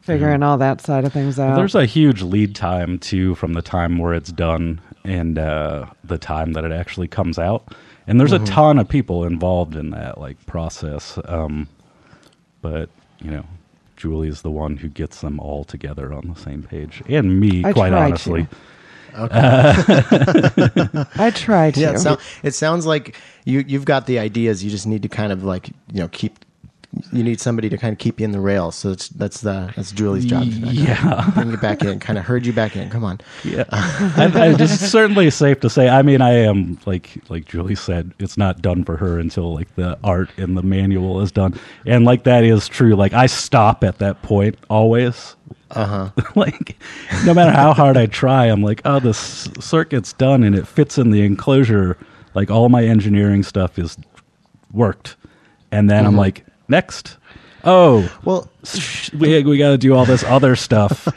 figuring 0.04 0.44
all 0.44 0.58
that 0.58 0.82
side 0.82 1.06
of 1.06 1.14
things 1.14 1.40
out. 1.40 1.56
There's 1.56 1.76
a 1.76 1.86
huge 1.86 2.22
lead 2.22 2.56
time 2.56 3.00
too 3.00 3.36
from 3.36 3.54
the 3.54 3.62
time 3.62 3.98
where 3.98 4.14
it's 4.14 4.32
done 4.32 4.82
and 5.04 5.40
uh, 5.40 5.88
the 6.04 6.18
time 6.18 6.54
that 6.54 6.64
it 6.64 6.72
actually 6.72 7.08
comes 7.08 7.40
out. 7.40 7.74
And 8.06 8.20
there's 8.20 8.34
a 8.34 8.40
ton 8.40 8.80
of 8.80 8.90
people 8.90 9.24
involved 9.24 9.78
in 9.78 9.92
that 9.92 10.20
like 10.20 10.46
process. 10.46 11.18
Um, 11.26 11.70
but 12.62 12.90
you 13.22 13.32
know, 13.32 13.46
Julie's 13.96 14.42
the 14.42 14.52
one 14.52 14.76
who 14.76 14.90
gets 14.90 15.22
them 15.22 15.40
all 15.40 15.64
together 15.64 16.14
on 16.14 16.28
the 16.28 16.40
same 16.40 16.64
page, 16.64 17.02
and 17.08 17.40
me, 17.40 17.64
I 17.64 17.72
quite 17.72 17.90
try 17.90 18.06
honestly. 18.06 18.48
I 19.16 21.32
try 21.36 21.72
to. 21.72 21.80
yeah, 21.80 21.92
it, 21.92 22.00
sound, 22.00 22.20
it 22.42 22.56
sounds 22.56 22.86
like 22.86 23.16
you 23.46 23.64
you've 23.66 23.86
got 23.86 24.08
the 24.08 24.20
ideas. 24.20 24.64
You 24.64 24.72
just 24.72 24.88
need 24.88 25.04
to 25.04 25.10
kind 25.10 25.32
of 25.32 25.46
like 25.46 25.68
you 25.68 26.02
know 26.02 26.10
keep 26.10 26.43
you 27.12 27.24
need 27.24 27.40
somebody 27.40 27.70
to 27.70 27.78
kind 27.78 27.94
of 27.94 28.00
keep 28.00 28.20
you 28.20 28.26
in 28.26 28.32
the 28.32 28.40
rails. 28.40 28.76
So 28.76 28.90
that's 28.90 29.10
that's 29.10 29.42
the 29.42 29.72
that's 29.76 29.92
Julie's 29.92 30.26
job. 30.26 30.44
Yeah. 30.46 31.32
bring 31.34 31.52
you 31.52 31.58
back 31.58 31.84
in, 31.84 32.00
kind 32.00 32.20
of 32.20 32.26
herd 32.26 32.46
you 32.46 32.54
back 32.54 32.76
in. 32.76 32.90
Come 32.90 33.04
on. 33.04 33.20
Yeah, 33.44 33.66
I, 33.72 34.32
I, 34.34 34.56
it's 34.60 34.80
certainly 34.80 35.30
safe 35.30 35.60
to 35.62 35.70
say. 35.70 35.90
I 35.90 36.02
mean, 36.02 36.22
I 36.22 36.32
am 36.32 36.78
like 36.86 37.18
like 37.30 37.46
Julie 37.46 37.76
said, 37.76 38.14
it's 38.20 38.38
not 38.38 38.62
done 38.62 38.84
for 38.84 38.98
her 38.98 39.20
until 39.20 39.54
like 39.54 39.74
the 39.76 39.98
art 40.04 40.30
and 40.38 40.56
the 40.56 40.64
manual 40.64 41.22
is 41.22 41.32
done, 41.32 41.60
and 41.86 42.06
like 42.06 42.24
that 42.24 42.44
is 42.44 42.68
true. 42.68 42.96
Like 42.96 43.14
I 43.14 43.26
stop 43.26 43.84
at 43.84 43.98
that 44.00 44.22
point 44.22 44.58
always. 44.70 45.36
Uh 45.72 45.86
huh. 45.86 46.24
like 46.36 46.78
no 47.26 47.34
matter 47.34 47.52
how 47.52 47.74
hard 47.74 47.98
I 47.98 48.06
try, 48.06 48.46
I'm 48.46 48.62
like, 48.62 48.82
oh, 48.86 49.00
this 49.00 49.50
circuit's 49.60 50.14
done 50.14 50.44
and 50.44 50.56
it 50.56 50.68
fits 50.68 50.98
in 50.98 51.12
the 51.12 51.22
enclosure. 51.22 51.98
Like 52.36 52.52
all 52.52 52.70
my 52.70 52.84
engineering 52.84 53.44
stuff 53.44 53.78
is 53.80 53.98
worked, 54.72 55.16
and 55.72 55.90
then 55.90 56.06
I'm 56.06 56.16
like, 56.16 56.46
next. 56.74 57.18
Oh, 57.66 58.12
Well, 58.26 58.50
we 59.18 59.42
we 59.44 59.58
got 59.58 59.70
to 59.72 59.78
do 59.78 59.96
all 59.96 60.06
this 60.06 60.24
other 60.24 60.56
stuff, 60.58 61.08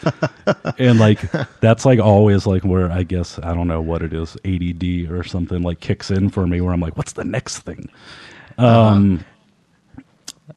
and 0.79 1.01
like 1.01 1.21
that's 1.61 1.85
like 1.85 1.99
always 1.99 2.47
like 2.47 2.63
where 2.63 2.91
I 2.93 3.03
guess 3.03 3.41
I 3.41 3.53
don't 3.53 3.67
know 3.67 3.81
what 3.81 4.03
it 4.03 4.13
is 4.13 4.37
ADD 4.45 5.11
or 5.11 5.25
something 5.25 5.63
like 5.63 5.81
kicks 5.81 6.11
in 6.11 6.31
for 6.31 6.47
me 6.47 6.61
where 6.61 6.73
I'm 6.73 6.81
like, 6.81 6.97
what's 6.97 7.15
the 7.15 7.25
next 7.25 7.61
thing? 7.61 7.89
Um, 8.59 9.25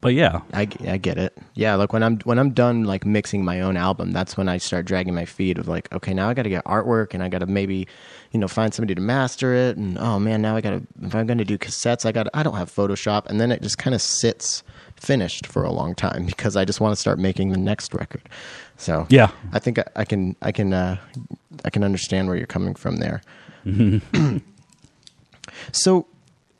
but 0.02 0.14
yeah, 0.14 0.42
I, 0.54 0.68
I 0.88 0.98
get 0.98 1.18
it. 1.18 1.36
Yeah, 1.56 1.74
like 1.76 1.92
when 1.92 2.04
I'm 2.04 2.20
when 2.20 2.38
I'm 2.38 2.52
done 2.52 2.84
like 2.84 3.06
mixing 3.06 3.44
my 3.44 3.62
own 3.62 3.76
album, 3.76 4.12
that's 4.12 4.38
when 4.38 4.48
I 4.48 4.58
start 4.58 4.86
dragging 4.86 5.16
my 5.16 5.26
feet 5.26 5.58
of 5.58 5.68
like, 5.68 5.92
okay, 5.92 6.14
now 6.14 6.30
I 6.30 6.36
got 6.36 6.44
to 6.44 6.50
get 6.50 6.64
artwork 6.66 7.16
and 7.16 7.24
I 7.24 7.30
got 7.30 7.40
to 7.40 7.48
maybe, 7.48 7.88
you 8.32 8.40
know, 8.40 8.48
find 8.48 8.74
somebody 8.74 8.94
to 8.96 9.02
master 9.02 9.56
it 9.56 9.76
and 9.76 9.98
oh 9.98 10.20
man, 10.20 10.42
now 10.42 10.56
I 10.56 10.62
got 10.62 10.70
to 10.72 10.88
if 11.02 11.16
I'm 11.16 11.26
going 11.26 11.40
to 11.40 11.46
do 11.46 11.58
cassettes, 11.58 12.06
I 12.06 12.12
got 12.12 12.28
I 12.34 12.44
don't 12.44 12.56
have 12.56 12.72
Photoshop 12.74 13.26
and 13.26 13.42
then 13.42 13.52
it 13.52 13.64
just 13.64 13.80
kind 13.80 13.96
of 13.96 14.02
sits 14.02 14.64
finished 15.00 15.48
for 15.48 15.64
a 15.64 15.72
long 15.72 15.96
time 15.96 16.26
because 16.32 16.56
I 16.56 16.66
just 16.66 16.80
want 16.82 16.92
to 16.94 16.96
start 17.00 17.20
making 17.20 17.52
the 17.52 17.58
next 17.58 17.94
record. 17.94 18.28
So 18.78 19.06
Yeah. 19.10 19.32
I 19.54 19.60
think 19.60 19.80
I, 19.80 19.86
I 19.96 20.06
can 20.06 20.36
I 20.42 20.52
can 20.52 20.74
uh, 20.74 20.98
I 21.66 21.70
can 21.70 21.84
understand 21.84 22.28
where 22.28 22.38
you're 22.38 22.48
coming 22.48 22.76
from 22.76 22.98
there. 22.98 23.22
So 25.72 26.08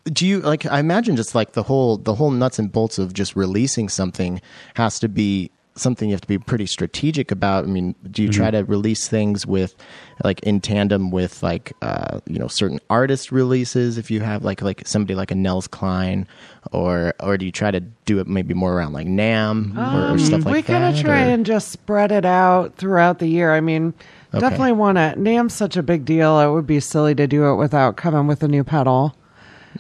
do 0.06 0.26
you 0.26 0.40
like 0.40 0.66
I 0.66 0.80
imagine 0.80 1.16
just 1.16 1.36
like 1.36 1.54
the 1.54 1.64
whole 1.64 1.98
the 1.98 2.16
whole 2.16 2.32
nuts 2.32 2.60
and 2.60 2.72
bolts 2.72 2.98
of 2.98 3.14
just 3.14 3.36
releasing 3.36 3.90
something 3.90 4.42
has 4.76 5.00
to 5.00 5.08
be 5.08 5.52
something 5.76 6.10
you 6.10 6.14
have 6.14 6.22
to 6.22 6.28
be 6.28 6.38
pretty 6.38 6.66
strategic 6.66 7.32
about. 7.32 7.64
I 7.64 7.68
mean, 7.68 7.96
do 8.12 8.22
you 8.24 8.30
try 8.30 8.52
to 8.52 8.64
release 8.66 9.08
things 9.08 9.46
with 9.46 9.76
like 10.24 10.42
in 10.42 10.60
tandem 10.60 11.10
with 11.12 11.42
like 11.42 11.72
uh 11.82 12.20
you 12.28 12.38
know 12.38 12.48
certain 12.50 12.80
artist 12.90 13.32
releases 13.32 13.98
if 13.98 14.12
you 14.12 14.20
have 14.20 14.44
like 14.44 14.62
like 14.62 14.86
somebody 14.86 15.16
like 15.16 15.32
a 15.32 15.36
Nels 15.36 15.68
Cline 15.68 16.28
or 16.74 17.14
or 17.22 17.38
do 17.38 17.46
you 17.46 17.52
try 17.52 17.72
to 17.72 17.80
do 17.80 18.20
it 18.20 18.28
maybe 18.28 18.54
more 18.54 18.74
around 18.74 18.92
like 18.94 19.08
NAMM 19.08 19.78
or, 19.78 20.16
or 20.16 20.18
stuff 20.20 20.44
like 20.44 20.46
we 20.46 20.52
that? 20.52 20.54
We 20.54 20.62
kind 20.64 20.96
of 20.96 21.02
try 21.02 21.22
or- 21.28 21.30
and 21.30 21.46
just 21.46 21.70
spread 21.72 22.12
it 22.12 22.26
out 22.26 22.76
throughout 22.76 23.20
the 23.20 23.28
year. 23.28 23.54
I 23.54 23.62
mean, 23.62 23.94
Okay. 24.34 24.42
definitely 24.42 24.74
want 24.74 24.98
to. 24.98 25.16
NAMM's 25.18 25.54
such 25.56 25.76
a 25.78 25.82
big 25.82 26.06
deal. 26.06 26.40
It 26.40 26.52
would 26.52 26.68
be 26.68 26.80
silly 26.80 27.16
to 27.16 27.26
do 27.26 27.46
it 27.50 27.56
without 27.56 27.96
coming 27.98 28.28
with 28.28 28.44
a 28.44 28.48
new 28.48 28.64
pedal. 28.64 29.16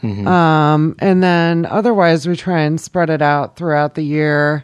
Mm-hmm. 0.01 0.27
Um, 0.27 0.95
and 0.99 1.21
then 1.21 1.65
otherwise, 1.65 2.27
we 2.27 2.35
try 2.35 2.61
and 2.61 2.79
spread 2.79 3.09
it 3.09 3.21
out 3.21 3.57
throughout 3.57 3.95
the 3.95 4.01
year 4.03 4.63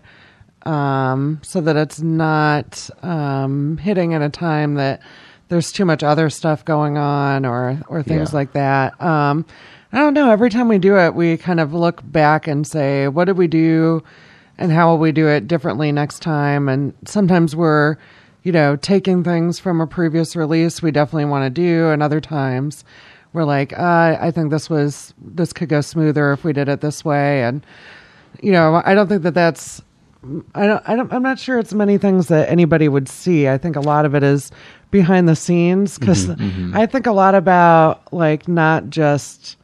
um, 0.65 1.39
so 1.43 1.61
that 1.61 1.75
it's 1.75 2.01
not 2.01 2.89
um, 3.03 3.77
hitting 3.77 4.13
at 4.13 4.21
a 4.21 4.29
time 4.29 4.75
that 4.75 5.01
there's 5.49 5.71
too 5.71 5.85
much 5.85 6.03
other 6.03 6.29
stuff 6.29 6.65
going 6.65 6.97
on 6.97 7.45
or 7.45 7.79
or 7.87 8.01
things 8.03 8.31
Yeah. 8.31 8.37
like 8.37 8.53
that. 8.53 8.99
Um, 9.01 9.45
I 9.93 9.99
don't 9.99 10.13
know. 10.13 10.29
Every 10.31 10.49
time 10.49 10.67
we 10.67 10.77
do 10.79 10.97
it, 10.97 11.13
we 11.15 11.37
kind 11.37 11.59
of 11.59 11.73
look 11.73 12.01
back 12.03 12.47
and 12.47 12.65
say, 12.67 13.07
what 13.07 13.25
did 13.25 13.37
we 13.37 13.47
do? 13.47 14.03
and 14.57 14.71
how 14.71 14.89
will 14.89 14.97
we 14.99 15.11
do 15.11 15.27
it 15.27 15.49
differently 15.49 15.91
next 15.91 16.21
time 16.21 16.69
and 16.69 16.93
sometimes 17.05 17.57
we're 17.57 17.97
you 18.43 18.53
know 18.53 18.77
taking 18.77 19.21
things 19.21 19.59
from 19.59 19.81
a 19.81 19.85
previous 19.85 20.33
release 20.33 20.81
we 20.81 20.91
definitely 20.91 21.25
want 21.25 21.43
to 21.43 21.49
do 21.49 21.89
and 21.89 22.01
other 22.01 22.21
times 22.21 22.85
we're 23.33 23.43
like 23.43 23.77
uh, 23.77 24.15
i 24.21 24.31
think 24.31 24.51
this 24.51 24.69
was 24.69 25.13
this 25.21 25.51
could 25.51 25.67
go 25.67 25.81
smoother 25.81 26.31
if 26.31 26.45
we 26.45 26.53
did 26.53 26.69
it 26.69 26.79
this 26.79 27.03
way 27.03 27.43
and 27.43 27.65
you 28.41 28.49
know 28.53 28.81
i 28.85 28.93
don't 28.93 29.09
think 29.09 29.23
that 29.23 29.33
that's 29.33 29.81
I 30.55 30.67
don't, 30.67 30.83
I 30.89 30.95
don't 30.95 31.13
i'm 31.13 31.21
not 31.23 31.39
sure 31.39 31.59
it's 31.59 31.73
many 31.73 31.97
things 31.97 32.27
that 32.27 32.49
anybody 32.49 32.87
would 32.87 33.07
see 33.07 33.47
i 33.47 33.57
think 33.57 33.75
a 33.75 33.81
lot 33.81 34.05
of 34.05 34.15
it 34.15 34.23
is 34.23 34.51
behind 34.91 35.27
the 35.29 35.35
scenes 35.35 35.97
because 35.99 36.27
mm-hmm, 36.27 36.43
mm-hmm. 36.43 36.77
i 36.77 36.85
think 36.85 37.05
a 37.05 37.11
lot 37.11 37.35
about 37.35 38.11
like 38.13 38.47
not 38.47 38.89
just 38.89 39.57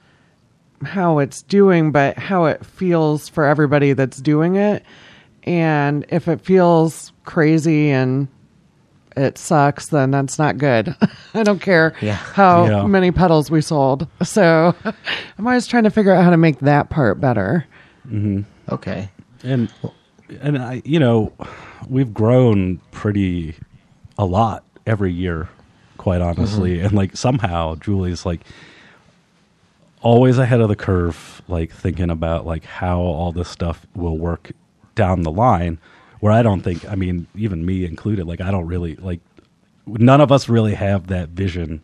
how 0.84 1.20
it's 1.20 1.44
doing, 1.44 1.92
but 1.92 2.18
how 2.18 2.46
it 2.46 2.66
feels 2.66 3.30
for 3.30 3.46
everybody 3.46 3.94
that's 3.94 4.18
doing 4.18 4.56
it. 4.56 4.84
And 5.44 6.06
if 6.10 6.28
it 6.28 6.42
feels 6.42 7.12
crazy 7.24 7.92
and 7.92 8.28
it 9.16 9.38
sucks, 9.38 9.90
then 9.90 10.10
that's 10.10 10.40
not 10.40 10.58
good. 10.58 10.96
I 11.36 11.44
don't 11.44 11.62
care 11.62 11.94
Yeah. 12.02 12.16
how 12.16 12.66
Yeah. 12.66 12.88
many 12.88 13.12
pedals 13.12 13.52
we 13.52 13.62
sold. 13.62 14.08
So 14.24 14.74
I'm 15.38 15.46
always 15.46 15.68
trying 15.68 15.84
to 15.84 15.92
figure 15.92 16.14
out 16.14 16.24
how 16.24 16.32
to 16.32 16.38
make 16.38 16.58
that 16.62 16.90
part 16.90 17.22
better. 17.22 17.66
Mm-hmm. 18.08 18.42
Okay. 18.74 19.10
and 19.44 19.72
and 20.40 20.58
I, 20.58 20.82
you 20.86 21.00
know, 21.00 21.34
we've 21.90 22.14
grown 22.14 22.78
pretty 22.92 23.56
a 24.18 24.26
lot 24.26 24.64
every 24.86 25.12
year, 25.12 25.50
quite 25.98 26.22
honestly, 26.22 26.78
mm-hmm. 26.78 26.88
and 26.88 26.96
like 26.96 27.18
somehow 27.18 27.76
Julie's 27.76 28.26
like 28.26 28.42
always 30.02 30.38
ahead 30.38 30.62
of 30.62 30.70
the 30.70 30.76
curve, 30.76 31.42
like 31.48 31.72
thinking 31.72 32.10
about 32.10 32.46
like 32.46 32.64
how 32.64 33.00
all 33.00 33.32
this 33.32 33.50
stuff 33.50 33.86
will 33.96 34.18
work 34.18 34.52
down 34.96 35.24
the 35.24 35.32
line. 35.32 35.80
Where 36.20 36.32
I 36.32 36.44
don't 36.44 36.62
think, 36.62 36.88
I 36.88 36.94
mean, 36.94 37.26
even 37.36 37.66
me 37.66 37.84
included, 37.84 38.28
like 38.28 38.42
I 38.42 38.52
don't 38.52 38.68
really 38.68 38.96
like. 38.96 39.20
None 39.88 40.22
of 40.22 40.32
us 40.32 40.48
really 40.48 40.76
have 40.76 41.08
that 41.08 41.30
vision. 41.30 41.82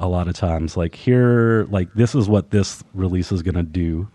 A 0.00 0.06
lot 0.06 0.28
of 0.28 0.34
times, 0.34 0.76
like 0.76 0.94
here, 0.94 1.66
like 1.70 1.92
this 1.94 2.14
is 2.14 2.28
what 2.28 2.52
this 2.52 2.84
release 2.94 3.32
is 3.32 3.42
going 3.42 3.56
to 3.56 3.64
do 3.64 4.08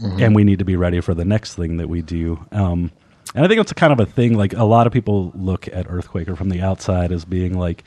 and 0.00 0.34
we 0.34 0.44
need 0.44 0.58
to 0.60 0.64
be 0.64 0.76
ready 0.76 1.00
for 1.00 1.14
the 1.14 1.24
next 1.24 1.54
thing 1.54 1.76
that 1.78 1.88
we 1.88 2.02
do. 2.02 2.44
Um, 2.52 2.90
and 3.34 3.44
I 3.44 3.48
think 3.48 3.60
it's 3.60 3.72
a 3.72 3.74
kind 3.74 3.92
of 3.92 4.00
a 4.00 4.06
thing. 4.06 4.36
Like 4.36 4.52
a 4.54 4.64
lot 4.64 4.86
of 4.86 4.92
people 4.92 5.32
look 5.34 5.68
at 5.68 5.86
Earthquaker 5.86 6.36
from 6.36 6.48
the 6.48 6.62
outside 6.62 7.12
as 7.12 7.24
being 7.24 7.58
like, 7.58 7.84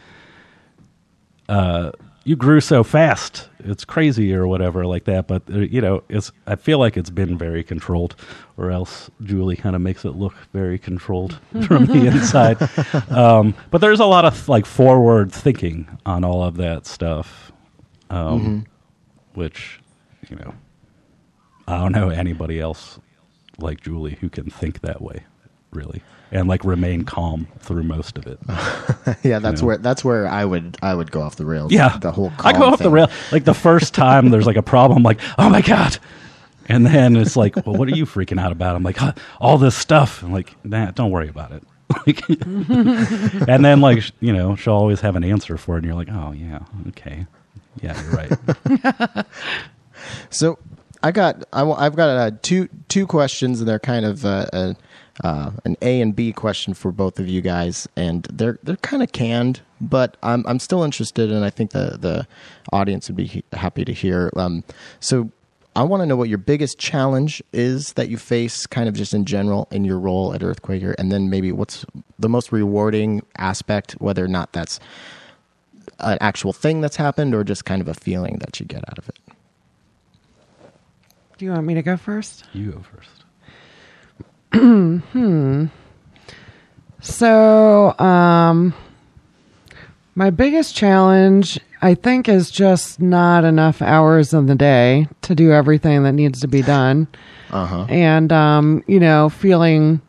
uh, 1.50 1.92
"You 2.24 2.36
grew 2.36 2.62
so 2.62 2.84
fast, 2.84 3.50
it's 3.60 3.84
crazy" 3.84 4.34
or 4.34 4.46
whatever 4.46 4.86
like 4.86 5.06
that. 5.06 5.28
But 5.28 5.44
uh, 5.52 5.60
you 5.60 5.82
know, 5.82 6.04
it's 6.10 6.32
I 6.46 6.56
feel 6.56 6.78
like 6.78 6.96
it's 6.96 7.10
been 7.10 7.38
very 7.38 7.64
controlled, 7.64 8.16
or 8.58 8.70
else 8.72 9.10
Julie 9.24 9.56
kind 9.56 9.76
of 9.76 9.82
makes 9.82 10.06
it 10.06 10.12
look 10.12 10.36
very 10.54 10.78
controlled 10.78 11.40
from 11.66 11.86
the 11.86 12.06
inside. 12.06 12.58
Um, 13.10 13.56
but 13.72 13.82
there's 13.82 14.00
a 14.00 14.06
lot 14.06 14.26
of 14.26 14.48
like 14.48 14.66
forward 14.66 15.32
thinking 15.32 15.88
on 16.06 16.24
all 16.24 16.44
of 16.44 16.58
that 16.58 16.86
stuff, 16.86 17.52
um, 18.10 18.66
which 19.34 19.80
you 20.30 20.36
know. 20.36 20.54
I 21.72 21.80
don't 21.80 21.94
know 21.94 22.10
anybody 22.10 22.60
else 22.60 23.00
like 23.58 23.82
Julie 23.82 24.18
who 24.20 24.30
can 24.30 24.50
think 24.50 24.82
that 24.82 25.02
way, 25.02 25.24
really, 25.72 26.02
and 26.32 26.48
like 26.48 26.64
remain 26.66 27.04
calm 27.04 27.48
through 27.60 27.84
most 27.84 28.18
of 28.18 28.28
it. 28.28 28.40
yeah, 29.24 29.40
that's 29.40 29.62
know. 29.62 29.68
where 29.68 29.78
that's 29.78 30.04
where 30.04 30.28
I 30.28 30.44
would 30.44 30.78
I 30.82 30.94
would 30.94 31.12
go 31.12 31.22
off 31.22 31.36
the 31.36 31.46
rails. 31.46 31.72
Yeah, 31.72 31.98
the 31.98 32.12
whole 32.12 32.32
I 32.40 32.54
go 32.54 32.66
off 32.66 32.80
the 32.80 32.90
rail. 32.90 33.10
Like 33.32 33.46
the 33.46 33.54
first 33.54 33.94
time 33.94 34.30
there's 34.30 34.46
like 34.46 34.58
a 34.58 34.64
problem, 34.64 35.04
like, 35.04 35.20
oh 35.38 35.50
my 35.50 35.62
god, 35.62 35.98
and 36.68 36.86
then 36.86 37.16
it's 37.16 37.36
like, 37.36 37.56
well, 37.66 37.76
what 37.76 37.88
are 37.88 37.96
you 37.96 38.06
freaking 38.06 38.40
out 38.40 38.52
about? 38.52 38.76
I'm 38.76 38.84
like, 38.84 38.98
huh, 38.98 39.14
all 39.40 39.58
this 39.58 39.76
stuff. 39.76 40.24
I'm 40.24 40.34
like, 40.34 40.56
nah, 40.66 40.92
don't 40.92 41.12
worry 41.12 41.30
about 41.30 41.52
it. 41.52 41.64
Like, 42.08 42.24
and 42.30 43.66
then 43.66 43.82
like 43.82 44.02
you 44.22 44.32
know, 44.32 44.56
she'll 44.56 44.74
always 44.74 45.02
have 45.02 45.18
an 45.18 45.26
answer 45.26 45.58
for 45.58 45.76
it, 45.76 45.80
and 45.80 45.86
you're 45.86 45.96
like, 45.96 46.08
oh 46.10 46.32
yeah, 46.32 46.60
okay, 46.88 47.28
yeah, 47.82 48.02
you're 48.02 48.12
right. 48.12 49.26
So 50.30 50.58
I 51.04 51.12
got 51.12 51.44
I, 51.52 51.84
have 51.84 51.96
got 51.96 52.10
uh, 52.10 52.32
two 52.42 52.70
two 52.88 53.08
questions, 53.08 53.60
and 53.60 53.68
they're 53.68 53.80
kind 53.80 54.06
of 54.06 54.26
uh, 54.26 54.46
uh, 54.54 54.74
uh, 55.24 55.52
an 55.66 55.76
A 55.82 56.02
and 56.02 56.16
B 56.16 56.32
question 56.32 56.74
for 56.74 56.92
both 56.92 57.20
of 57.20 57.28
you 57.28 57.42
guys, 57.42 57.88
and 57.96 58.24
they're 58.32 58.60
they're 58.64 58.78
kind 58.78 59.02
of 59.02 59.12
canned, 59.12 59.62
but 59.80 60.18
I'm 60.22 60.46
I'm 60.48 60.60
still 60.60 60.84
interested, 60.84 61.32
and 61.32 61.44
I 61.44 61.50
think 61.50 61.72
the 61.72 61.98
the 62.00 62.28
audience 62.72 63.08
would 63.10 63.18
be 63.18 63.44
happy 63.54 63.86
to 63.86 63.94
hear. 63.94 64.32
Um, 64.36 64.64
so. 65.00 65.32
I 65.74 65.84
want 65.84 66.02
to 66.02 66.06
know 66.06 66.18
what 66.18 66.28
your 66.28 66.38
biggest 66.38 66.80
challenge 66.80 67.42
is 67.54 67.94
that 67.94 68.10
you 68.10 68.18
face, 68.18 68.66
kind 68.66 68.90
of 68.90 68.94
just 68.94 69.14
in 69.14 69.24
general, 69.24 69.70
in 69.72 69.86
your 69.86 70.00
role 70.00 70.34
at 70.34 70.42
Earthquaker, 70.42 70.94
and 71.00 71.14
then 71.14 71.30
maybe 71.30 71.54
what's 71.54 71.86
the 72.20 72.28
most 72.28 72.52
rewarding 72.52 73.22
aspect, 73.38 73.94
whether 73.94 74.22
or 74.22 74.28
not 74.28 74.52
that's 74.52 74.82
an 76.00 76.18
actual 76.20 76.52
thing 76.52 76.82
that's 76.82 76.98
happened 76.98 77.34
or 77.34 77.46
just 77.46 77.64
kind 77.64 77.82
of 77.82 77.88
a 77.88 77.94
feeling 77.94 78.40
that 78.40 78.60
you 78.60 78.66
get 78.66 78.84
out 78.90 78.98
of 78.98 79.08
it. 79.08 79.18
Do 81.42 81.46
you 81.46 81.54
want 81.54 81.66
me 81.66 81.74
to 81.74 81.82
go 81.82 81.98
first? 81.98 82.46
You 82.54 82.74
go 82.74 82.84
first. 82.84 83.24
hmm. 84.54 85.66
So, 87.02 87.98
um, 87.98 88.76
my 90.14 90.30
biggest 90.30 90.76
challenge, 90.76 91.60
I 91.82 91.96
think, 91.96 92.30
is 92.30 92.52
just 92.52 93.02
not 93.02 93.44
enough 93.44 93.82
hours 93.82 94.36
in 94.36 94.46
the 94.46 94.54
day 94.54 95.08
to 95.24 95.34
do 95.34 95.52
everything 95.52 96.04
that 96.04 96.12
needs 96.12 96.42
to 96.42 96.48
be 96.48 96.62
done. 96.62 97.08
Uh-huh. 97.50 97.86
and 97.90 98.32
um, 98.32 98.84
you 98.86 99.00
know, 99.00 99.28
feeling, 99.28 100.00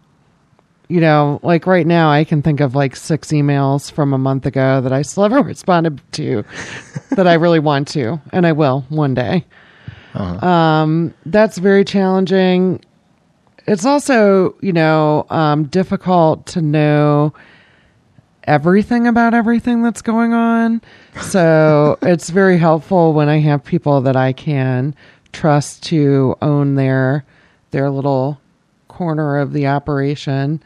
you 0.89 1.01
know, 1.01 1.41
like 1.43 1.67
right 1.67 1.87
now, 1.87 2.11
I 2.11 2.25
can 2.25 2.43
think 2.43 2.61
of 2.61 2.75
like 2.75 2.95
six 2.95 3.29
emails 3.29 3.91
from 3.91 4.13
a 4.13 4.19
month 4.19 4.45
ago 4.45 4.83
that 4.83 4.93
I 4.93 5.01
still 5.01 5.23
haven't 5.23 5.47
responded 5.47 5.99
to, 6.13 6.45
that 7.13 7.27
I 7.27 7.35
really 7.35 7.59
want 7.59 7.89
to, 7.89 8.21
and 8.33 8.47
I 8.47 8.53
will 8.53 8.85
one 8.91 9.15
day. 9.15 9.47
Um, 10.15 11.15
that's 11.27 11.59
very 11.59 11.85
challenging. 11.85 12.81
It's 13.67 13.87
also, 13.87 14.55
you 14.61 14.73
know, 14.73 15.27
um, 15.31 15.65
difficult 15.65 16.47
to 16.47 16.63
know 16.63 17.33
everything 18.45 19.07
about 19.07 19.35
everything 19.35 19.83
that's 19.83 20.03
going 20.03 20.33
on. 20.33 20.83
So 21.21 21.99
it's 22.03 22.31
very 22.31 22.59
helpful 22.59 23.13
when 23.13 23.29
I 23.29 23.39
have 23.39 23.65
people 23.65 24.01
that 24.03 24.17
I 24.17 24.33
can 24.33 24.95
trust 25.33 25.85
to 25.85 26.37
own 26.43 26.75
their 26.75 27.25
their 27.71 27.89
little 27.89 28.39
corner 28.89 29.39
of 29.39 29.53
the 29.55 29.67
operation. 29.67 30.63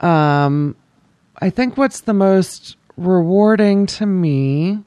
Um, 0.00 0.76
I 1.40 1.48
think 1.48 1.78
what's 1.78 2.02
the 2.02 2.12
most 2.12 2.76
rewarding 3.00 3.86
to 3.86 4.06
me, 4.06 4.78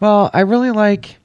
well, 0.00 0.30
I 0.34 0.40
really 0.40 0.72
like 0.72 1.18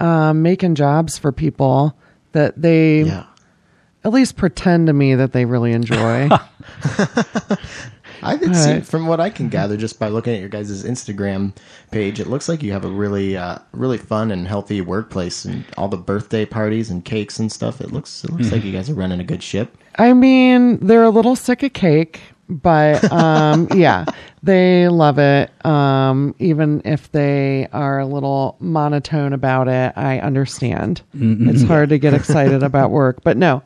um, 0.00 0.42
making 0.42 0.74
jobs 0.74 1.18
for 1.18 1.32
people 1.32 1.96
that 2.32 2.60
they 2.60 3.02
Yeah. 3.02 3.24
at 4.04 4.12
least 4.12 4.36
pretend 4.36 4.86
to 4.86 4.92
me 4.92 5.14
that 5.14 5.32
they 5.32 5.44
really 5.44 5.72
enjoy. 5.72 6.28
I 8.22 8.36
can 8.36 8.54
see 8.54 8.68
Alright. 8.68 8.86
from 8.86 9.06
what 9.06 9.18
I 9.18 9.30
can 9.30 9.48
gather 9.48 9.78
just 9.78 9.98
by 9.98 10.08
looking 10.08 10.34
at 10.34 10.40
your 10.40 10.50
guys' 10.50 10.84
Instagram 10.84 11.54
page, 11.90 12.20
it 12.20 12.26
looks 12.26 12.50
like 12.50 12.62
you 12.62 12.70
have 12.72 12.84
a 12.84 12.88
really, 12.90 13.34
uh, 13.36 13.58
really 13.72 13.96
fun 13.96 14.30
and 14.30 14.46
healthy 14.46 14.82
workplace, 14.82 15.46
and 15.46 15.64
all 15.78 15.88
the 15.88 15.96
birthday 15.96 16.44
parties 16.44 16.90
and 16.90 17.02
cakes 17.04 17.38
and 17.38 17.50
stuff. 17.50 17.80
It 17.80 17.92
looks, 17.92 18.22
it 18.24 18.30
looks 18.30 18.52
like 18.52 18.62
you 18.62 18.72
guys 18.72 18.90
are 18.90 18.94
running 18.94 19.20
a 19.20 19.24
good 19.24 19.42
ship. 19.42 19.74
I 19.96 20.12
mean, 20.12 20.78
they're 20.86 21.02
a 21.04 21.10
little 21.10 21.34
sick 21.34 21.62
of 21.62 21.72
cake, 21.72 22.20
but 22.50 23.10
um, 23.10 23.68
yeah, 23.74 24.04
they 24.42 24.88
love 24.88 25.18
it. 25.18 25.50
Um, 25.66 26.34
even 26.38 26.82
if 26.84 27.12
they 27.12 27.68
are 27.72 27.98
a 27.98 28.06
little 28.06 28.56
monotone 28.58 29.32
about 29.32 29.68
it, 29.68 29.92
I 29.96 30.18
understand. 30.20 31.02
It's 31.50 31.62
hard 31.62 31.90
to 31.90 31.98
get 31.98 32.14
excited 32.14 32.62
about 32.62 32.90
work, 32.92 33.22
but 33.22 33.36
no. 33.36 33.62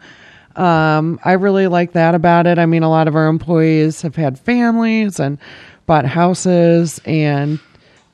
Um, 0.56 1.18
I 1.24 1.32
really 1.32 1.66
like 1.66 1.92
that 1.92 2.14
about 2.14 2.46
it. 2.46 2.58
I 2.58 2.66
mean, 2.66 2.82
a 2.82 2.90
lot 2.90 3.08
of 3.08 3.16
our 3.16 3.26
employees 3.28 4.02
have 4.02 4.16
had 4.16 4.38
families 4.38 5.18
and 5.18 5.38
bought 5.86 6.06
houses 6.06 7.00
and 7.04 7.58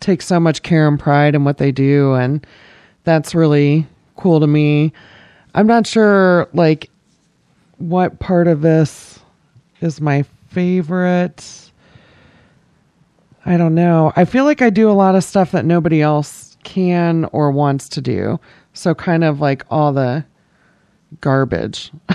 take 0.00 0.22
so 0.22 0.40
much 0.40 0.62
care 0.62 0.88
and 0.88 0.98
pride 0.98 1.34
in 1.34 1.44
what 1.44 1.58
they 1.58 1.70
do, 1.72 2.14
and 2.14 2.46
that's 3.04 3.34
really 3.34 3.86
cool 4.16 4.40
to 4.40 4.46
me. 4.46 4.92
I'm 5.54 5.66
not 5.66 5.86
sure, 5.86 6.48
like, 6.54 6.90
what 7.78 8.18
part 8.20 8.48
of 8.48 8.62
this 8.62 9.18
is 9.80 10.00
my 10.00 10.24
favorite. 10.48 11.59
I 13.46 13.56
don't 13.56 13.74
know. 13.74 14.12
I 14.16 14.24
feel 14.24 14.44
like 14.44 14.62
I 14.62 14.70
do 14.70 14.90
a 14.90 14.92
lot 14.92 15.14
of 15.14 15.24
stuff 15.24 15.52
that 15.52 15.64
nobody 15.64 16.02
else 16.02 16.56
can 16.62 17.24
or 17.26 17.50
wants 17.50 17.88
to 17.90 18.00
do. 18.00 18.38
So 18.72 18.94
kind 18.94 19.24
of 19.24 19.40
like 19.40 19.64
all 19.70 19.92
the 19.92 20.24
garbage. 21.20 21.90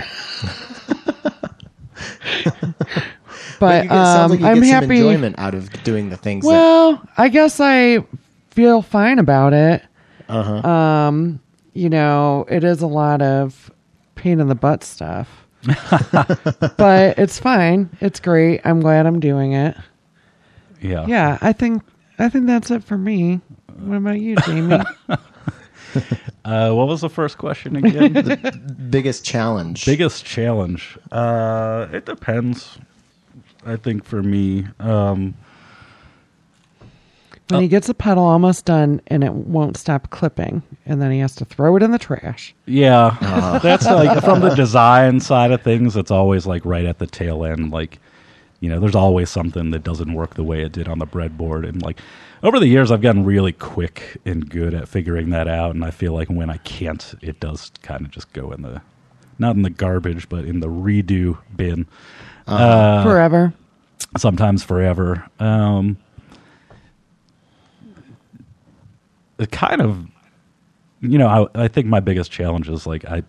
but 3.58 3.84
you 3.84 3.88
get, 3.88 3.92
um, 3.92 4.30
like 4.30 4.40
you 4.40 4.46
I'm 4.46 4.60
get 4.60 4.70
some 4.70 4.82
happy. 4.82 4.96
enjoyment 4.98 5.38
out 5.38 5.54
of 5.54 5.70
doing 5.82 6.10
the 6.10 6.16
things 6.16 6.44
that. 6.44 6.50
Well, 6.50 7.02
I 7.16 7.28
guess 7.28 7.60
I 7.60 8.04
feel 8.50 8.82
fine 8.82 9.18
about 9.18 9.52
it. 9.52 9.82
Uh-huh. 10.28 10.68
Um, 10.68 11.40
you 11.74 11.90
know, 11.90 12.46
it 12.48 12.64
is 12.64 12.80
a 12.80 12.86
lot 12.86 13.22
of 13.22 13.70
pain 14.14 14.40
in 14.40 14.48
the 14.48 14.54
butt 14.54 14.82
stuff. 14.82 15.28
but 16.76 17.18
it's 17.18 17.38
fine. 17.38 17.90
It's 18.00 18.20
great. 18.20 18.60
I'm 18.64 18.80
glad 18.80 19.06
I'm 19.06 19.20
doing 19.20 19.52
it. 19.52 19.76
Yeah. 20.80 21.06
Yeah, 21.06 21.38
I 21.40 21.52
think 21.52 21.82
I 22.18 22.28
think 22.28 22.46
that's 22.46 22.70
it 22.70 22.84
for 22.84 22.98
me. 22.98 23.40
What 23.78 23.96
about 23.96 24.20
you, 24.20 24.36
Jamie? 24.36 24.78
Uh, 26.44 26.72
what 26.72 26.86
was 26.86 27.00
the 27.00 27.08
first 27.08 27.38
question 27.38 27.74
again? 27.76 28.12
the 28.12 28.36
biggest 28.90 29.24
challenge. 29.24 29.86
Biggest 29.86 30.24
challenge. 30.24 30.96
Uh, 31.10 31.88
it 31.90 32.04
depends. 32.04 32.78
I 33.64 33.76
think 33.76 34.04
for 34.04 34.22
me, 34.22 34.66
um, 34.78 35.34
when 37.48 37.62
he 37.62 37.68
gets 37.68 37.88
a 37.88 37.94
pedal 37.94 38.24
almost 38.24 38.64
done 38.64 39.00
and 39.06 39.24
it 39.24 39.32
won't 39.32 39.76
stop 39.76 40.10
clipping, 40.10 40.62
and 40.84 41.00
then 41.00 41.10
he 41.10 41.18
has 41.20 41.34
to 41.36 41.44
throw 41.44 41.76
it 41.76 41.82
in 41.82 41.92
the 41.92 41.98
trash. 41.98 42.54
yeah, 42.66 43.58
that's 43.62 43.86
like 43.86 44.22
from 44.22 44.40
the 44.40 44.54
design 44.54 45.20
side 45.20 45.50
of 45.50 45.62
things. 45.62 45.96
It's 45.96 46.10
always 46.10 46.46
like 46.46 46.64
right 46.64 46.84
at 46.84 46.98
the 46.98 47.06
tail 47.06 47.44
end. 47.44 47.70
Like, 47.72 47.98
you 48.66 48.72
know, 48.72 48.80
there's 48.80 48.96
always 48.96 49.30
something 49.30 49.70
that 49.70 49.84
doesn't 49.84 50.12
work 50.12 50.34
the 50.34 50.42
way 50.42 50.62
it 50.62 50.72
did 50.72 50.88
on 50.88 50.98
the 50.98 51.06
breadboard, 51.06 51.68
and 51.68 51.80
like 51.82 52.00
over 52.42 52.58
the 52.58 52.66
years, 52.66 52.90
I've 52.90 53.00
gotten 53.00 53.24
really 53.24 53.52
quick 53.52 54.16
and 54.24 54.50
good 54.50 54.74
at 54.74 54.88
figuring 54.88 55.30
that 55.30 55.46
out. 55.46 55.76
And 55.76 55.84
I 55.84 55.92
feel 55.92 56.12
like 56.12 56.26
when 56.26 56.50
I 56.50 56.56
can't, 56.58 57.14
it 57.22 57.38
does 57.38 57.70
kind 57.82 58.04
of 58.04 58.10
just 58.10 58.32
go 58.32 58.50
in 58.50 58.62
the 58.62 58.82
not 59.38 59.54
in 59.54 59.62
the 59.62 59.70
garbage, 59.70 60.28
but 60.28 60.44
in 60.44 60.58
the 60.58 60.66
redo 60.66 61.38
bin. 61.54 61.86
Uh, 62.48 63.04
Forever. 63.04 63.54
sometimes 64.18 64.64
forever. 64.64 65.24
Um, 65.38 65.96
it 69.38 69.52
kind 69.52 69.80
of, 69.80 70.08
you 71.02 71.18
know, 71.18 71.48
I, 71.54 71.64
I 71.64 71.68
think 71.68 71.86
my 71.86 72.00
biggest 72.00 72.32
challenge 72.32 72.68
is 72.68 72.84
like 72.84 73.04
I 73.04 73.22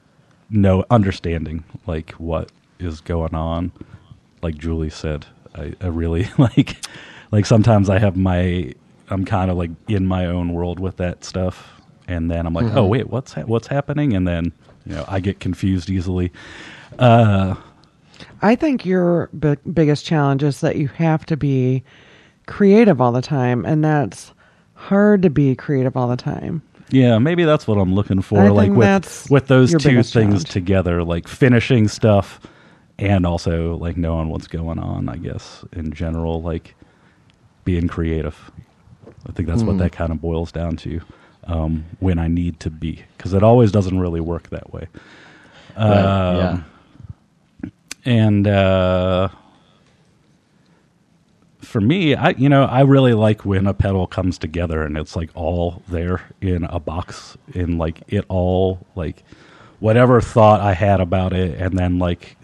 know 0.50 0.84
understanding 0.90 1.64
like 1.86 2.14
what 2.14 2.52
is 2.80 3.02
going 3.02 3.36
on. 3.36 3.72
Like 4.42 4.58
Julie 4.58 4.90
said, 4.90 5.26
I, 5.56 5.74
I 5.82 5.88
really 5.88 6.28
like 6.38 6.78
like 7.32 7.46
sometimes 7.46 7.90
I 7.90 8.00
have 8.00 8.16
my 8.16 8.74
I'm 9.10 9.26
kind 9.26 9.50
of 9.50 9.58
like 9.58 9.72
in 9.88 10.06
my 10.06 10.26
own 10.26 10.54
world 10.54 10.80
with 10.80 10.98
that 10.98 11.24
stuff, 11.24 11.82
and 12.08 12.30
then 12.30 12.46
I'm 12.46 12.54
like, 12.54 12.74
oh 12.76 12.86
wait, 12.86 13.10
what's 13.10 13.34
ha- 13.34 13.44
what's 13.44 13.68
happening? 13.68 14.14
And 14.14 14.28
then 14.28 14.52
you 14.86 14.96
know 14.96 15.06
I 15.08 15.20
get 15.20 15.40
confused 15.40 15.90
easily. 15.90 16.32
Uh, 17.00 17.56
I 18.42 18.56
think 18.56 18.86
your 18.86 19.30
bi- 19.34 19.58
biggest 19.72 20.06
challenge 20.06 20.44
is 20.44 20.62
that 20.62 20.76
you 20.78 20.88
have 20.90 21.26
to 21.28 21.38
be 21.38 21.84
creative 22.48 23.00
all 23.00 23.12
the 23.12 23.22
time, 23.22 23.66
and 23.66 23.84
that's 23.84 24.34
hard 24.74 25.22
to 25.24 25.30
be 25.30 25.56
creative 25.56 25.96
all 25.96 26.08
the 26.08 26.18
time. 26.18 26.62
Yeah, 26.90 27.18
maybe 27.18 27.44
that's 27.44 27.68
what 27.68 27.78
I'm 27.78 27.94
looking 27.94 28.22
for. 28.22 28.40
I 28.40 28.50
like 28.50 28.72
with 28.72 29.28
with 29.30 29.48
those 29.48 29.72
two 29.72 30.04
things 30.04 30.14
challenge. 30.14 30.50
together, 30.50 31.04
like 31.04 31.28
finishing 31.28 31.88
stuff 31.88 32.40
and 33.00 33.26
also 33.26 33.76
like 33.78 33.98
knowing 33.98 34.30
what's 34.30 34.48
going 34.48 34.80
on, 34.80 35.10
I 35.10 35.18
guess, 35.18 35.66
in 35.74 35.94
general, 35.94 36.42
like 36.42 36.76
being 37.66 37.88
creative. 37.88 38.52
I 39.28 39.34
think 39.34 39.48
that's 39.50 39.62
Hmm. 39.62 39.68
what 39.68 39.78
that 39.80 39.92
kind 39.94 40.12
of 40.12 40.22
boils 40.22 40.52
down 40.52 40.78
to 40.78 41.02
um, 41.46 41.86
when 42.00 42.20
I 42.20 42.28
need 42.28 42.60
to 42.62 42.70
be, 42.72 43.04
because 43.18 43.34
it 43.34 43.44
always 43.44 43.72
doesn't 43.72 44.00
really 44.00 44.22
work 44.22 44.50
that 44.50 44.74
way. 44.74 44.88
Right, 45.84 46.16
yeah. 46.30 46.60
Um, 46.60 46.66
And 48.06 48.48
uh, 48.48 49.30
for 51.62 51.82
me, 51.82 52.16
I 52.16 52.32
you 52.32 52.50
know 52.50 52.66
I 52.66 52.82
really 52.82 53.14
like 53.14 53.46
when 53.46 53.68
a 53.68 53.74
pedal 53.74 54.08
comes 54.08 54.38
together 54.38 54.84
and 54.84 54.98
it's 54.98 55.16
like 55.16 55.30
all 55.36 55.82
there 55.88 56.22
in 56.42 56.64
a 56.66 56.80
box, 56.80 57.38
in 57.54 57.78
like 57.78 58.02
it 58.08 58.26
all 58.30 58.86
like 58.96 59.24
whatever 59.80 60.22
thought 60.22 60.62
I 60.62 60.74
had 60.74 61.02
about 61.02 61.34
it, 61.34 61.60
and 61.60 61.78
then 61.78 62.00
like 62.00 62.38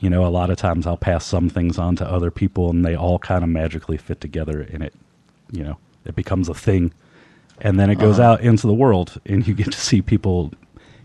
you 0.00 0.10
know 0.10 0.24
a 0.24 0.28
lot 0.28 0.50
of 0.50 0.58
times 0.58 0.86
I'll 0.86 0.96
pass 0.96 1.24
some 1.24 1.48
things 1.48 1.78
on 1.78 1.96
to 1.96 2.10
other 2.10 2.30
people, 2.30 2.70
and 2.70 2.84
they 2.84 2.96
all 2.96 3.18
kind 3.18 3.42
of 3.42 3.50
magically 3.50 3.96
fit 3.96 4.20
together, 4.20 4.60
and 4.60 4.82
it 4.82 4.94
you 5.50 5.64
know 5.64 5.78
it 6.04 6.14
becomes 6.14 6.48
a 6.48 6.54
thing, 6.54 6.92
and 7.60 7.78
then 7.78 7.90
it 7.90 7.96
goes 7.96 8.20
out 8.20 8.40
into 8.40 8.66
the 8.66 8.74
world, 8.74 9.20
and 9.26 9.46
you 9.46 9.54
get 9.54 9.72
to 9.72 9.80
see 9.80 10.02
people 10.02 10.52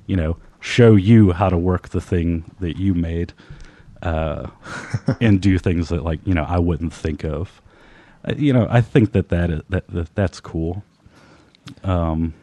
you 0.05 0.15
know 0.15 0.37
show 0.59 0.95
you 0.95 1.33
how 1.33 1.49
to 1.49 1.57
work 1.57 1.89
the 1.89 2.01
thing 2.01 2.45
that 2.59 2.77
you 2.77 2.93
made 2.93 3.33
uh, 4.03 4.47
and 5.21 5.41
do 5.41 5.57
things 5.57 5.89
that 5.89 6.03
like 6.03 6.19
you 6.25 6.33
know 6.33 6.43
I 6.43 6.59
wouldn't 6.59 6.93
think 6.93 7.23
of. 7.23 7.61
Uh, 8.25 8.33
you 8.37 8.53
know, 8.53 8.67
I 8.69 8.81
think 8.81 9.11
that 9.13 9.29
that, 9.29 9.49
is, 9.49 9.61
that, 9.69 9.87
that 9.87 10.15
that's 10.15 10.39
cool. 10.39 10.83
Um, 11.83 12.33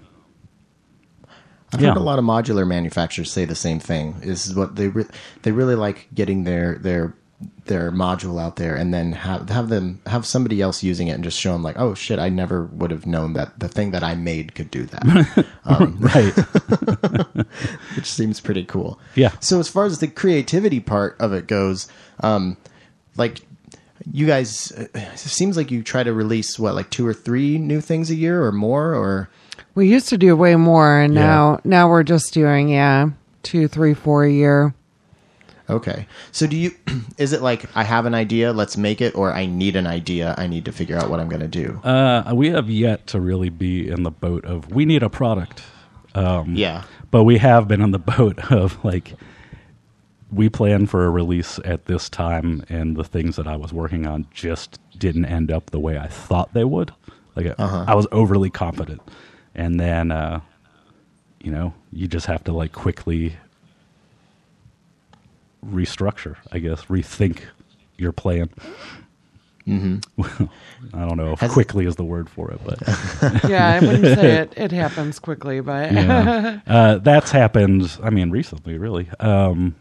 I've 1.73 1.81
Yeah. 1.81 1.89
heard 1.89 1.97
a 1.99 2.01
lot 2.01 2.19
of 2.19 2.25
modular 2.25 2.67
manufacturers 2.67 3.31
say 3.31 3.45
the 3.45 3.55
same 3.55 3.79
thing. 3.81 4.17
Is 4.23 4.55
what 4.55 4.77
they 4.77 4.89
re- 4.89 5.05
they 5.43 5.53
really 5.53 5.75
like 5.77 6.09
getting 6.15 6.45
their 6.45 6.77
their 6.79 7.15
their 7.67 7.91
module 7.91 8.39
out 8.43 8.57
there 8.57 8.75
and 8.75 8.93
then 8.93 9.13
have 9.13 9.49
have 9.49 9.69
them 9.71 10.01
have 10.07 10.27
somebody 10.27 10.61
else 10.61 10.83
using 10.83 11.09
it 11.09 11.13
and 11.13 11.25
just 11.25 11.39
show 11.41 11.53
them 11.53 11.63
like, 11.63 11.79
oh 11.79 11.95
shit, 11.95 12.19
I 12.19 12.29
never 12.29 12.67
would 12.67 12.91
have 12.91 13.07
known 13.07 13.33
that 13.35 13.59
the 13.61 13.69
thing 13.69 13.93
that 13.93 14.03
I 14.03 14.15
made 14.15 14.55
could 14.55 14.71
do 14.71 14.85
that, 14.87 15.47
um, 15.65 15.97
right. 16.01 16.35
which 17.97 18.07
seems 18.11 18.41
pretty 18.41 18.65
cool. 18.65 18.99
Yeah. 19.15 19.31
So 19.41 19.59
as 19.61 19.69
far 19.69 19.85
as 19.87 19.99
the 20.01 20.09
creativity 20.09 20.81
part 20.81 21.17
of 21.21 21.33
it 21.33 21.47
goes, 21.47 21.89
um, 22.21 22.57
like 23.17 23.41
you 24.13 24.27
guys, 24.27 24.73
uh, 24.73 24.87
it 24.95 25.19
seems 25.19 25.57
like 25.57 25.71
you 25.71 25.83
try 25.83 26.03
to 26.03 26.13
release 26.13 26.59
what 26.59 26.75
like 26.75 26.91
two 26.91 27.07
or 27.07 27.15
three 27.15 27.59
new 27.59 27.81
things 27.81 28.11
a 28.11 28.15
year 28.15 28.43
or 28.45 28.53
more, 28.53 28.95
or 28.95 29.29
We 29.75 29.89
used 29.89 30.09
to 30.11 30.19
do 30.19 30.37
way 30.37 30.57
more, 30.57 30.99
and 31.01 31.15
Yeah. 31.15 31.21
now 31.21 31.61
now 31.65 31.89
we're 31.89 32.03
just 32.03 32.33
doing 32.35 32.69
yeah 32.69 33.11
two, 33.43 33.69
three, 33.69 33.95
four 33.95 34.25
a 34.25 34.31
year. 34.31 34.75
Okay. 35.69 36.07
So 36.33 36.47
do 36.49 36.57
you 36.57 36.73
is 37.19 37.33
it 37.33 37.43
like 37.43 37.65
I 37.77 37.85
have 37.85 38.05
an 38.07 38.15
idea, 38.15 38.53
let's 38.53 38.77
make 38.77 39.01
it 39.01 39.15
or 39.15 39.33
I 39.33 39.47
need 39.47 39.77
an 39.77 39.87
idea, 39.87 40.35
I 40.37 40.47
need 40.49 40.65
to 40.65 40.73
figure 40.73 40.97
out 40.97 41.09
what 41.11 41.21
I'm 41.21 41.29
going 41.29 41.43
to 41.43 41.49
do? 41.49 41.81
Uh, 41.85 42.33
we 42.35 42.51
have 42.51 42.69
yet 42.69 43.07
to 43.09 43.21
really 43.21 43.51
be 43.51 43.89
in 43.89 44.03
the 44.03 44.11
boat 44.11 44.45
of 44.45 44.71
we 44.73 44.85
need 44.85 45.03
a 45.05 45.09
product. 45.11 45.63
Um, 46.13 46.57
yeah. 46.57 46.83
but 47.13 47.23
we 47.23 47.39
have 47.39 47.69
been 47.69 47.81
on 47.81 47.93
the 47.93 47.99
boat 48.17 48.51
of 48.51 48.85
like 48.85 49.15
we 50.33 50.49
planned 50.49 50.91
for 50.91 51.07
a 51.07 51.11
release 51.11 51.61
at 51.65 51.85
this 51.87 52.09
time 52.09 52.65
and 52.69 52.97
the 52.97 53.05
things 53.05 53.37
that 53.37 53.47
i 53.47 53.55
was 53.57 53.73
working 53.73 54.07
on 54.09 54.27
just 54.33 54.81
didn't 54.99 55.25
end 55.25 55.53
up 55.53 55.71
the 55.71 55.79
way 55.79 55.99
i 55.99 56.09
thought 56.09 56.53
they 56.53 56.65
would 56.65 56.93
like 57.37 57.47
Uh-huh. 57.59 57.85
i 57.87 57.95
was 57.95 58.09
overly 58.11 58.51
confident 58.51 59.01
and 59.55 59.79
then 59.81 60.11
uh 60.11 60.41
you 61.43 61.51
know 61.51 61.73
you 61.93 62.07
just 62.07 62.27
have 62.27 62.45
to 62.45 62.53
like 62.53 62.73
quickly 62.73 63.35
restructure 65.67 66.37
i 66.53 66.59
guess 66.59 66.85
rethink 66.87 67.43
your 67.97 68.13
plan 68.13 68.49
mm-hmm. 69.67 69.99
i 70.95 71.07
don't 71.07 71.17
know 71.17 71.33
if 71.33 71.41
Has- 71.41 71.53
quickly 71.53 71.87
is 71.87 71.97
the 71.97 72.05
word 72.05 72.29
for 72.31 72.51
it 72.51 72.61
but 72.65 72.81
yeah, 73.49 73.69
I 73.69 73.81
wouldn't 73.81 74.19
say 74.19 74.33
it. 74.41 74.55
It 74.57 74.73
happens 74.73 75.19
quickly, 75.19 75.61
but 75.61 75.93
yeah. 75.93 76.61
uh, 76.67 76.99
that's 76.99 77.31
happened. 77.31 77.99
I 78.03 78.11
mean, 78.11 78.31
recently, 78.31 78.79
really. 78.79 79.09
Um, 79.21 79.75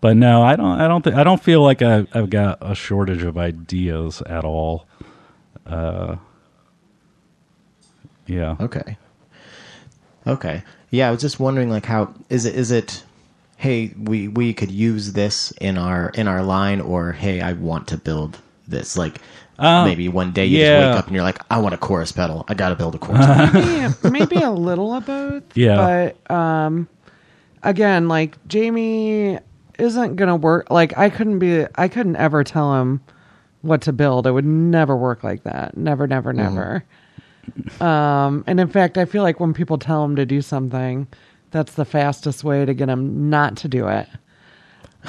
but 0.00 0.16
no, 0.16 0.42
I 0.42 0.56
don't. 0.56 0.80
I 0.80 0.86
don't. 0.88 1.02
Th- 1.02 1.16
I 1.16 1.24
don't 1.24 1.42
feel 1.42 1.62
like 1.62 1.82
I, 1.82 2.06
I've 2.12 2.30
got 2.30 2.58
a 2.60 2.74
shortage 2.74 3.22
of 3.24 3.36
ideas 3.36 4.22
at 4.22 4.44
all. 4.44 4.86
Uh, 5.66 6.16
yeah. 8.26 8.56
Okay. 8.60 8.96
Okay. 10.26 10.62
Yeah, 10.90 11.08
I 11.08 11.10
was 11.10 11.20
just 11.20 11.38
wondering 11.40 11.70
like 11.70 11.84
how 11.86 12.12
is 12.28 12.44
it 12.46 12.54
is 12.54 12.70
it 12.70 13.02
hey, 13.58 13.92
we 13.98 14.28
we 14.28 14.52
could 14.52 14.70
use 14.70 15.12
this 15.12 15.50
in 15.60 15.78
our 15.78 16.10
in 16.10 16.28
our 16.28 16.42
line 16.42 16.80
or 16.80 17.12
hey, 17.12 17.40
I 17.40 17.52
want 17.54 17.88
to 17.88 17.96
build 17.96 18.38
this 18.68 18.96
like 18.96 19.20
Uh, 19.58 19.84
maybe 19.84 20.08
one 20.08 20.32
day 20.32 20.44
you 20.46 20.58
yeah. 20.58 20.80
just 20.80 20.90
wake 20.90 20.98
up 20.98 21.06
and 21.06 21.14
you're 21.14 21.24
like, 21.24 21.38
I 21.50 21.58
want 21.58 21.74
a 21.74 21.78
chorus 21.78 22.12
pedal. 22.12 22.44
I 22.48 22.54
got 22.54 22.68
to 22.70 22.74
build 22.76 22.94
a 22.94 22.98
chorus 22.98 23.24
pedal. 23.26 23.62
maybe, 23.62 24.18
maybe 24.18 24.36
a 24.42 24.50
little 24.50 24.92
of 24.92 25.06
both. 25.06 25.44
Yeah. 25.56 26.12
But 26.28 26.30
um, 26.34 26.88
again, 27.62 28.08
like 28.08 28.36
Jamie 28.48 29.38
isn't 29.78 30.16
gonna 30.16 30.36
work. 30.36 30.70
Like 30.70 30.96
I 30.98 31.08
couldn't 31.10 31.38
be. 31.38 31.66
I 31.76 31.88
couldn't 31.88 32.16
ever 32.16 32.44
tell 32.44 32.74
him 32.80 33.00
what 33.62 33.80
to 33.82 33.92
build. 33.92 34.26
It 34.26 34.32
would 34.32 34.44
never 34.44 34.96
work 34.96 35.24
like 35.24 35.42
that. 35.44 35.76
Never, 35.76 36.06
never, 36.06 36.32
never. 36.32 36.84
Um, 37.80 38.44
and 38.46 38.58
in 38.60 38.68
fact, 38.68 38.98
I 38.98 39.04
feel 39.04 39.22
like 39.22 39.40
when 39.40 39.54
people 39.54 39.78
tell 39.78 40.04
him 40.04 40.16
to 40.16 40.26
do 40.26 40.42
something, 40.42 41.06
that's 41.50 41.74
the 41.74 41.84
fastest 41.84 42.44
way 42.44 42.64
to 42.64 42.74
get 42.74 42.88
him 42.88 43.30
not 43.30 43.56
to 43.58 43.68
do 43.68 43.88
it. 43.88 44.08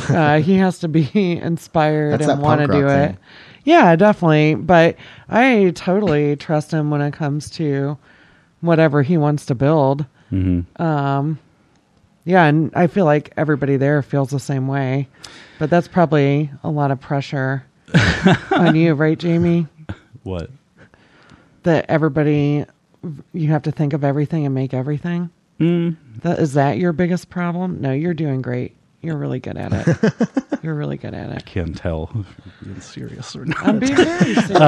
Uh, 0.09 0.39
he 0.41 0.55
has 0.55 0.79
to 0.79 0.87
be 0.87 1.09
inspired 1.41 2.19
That's 2.19 2.27
and 2.29 2.41
want 2.41 2.61
to 2.61 2.67
punk 2.67 2.83
rock 2.83 2.89
do 2.89 2.93
it. 2.95 3.07
thing. 3.07 3.17
Yeah, 3.63 3.95
definitely. 3.95 4.55
But 4.55 4.95
I 5.29 5.71
totally 5.75 6.35
trust 6.35 6.71
him 6.71 6.89
when 6.89 7.01
it 7.01 7.11
comes 7.13 7.49
to 7.51 7.97
whatever 8.61 9.01
he 9.01 9.17
wants 9.17 9.45
to 9.47 9.55
build. 9.55 10.05
Um, 10.31 11.39
yeah, 12.25 12.43
and 12.45 12.71
I 12.75 12.87
feel 12.87 13.05
like 13.05 13.31
everybody 13.37 13.77
there 13.77 14.01
feels 14.01 14.29
the 14.29 14.39
same 14.39 14.67
way. 14.67 15.07
But 15.59 15.69
that's 15.69 15.87
probably 15.87 16.51
a 16.63 16.69
lot 16.69 16.91
of 16.91 16.99
pressure 16.99 17.65
on 18.51 18.75
you, 18.75 18.93
right, 18.93 19.17
Jamie? 19.17 19.67
What? 20.23 20.49
That 21.67 21.85
everybody, 21.89 22.63
you 23.33 23.47
have 23.49 23.63
to 23.63 23.71
think 23.73 23.91
of 23.91 24.05
everything 24.05 24.45
and 24.45 24.55
make 24.55 24.73
everything. 24.73 25.29
Mm, 25.59 25.97
That 26.21 26.39
is 26.39 26.53
that 26.53 26.77
your 26.77 26.93
biggest 26.93 27.29
problem? 27.29 27.81
No, 27.81 27.91
you're 27.91 28.13
doing 28.13 28.41
great. 28.41 28.73
You're 29.01 29.17
really 29.17 29.41
good 29.41 29.57
at 29.57 29.73
it. 29.73 30.13
you're 30.63 30.75
really 30.75 30.95
good 30.95 31.13
at 31.13 31.29
it. 31.29 31.35
I 31.35 31.41
can't 31.41 31.75
tell 31.75 32.09
if 32.15 32.15
you're 32.15 32.53
being 32.69 32.79
serious 32.79 33.35
or 33.35 33.43
not. 33.43 33.67
I'm 33.67 33.79
being 33.79 33.95
very 33.97 34.33
serious. 34.35 34.51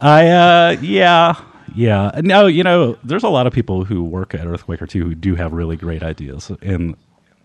I 0.00 0.26
uh 0.28 0.76
yeah. 0.80 1.40
Yeah. 1.76 2.10
No, 2.24 2.46
you 2.46 2.64
know, 2.64 2.98
there's 3.04 3.22
a 3.22 3.28
lot 3.28 3.46
of 3.46 3.52
people 3.52 3.84
who 3.84 4.02
work 4.02 4.34
at 4.34 4.40
Earthquaker 4.48 4.88
too 4.88 5.04
who 5.04 5.14
do 5.14 5.36
have 5.36 5.52
really 5.52 5.76
great 5.76 6.02
ideas 6.02 6.50
and 6.60 6.96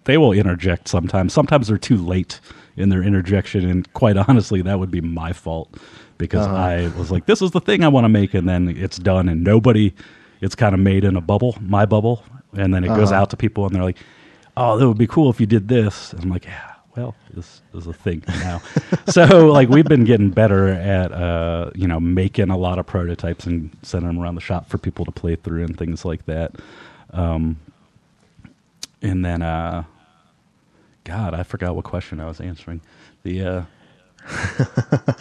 they 0.05 0.17
will 0.17 0.31
interject 0.31 0.87
sometimes. 0.87 1.33
Sometimes 1.33 1.67
they're 1.67 1.77
too 1.77 1.97
late 1.97 2.39
in 2.75 2.89
their 2.89 3.03
interjection 3.03 3.69
and 3.69 3.93
quite 3.93 4.17
honestly 4.17 4.63
that 4.63 4.79
would 4.79 4.89
be 4.91 5.01
my 5.01 5.33
fault 5.33 5.77
because 6.17 6.47
I 6.47 6.87
was 6.97 7.11
like 7.11 7.25
this 7.25 7.41
is 7.41 7.51
the 7.51 7.61
thing 7.61 7.83
I 7.83 7.87
want 7.87 8.05
to 8.05 8.09
make 8.09 8.33
and 8.33 8.47
then 8.47 8.69
it's 8.69 8.97
done 8.97 9.29
and 9.29 9.43
nobody 9.43 9.93
it's 10.41 10.55
kind 10.55 10.73
of 10.73 10.81
made 10.81 11.03
in 11.03 11.15
a 11.15 11.21
bubble, 11.21 11.55
my 11.61 11.85
bubble, 11.85 12.23
and 12.53 12.73
then 12.73 12.83
it 12.83 12.87
goes 12.89 13.11
out 13.11 13.29
to 13.31 13.37
people 13.37 13.65
and 13.65 13.75
they're 13.75 13.83
like, 13.83 13.97
"Oh, 14.55 14.77
that 14.77 14.87
would 14.87 14.97
be 14.97 15.07
cool 15.07 15.29
if 15.29 15.39
you 15.39 15.45
did 15.47 15.67
this." 15.67 16.13
And 16.13 16.23
I'm 16.23 16.29
like, 16.29 16.45
"Yeah, 16.45 16.73
well, 16.95 17.15
this 17.33 17.61
is 17.73 17.87
a 17.87 17.93
thing 17.93 18.23
now." 18.27 18.61
so, 19.07 19.47
like, 19.47 19.69
we've 19.69 19.85
been 19.85 20.03
getting 20.03 20.29
better 20.29 20.67
at, 20.67 21.11
uh, 21.11 21.71
you 21.75 21.87
know, 21.87 21.99
making 21.99 22.49
a 22.49 22.57
lot 22.57 22.79
of 22.79 22.85
prototypes 22.85 23.45
and 23.45 23.75
sending 23.81 24.07
them 24.07 24.19
around 24.19 24.35
the 24.35 24.41
shop 24.41 24.69
for 24.69 24.77
people 24.77 25.05
to 25.05 25.11
play 25.11 25.35
through 25.35 25.63
and 25.63 25.77
things 25.77 26.05
like 26.05 26.25
that. 26.25 26.55
Um, 27.11 27.57
and 29.01 29.23
then, 29.23 29.41
uh, 29.41 29.83
God, 31.03 31.33
I 31.33 31.43
forgot 31.43 31.75
what 31.75 31.85
question 31.85 32.19
I 32.19 32.25
was 32.25 32.41
answering. 32.41 32.81
The 33.23 33.43
uh, 33.43 33.63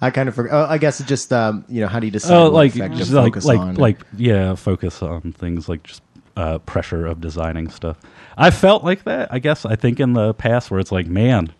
I 0.00 0.10
kind 0.10 0.28
of 0.28 0.34
forgot. 0.34 0.54
Oh, 0.54 0.70
I 0.70 0.78
guess 0.78 1.00
it's 1.00 1.08
just 1.08 1.32
um, 1.32 1.64
you 1.68 1.80
know, 1.80 1.88
how 1.88 2.00
do 2.00 2.06
you 2.06 2.10
decide 2.10 2.38
what 2.38 2.52
like 2.52 2.72
just 2.72 3.12
like 3.12 3.34
focus 3.34 3.44
like 3.44 3.60
on? 3.60 3.74
like 3.74 3.98
yeah, 4.16 4.54
focus 4.54 5.02
on 5.02 5.32
things 5.32 5.68
like 5.68 5.82
just 5.82 6.02
uh, 6.36 6.58
pressure 6.58 7.06
of 7.06 7.20
designing 7.20 7.68
stuff. 7.68 7.98
I 8.36 8.50
felt 8.50 8.82
like 8.82 9.04
that. 9.04 9.32
I 9.32 9.38
guess 9.38 9.66
I 9.66 9.76
think 9.76 10.00
in 10.00 10.14
the 10.14 10.32
past 10.32 10.70
where 10.70 10.80
it's 10.80 10.90
like, 10.92 11.06
man, 11.06 11.52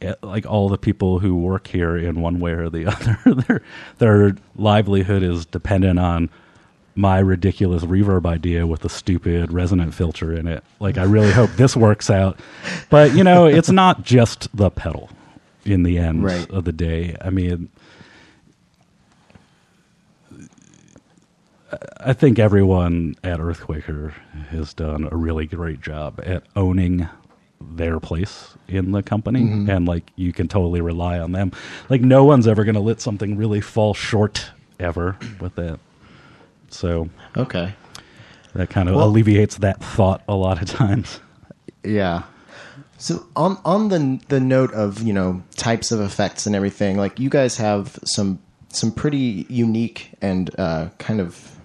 eh, 0.00 0.14
like 0.22 0.46
all 0.46 0.68
the 0.68 0.78
people 0.78 1.18
who 1.18 1.34
work 1.34 1.66
here 1.66 1.96
in 1.96 2.20
one 2.20 2.38
way 2.38 2.52
or 2.52 2.70
the 2.70 2.86
other, 3.24 3.42
their 3.42 3.62
their 3.98 4.36
livelihood 4.54 5.24
is 5.24 5.44
dependent 5.44 5.98
on 5.98 6.30
my 6.94 7.18
ridiculous 7.18 7.82
reverb 7.84 8.26
idea 8.26 8.66
with 8.66 8.84
a 8.84 8.88
stupid 8.88 9.52
resonant 9.52 9.92
filter 9.92 10.32
in 10.32 10.46
it. 10.46 10.62
Like 10.78 10.98
I 10.98 11.02
really 11.02 11.32
hope 11.32 11.50
this 11.52 11.76
works 11.76 12.10
out. 12.10 12.38
But 12.90 13.12
you 13.14 13.24
know, 13.24 13.46
it's 13.46 13.70
not 13.70 14.04
just 14.04 14.54
the 14.56 14.70
pedal 14.70 15.10
in 15.66 15.82
the 15.82 15.98
end 15.98 16.22
Right. 16.24 16.48
of 16.50 16.64
the 16.64 16.72
day. 16.72 17.16
I 17.20 17.30
mean, 17.30 17.68
I 22.00 22.12
think 22.12 22.38
everyone 22.38 23.16
at 23.24 23.40
Earthquaker 23.40 24.12
has 24.50 24.72
done 24.72 25.08
a 25.10 25.16
really 25.16 25.46
great 25.46 25.80
job 25.80 26.20
at 26.24 26.44
owning 26.54 27.08
their 27.60 27.98
place 27.98 28.54
in 28.68 28.92
the 28.92 29.02
company 29.02 29.40
mm-hmm. 29.40 29.70
and 29.70 29.88
like 29.88 30.10
you 30.14 30.32
can 30.32 30.46
totally 30.46 30.80
rely 30.80 31.18
on 31.18 31.32
them. 31.32 31.50
Like 31.88 32.02
no 32.02 32.24
one's 32.24 32.46
ever 32.46 32.64
going 32.64 32.74
to 32.76 32.80
let 32.80 33.00
something 33.00 33.36
really 33.36 33.60
fall 33.60 33.94
short 33.94 34.50
ever 34.78 35.16
with 35.40 35.54
that. 35.56 35.80
So 36.68 37.08
okay. 37.36 37.74
that 38.54 38.70
kind 38.70 38.88
of 38.88 38.94
Well- 38.94 39.08
alleviates 39.08 39.56
that 39.56 39.82
thought 39.82 40.22
a 40.28 40.34
lot 40.36 40.62
of 40.62 40.68
times. 40.70 41.20
Yeah. 41.82 42.22
So 42.98 43.26
on 43.36 43.58
on 43.64 43.88
the 43.88 44.20
the 44.28 44.40
note 44.40 44.72
of 44.72 45.02
you 45.02 45.12
know 45.12 45.42
types 45.56 45.92
of 45.92 46.00
effects 46.00 46.46
and 46.46 46.56
everything, 46.56 46.96
like 46.96 47.20
you 47.20 47.28
guys 47.28 47.56
have 47.56 47.98
some 48.04 48.38
some 48.68 48.92
pretty 48.92 49.46
unique 49.48 50.10
and 50.22 50.50
uh, 50.58 50.88
kind 50.98 51.20
of 51.20 51.56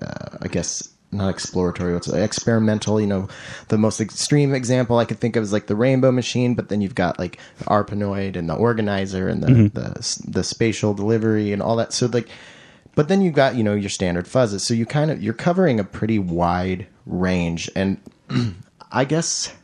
uh, 0.00 0.38
I 0.42 0.48
guess 0.48 0.88
not 1.12 1.28
exploratory, 1.28 1.92
what's 1.92 2.08
experimental. 2.08 3.00
You 3.00 3.06
know, 3.06 3.28
the 3.68 3.78
most 3.78 4.00
extreme 4.00 4.54
example 4.54 4.98
I 4.98 5.04
could 5.04 5.18
think 5.18 5.36
of 5.36 5.42
is 5.42 5.52
like 5.52 5.66
the 5.66 5.76
Rainbow 5.76 6.12
Machine, 6.12 6.54
but 6.54 6.68
then 6.68 6.80
you've 6.80 6.94
got 6.94 7.18
like 7.18 7.38
the 7.58 7.64
Arpanoid 7.64 8.36
and 8.36 8.48
the 8.48 8.54
Organizer 8.54 9.28
and 9.28 9.42
the 9.42 9.68
the 9.68 10.22
the 10.28 10.44
spatial 10.44 10.94
delivery 10.94 11.52
and 11.52 11.62
all 11.62 11.76
that. 11.76 11.92
So 11.92 12.06
like. 12.06 12.28
But 12.96 13.06
then 13.06 13.22
you've 13.22 13.34
got, 13.34 13.54
you 13.54 13.62
know, 13.62 13.74
your 13.74 13.88
standard 13.88 14.26
fuzzes. 14.26 14.62
So 14.62 14.74
you 14.74 14.84
kind 14.84 15.12
of 15.12 15.22
you're 15.22 15.32
covering 15.32 15.78
a 15.78 15.84
pretty 15.84 16.18
wide 16.18 16.88
range. 17.06 17.70
And 17.76 17.98
I 18.92 19.04
guess 19.04 19.54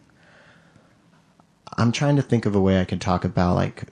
I'm 1.77 1.93
trying 1.93 2.17
to 2.17 2.23
think 2.23 2.47
of 2.47 2.55
a 2.55 2.61
way 2.61 2.81
I 2.81 2.85
can 2.85 2.99
talk 2.99 3.25
about 3.25 3.55
like 3.55 3.85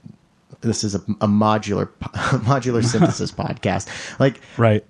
this 0.61 0.83
is 0.85 0.95
a, 0.95 0.99
a 1.21 1.27
modular 1.29 1.89
modular 2.01 2.85
synthesis 2.91 3.31
podcast. 3.31 3.89
Like 4.19 4.41
Right. 4.57 4.85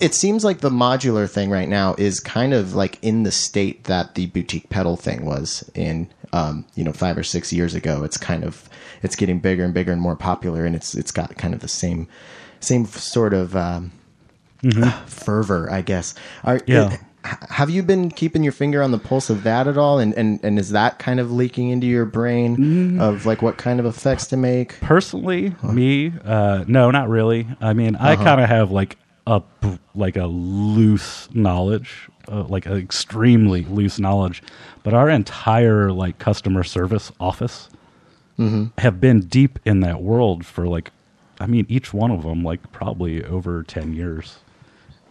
it 0.00 0.14
seems 0.14 0.44
like 0.44 0.58
the 0.58 0.70
modular 0.70 1.30
thing 1.30 1.50
right 1.50 1.68
now 1.68 1.94
is 1.98 2.18
kind 2.20 2.52
of 2.52 2.74
like 2.74 2.98
in 3.02 3.22
the 3.22 3.30
state 3.30 3.84
that 3.84 4.14
the 4.16 4.26
boutique 4.26 4.68
pedal 4.70 4.96
thing 4.96 5.24
was 5.24 5.70
in 5.74 6.08
um, 6.32 6.64
you 6.74 6.82
know 6.84 6.92
five 6.92 7.16
or 7.18 7.22
six 7.24 7.52
years 7.52 7.74
ago 7.74 8.02
it's 8.04 8.16
kind 8.16 8.44
of 8.44 8.68
it's 9.02 9.16
getting 9.16 9.38
bigger 9.40 9.64
and 9.64 9.74
bigger 9.74 9.90
and 9.92 10.00
more 10.00 10.14
popular 10.16 10.64
and 10.64 10.74
it's 10.76 10.94
it's 10.94 11.10
got 11.10 11.36
kind 11.36 11.54
of 11.54 11.60
the 11.60 11.68
same 11.68 12.06
same 12.60 12.84
sort 12.86 13.34
of 13.34 13.54
um, 13.56 13.90
fervor 15.06 15.68
i 15.70 15.80
guess 15.80 16.14
Are, 16.44 16.60
Yeah. 16.66 16.92
h- 16.92 17.00
have 17.24 17.68
you 17.68 17.82
been 17.82 18.10
keeping 18.10 18.42
your 18.42 18.52
finger 18.52 18.82
on 18.82 18.92
the 18.92 18.98
pulse 18.98 19.28
of 19.30 19.42
that 19.42 19.68
at 19.68 19.76
all 19.76 19.98
and 19.98 20.14
and, 20.14 20.40
and 20.42 20.58
is 20.58 20.70
that 20.70 20.98
kind 20.98 21.20
of 21.20 21.30
leaking 21.30 21.68
into 21.68 21.86
your 21.86 22.06
brain 22.06 22.98
of 23.00 23.26
like 23.26 23.42
what 23.42 23.58
kind 23.58 23.78
of 23.78 23.86
effects 23.86 24.26
to 24.28 24.36
make 24.36 24.80
Personally, 24.80 25.54
me, 25.62 26.12
uh, 26.24 26.64
no, 26.66 26.90
not 26.90 27.08
really. 27.08 27.46
I 27.60 27.72
mean, 27.74 27.94
I 27.96 28.16
kind 28.16 28.40
of 28.40 28.48
have 28.48 28.70
like 28.70 28.96
a 29.26 29.42
like 29.94 30.16
a 30.16 30.26
loose 30.26 31.28
knowledge 31.34 32.08
uh, 32.28 32.44
like 32.44 32.66
extremely 32.66 33.64
loose 33.64 33.98
knowledge, 33.98 34.42
but 34.82 34.94
our 34.94 35.10
entire 35.10 35.92
like 35.92 36.18
customer 36.18 36.62
service 36.62 37.12
office 37.20 37.68
have 38.78 39.00
been 39.02 39.20
deep 39.20 39.58
in 39.66 39.80
that 39.80 40.00
world 40.00 40.46
for 40.46 40.66
like, 40.66 40.90
I 41.38 41.44
mean, 41.46 41.66
each 41.68 41.92
one 41.92 42.10
of 42.10 42.22
them 42.22 42.42
like 42.42 42.72
probably 42.72 43.22
over 43.22 43.62
ten 43.62 43.92
years. 43.92 44.38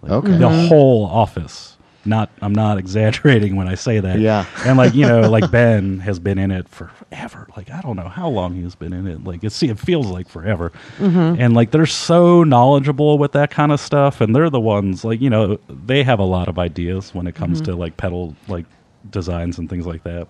Like, 0.01 0.11
Okay. 0.13 0.37
the 0.37 0.49
whole 0.49 1.05
office. 1.05 1.75
Not, 2.05 2.31
I'm 2.41 2.53
not 2.53 2.77
exaggerating 2.77 3.55
when 3.57 3.67
I 3.67 3.75
say 3.75 3.99
that. 3.99 4.19
Yeah. 4.19 4.45
and 4.65 4.77
like 4.77 4.93
you 4.93 5.05
know, 5.05 5.29
like 5.29 5.51
Ben 5.51 5.99
has 5.99 6.19
been 6.19 6.37
in 6.37 6.49
it 6.49 6.67
forever. 6.69 7.47
Like 7.57 7.69
I 7.69 7.81
don't 7.81 7.95
know 7.95 8.07
how 8.07 8.29
long 8.29 8.55
he's 8.55 8.75
been 8.75 8.93
in 8.93 9.05
it. 9.05 9.23
Like 9.23 9.43
it's, 9.43 9.61
it 9.61 9.77
feels 9.77 10.07
like 10.07 10.29
forever. 10.29 10.71
Mm-hmm. 10.97 11.41
And 11.41 11.53
like 11.53 11.71
they're 11.71 11.85
so 11.85 12.43
knowledgeable 12.43 13.17
with 13.17 13.33
that 13.33 13.51
kind 13.51 13.71
of 13.71 13.79
stuff, 13.79 14.21
and 14.21 14.35
they're 14.35 14.49
the 14.49 14.59
ones 14.59 15.03
like 15.03 15.19
you 15.19 15.29
know 15.29 15.59
they 15.69 16.03
have 16.03 16.19
a 16.19 16.23
lot 16.23 16.47
of 16.47 16.57
ideas 16.57 17.13
when 17.13 17.27
it 17.27 17.35
comes 17.35 17.61
mm-hmm. 17.61 17.71
to 17.71 17.77
like 17.77 17.97
pedal 17.97 18.35
like 18.47 18.65
designs 19.09 19.57
and 19.57 19.69
things 19.69 19.85
like 19.85 20.03
that. 20.03 20.27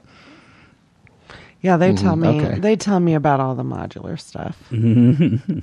Yeah, 1.61 1.77
they 1.77 1.89
mm-hmm. 1.89 2.03
tell 2.03 2.15
me 2.15 2.27
Mm-hmm. 2.27 2.45
okay. 2.45 2.59
they 2.59 2.75
tell 2.75 2.99
me 2.99 3.13
about 3.13 3.39
all 3.39 3.55
the 3.55 3.63
modular 3.63 4.19
stuff. 4.19 4.57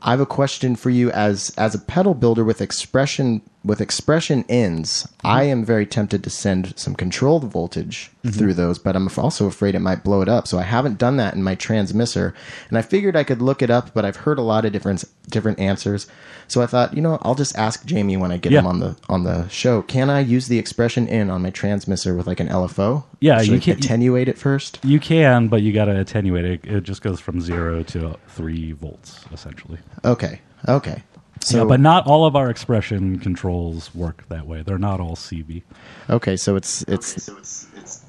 I 0.00 0.10
have 0.12 0.20
a 0.20 0.26
question 0.26 0.76
for 0.76 0.90
you 0.90 1.10
as 1.10 1.52
as 1.58 1.74
a 1.74 1.78
pedal 1.78 2.14
builder 2.14 2.44
with 2.44 2.60
expression 2.60 3.42
with 3.68 3.80
expression 3.80 4.44
ends. 4.48 5.04
Mm-hmm. 5.04 5.26
I 5.26 5.42
am 5.44 5.64
very 5.64 5.86
tempted 5.86 6.24
to 6.24 6.30
send 6.30 6.76
some 6.76 6.94
controlled 6.94 7.44
voltage 7.44 8.10
mm-hmm. 8.24 8.30
through 8.30 8.54
those, 8.54 8.78
but 8.78 8.96
I'm 8.96 9.08
also 9.16 9.46
afraid 9.46 9.74
it 9.74 9.80
might 9.80 10.02
blow 10.02 10.22
it 10.22 10.28
up. 10.28 10.48
So 10.48 10.58
I 10.58 10.62
haven't 10.62 10.98
done 10.98 11.18
that 11.18 11.34
in 11.34 11.42
my 11.42 11.54
Transmisser, 11.54 12.34
and 12.70 12.78
I 12.78 12.82
figured 12.82 13.14
I 13.14 13.24
could 13.24 13.42
look 13.42 13.62
it 13.62 13.70
up, 13.70 13.92
but 13.94 14.04
I've 14.04 14.16
heard 14.16 14.38
a 14.38 14.42
lot 14.42 14.64
of 14.64 14.72
different 14.72 15.04
different 15.28 15.60
answers. 15.60 16.06
So 16.48 16.62
I 16.62 16.66
thought, 16.66 16.94
you 16.94 17.02
know, 17.02 17.18
I'll 17.20 17.34
just 17.34 17.56
ask 17.58 17.84
Jamie 17.84 18.16
when 18.16 18.32
I 18.32 18.38
get 18.38 18.50
Yeah. 18.52 18.60
him 18.60 18.66
on 18.66 18.80
the 18.80 18.96
on 19.08 19.24
the 19.24 19.46
show. 19.48 19.82
Can 19.82 20.08
I 20.08 20.20
use 20.20 20.48
the 20.48 20.58
expression 20.58 21.06
in 21.06 21.28
on 21.28 21.42
my 21.42 21.50
Transmisser 21.50 22.16
with 22.16 22.26
like 22.26 22.40
an 22.40 22.48
LFO? 22.48 23.04
Yeah, 23.20 23.38
Should 23.42 23.48
you 23.48 23.56
I 23.56 23.60
can- 23.60 23.78
attenuate 23.78 24.28
it 24.28 24.38
first. 24.38 24.78
You 24.82 24.98
can, 24.98 25.48
but 25.48 25.60
you 25.62 25.72
got 25.72 25.84
to 25.86 26.00
attenuate 26.00 26.46
it. 26.46 26.64
It 26.64 26.84
just 26.84 27.02
goes 27.02 27.20
from 27.20 27.40
zero 27.42 27.82
to 27.84 28.16
three 28.28 28.72
volts 28.72 29.26
essentially. 29.32 29.78
Okay, 30.04 30.40
okay. 30.66 31.02
So 31.40 31.58
yeah, 31.58 31.64
but 31.64 31.80
not 31.80 32.06
all 32.06 32.24
of 32.24 32.36
our 32.36 32.50
expression 32.50 33.18
controls 33.18 33.94
work 33.94 34.24
that 34.28 34.46
way. 34.46 34.62
They're 34.62 34.78
not 34.78 35.00
all 35.00 35.16
CV. 35.16 35.62
Okay, 36.10 36.36
so 36.36 36.56
it's 36.56 36.82
it's 36.88 37.30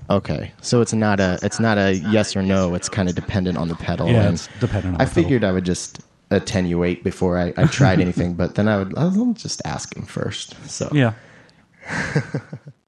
okay. 0.10 0.52
So 0.62 0.82
it's 0.82 0.94
not 0.94 1.20
a 1.20 1.40
it's 1.44 1.60
not 1.60 1.78
a 1.78 1.96
yes 1.96 2.36
or 2.36 2.42
no. 2.42 2.74
It's 2.76 2.90
kind 2.90 3.10
of 3.10 3.16
dependent 3.16 3.58
on 3.58 3.68
the 3.68 3.76
pedal. 3.76 4.08
Yeah, 4.08 4.30
it's 4.30 4.48
dependent 4.60 4.96
on 4.96 5.02
I 5.02 5.06
the 5.06 5.10
pedal. 5.12 5.24
figured 5.24 5.44
I 5.44 5.52
would 5.52 5.66
just 5.66 6.02
attenuate 6.32 7.04
before 7.04 7.38
I, 7.38 7.54
I 7.58 7.66
tried 7.66 8.00
anything, 8.08 8.34
but 8.36 8.56
then 8.56 8.68
I 8.68 8.78
would 8.78 8.98
I'll 8.98 9.34
just 9.34 9.62
ask 9.66 9.96
him 9.96 10.06
first. 10.06 10.56
So 10.70 10.90
Yeah. 10.92 11.14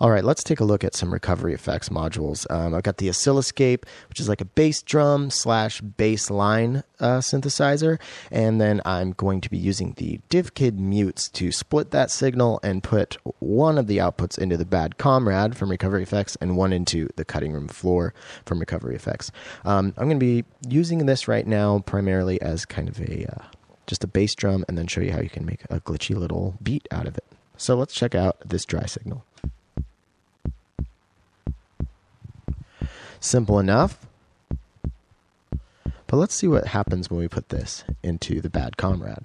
All 0.00 0.12
right, 0.12 0.22
let's 0.22 0.44
take 0.44 0.60
a 0.60 0.64
look 0.64 0.84
at 0.84 0.94
some 0.94 1.12
recovery 1.12 1.54
effects 1.54 1.88
modules. 1.88 2.48
Um, 2.50 2.72
I've 2.72 2.84
got 2.84 2.98
the 2.98 3.08
oscilloscape, 3.08 3.84
which 4.08 4.20
is 4.20 4.28
like 4.28 4.40
a 4.40 4.44
bass 4.44 4.80
drum 4.80 5.28
slash 5.28 5.80
bass 5.80 6.30
line 6.30 6.84
uh, 7.00 7.18
synthesizer, 7.18 7.98
and 8.30 8.60
then 8.60 8.80
I'm 8.84 9.10
going 9.10 9.40
to 9.40 9.50
be 9.50 9.58
using 9.58 9.94
the 9.96 10.20
DivKid 10.30 10.78
mutes 10.78 11.28
to 11.30 11.50
split 11.50 11.90
that 11.90 12.12
signal 12.12 12.60
and 12.62 12.80
put 12.80 13.16
one 13.40 13.76
of 13.76 13.88
the 13.88 13.98
outputs 13.98 14.38
into 14.38 14.56
the 14.56 14.64
Bad 14.64 14.98
Comrade 14.98 15.56
from 15.56 15.68
Recovery 15.68 16.04
Effects 16.04 16.36
and 16.40 16.56
one 16.56 16.72
into 16.72 17.08
the 17.16 17.24
cutting 17.24 17.52
room 17.52 17.66
floor 17.66 18.14
from 18.46 18.60
Recovery 18.60 18.94
Effects. 18.94 19.32
Um, 19.64 19.94
I'm 19.96 20.06
going 20.06 20.20
to 20.20 20.24
be 20.24 20.44
using 20.68 21.06
this 21.06 21.26
right 21.26 21.46
now 21.46 21.80
primarily 21.80 22.40
as 22.40 22.64
kind 22.64 22.88
of 22.88 23.00
a 23.00 23.26
uh, 23.26 23.44
just 23.88 24.04
a 24.04 24.06
bass 24.06 24.36
drum, 24.36 24.64
and 24.68 24.78
then 24.78 24.86
show 24.86 25.00
you 25.00 25.10
how 25.10 25.20
you 25.20 25.30
can 25.30 25.44
make 25.44 25.64
a 25.70 25.80
glitchy 25.80 26.14
little 26.14 26.56
beat 26.62 26.86
out 26.92 27.08
of 27.08 27.16
it. 27.16 27.24
So 27.56 27.74
let's 27.74 27.94
check 27.94 28.14
out 28.14 28.36
this 28.46 28.64
dry 28.64 28.86
signal. 28.86 29.24
Simple 33.20 33.58
enough. 33.58 34.06
But 36.06 36.16
let's 36.16 36.34
see 36.34 36.48
what 36.48 36.68
happens 36.68 37.10
when 37.10 37.20
we 37.20 37.28
put 37.28 37.50
this 37.50 37.84
into 38.02 38.40
the 38.40 38.48
bad 38.48 38.76
comrade. 38.76 39.24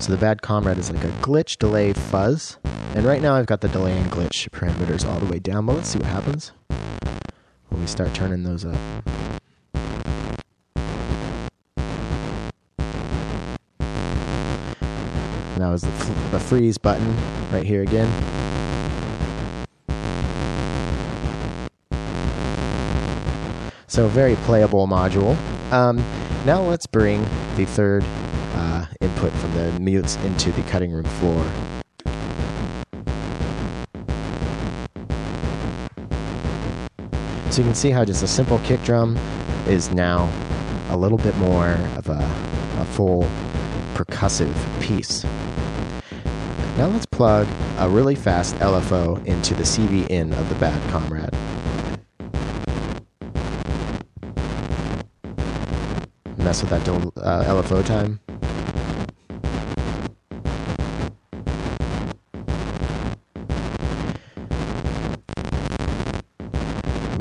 So 0.00 0.12
the 0.12 0.18
bad 0.18 0.42
comrade 0.42 0.78
is 0.78 0.90
like 0.90 1.04
a 1.04 1.10
glitch, 1.22 1.56
delay, 1.58 1.92
fuzz. 1.92 2.58
And 2.94 3.04
right 3.04 3.22
now 3.22 3.34
I've 3.34 3.46
got 3.46 3.60
the 3.60 3.68
delay 3.68 3.96
and 3.96 4.10
glitch 4.10 4.48
parameters 4.50 5.06
all 5.06 5.20
the 5.20 5.26
way 5.26 5.38
down, 5.38 5.66
but 5.66 5.74
let's 5.74 5.88
see 5.88 5.98
what 5.98 6.08
happens 6.08 6.52
when 7.68 7.80
we 7.80 7.86
start 7.86 8.12
turning 8.14 8.42
those 8.42 8.64
up. 8.64 8.74
Now 15.58 15.72
is 15.72 15.82
the, 15.82 15.88
f- 15.88 16.30
the 16.32 16.40
freeze 16.40 16.78
button 16.78 17.16
right 17.50 17.64
here 17.64 17.82
again. 17.82 18.35
So 23.96 24.08
very 24.08 24.36
playable 24.44 24.86
module. 24.86 25.34
Um, 25.72 25.96
now 26.44 26.60
let's 26.60 26.86
bring 26.86 27.22
the 27.56 27.64
third 27.64 28.04
uh, 28.52 28.84
input 29.00 29.32
from 29.32 29.54
the 29.54 29.72
mutes 29.80 30.16
into 30.16 30.52
the 30.52 30.60
cutting 30.64 30.92
room 30.92 31.06
floor. 31.06 31.42
So 37.50 37.62
you 37.62 37.64
can 37.64 37.74
see 37.74 37.88
how 37.88 38.04
just 38.04 38.22
a 38.22 38.26
simple 38.26 38.58
kick 38.58 38.82
drum 38.82 39.16
is 39.66 39.90
now 39.90 40.30
a 40.90 40.96
little 40.98 41.16
bit 41.16 41.34
more 41.38 41.70
of 41.96 42.10
a, 42.10 42.18
a 42.78 42.84
full 42.84 43.22
percussive 43.94 44.52
piece. 44.82 45.24
Now 46.76 46.88
let's 46.88 47.06
plug 47.06 47.48
a 47.78 47.88
really 47.88 48.14
fast 48.14 48.56
LFO 48.56 49.24
into 49.24 49.54
the 49.54 49.62
CV 49.62 50.06
in 50.10 50.34
of 50.34 50.46
the 50.50 50.54
Bad 50.56 50.90
Comrade. 50.90 51.32
Mess 56.46 56.62
with 56.62 56.70
that 56.70 56.88
uh, 56.88 57.42
LFO 57.42 57.84
time. 57.84 58.20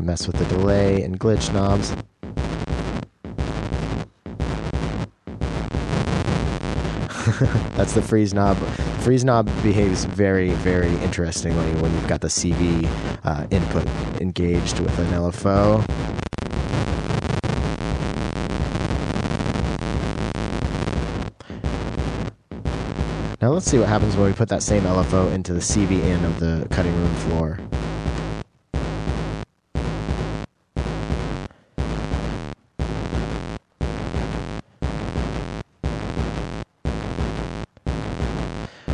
Mess 0.05 0.27
with 0.27 0.35
the 0.35 0.45
delay 0.45 1.01
and 1.01 1.19
glitch 1.19 1.51
knobs. 1.51 1.89
That's 7.75 7.93
the 7.93 8.03
freeze 8.03 8.35
knob. 8.35 8.57
Freeze 8.99 9.25
knob 9.25 9.47
behaves 9.63 10.05
very, 10.05 10.51
very 10.51 10.93
interestingly 10.97 11.73
when 11.81 11.91
you've 11.95 12.07
got 12.07 12.21
the 12.21 12.27
CV 12.27 12.87
uh, 13.23 13.47
input 13.49 13.87
engaged 14.21 14.79
with 14.81 14.99
an 14.99 15.07
LFO. 15.07 16.14
Let's 23.55 23.71
see 23.71 23.79
what 23.79 23.87
happens 23.87 24.17
when 24.17 24.27
we 24.27 24.33
put 24.33 24.49
that 24.49 24.61
same 24.61 24.83
LFO 24.83 25.31
into 25.31 25.53
the 25.53 25.61
CV 25.61 26.03
in 26.03 26.25
of 26.25 26.41
the 26.41 26.67
cutting 26.71 26.93
room 26.93 27.15
floor. 27.15 27.57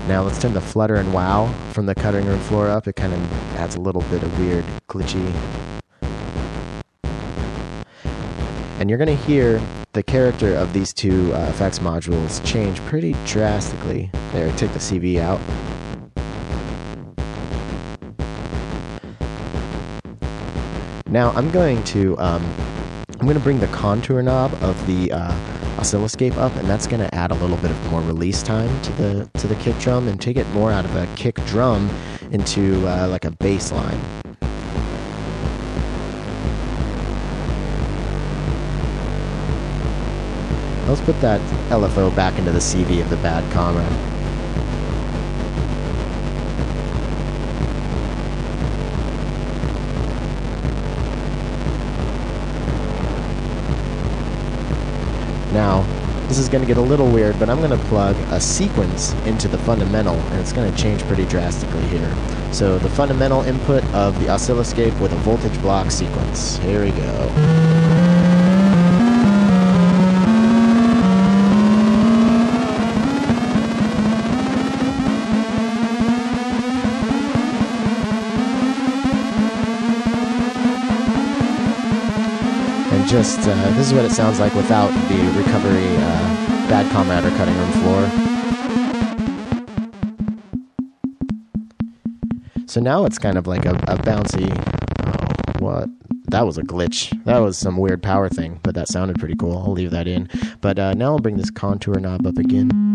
Now 0.08 0.22
let's 0.22 0.40
turn 0.40 0.54
the 0.54 0.62
flutter 0.62 0.98
and 0.98 1.12
wow 1.12 1.52
from 1.72 1.88
the 1.88 1.96
cutting 1.96 2.28
room 2.28 2.40
floor 2.42 2.70
up. 2.70 2.88
It 2.88 2.96
kind 2.96 3.14
of 3.14 3.34
adds 3.56 3.74
a 3.74 3.80
little 3.80 4.04
bit 4.04 4.22
of 4.22 4.38
weird, 4.38 4.66
glitchy. 4.88 5.26
And 8.80 8.92
you're 8.92 9.00
going 9.00 9.18
to 9.18 9.24
hear 9.24 9.60
the 9.94 10.04
character 10.04 10.56
of 10.56 10.72
these 10.72 10.94
two 10.94 11.34
uh, 11.34 11.48
effects 11.50 11.80
modules 11.80 12.44
change 12.46 12.80
pretty 12.82 13.14
drastically. 13.26 14.10
There, 14.32 14.48
I 14.48 14.56
take 14.56 14.72
the 14.72 14.80
CV 14.80 15.20
out. 15.20 15.40
Now 21.08 21.32
I'm 21.32 21.52
going 21.52 21.84
to 21.86 22.18
um, 22.20 22.42
I'm 23.20 23.26
going 23.26 23.38
to 23.38 23.44
bring 23.44 23.60
the 23.60 23.68
contour 23.68 24.22
knob 24.22 24.54
of 24.64 24.88
the 24.88 25.12
uh, 25.12 25.32
oscilloscape 25.76 26.38
up, 26.38 26.56
and 26.56 26.70
that's 26.70 26.88
going 26.88 27.02
to 27.02 27.14
add 27.14 27.32
a 27.32 27.36
little 27.36 27.58
bit 27.58 27.70
of 27.70 27.92
more 27.92 28.02
release 28.02 28.42
time 28.42 28.82
to 28.84 28.92
the 28.94 29.30
to 29.40 29.48
the 29.48 29.56
kick 29.56 29.78
drum 29.80 30.08
and 30.08 30.22
take 30.22 30.38
it 30.38 30.48
more 30.50 30.72
out 30.72 30.86
of 30.86 30.96
a 30.96 31.06
kick 31.18 31.36
drum 31.48 31.90
into 32.32 32.88
uh, 32.88 33.10
like 33.10 33.26
a 33.26 33.32
bass 33.32 33.74
line. 33.74 34.00
Let's 40.92 41.00
put 41.04 41.22
that 41.22 41.40
LFO 41.70 42.14
back 42.18 42.38
into 42.38 42.52
the 42.52 42.60
CV 42.60 43.00
of 43.02 43.10
the 43.10 43.16
bad 43.16 43.50
comrade. 43.54 43.90
Now, 55.54 55.84
this 56.28 56.38
is 56.38 56.50
going 56.50 56.62
to 56.62 56.68
get 56.68 56.76
a 56.76 56.82
little 56.82 57.10
weird, 57.10 57.40
but 57.40 57.50
I'm 57.50 57.60
going 57.60 57.70
to 57.72 57.86
plug 57.86 58.18
a 58.34 58.42
sequence 58.42 59.14
into 59.26 59.48
the 59.48 59.60
fundamental, 59.60 60.16
and 60.16 60.42
it's 60.42 60.52
going 60.52 60.70
to 60.70 60.78
change 60.78 61.04
pretty 61.04 61.26
drastically 61.28 61.84
here. 61.84 62.14
So 62.52 62.78
the 62.78 62.90
fundamental 62.90 63.44
input 63.44 63.86
of 63.94 64.20
the 64.20 64.28
oscilloscope 64.28 65.00
with 65.00 65.14
a 65.14 65.18
voltage 65.20 65.58
block 65.62 65.90
sequence. 65.90 66.58
Here 66.58 66.84
we 66.84 66.92
go. 66.92 68.01
Just, 83.12 83.40
uh, 83.46 83.72
this 83.72 83.88
is 83.88 83.94
what 83.94 84.06
it 84.06 84.12
sounds 84.12 84.40
like 84.40 84.56
without 84.56 84.90
the 85.10 85.18
recovery 85.38 85.86
uh, 85.98 86.70
bad 86.70 86.90
comrade 86.94 87.26
or 87.26 87.30
cutting 87.36 87.58
room 87.58 87.72
floor. 87.74 88.10
So 92.68 92.80
now 92.80 93.04
it's 93.04 93.18
kind 93.18 93.38
of 93.38 93.48
like 93.48 93.66
a, 93.66 93.72
a 93.90 93.98
bouncy. 93.98 94.50
Oh, 95.06 95.60
what? 95.60 95.90
That 96.30 96.46
was 96.46 96.58
a 96.58 96.62
glitch. 96.62 97.12
That 97.26 97.40
was 97.40 97.58
some 97.58 97.76
weird 97.76 98.02
power 98.02 98.30
thing, 98.30 98.62
but 98.64 98.76
that 98.76 98.88
sounded 98.88 99.20
pretty 99.20 99.36
cool. 99.36 99.58
I'll 99.58 99.74
leave 99.74 99.92
that 99.92 100.08
in. 100.08 100.30
But 100.62 100.80
uh, 100.80 100.94
now 100.94 101.08
I'll 101.08 101.20
bring 101.20 101.36
this 101.36 101.52
contour 101.52 102.00
knob 102.00 102.26
up 102.26 102.38
again. 102.38 102.91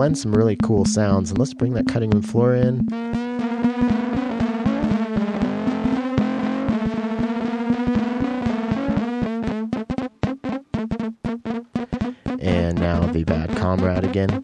Blend 0.00 0.16
some 0.16 0.32
really 0.32 0.56
cool 0.56 0.86
sounds, 0.86 1.28
and 1.28 1.38
let's 1.38 1.52
bring 1.52 1.74
that 1.74 1.86
cutting 1.86 2.08
room 2.08 2.22
floor 2.22 2.54
in. 2.54 2.90
And 12.40 12.80
now 12.80 13.00
the 13.12 13.24
bad 13.24 13.54
comrade 13.58 14.04
again. 14.04 14.42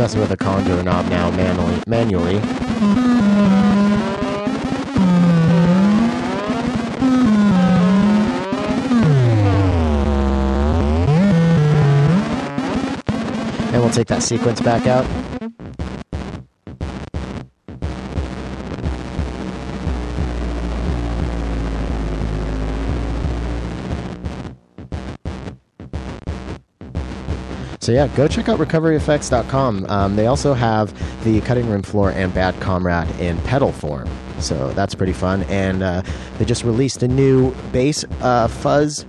Messing 0.00 0.18
with 0.18 0.30
the 0.30 0.36
contour 0.36 0.82
knob 0.82 1.06
now 1.10 1.30
manually. 1.32 1.82
manually. 1.86 2.36
And 13.72 13.82
we'll 13.82 13.90
take 13.90 14.06
that 14.06 14.22
sequence 14.22 14.62
back 14.62 14.86
out. 14.86 15.39
So 27.90 27.94
yeah, 27.94 28.06
go 28.14 28.28
check 28.28 28.48
out 28.48 28.60
recoveryeffects.com. 28.60 29.86
Um, 29.88 30.14
they 30.14 30.26
also 30.26 30.54
have 30.54 30.94
the 31.24 31.40
cutting 31.40 31.68
room 31.68 31.82
floor 31.82 32.12
and 32.12 32.32
Bad 32.32 32.54
Comrade 32.60 33.10
in 33.18 33.36
pedal 33.38 33.72
form. 33.72 34.08
So 34.38 34.72
that's 34.74 34.94
pretty 34.94 35.12
fun. 35.12 35.42
And 35.48 35.82
uh, 35.82 36.02
they 36.38 36.44
just 36.44 36.62
released 36.62 37.02
a 37.02 37.08
new 37.08 37.52
bass 37.72 38.04
uh, 38.20 38.46
fuzz 38.46 39.04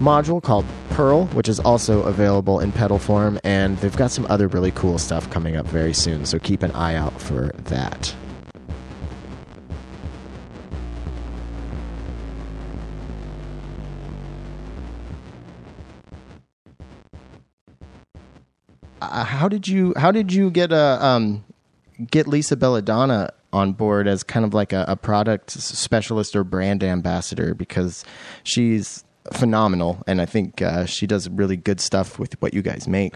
module 0.00 0.42
called 0.42 0.66
Pearl, 0.90 1.26
which 1.26 1.48
is 1.48 1.60
also 1.60 2.02
available 2.02 2.58
in 2.58 2.72
pedal 2.72 2.98
form. 2.98 3.38
And 3.44 3.78
they've 3.78 3.96
got 3.96 4.10
some 4.10 4.26
other 4.28 4.48
really 4.48 4.72
cool 4.72 4.98
stuff 4.98 5.30
coming 5.30 5.54
up 5.54 5.66
very 5.68 5.94
soon. 5.94 6.26
So 6.26 6.40
keep 6.40 6.64
an 6.64 6.72
eye 6.72 6.96
out 6.96 7.20
for 7.20 7.52
that. 7.66 8.16
How 19.34 19.48
did 19.48 19.68
you 19.68 19.92
how 19.96 20.10
did 20.10 20.32
you 20.32 20.50
get 20.50 20.72
a 20.72 21.04
um, 21.04 21.44
get 22.10 22.26
Lisa 22.26 22.56
Belladonna 22.56 23.30
on 23.52 23.72
board 23.72 24.08
as 24.08 24.22
kind 24.22 24.44
of 24.44 24.52
like 24.54 24.72
a, 24.72 24.84
a 24.88 24.96
product 24.96 25.50
specialist 25.50 26.34
or 26.34 26.42
brand 26.44 26.82
ambassador 26.82 27.54
because 27.54 28.04
she's 28.42 29.04
phenomenal 29.32 30.02
and 30.06 30.20
I 30.20 30.26
think 30.26 30.60
uh, 30.60 30.86
she 30.86 31.06
does 31.06 31.28
really 31.28 31.56
good 31.56 31.80
stuff 31.80 32.18
with 32.18 32.40
what 32.42 32.52
you 32.52 32.62
guys 32.62 32.88
make. 32.88 33.14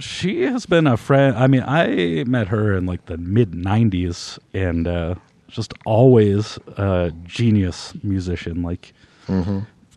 she 0.00 0.42
has 0.42 0.66
been 0.66 0.86
a 0.86 0.96
friend. 0.96 1.36
I 1.36 1.46
mean, 1.46 1.62
I 1.66 2.24
met 2.26 2.48
her 2.48 2.76
in 2.76 2.86
like 2.86 3.06
the 3.06 3.16
mid 3.18 3.52
'90s, 3.52 4.38
and 4.52 4.88
uh, 4.88 5.14
just 5.48 5.72
always 5.86 6.58
a 6.76 7.12
genius 7.24 7.92
musician. 8.02 8.62
Like 8.62 8.92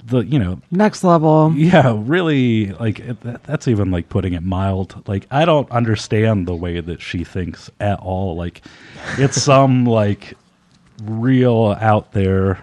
the 0.08 0.20
you 0.26 0.40
know, 0.40 0.60
Next 0.72 1.04
level. 1.04 1.54
yeah, 1.56 1.94
really 1.98 2.72
like 2.74 3.00
it, 3.00 3.22
that, 3.22 3.44
that's 3.44 3.68
even 3.68 3.92
like 3.92 4.10
putting 4.10 4.34
it 4.34 4.44
mild. 4.44 5.04
Like 5.08 5.28
I 5.32 5.46
don't 5.46 5.70
understand 5.72 6.48
the 6.48 6.56
way 6.56 6.80
that 6.80 7.02
she 7.02 7.24
thinks 7.24 7.70
at 7.80 8.00
all. 8.00 8.36
Like 8.36 8.62
it's 9.18 9.42
some 9.42 9.86
like 10.02 10.34
real 11.04 11.78
out 11.80 12.12
there. 12.14 12.60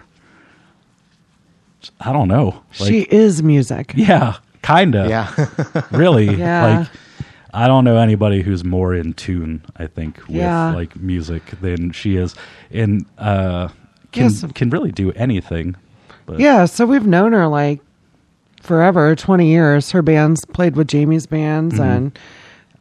I 1.99 2.11
don't 2.11 2.27
know. 2.27 2.61
Like, 2.79 2.89
she 2.89 3.01
is 3.01 3.43
music. 3.43 3.93
yeah, 3.95 4.37
kinda 4.63 5.05
Yeah. 5.07 5.81
really 5.91 6.35
Yeah. 6.35 6.79
like 6.79 6.87
i 7.53 7.67
don't 7.67 7.85
know 7.85 7.95
anybody 7.95 8.41
who's 8.41 8.65
more 8.65 8.93
in 8.93 9.13
tune 9.13 9.63
i 9.77 9.87
think 9.87 10.17
with 10.27 10.35
Yeah. 10.37 10.73
like 10.73 10.93
music 10.97 11.41
than 11.61 11.91
she 11.93 12.17
is 12.17 12.35
and 12.69 13.05
uh 13.17 13.69
can 14.11 14.23
Yes. 14.23 14.43
can 14.55 14.69
really 14.71 14.91
do 14.91 15.13
anything 15.13 15.75
but 16.25 16.39
Yeah, 16.39 16.65
so 16.65 16.85
we've 16.85 17.05
known 17.07 17.33
her 17.33 17.47
like 17.47 17.81
forever, 18.61 19.15
20 19.15 19.47
years. 19.47 19.91
Her 19.91 20.01
bands 20.01 20.43
played 20.45 20.75
with 20.75 20.87
Jamie's 20.87 21.25
bands 21.27 21.79
and 21.79 22.17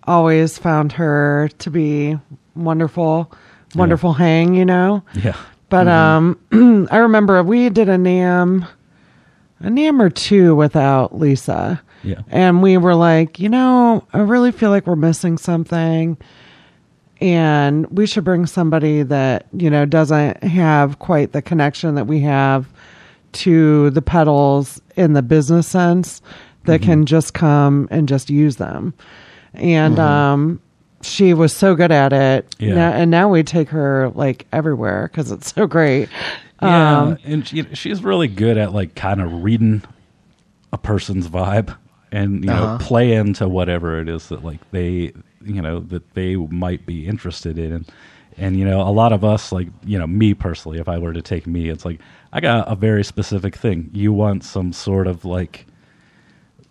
always 0.05 0.59
found 0.59 0.93
her 0.93 1.49
to 1.59 1.71
be 1.71 2.19
wonderful, 2.55 3.33
wonderful 3.75 4.13
hang, 4.13 4.55
you 4.55 4.65
know. 4.65 5.03
yeah 5.15 5.37
But 5.69 5.89
um 5.89 6.39
I 6.91 6.99
remember 6.99 7.43
we 7.43 7.69
did 7.69 7.89
a 7.89 7.97
NAMM 7.97 8.67
a 9.61 9.69
NAMM 9.69 10.01
or 10.01 10.11
two 10.11 10.55
without 10.55 11.19
Lisa. 11.19 11.81
Yeah. 12.03 12.21
And 12.29 12.63
we 12.63 12.77
were 12.77 12.95
like, 12.95 13.39
you 13.39 13.49
know, 13.49 14.07
I 14.13 14.21
really 14.21 14.53
feel 14.53 14.69
like 14.69 14.87
we're 14.87 14.95
missing 14.97 15.39
something 15.39 16.19
and 17.21 17.87
we 17.87 18.07
should 18.07 18.25
bring 18.25 18.45
somebody 18.45 19.03
that, 19.05 19.47
you 19.53 19.71
know, 19.71 19.87
doesn't 19.87 20.43
have 20.43 20.99
quite 20.99 21.33
the 21.33 21.41
connection 21.41 21.95
that 21.95 22.07
we 22.07 22.21
have 22.21 22.69
to 23.35 23.91
the 23.91 24.03
pedals 24.03 24.81
in 24.97 25.13
the 25.13 25.23
business 25.23 25.67
sense 25.69 26.23
that 26.65 26.81
can 26.83 27.05
just 27.07 27.35
come 27.35 27.87
and 27.91 28.09
just 28.09 28.31
use 28.31 28.57
them. 28.57 28.95
And 29.53 29.99
um 29.99 30.61
she 31.03 31.35
was 31.35 31.55
so 31.55 31.75
good 31.75 31.93
at 31.93 32.15
it. 32.15 32.55
Yeah. 32.59 32.75
Now- 32.75 32.93
and 32.93 33.11
now 33.11 33.29
we 33.29 33.43
take 33.43 33.69
her 33.69 34.09
like 34.15 34.47
everywhere 34.53 35.09
because 35.13 35.31
it's 35.31 35.53
so 35.55 35.67
great. 35.67 36.09
yeah 36.63 37.01
Um, 37.03 37.19
and 37.25 37.47
she, 37.47 37.63
she's 37.75 38.03
really 38.03 38.29
good 38.29 38.57
at 38.57 38.73
like 38.73 38.95
kind 38.95 39.21
of 39.21 39.45
reading 39.45 39.83
a 40.73 40.79
person's 40.79 41.29
vibe 41.29 41.77
and 42.11 42.43
you 42.45 42.51
know 42.51 42.55
Uh-huh. 42.65 42.79
play 42.79 43.13
into 43.13 43.47
whatever 43.49 44.01
it 44.01 44.09
is 44.09 44.29
that 44.29 44.43
like 44.45 44.61
they 44.71 45.13
you 45.45 45.61
know 45.61 45.81
that 45.81 46.15
they 46.15 46.37
might 46.37 46.87
be 46.87 47.07
interested 47.07 47.59
in 47.59 47.73
and, 47.73 47.93
and 48.39 48.59
you 48.59 48.65
know 48.65 48.81
a 48.81 48.91
lot 48.91 49.13
of 49.13 49.23
us 49.25 49.53
like 49.53 49.69
you 49.85 49.99
know 49.99 50.07
me 50.07 50.33
personally 50.33 50.79
if 50.79 50.89
i 50.89 50.97
were 50.99 51.13
to 51.13 51.21
take 51.23 51.47
me 51.47 51.69
it's 51.69 51.85
like 51.85 52.01
i 52.35 52.41
got 52.41 52.71
a 52.71 52.75
very 52.75 53.05
specific 53.05 53.57
thing. 53.57 53.89
You 53.93 54.13
want 54.13 54.45
some 54.45 54.73
sort 54.73 55.07
of 55.07 55.25
like 55.25 55.67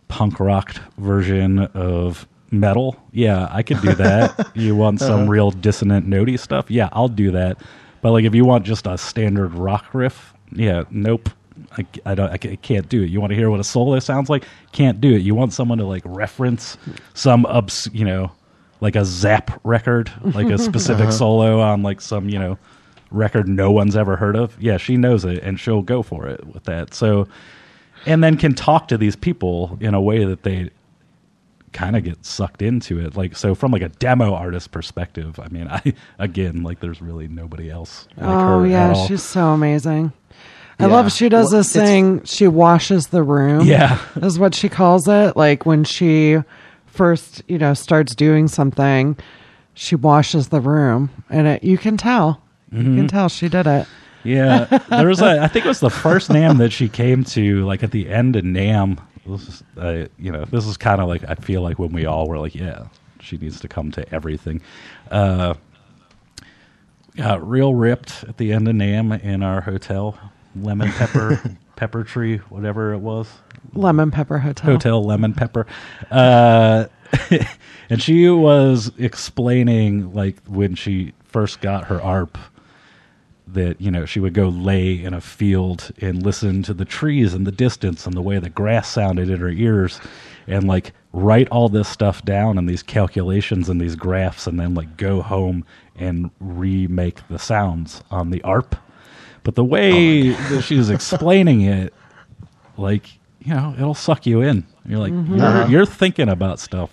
punk 0.07 0.39
rocked 0.39 0.79
version 0.97 1.59
of 1.59 2.27
metal? 2.51 2.95
Yeah 3.11 3.47
i 3.51 3.63
could 3.63 3.81
do 3.81 3.95
that. 3.95 4.51
You 4.55 4.75
want 4.75 4.99
some 4.99 5.21
uh-huh. 5.21 5.31
real 5.31 5.51
dissonant 5.51 6.07
notey 6.07 6.37
stuff? 6.37 6.69
Yeah 6.69 6.89
i'll 6.91 7.07
do 7.07 7.31
that. 7.31 7.57
But 8.01 8.11
like 8.11 8.25
if 8.25 8.35
you 8.35 8.45
want 8.45 8.65
just 8.65 8.85
a 8.85 8.97
standard 8.97 9.55
rock 9.55 9.93
riff 9.93 10.33
yeah 10.51 10.83
nope. 10.91 11.29
I, 11.77 11.85
I 12.05 12.15
don't 12.15 12.31
I 12.31 12.37
can't 12.37 12.89
do 12.89 13.03
it. 13.03 13.09
You 13.09 13.21
want 13.21 13.31
to 13.31 13.35
hear 13.35 13.49
what 13.49 13.59
a 13.59 13.63
solo 13.63 13.97
sounds 13.99 14.29
like? 14.29 14.43
Can't 14.71 14.99
do 14.99 15.15
it. 15.15 15.21
You 15.21 15.33
want 15.33 15.53
someone 15.53 15.77
to 15.77 15.85
like 15.85 16.03
reference 16.05 16.77
some 17.13 17.45
obs, 17.45 17.87
you 17.93 18.05
know, 18.05 18.31
like 18.81 18.95
a 18.95 19.05
Zap 19.05 19.59
record, 19.63 20.11
like 20.21 20.47
a 20.47 20.57
specific 20.57 21.03
uh-huh. 21.07 21.11
solo 21.11 21.61
on 21.61 21.83
like 21.83 22.01
some 22.01 22.27
you 22.27 22.37
know 22.37 22.57
record 23.13 23.47
no 23.47 23.71
one's 23.71 23.95
ever 23.95 24.15
heard 24.17 24.35
of. 24.35 24.61
Yeah, 24.61 24.77
she 24.77 24.97
knows 24.97 25.23
it 25.23 25.41
and 25.43 25.59
she'll 25.59 25.81
go 25.81 26.01
for 26.03 26.27
it 26.27 26.45
with 26.47 26.63
that. 26.65 26.93
So, 26.93 27.27
and 28.05 28.23
then 28.23 28.35
can 28.37 28.53
talk 28.53 28.89
to 28.89 28.97
these 28.97 29.15
people 29.15 29.77
in 29.79 29.93
a 29.93 30.01
way 30.01 30.25
that 30.25 30.43
they 30.43 30.69
kind 31.71 31.95
of 31.95 32.03
get 32.03 32.23
sucked 32.25 32.61
into 32.61 32.99
it. 32.99 33.15
Like 33.15 33.35
so, 33.35 33.55
from 33.55 33.71
like 33.71 33.81
a 33.81 33.89
demo 33.89 34.33
artist 34.33 34.71
perspective, 34.71 35.39
I 35.39 35.47
mean, 35.47 35.67
I 35.71 35.93
again 36.19 36.63
like 36.63 36.79
there's 36.81 37.01
really 37.01 37.27
nobody 37.27 37.69
else. 37.69 38.07
Like 38.17 38.27
oh 38.27 38.59
her 38.61 38.67
yeah, 38.67 38.89
at 38.89 38.95
all. 38.97 39.07
she's 39.07 39.23
so 39.23 39.47
amazing. 39.47 40.11
I 40.79 40.87
Yeah. 40.87 40.91
love 40.93 41.11
she 41.11 41.29
does 41.29 41.51
Well, 41.51 41.59
this 41.61 41.71
thing. 41.73 42.23
She 42.25 42.47
washes 42.47 43.07
the 43.07 43.23
room. 43.23 43.65
Yeah. 43.65 43.99
is 44.17 44.37
what 44.39 44.53
she 44.55 44.69
calls 44.69 45.07
it. 45.07 45.37
Like 45.37 45.65
when 45.65 45.83
she 45.83 46.37
first, 46.87 47.41
you 47.47 47.57
know, 47.57 47.73
starts 47.73 48.13
doing 48.15 48.47
something, 48.47 49.17
she 49.75 49.95
washes 49.95 50.49
the 50.49 50.59
room, 50.61 51.09
and 51.29 51.47
it 51.47 51.63
you 51.63 51.77
can 51.77 51.97
tell. 51.97 52.41
You 52.73 52.79
Mm-hmm. 52.79 52.95
can 52.97 53.07
tell 53.07 53.29
she 53.29 53.49
did 53.49 53.67
it. 53.67 53.87
Yeah, 54.23 54.65
there 54.89 55.07
was 55.07 55.21
a. 55.21 55.39
I 55.41 55.47
think 55.47 55.65
it 55.65 55.67
was 55.69 55.79
the 55.79 55.89
first 55.89 56.29
NAMM 56.29 56.57
that 56.57 56.71
she 56.71 56.89
came 56.89 57.23
to, 57.25 57.65
like 57.65 57.83
at 57.83 57.91
the 57.91 58.09
end 58.09 58.35
of 58.35 58.43
NAMM. 58.43 58.97
This 59.27 59.47
is, 59.47 59.63
uh, 59.77 60.07
you 60.17 60.31
know, 60.31 60.45
this 60.45 60.65
is 60.65 60.75
kind 60.77 60.99
of 61.01 61.07
like 61.07 61.23
I 61.29 61.35
feel 61.35 61.61
like 61.61 61.77
when 61.79 61.91
we 61.93 62.05
all 62.05 62.27
were 62.27 62.39
like, 62.39 62.55
yeah, 62.55 62.87
she 63.21 63.37
needs 63.37 63.59
to 63.61 63.67
come 63.67 63.91
to 63.91 64.13
everything. 64.13 64.61
Uh, 65.11 65.53
got 67.15 67.47
real 67.47 67.73
ripped 67.75 68.23
at 68.27 68.37
the 68.37 68.51
end 68.53 68.67
of 68.67 68.75
NAMM 68.75 69.21
in 69.23 69.43
our 69.43 69.61
hotel, 69.61 70.17
lemon 70.55 70.91
pepper, 70.91 71.41
pepper 71.75 72.03
tree, 72.03 72.37
whatever 72.49 72.93
it 72.93 72.99
was, 72.99 73.29
Lemon 73.73 74.11
Pepper 74.11 74.39
Hotel. 74.39 74.71
Hotel 74.71 75.03
Lemon 75.03 75.33
Pepper. 75.33 75.65
Uh, 76.11 76.85
and 77.89 78.01
she 78.01 78.29
was 78.29 78.91
explaining, 78.97 80.13
like, 80.13 80.37
when 80.47 80.75
she 80.75 81.13
first 81.23 81.61
got 81.61 81.85
her 81.85 82.01
ARP, 82.01 82.37
that, 83.53 83.79
you 83.81 83.89
know, 83.91 84.05
she 84.05 84.19
would 84.19 84.33
go 84.33 84.49
lay 84.49 85.01
in 85.03 85.13
a 85.13 85.21
field 85.21 85.91
and 86.01 86.23
listen 86.23 86.63
to 86.63 86.73
the 86.73 86.85
trees 86.85 87.33
in 87.33 87.43
the 87.43 87.51
distance 87.51 88.05
and 88.05 88.15
the 88.15 88.21
way 88.21 88.39
the 88.39 88.49
grass 88.49 88.87
sounded 88.89 89.29
in 89.29 89.39
her 89.39 89.49
ears 89.49 89.99
and, 90.47 90.67
like, 90.67 90.91
write 91.13 91.47
all 91.49 91.69
this 91.69 91.87
stuff 91.87 92.23
down 92.25 92.57
and 92.57 92.67
these 92.67 92.83
calculations 92.83 93.69
and 93.69 93.79
these 93.79 93.95
graphs 93.95 94.47
and 94.47 94.59
then, 94.59 94.73
like, 94.75 94.97
go 94.97 95.21
home 95.21 95.63
and 95.95 96.29
remake 96.39 97.19
the 97.29 97.39
sounds 97.39 98.01
on 98.11 98.29
the 98.31 98.41
ARP. 98.43 98.75
But 99.43 99.55
the 99.55 99.63
way 99.63 100.29
that 100.29 100.61
she 100.63 100.75
was 100.77 100.89
explaining 100.89 101.61
it, 101.61 101.93
like 102.77 103.07
you 103.39 103.53
know 103.53 103.75
it'll 103.77 103.93
suck 103.93 104.25
you 104.25 104.41
in 104.41 104.65
you're 104.87 104.97
like 104.99 105.11
you're, 105.11 105.45
Uh-huh. 105.45 105.67
you're 105.69 105.85
thinking 105.85 106.27
about 106.29 106.59
stuff 106.59 106.89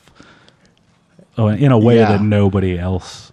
oh, 1.39 1.47
in 1.49 1.73
a 1.73 1.79
way 1.79 1.97
Yeah. 1.99 2.11
that 2.13 2.23
nobody 2.23 2.79
else 2.79 3.33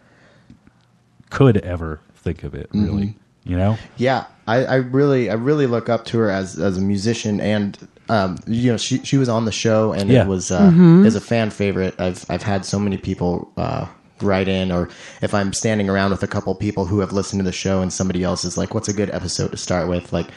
could 1.30 1.58
ever 1.58 2.00
think 2.28 2.44
of 2.44 2.54
it 2.54 2.68
really 2.74 3.16
you 3.46 3.56
know 3.56 3.78
Yeah, 3.98 4.26
I, 4.46 4.58
I 4.66 4.76
really, 4.76 5.30
I 5.30 5.34
really 5.36 5.68
look 5.68 5.88
up 5.90 6.04
to 6.06 6.18
her 6.20 6.30
as 6.30 6.60
as 6.60 6.78
a 6.78 6.82
musician, 6.82 7.40
and 7.40 7.78
um, 8.10 8.38
you 8.46 8.72
know, 8.72 8.78
she 8.78 8.96
she 9.04 9.18
was 9.18 9.30
on 9.30 9.46
the 9.46 9.52
show, 9.52 9.94
and 9.94 10.10
Yeah. 10.10 10.24
it 10.24 10.28
was 10.28 10.52
uh, 10.52 10.72
is 11.06 11.16
a 11.16 11.22
fan 11.22 11.50
favorite. 11.50 11.94
I've 12.00 12.26
I've 12.30 12.44
had 12.44 12.66
so 12.66 12.78
many 12.80 12.98
people 12.98 13.52
uh, 13.58 13.86
write 14.22 14.48
in, 14.50 14.72
or 14.72 14.90
if 15.22 15.34
I'm 15.34 15.52
standing 15.54 15.90
around 15.90 16.12
with 16.12 16.24
a 16.24 16.28
couple 16.28 16.54
people 16.56 16.86
who 16.86 17.00
have 17.00 17.12
listened 17.14 17.40
to 17.42 17.46
the 17.46 17.52
show, 17.66 17.82
and 17.82 17.92
somebody 17.92 18.22
else 18.24 18.44
is 18.46 18.58
like, 18.58 18.74
"What's 18.74 18.90
a 18.90 18.94
good 18.94 19.10
episode 19.12 19.52
to 19.52 19.58
start 19.58 19.88
with?" 19.88 20.12
Like, 20.14 20.28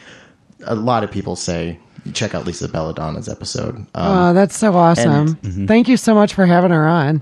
a 0.65 0.75
lot 0.75 1.03
of 1.05 1.11
people 1.11 1.35
say, 1.35 1.77
"Check 2.13 2.33
out 2.35 2.45
Lisa 2.45 2.67
Belladonna's 2.69 3.27
episode." 3.29 3.75
Um, 3.75 3.87
Oh, 3.95 4.33
that's 4.33 4.55
so 4.57 4.73
awesome! 4.75 5.35
Mm-hmm. 5.35 5.65
Thank 5.67 5.87
you 5.89 5.97
so 5.97 6.13
much 6.15 6.33
for 6.33 6.45
having 6.45 6.71
her 6.71 6.87
on. 6.87 7.21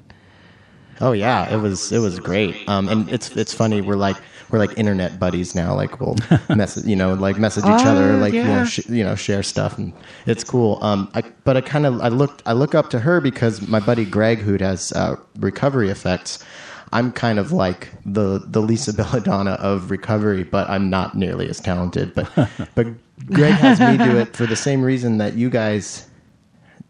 Oh 1.02 1.14
yeah, 1.14 1.52
it 1.54 1.58
was 1.62 1.91
it 1.91 2.00
was 2.00 2.20
great. 2.20 2.56
Um, 2.68 2.90
and 2.90 3.10
it's 3.10 3.36
it's 3.38 3.54
funny. 3.54 3.82
We're 3.82 3.96
like 4.10 4.18
we're 4.52 4.60
like 4.60 4.78
internet 4.78 5.20
buddies 5.20 5.54
now. 5.56 5.76
Like 5.76 6.00
we'll 6.00 6.16
message, 6.56 6.86
you 6.86 6.96
know, 6.96 7.14
like 7.14 7.38
message 7.38 7.64
each 7.66 7.86
other, 7.86 8.14
Oh, 8.14 8.18
like 8.18 8.34
you 8.34 8.44
know, 8.44 8.66
sh- 8.66 8.88
you 8.90 9.04
know, 9.04 9.16
share 9.16 9.44
stuff, 9.44 9.78
and 9.78 9.94
it's 10.26 10.44
cool. 10.44 10.80
Um, 10.82 11.10
I, 11.14 11.22
but 11.44 11.58
I 11.58 11.62
kind 11.62 11.86
of 11.86 12.02
I 12.02 12.08
looked 12.10 12.42
I 12.46 12.54
look 12.54 12.74
up 12.76 12.90
to 12.92 13.00
her 13.00 13.22
because 13.22 13.68
my 13.68 13.80
buddy 13.80 14.06
Greg, 14.06 14.40
who 14.40 14.58
has 14.58 14.92
uh, 14.94 15.16
recovery 15.40 15.90
effects. 15.90 16.44
I'm 16.92 17.12
kind 17.12 17.38
of 17.38 17.52
like 17.52 17.90
the 18.04 18.42
the 18.44 18.62
Lisa 18.62 18.92
Belladonna 19.02 19.52
of 19.52 19.92
recovery, 19.92 20.44
but 20.44 20.68
I'm 20.70 20.90
not 20.90 21.16
nearly 21.16 21.48
as 21.48 21.60
talented. 21.60 22.16
But 22.16 22.28
but 22.76 22.88
Greg 23.28 23.54
has 23.54 23.80
me 23.80 24.04
do 24.04 24.18
it 24.18 24.36
for 24.36 24.48
the 24.48 24.56
same 24.56 24.82
reason 24.82 25.20
that 25.20 25.36
you 25.36 25.52
guys 25.52 26.08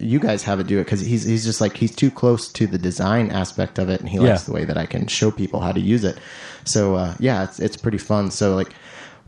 you 0.02 0.18
guys 0.18 0.44
have 0.44 0.62
it 0.62 0.68
do 0.68 0.80
it 0.80 0.86
because 0.86 1.02
he's 1.02 1.26
he's 1.26 1.44
just 1.44 1.60
like 1.60 1.76
he's 1.76 1.94
too 1.94 2.10
close 2.10 2.48
to 2.54 2.66
the 2.66 2.78
design 2.78 3.30
aspect 3.32 3.78
of 3.78 3.90
it, 3.90 4.00
and 4.00 4.08
he 4.08 4.20
likes 4.20 4.44
Yeah. 4.44 4.46
the 4.46 4.52
way 4.54 4.64
that 4.64 4.78
I 4.78 4.86
can 4.86 5.08
show 5.08 5.32
people 5.32 5.60
how 5.60 5.74
to 5.74 5.82
use 5.82 6.06
it. 6.06 6.18
So 6.66 6.96
uh, 6.96 7.16
yeah, 7.20 7.44
it's 7.44 7.60
it's 7.60 7.78
pretty 7.78 7.98
fun. 7.98 8.32
So 8.32 8.56
like 8.56 8.74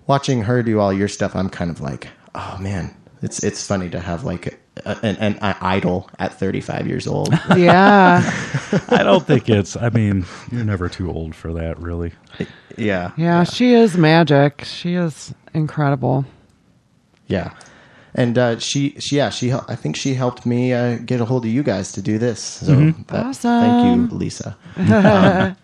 watching 0.07 0.43
her 0.43 0.61
do 0.63 0.79
all 0.79 0.91
your 0.93 1.07
stuff, 1.07 1.35
I'm 1.35 1.49
kind 1.49 1.71
of 1.71 1.81
like, 1.81 2.07
oh 2.35 2.57
man, 2.59 2.95
it's 3.21 3.43
it's 3.43 3.65
funny 3.65 3.89
to 3.89 3.99
have 3.99 4.23
like 4.23 4.59
a, 4.85 4.97
an, 5.03 5.17
an 5.17 5.37
idol 5.41 6.09
at 6.19 6.33
35 6.39 6.87
years 6.87 7.05
old. 7.07 7.33
Yeah, 7.57 8.21
i 8.89 9.03
don't 9.03 9.25
think 9.27 9.49
it's 9.49 9.75
i 9.75 9.89
mean 9.89 10.25
you're 10.49 10.63
never 10.63 10.87
too 10.87 11.11
old 11.11 11.35
for 11.35 11.51
that 11.53 11.77
really 11.79 12.13
yeah, 12.77 13.11
yeah, 13.17 13.43
she 13.43 13.73
is 13.73 13.97
magic. 13.97 14.63
She 14.63 14.93
is 14.95 15.33
incredible. 15.53 16.25
yeah. 17.27 17.51
And 18.15 18.37
uh, 18.37 18.59
she, 18.59 18.91
she, 18.99 19.17
yeah, 19.17 19.29
she. 19.29 19.53
I 19.53 19.75
think 19.75 19.95
she 19.95 20.13
helped 20.15 20.45
me 20.45 20.73
uh, 20.73 20.97
get 20.97 21.21
a 21.21 21.25
hold 21.25 21.45
of 21.45 21.51
you 21.51 21.63
guys 21.63 21.91
to 21.93 22.01
do 22.01 22.17
this. 22.17 22.41
So 22.41 22.73
Mm-hmm. 22.73 23.03
that- 23.07 23.35
thank 23.37 23.85
you, 23.85 24.07
Lisa. 24.17 24.57
Um, 24.77 25.55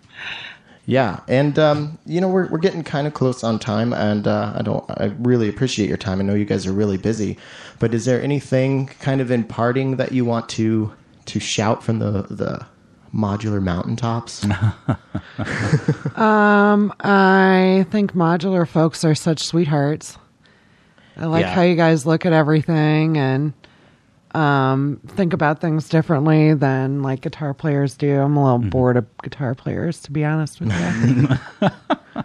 Yeah, 0.89 1.19
and 1.27 1.59
um, 1.59 1.97
you 2.05 2.21
know 2.21 2.29
we're 2.29 2.47
we're 2.47 2.59
getting 2.59 2.81
kind 2.81 3.07
of 3.07 3.13
close 3.13 3.43
on 3.43 3.59
time, 3.59 3.91
and 3.91 4.25
uh, 4.25 4.53
I 4.55 4.61
don't. 4.61 4.89
I 4.89 5.11
really 5.19 5.49
appreciate 5.49 5.89
your 5.89 5.97
time. 5.97 6.21
I 6.21 6.23
know 6.23 6.33
you 6.33 6.45
guys 6.45 6.65
are 6.65 6.71
really 6.71 6.95
busy, 6.97 7.37
but 7.77 7.93
is 7.93 8.05
there 8.05 8.21
anything 8.23 8.87
kind 9.01 9.19
of 9.19 9.29
in 9.29 9.43
parting 9.43 9.97
that 9.97 10.13
you 10.13 10.23
want 10.23 10.47
to 10.49 10.93
to 11.25 11.39
shout 11.41 11.83
from 11.83 11.99
the 11.99 12.21
the 12.29 12.65
modular 13.13 13.61
mountaintops? 13.61 14.45
um, 16.17 16.93
I 17.01 17.85
think 17.91 18.13
modular 18.13 18.67
folks 18.67 19.03
are 19.03 19.15
such 19.15 19.43
sweethearts. 19.43 20.17
I 21.17 21.25
like 21.25 21.41
Yeah. 21.41 21.53
how 21.53 21.61
you 21.63 21.75
guys 21.75 22.05
look 22.05 22.25
at 22.25 22.31
everything 22.33 23.17
and 23.17 23.53
um, 24.37 24.99
think 25.07 25.33
about 25.33 25.59
things 25.61 25.89
differently 25.89 26.53
than 26.53 27.01
like 27.01 27.21
guitar 27.21 27.53
players 27.53 27.97
do. 27.97 28.19
I'm 28.21 28.37
a 28.37 28.43
little 28.43 28.59
Mm-hmm. 28.59 28.69
bored 28.69 28.97
of 28.97 29.05
guitar 29.23 29.55
players, 29.55 29.99
to 30.03 30.11
be 30.11 30.23
honest 30.23 30.59
with 30.61 30.71
you. 30.71 31.27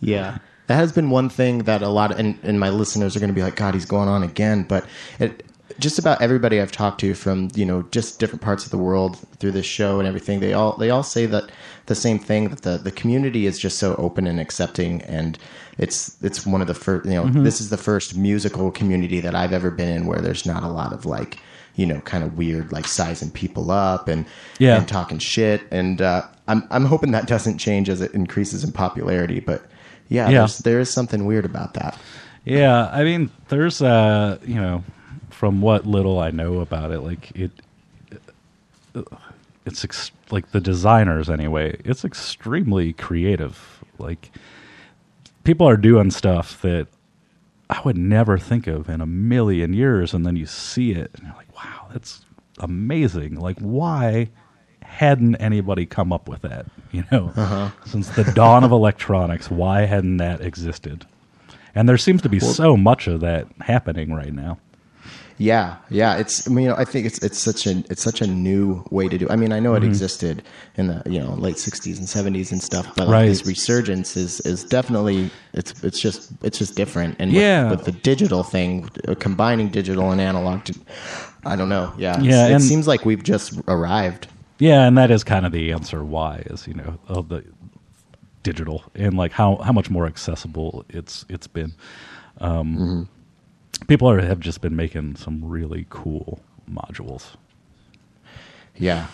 Yeah. 0.00 0.38
That 0.66 0.76
has 0.76 0.92
been 0.92 1.10
one 1.10 1.28
thing 1.28 1.58
that 1.64 1.82
a 1.82 1.88
lot 1.88 2.10
of, 2.10 2.18
and, 2.18 2.38
and 2.42 2.58
my 2.58 2.70
listeners 2.70 3.16
are 3.16 3.20
going 3.20 3.28
to 3.28 3.34
be 3.34 3.42
like, 3.42 3.56
God, 3.56 3.74
he's 3.74 3.84
going 3.86 4.08
on 4.08 4.22
again. 4.22 4.62
But 4.64 4.86
it, 5.18 5.43
just 5.78 5.98
about 5.98 6.22
everybody 6.22 6.60
I've 6.60 6.72
talked 6.72 7.00
to 7.00 7.14
from, 7.14 7.48
you 7.54 7.64
know, 7.64 7.82
just 7.90 8.18
different 8.20 8.42
parts 8.42 8.64
of 8.64 8.70
the 8.70 8.78
world 8.78 9.18
through 9.38 9.52
this 9.52 9.66
show 9.66 9.98
and 9.98 10.06
everything, 10.06 10.40
they 10.40 10.52
all, 10.52 10.76
they 10.76 10.90
all 10.90 11.02
say 11.02 11.26
that 11.26 11.50
the 11.86 11.94
same 11.94 12.18
thing, 12.18 12.48
that 12.50 12.62
the, 12.62 12.78
the 12.78 12.90
community 12.92 13.46
is 13.46 13.58
just 13.58 13.78
so 13.78 13.94
open 13.96 14.26
and 14.26 14.38
accepting. 14.40 15.02
And 15.02 15.38
it's, 15.78 16.16
it's 16.22 16.46
one 16.46 16.60
of 16.60 16.66
the 16.68 16.74
first, 16.74 17.06
you 17.06 17.12
know, 17.14 17.26
this 17.26 17.60
is 17.60 17.70
the 17.70 17.76
first 17.76 18.16
musical 18.16 18.70
community 18.70 19.20
that 19.20 19.34
I've 19.34 19.52
ever 19.52 19.70
been 19.70 19.88
in 19.88 20.06
where 20.06 20.20
there's 20.20 20.46
not 20.46 20.62
a 20.62 20.68
lot 20.68 20.92
of 20.92 21.04
like, 21.06 21.38
you 21.74 21.86
know, 21.86 22.00
kind 22.02 22.22
of 22.22 22.38
weird, 22.38 22.70
like 22.70 22.86
sizing 22.86 23.30
people 23.32 23.70
up 23.72 24.06
and, 24.06 24.26
Yeah. 24.60 24.76
and 24.76 24.86
talking 24.86 25.18
shit. 25.18 25.62
And, 25.72 26.00
uh, 26.00 26.22
I'm, 26.46 26.66
I'm 26.70 26.84
hoping 26.84 27.10
that 27.12 27.26
doesn't 27.26 27.58
change 27.58 27.88
as 27.88 28.00
it 28.00 28.12
increases 28.14 28.62
in 28.64 28.70
popularity, 28.72 29.40
but 29.40 29.64
yeah, 30.08 30.28
Yeah. 30.28 30.38
There's, 30.40 30.58
there 30.58 30.78
is 30.78 30.90
something 30.92 31.24
weird 31.26 31.44
about 31.44 31.74
that. 31.74 31.98
Yeah, 32.44 32.90
I 32.92 33.02
mean, 33.04 33.30
there's 33.48 33.80
uh, 33.80 34.38
you 34.44 34.56
know, 34.56 34.84
from 35.34 35.60
what 35.60 35.86
little 35.86 36.18
I 36.18 36.30
know 36.30 36.60
about 36.60 36.92
it, 36.92 37.00
like 37.00 37.30
it, 37.34 37.50
it's 39.66 39.84
ex- 39.84 40.12
like 40.30 40.52
the 40.52 40.60
designers 40.60 41.28
anyway. 41.28 41.78
It's 41.84 42.04
extremely 42.04 42.92
creative. 42.92 43.84
Like 43.98 44.30
people 45.42 45.68
are 45.68 45.76
doing 45.76 46.10
stuff 46.10 46.62
that 46.62 46.86
I 47.68 47.80
would 47.84 47.96
never 47.96 48.38
think 48.38 48.66
of 48.66 48.88
in 48.88 49.00
a 49.00 49.06
million 49.06 49.72
years, 49.72 50.14
and 50.14 50.24
then 50.24 50.36
you 50.36 50.46
see 50.46 50.92
it, 50.92 51.10
and 51.14 51.24
you're 51.26 51.36
like, 51.36 51.54
wow, 51.56 51.88
that's 51.92 52.24
amazing. 52.58 53.40
Like, 53.40 53.58
why? 53.58 54.30
Hadn't 54.82 55.36
anybody 55.36 55.86
come 55.86 56.12
up 56.12 56.28
with 56.28 56.42
that? 56.42 56.66
You 56.92 57.04
know, 57.10 57.32
uh-huh. 57.34 57.70
since 57.84 58.10
the 58.10 58.22
dawn 58.22 58.62
of 58.62 58.70
electronics, 58.70 59.50
why 59.50 59.86
hadn't 59.86 60.18
that 60.18 60.40
existed? 60.40 61.04
And 61.74 61.88
there 61.88 61.98
seems 61.98 62.22
to 62.22 62.28
be 62.28 62.38
so 62.38 62.76
much 62.76 63.08
of 63.08 63.20
that 63.20 63.48
happening 63.60 64.14
right 64.14 64.32
now. 64.32 64.58
Yeah, 65.38 65.76
yeah. 65.90 66.16
It's 66.16 66.46
I 66.48 66.50
mean, 66.52 66.64
you 66.64 66.70
know, 66.70 66.76
I 66.76 66.84
think 66.84 67.06
it's 67.06 67.18
it's 67.18 67.38
such 67.38 67.66
a 67.66 67.82
it's 67.90 68.02
such 68.02 68.20
a 68.20 68.26
new 68.26 68.84
way 68.90 69.08
to 69.08 69.18
do. 69.18 69.26
I 69.28 69.36
mean, 69.36 69.52
I 69.52 69.58
know 69.60 69.74
it 69.74 69.82
existed 69.82 70.42
in 70.76 70.86
the 70.86 71.02
you 71.06 71.18
know 71.20 71.34
late 71.34 71.56
'60s 71.56 71.98
and 71.98 72.06
'70s 72.06 72.52
and 72.52 72.62
stuff, 72.62 72.86
but 72.96 73.08
like, 73.08 73.28
this 73.28 73.44
resurgence 73.46 74.16
is 74.16 74.40
is 74.40 74.62
definitely 74.64 75.30
it's 75.52 75.82
it's 75.82 76.00
just 76.00 76.30
it's 76.42 76.58
just 76.58 76.76
different. 76.76 77.16
And 77.18 77.32
Yeah. 77.32 77.70
with, 77.70 77.78
with 77.80 77.86
the 77.86 78.00
digital 78.00 78.42
thing, 78.44 78.88
uh, 79.08 79.14
combining 79.16 79.68
digital 79.70 80.10
and 80.12 80.20
analog, 80.20 80.64
to, 80.64 80.74
I 81.44 81.56
don't 81.56 81.68
know. 81.68 81.92
Yeah, 81.98 82.20
Yeah, 82.20 82.48
It 82.56 82.60
seems 82.60 82.86
like 82.86 83.04
we've 83.04 83.22
just 83.24 83.58
arrived. 83.66 84.28
Yeah, 84.60 84.86
and 84.86 84.96
that 84.96 85.10
is 85.10 85.24
kind 85.24 85.44
of 85.44 85.50
the 85.50 85.72
answer 85.72 86.04
why 86.04 86.44
is, 86.46 86.68
you 86.68 86.74
know, 86.74 86.98
of 87.08 87.28
the 87.28 87.42
digital 88.44 88.84
and 88.94 89.16
like 89.16 89.32
how, 89.32 89.56
how 89.56 89.72
much 89.72 89.90
more 89.90 90.06
accessible 90.06 90.84
it's 90.88 91.24
it's 91.28 91.48
been. 91.48 91.74
Um, 92.40 93.08
People 93.88 94.08
are 94.08 94.20
have 94.20 94.40
just 94.40 94.60
been 94.60 94.76
making 94.76 95.16
some 95.16 95.44
really 95.44 95.86
cool 95.90 96.40
modules. 96.70 97.34
Yeah. 98.76 99.06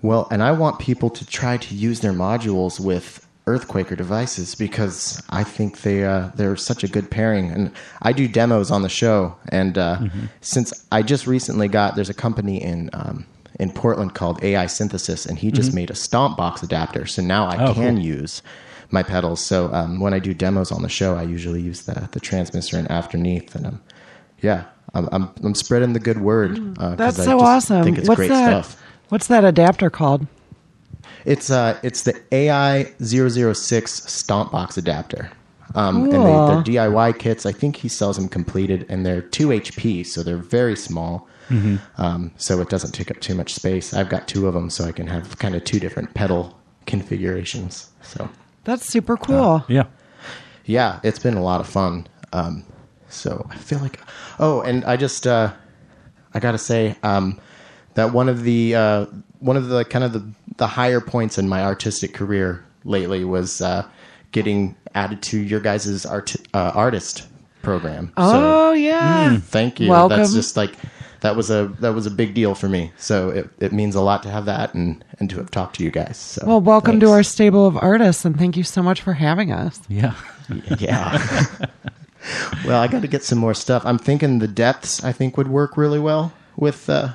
Well, 0.00 0.26
and 0.30 0.42
I 0.42 0.52
want 0.52 0.78
people 0.78 1.10
to 1.10 1.26
try 1.26 1.56
to 1.58 1.74
use 1.74 2.00
their 2.00 2.12
modules 2.12 2.80
with 2.80 3.26
Earthquaker 3.46 3.96
devices 3.96 4.54
because 4.54 5.20
I 5.28 5.42
think 5.44 5.82
they 5.82 6.04
uh, 6.04 6.30
they're 6.36 6.56
such 6.56 6.84
a 6.84 6.88
good 6.88 7.10
pairing. 7.10 7.50
And 7.50 7.72
I 8.02 8.12
do 8.12 8.28
demos 8.28 8.70
on 8.70 8.82
the 8.82 8.88
show, 8.88 9.34
and 9.48 9.76
uh, 9.76 9.98
Mm-hmm. 9.98 10.26
since 10.40 10.86
I 10.92 11.02
just 11.02 11.26
recently 11.26 11.68
got 11.68 11.96
there's 11.96 12.08
a 12.10 12.14
company 12.14 12.62
in 12.62 12.88
um, 12.92 13.26
in 13.58 13.70
Portland 13.72 14.14
called 14.14 14.42
AI 14.44 14.66
Synthesis, 14.66 15.26
and 15.26 15.38
he 15.38 15.50
just 15.50 15.74
made 15.74 15.90
a 15.90 15.94
stomp 15.96 16.36
box 16.36 16.62
adapter. 16.62 17.04
So 17.06 17.20
now 17.22 17.48
I 17.48 17.56
Mm-hmm. 17.56 17.64
Oh, 17.64 17.74
can 17.74 17.96
cool. 17.96 18.04
use 18.04 18.42
my 18.92 19.02
pedals. 19.02 19.40
So 19.44 19.72
um, 19.74 19.98
when 20.00 20.14
I 20.14 20.20
do 20.20 20.32
demos 20.34 20.70
on 20.70 20.82
the 20.82 20.88
show, 20.88 21.16
I 21.16 21.22
usually 21.24 21.60
use 21.60 21.82
the 21.82 22.08
the 22.12 22.20
Transmisser 22.20 22.78
and 22.78 22.88
afterneath, 22.90 23.54
and 23.56 23.66
um, 23.66 23.80
yeah. 24.42 24.64
I'm, 24.94 25.08
I'm, 25.10 25.30
I'm 25.42 25.54
spreading 25.54 25.94
the 25.94 26.00
good 26.00 26.20
word. 26.20 26.58
Uh, 26.78 26.90
'cause 26.90 26.96
That's 26.98 27.18
I 27.20 27.24
so 27.24 27.38
just 27.38 27.44
awesome. 27.44 27.84
think 27.84 27.96
it's 27.98 28.08
what's 28.08 28.18
great 28.18 28.28
that? 28.28 28.64
stuff. 28.66 28.82
What's 29.08 29.26
that 29.28 29.42
adapter 29.44 29.88
called? 29.88 30.26
It's 31.24 31.50
uh, 31.50 31.78
it's 31.82 32.02
the 32.02 32.20
AI 32.32 32.92
006 33.02 33.90
Stomp 34.12 34.52
Box 34.52 34.76
adapter. 34.76 35.30
Um, 35.74 36.10
Cool. 36.10 36.26
And 36.26 36.64
they, 36.66 36.72
they're 36.74 36.88
DIY 36.90 37.18
kits. 37.18 37.46
I 37.46 37.52
think 37.52 37.76
he 37.76 37.88
sells 37.88 38.16
them 38.18 38.28
completed, 38.28 38.84
and 38.90 39.06
they're 39.06 39.22
2 39.22 39.48
HP, 39.48 40.04
so 40.04 40.22
they're 40.22 40.36
very 40.36 40.76
small. 40.76 41.26
Mm-hmm. 41.48 41.76
Um, 42.00 42.30
so 42.36 42.60
it 42.60 42.68
doesn't 42.68 42.92
take 42.92 43.10
up 43.10 43.20
too 43.20 43.34
much 43.34 43.54
space. 43.54 43.94
I've 43.94 44.08
got 44.10 44.28
two 44.28 44.46
of 44.46 44.52
them, 44.54 44.68
so 44.68 44.84
I 44.84 44.92
can 44.92 45.06
have 45.06 45.38
kind 45.38 45.54
of 45.54 45.64
two 45.64 45.80
different 45.80 46.12
pedal 46.14 46.58
configurations. 46.86 47.90
So 48.02 48.28
That's 48.64 48.86
super 48.86 49.16
cool. 49.16 49.64
Yeah. 49.68 49.84
yeah, 50.66 51.00
it's 51.02 51.18
been 51.18 51.34
a 51.36 51.42
lot 51.42 51.60
of 51.60 51.66
fun. 51.68 52.06
Um, 52.32 52.64
so 53.12 53.46
I 53.50 53.56
feel 53.56 53.78
like, 53.78 54.00
oh, 54.40 54.60
and 54.62 54.84
I 54.84 54.96
just, 54.96 55.26
uh, 55.26 55.52
I 56.34 56.40
gotta 56.40 56.58
say, 56.58 56.96
um, 57.02 57.38
that 57.94 58.12
one 58.12 58.28
of 58.28 58.42
the, 58.42 58.74
uh, 58.74 59.06
one 59.40 59.56
of 59.56 59.68
the 59.68 59.84
kind 59.84 60.04
of 60.04 60.12
the, 60.12 60.26
the 60.56 60.66
higher 60.66 61.00
points 61.00 61.38
in 61.38 61.48
my 61.48 61.62
artistic 61.62 62.14
career 62.14 62.64
lately 62.84 63.24
was, 63.24 63.60
uh, 63.60 63.86
getting 64.32 64.74
added 64.94 65.20
to 65.22 65.38
your 65.38 65.60
guys' 65.60 66.06
art, 66.06 66.34
uh, 66.54 66.72
artist 66.74 67.28
program. 67.60 68.12
oh 68.16 68.72
yeah. 68.72 69.34
So 69.34 69.40
thank 69.40 69.78
you. 69.78 69.88
Welcome. 69.90 70.18
That's 70.18 70.32
just 70.32 70.56
like, 70.56 70.74
that 71.20 71.36
was 71.36 71.50
a, 71.50 71.68
that 71.80 71.94
was 71.94 72.06
a 72.06 72.10
big 72.10 72.34
deal 72.34 72.54
for 72.54 72.68
me. 72.68 72.92
So 72.96 73.28
it, 73.28 73.48
it 73.60 73.72
means 73.72 73.94
a 73.94 74.00
lot 74.00 74.22
to 74.24 74.30
have 74.30 74.46
that 74.46 74.74
and, 74.74 75.04
and 75.20 75.30
to 75.30 75.36
have 75.36 75.50
talked 75.50 75.76
to 75.76 75.84
you 75.84 75.90
guys. 75.90 76.16
So 76.16 76.44
Well, 76.46 76.60
welcome 76.60 76.98
to 77.00 77.10
our 77.10 77.22
stable 77.22 77.66
of 77.66 77.76
artists, 77.76 78.24
and 78.24 78.36
thank 78.36 78.56
you 78.56 78.64
so 78.64 78.82
much 78.82 79.00
for 79.02 79.12
having 79.12 79.52
us. 79.52 79.80
Yeah. 79.88 80.14
Yeah. 80.78 81.18
Well, 82.64 82.80
I 82.80 82.86
got 82.88 83.02
to 83.02 83.08
get 83.08 83.24
some 83.24 83.38
more 83.38 83.54
stuff. 83.54 83.82
I'm 83.84 83.98
thinking 83.98 84.38
the 84.38 84.48
depths. 84.48 85.02
I 85.02 85.12
think 85.12 85.36
would 85.36 85.48
work 85.48 85.76
really 85.76 85.98
well 85.98 86.32
with 86.56 86.88
uh, 86.88 87.10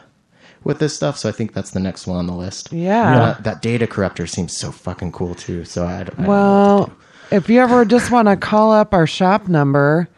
with 0.64 0.80
this 0.80 0.96
stuff. 0.96 1.18
So 1.18 1.30
I 1.30 1.32
think 1.32 1.54
that's 1.54 1.72
the 1.72 1.80
next 1.80 2.08
one 2.08 2.18
on 2.18 2.28
the 2.28 2.34
list. 2.34 2.72
Yeah. 2.74 3.16
That, 3.16 3.44
that 3.44 3.62
data 3.62 3.88
corrupter 3.88 4.28
seems 4.28 4.56
so 4.58 4.72
fucking 4.72 5.12
cool 5.14 5.36
too. 5.36 5.64
So 5.66 5.86
I, 5.86 6.02
I 6.02 6.04
don't 6.04 6.20
know 6.20 6.24
what 6.24 6.24
to 6.26 6.30
Well, 6.30 6.86
do. 6.88 7.36
if 7.38 7.50
you 7.50 7.62
ever 7.62 7.86
just 7.86 8.12
want 8.12 8.28
to 8.28 8.36
call 8.36 8.74
up 8.74 8.94
our 8.94 9.08
shop 9.08 9.48
number, 9.48 10.10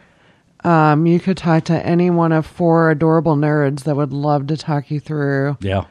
um, 0.63 1.05
you 1.05 1.19
could 1.19 1.37
talk 1.37 1.65
to 1.65 1.85
any 1.85 2.09
one 2.09 2.31
of 2.31 2.45
four 2.45 2.89
adorable 2.91 3.35
nerds 3.35 3.83
that 3.83 3.95
would 3.95 4.11
love 4.11 4.47
to 4.47 4.57
talk 4.57 4.89
you 4.91 4.99
through 4.99 5.57
Yeah. 5.61 5.85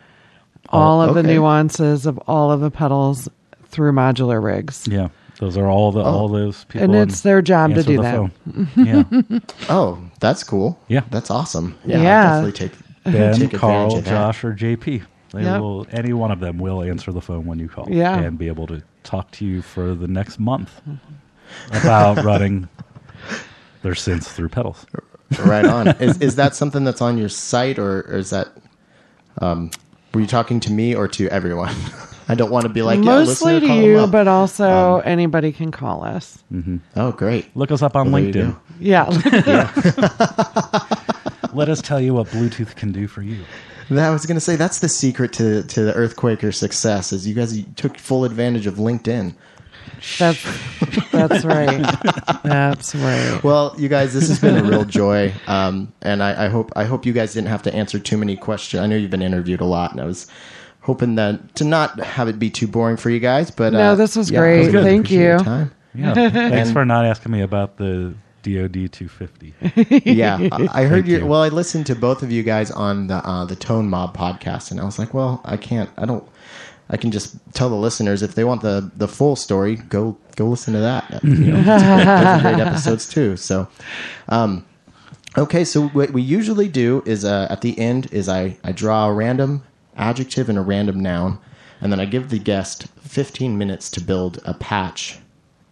all 0.70 1.00
of 1.00 1.14
the 1.14 1.22
nuances 1.22 2.04
of 2.04 2.18
all 2.26 2.50
of 2.50 2.60
the 2.60 2.70
pedals 2.70 3.28
through 3.66 3.92
modular 3.92 4.42
rigs. 4.42 4.86
Yeah. 4.88 5.08
Those 5.38 5.56
are 5.56 5.66
all 5.66 5.92
the 5.92 6.00
all 6.00 6.28
those 6.28 6.64
people. 6.64 6.94
And 6.94 7.10
it's 7.10 7.20
their 7.20 7.40
job 7.42 7.74
to 7.74 7.82
do 7.82 7.96
the 7.96 8.02
that. 8.02 8.14
phone. 8.16 8.32
Yeah. 8.76 9.38
oh, 9.70 10.02
that's 10.20 10.42
cool. 10.44 10.78
Yeah. 10.88 11.02
that's 11.10 11.30
awesome. 11.30 11.78
Yeah, 11.84 12.02
Yeah. 12.02 12.32
I'll 12.34 12.42
definitely 12.50 12.68
take 12.68 12.78
Ben, 13.04 13.34
take 13.38 13.52
Carl, 13.54 13.96
of 13.98 14.04
that. 14.04 14.10
Josh, 14.10 14.44
or 14.44 14.52
JP. 14.54 15.02
They 15.32 15.42
Yep. 15.42 15.60
will. 15.60 15.86
Any 15.92 16.12
one 16.12 16.30
of 16.30 16.40
them 16.40 16.58
will 16.58 16.82
answer 16.82 17.12
the 17.12 17.20
phone 17.20 17.44
when 17.46 17.58
you 17.58 17.68
call. 17.68 17.86
Yeah. 17.90 18.18
And 18.18 18.36
be 18.38 18.48
able 18.48 18.66
to 18.68 18.82
talk 19.04 19.30
to 19.32 19.44
you 19.46 19.62
for 19.62 19.94
the 19.94 20.08
next 20.08 20.38
month 20.40 20.80
about 21.70 22.24
running 22.24 22.68
their 23.82 23.92
synths 23.92 24.24
through 24.24 24.48
pedals. 24.48 24.86
right 25.44 25.64
on. 25.66 25.88
Is 26.00 26.18
is 26.18 26.36
that 26.36 26.54
something 26.56 26.82
that's 26.84 27.02
on 27.02 27.18
your 27.18 27.28
site, 27.28 27.78
or, 27.78 28.00
or 28.08 28.16
is 28.16 28.30
that? 28.30 28.48
Um, 29.40 29.70
were 30.14 30.20
you 30.22 30.26
talking 30.26 30.58
to 30.60 30.72
me 30.72 30.94
or 30.94 31.06
to 31.08 31.28
everyone? 31.28 31.74
I 32.28 32.34
don't 32.34 32.50
want 32.50 32.64
to 32.64 32.68
be 32.68 32.82
like 32.82 32.98
yeah, 32.98 33.04
Mostly 33.06 33.54
listener, 33.54 33.60
to 33.60 33.66
call 33.66 33.78
'em 33.78 33.84
you, 33.84 33.98
up. 34.00 34.10
but 34.10 34.28
also 34.28 34.96
Um, 34.96 35.02
anybody 35.06 35.50
can 35.52 35.70
call 35.70 36.04
us. 36.04 36.38
oh, 36.96 37.12
great. 37.12 37.54
Look 37.56 37.70
us 37.70 37.82
up 37.82 37.96
on 37.96 38.10
Well, 38.12 38.22
there 38.22 38.30
you 38.30 38.34
LinkedIn. 38.34 38.50
go. 38.52 38.58
Yeah. 38.80 39.04
Let 41.54 41.68
us 41.68 41.80
tell 41.80 42.00
you 42.00 42.14
what 42.14 42.26
Bluetooth 42.28 42.76
can 42.76 42.92
do 42.92 43.06
for 43.08 43.22
you. 43.22 43.38
That 43.90 44.06
I 44.06 44.10
was 44.12 44.26
going 44.26 44.34
to 44.36 44.40
say 44.40 44.56
that's 44.56 44.80
the 44.80 44.88
secret 44.88 45.32
to 45.34 45.62
to 45.62 45.82
the 45.82 45.92
Earthquaker 45.94 46.54
success 46.54 47.10
is 47.12 47.26
you 47.26 47.34
guys 47.34 47.58
took 47.76 47.96
full 47.98 48.24
advantage 48.26 48.66
of 48.66 48.74
LinkedIn. 48.74 49.34
That's 50.18 50.44
that's 51.10 51.44
right. 51.44 51.80
That's 52.44 52.94
right. 52.94 53.40
Well, 53.42 53.74
you 53.78 53.88
guys, 53.88 54.12
this 54.12 54.28
has 54.28 54.38
been 54.38 54.58
a 54.58 54.62
real 54.62 54.84
joy, 54.84 55.32
um, 55.46 55.92
and 56.02 56.22
I, 56.22 56.44
I 56.44 56.48
hope 56.48 56.70
I 56.76 56.84
hope 56.84 57.06
you 57.06 57.14
guys 57.14 57.32
didn't 57.32 57.48
have 57.48 57.62
to 57.62 57.74
answer 57.74 57.98
too 57.98 58.18
many 58.18 58.36
questions. 58.36 58.82
I 58.82 58.86
know 58.86 58.96
you've 58.96 59.10
been 59.10 59.22
interviewed 59.22 59.62
a 59.62 59.64
lot, 59.64 59.92
and 59.92 60.00
I 60.02 60.04
was 60.04 60.26
hoping 60.88 61.16
that 61.16 61.54
to 61.56 61.64
not 61.64 62.00
have 62.00 62.28
it 62.28 62.38
be 62.38 62.48
too 62.48 62.66
boring 62.66 62.96
for 62.96 63.10
you 63.10 63.20
guys. 63.20 63.50
But 63.50 63.74
No, 63.74 63.92
uh, 63.92 63.94
this 63.94 64.16
was 64.16 64.30
yeah, 64.30 64.40
great. 64.40 64.72
really 64.72 64.82
Thank 64.84 65.04
appreciate 65.06 65.32
you. 65.32 65.38
time. 65.44 65.70
Yeah. 65.94 66.14
Thanks 66.30 66.72
for 66.72 66.86
not 66.86 67.04
asking 67.04 67.30
me 67.30 67.42
about 67.42 67.76
the 67.76 68.14
DoD 68.42 68.90
250. 68.90 69.54
yeah, 70.10 70.38
I, 70.50 70.82
I 70.82 70.84
heard 70.84 71.06
you. 71.06 71.18
you. 71.18 71.26
Well, 71.26 71.42
I 71.42 71.48
listened 71.48 71.84
to 71.88 71.94
both 71.94 72.22
of 72.22 72.32
you 72.32 72.42
guys 72.42 72.70
on 72.70 73.08
the 73.08 73.16
uh, 73.16 73.44
the 73.44 73.54
Tone 73.56 73.90
Mob 73.90 74.16
podcast, 74.16 74.70
and 74.70 74.80
I 74.80 74.84
was 74.84 74.98
like, 74.98 75.12
well, 75.12 75.42
I 75.44 75.58
can't. 75.58 75.90
I 75.98 76.06
don't. 76.06 76.26
I 76.88 76.96
can 76.96 77.10
just 77.10 77.36
tell 77.52 77.68
the 77.68 77.76
listeners 77.76 78.22
if 78.22 78.34
they 78.34 78.44
want 78.44 78.62
the 78.62 78.90
the 78.96 79.08
full 79.08 79.36
story, 79.36 79.76
go 79.76 80.16
go 80.36 80.46
listen 80.46 80.72
to 80.72 80.80
that. 80.80 81.22
You 81.22 81.52
know, 81.52 81.62
great, 81.62 81.64
those 81.66 81.82
are 81.82 82.40
great 82.40 82.66
episodes 82.66 83.06
too. 83.06 83.36
So, 83.36 83.68
um, 84.30 84.64
okay. 85.36 85.64
So 85.64 85.88
what 85.88 86.12
we 86.12 86.22
usually 86.22 86.68
do 86.68 87.02
is 87.04 87.26
uh, 87.26 87.46
at 87.50 87.60
the 87.60 87.78
end 87.78 88.10
is 88.12 88.26
I 88.28 88.56
I 88.64 88.72
draw 88.72 89.08
a 89.08 89.12
random 89.12 89.64
adjective 89.98 90.48
and 90.48 90.56
a 90.58 90.62
random 90.62 91.00
noun, 91.00 91.38
and 91.80 91.92
then 91.92 92.00
I 92.00 92.04
give 92.06 92.30
the 92.30 92.38
guest 92.38 92.86
15 93.02 93.56
minutes 93.58 93.90
to 93.92 94.00
build 94.00 94.40
a 94.44 94.54
patch 94.54 95.18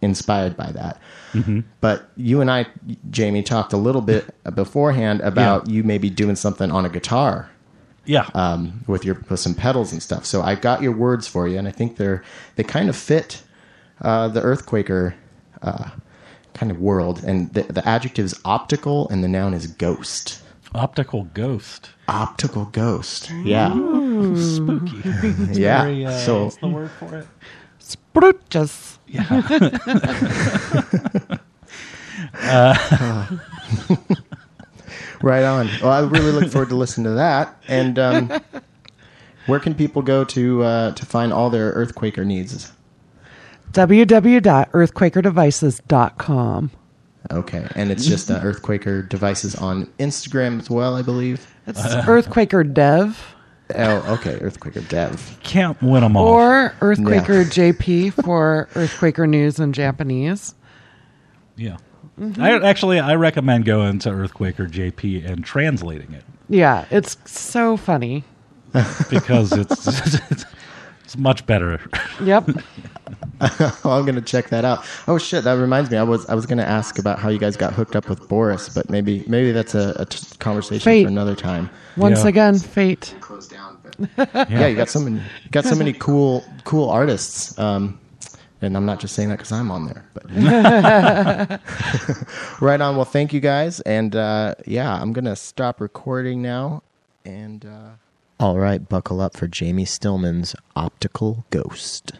inspired 0.01 0.55
by 0.55 0.71
that. 0.71 0.99
But 1.81 2.09
you 2.15 2.41
and 2.41 2.49
I, 2.49 2.65
Jamie, 3.11 3.43
talked 3.43 3.71
a 3.71 3.77
little 3.77 4.01
bit 4.01 4.33
beforehand 4.55 5.21
about 5.21 5.69
you 5.69 5.83
maybe 5.83 6.09
doing 6.09 6.35
something 6.35 6.71
on 6.71 6.83
a 6.83 6.89
guitar 6.89 7.51
Yeah. 8.05 8.27
um, 8.33 8.83
with 8.87 9.05
your 9.05 9.23
with 9.29 9.39
some 9.39 9.53
pedals 9.53 9.91
and 9.91 10.01
stuff. 10.01 10.25
So 10.25 10.41
I 10.41 10.55
got 10.55 10.81
your 10.81 10.93
words 10.93 11.27
for 11.27 11.47
you, 11.47 11.59
and 11.59 11.67
I 11.67 11.71
think 11.71 11.97
they're 11.97 12.23
they 12.55 12.63
kind 12.63 12.89
of 12.89 12.95
fit 12.95 13.43
uh, 14.01 14.29
the 14.29 14.41
Earthquaker 14.41 15.13
uh, 15.61 15.89
kind 16.55 16.71
of 16.71 16.79
world. 16.79 17.23
And 17.23 17.53
the, 17.53 17.63
the 17.63 17.87
adjective 17.87 18.25
is 18.25 18.39
optical, 18.43 19.07
and 19.09 19.23
the 19.23 19.27
noun 19.27 19.53
is 19.53 19.67
ghost. 19.67 20.41
Optical 20.73 21.25
ghost. 21.35 21.89
Optical 22.07 22.65
ghost. 22.65 23.29
Yeah, 23.43 23.69
Spooky. 24.35 25.01
yeah. 25.59 25.83
Very, 25.83 26.05
uh, 26.05 26.11
so 26.11 26.43
what's 26.45 26.57
the 26.57 26.67
word 26.67 26.91
for 26.91 27.15
it? 27.17 27.27
Spruchus. 27.79 28.97
Yeah. 29.07 29.23
Right 35.21 35.43
on. 35.43 35.69
Well, 35.81 35.91
I 35.91 35.99
really 36.01 36.31
look 36.31 36.51
forward 36.51 36.69
to 36.69 36.75
listening 36.75 37.05
to 37.05 37.11
that. 37.11 37.55
And 37.67 37.97
um, 37.97 38.31
where 39.47 39.59
can 39.59 39.73
people 39.75 40.01
go 40.01 40.23
to 40.25 40.63
uh, 40.63 40.91
to 40.93 41.05
find 41.05 41.31
all 41.33 41.49
their 41.49 41.73
Earthquaker 41.73 42.25
needs? 42.25 42.71
www.earthquakerdevices.com. 43.71 46.71
Okay, 47.29 47.67
and 47.75 47.91
it's 47.91 48.05
just 48.05 48.31
uh, 48.31 48.39
Earthquaker 48.39 49.09
devices 49.09 49.53
on 49.55 49.87
Instagram 49.99 50.59
as 50.59 50.69
well, 50.69 50.95
I 50.95 51.01
believe. 51.01 51.53
It's 51.65 51.79
Earthquaker 51.79 52.73
Dev 52.73 53.35
Oh, 53.75 54.13
okay, 54.13 54.37
Earthquaker 54.39 54.87
Dev. 54.87 55.37
Can't 55.43 55.81
win 55.81 56.01
them 56.01 56.15
all. 56.15 56.25
or 56.27 56.73
Earthquaker 56.79 57.43
JP 57.45 58.23
for 58.23 58.69
Earthquaker 58.73 59.27
News 59.27 59.59
in 59.59 59.73
Japanese. 59.73 60.55
yeah. 61.55 61.77
Mm-hmm. 62.19 62.41
I 62.41 62.53
actually 62.67 62.99
I 62.99 63.13
recommend 63.15 63.65
going 63.65 63.99
to 63.99 64.09
Earthquaker 64.09 64.67
JP 64.67 65.29
and 65.29 65.45
translating 65.45 66.13
it 66.13 66.23
Yeah, 66.49 66.85
it's 66.89 67.15
so 67.29 67.77
funny. 67.77 68.23
because 69.09 69.51
it's 69.53 69.87
it's 70.31 70.45
much 71.15 71.45
better. 71.45 71.79
Yep. 72.23 72.49
Oh, 73.39 73.91
I'm 73.91 74.03
gonna 74.03 74.19
check 74.19 74.49
that 74.49 74.65
out. 74.65 74.83
Oh 75.07 75.19
shit, 75.19 75.43
that 75.43 75.53
reminds 75.53 75.91
me. 75.91 75.97
I 75.97 76.01
was 76.01 76.27
I 76.27 76.33
was 76.33 76.47
gonna 76.47 76.63
ask 76.63 76.97
about 76.97 77.19
how 77.19 77.29
you 77.29 77.37
guys 77.37 77.55
got 77.55 77.71
hooked 77.71 77.95
up 77.95 78.09
with 78.09 78.27
Boris, 78.27 78.67
but 78.67 78.89
maybe 78.89 79.23
maybe 79.27 79.51
that's 79.51 79.75
a, 79.75 79.93
a 79.99 80.05
t- 80.05 80.25
conversation 80.39 80.83
Fate. 80.83 81.03
for 81.03 81.09
another 81.09 81.35
time. 81.35 81.69
Once 81.97 82.23
Yeah. 82.23 82.29
again, 82.29 82.57
fate. 82.57 83.13
Close 83.21 83.47
down. 83.47 83.77
Yeah. 84.17 84.65
you 84.65 84.75
got 84.75 84.89
so 84.89 84.99
many 84.99 85.17
you 85.17 85.51
got 85.51 85.65
so 85.65 85.75
many 85.75 85.93
cool 86.07 86.43
cool 86.63 86.89
artists. 86.89 87.57
Um, 87.59 87.99
and 88.63 88.75
I'm 88.75 88.87
not 88.87 88.99
just 88.99 89.13
saying 89.13 89.29
that 89.29 89.37
because 89.37 89.51
I'm 89.51 89.69
on 89.69 89.85
there. 89.85 90.03
But 90.15 90.25
right 92.59 92.81
on. 92.81 92.95
Well, 92.95 93.05
thank 93.05 93.33
you 93.33 93.39
guys, 93.39 93.79
and 93.81 94.15
uh, 94.15 94.55
yeah, 94.65 94.99
I'm 94.99 95.13
gonna 95.13 95.35
stop 95.35 95.79
recording 95.79 96.41
now, 96.41 96.81
and 97.23 97.63
uh, 97.65 97.89
All 98.39 98.59
right, 98.59 98.87
buckle 98.87 99.19
up 99.19 99.35
for 99.35 99.47
Jamie 99.47 99.83
Stillman's 99.85 100.55
Optical 100.75 101.45
Ghost. 101.49 102.11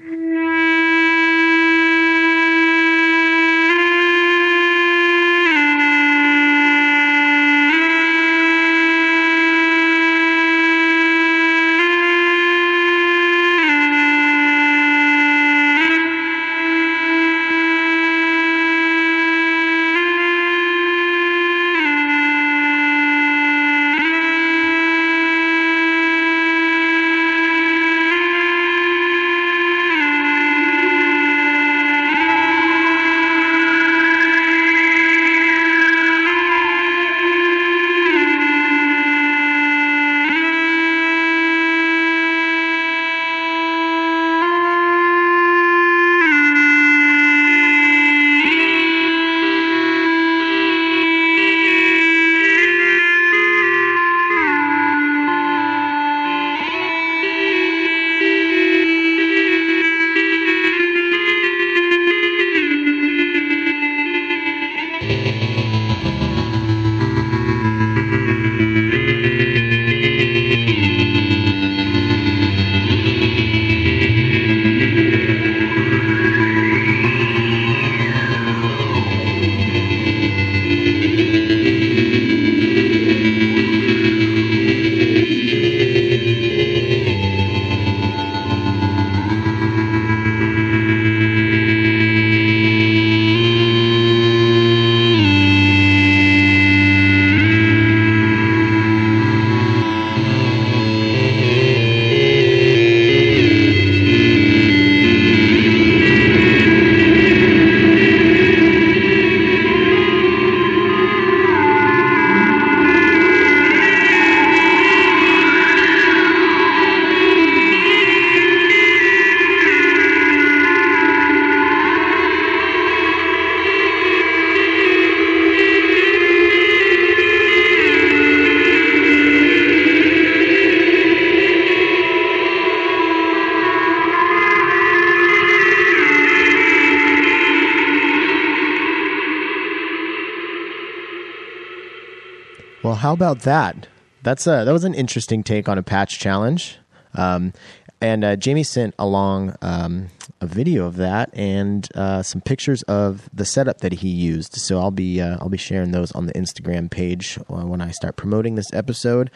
How 143.07 143.13
about 143.13 143.43
that? 143.43 143.87
That's 144.21 144.45
a, 144.47 144.65
that 144.65 144.73
was 144.73 144.83
an 144.83 144.93
interesting 144.93 145.41
take 145.41 145.69
on 145.69 145.77
a 145.77 145.81
patch 145.81 146.19
challenge. 146.19 146.77
Um, 147.13 147.53
and 148.01 148.25
uh, 148.25 148.35
Jamie 148.35 148.63
sent 148.63 148.95
along 148.99 149.55
um, 149.61 150.09
a 150.41 150.45
video 150.45 150.85
of 150.85 150.97
that 150.97 151.29
and 151.33 151.87
uh, 151.95 152.21
some 152.21 152.41
pictures 152.41 152.83
of 152.83 153.29
the 153.33 153.45
setup 153.45 153.77
that 153.79 153.93
he 153.93 154.09
used. 154.09 154.55
So 154.55 154.77
I'll 154.79 154.91
be 154.91 155.21
uh, 155.21 155.37
I'll 155.39 155.47
be 155.47 155.57
sharing 155.57 155.91
those 155.91 156.11
on 156.11 156.25
the 156.25 156.33
Instagram 156.33 156.91
page 156.91 157.39
uh, 157.49 157.65
when 157.65 157.79
I 157.79 157.91
start 157.91 158.17
promoting 158.17 158.55
this 158.55 158.73
episode. 158.73 159.31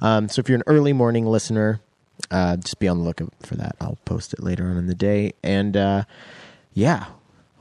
Um, 0.00 0.28
so 0.28 0.38
if 0.38 0.48
you're 0.48 0.58
an 0.58 0.64
early 0.68 0.92
morning 0.92 1.26
listener, 1.26 1.80
uh, 2.30 2.58
just 2.58 2.78
be 2.78 2.86
on 2.86 2.98
the 2.98 3.04
lookout 3.04 3.34
for 3.42 3.56
that. 3.56 3.74
I'll 3.80 3.98
post 4.04 4.34
it 4.34 4.40
later 4.40 4.66
on 4.66 4.76
in 4.76 4.86
the 4.86 4.94
day. 4.94 5.32
And 5.42 5.76
uh, 5.76 6.04
yeah, 6.74 7.06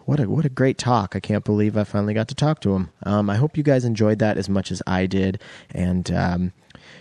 what 0.05 0.19
a 0.19 0.29
what 0.29 0.45
a 0.45 0.49
great 0.49 0.77
talk! 0.77 1.15
I 1.15 1.19
can't 1.19 1.43
believe 1.43 1.77
I 1.77 1.83
finally 1.83 2.13
got 2.13 2.27
to 2.29 2.35
talk 2.35 2.61
to 2.61 2.75
him. 2.75 2.89
Um, 3.03 3.29
I 3.29 3.35
hope 3.35 3.57
you 3.57 3.63
guys 3.63 3.85
enjoyed 3.85 4.19
that 4.19 4.37
as 4.37 4.49
much 4.49 4.71
as 4.71 4.81
I 4.87 5.05
did, 5.05 5.41
and 5.71 6.11
um, 6.11 6.53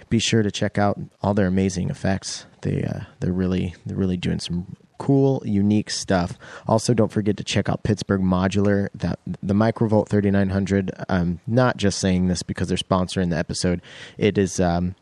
be 0.08 0.18
sure 0.18 0.42
to 0.42 0.50
check 0.50 0.78
out 0.78 0.98
all 1.22 1.34
their 1.34 1.46
amazing 1.46 1.90
effects. 1.90 2.46
They 2.62 2.82
uh, 2.82 3.04
they're 3.20 3.32
really 3.32 3.74
they're 3.84 3.96
really 3.96 4.16
doing 4.16 4.40
some 4.40 4.76
cool, 4.98 5.42
unique 5.44 5.90
stuff. 5.90 6.38
Also, 6.66 6.94
don't 6.94 7.12
forget 7.12 7.36
to 7.36 7.44
check 7.44 7.68
out 7.68 7.82
Pittsburgh 7.82 8.22
Modular. 8.22 8.88
That 8.94 9.18
the 9.42 9.54
Microvolt 9.54 10.08
3900. 10.08 10.90
I'm 11.08 11.40
not 11.46 11.76
just 11.76 11.98
saying 11.98 12.28
this 12.28 12.42
because 12.42 12.68
they're 12.68 12.76
sponsoring 12.76 13.30
the 13.30 13.36
episode. 13.36 13.82
It 14.16 14.38
is 14.38 14.60
um, 14.60 14.94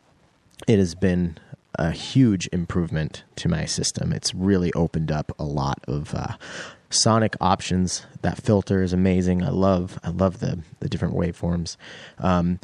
it 0.67 0.77
has 0.79 0.95
been 0.95 1.37
a 1.75 1.91
huge 1.91 2.47
improvement 2.51 3.23
to 3.37 3.49
my 3.49 3.65
system. 3.65 4.13
It's 4.13 4.35
really 4.35 4.71
opened 4.73 5.11
up 5.11 5.31
a 5.39 5.43
lot 5.43 5.79
of 5.87 6.13
uh, 6.13 6.35
sonic 6.93 7.35
options. 7.41 8.05
That 8.21 8.41
filter 8.41 8.81
is 8.83 8.93
amazing. 8.93 9.43
I 9.43 9.49
love 9.49 9.99
I 10.03 10.09
love 10.09 10.39
the 10.39 10.59
the 10.79 10.89
different 10.89 11.15
waveforms. 11.15 11.77
Um, 12.19 12.59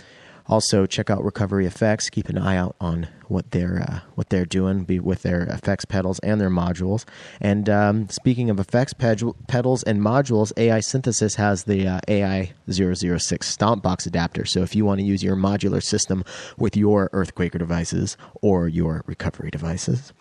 also, 0.50 0.88
check 0.88 1.12
out 1.12 1.24
Recovery 1.24 1.68
Effects. 1.68 2.10
Keep 2.10 2.28
an 2.30 2.40
eye 2.40 2.58
out 2.58 2.76
on 2.82 3.08
what 3.28 3.52
they're 3.52 3.84
uh, 3.88 4.00
what 4.16 4.30
they're 4.30 4.46
doing 4.46 4.84
with 5.04 5.22
their 5.22 5.44
effects 5.44 5.86
pedals 5.86 6.18
and 6.20 6.42
their 6.42 6.50
modules. 6.50 7.06
And 7.40 7.70
um, 7.70 8.10
speaking 8.10 8.50
of 8.50 8.60
effects 8.60 8.94
ped- 8.94 9.48
pedals 9.48 9.84
and 9.84 10.02
modules, 10.02 10.52
AI 10.58 10.80
Synthesis 10.80 11.36
has 11.36 11.66
the 11.66 11.88
uh, 11.88 12.00
AI 12.08 12.54
006 12.68 13.48
Stomp 13.48 13.84
Box 13.84 14.08
adapter. 14.08 14.44
So 14.44 14.64
if 14.64 14.76
you 14.76 14.86
want 14.86 15.00
to 15.00 15.06
use 15.06 15.24
your 15.24 15.36
modular 15.36 15.84
system 15.84 16.26
with 16.58 16.76
your 16.76 17.10
Earthquaker 17.14 17.60
devices 17.60 18.18
or 18.42 18.68
your 18.68 19.04
recovery 19.06 19.52
devices, 19.52 20.14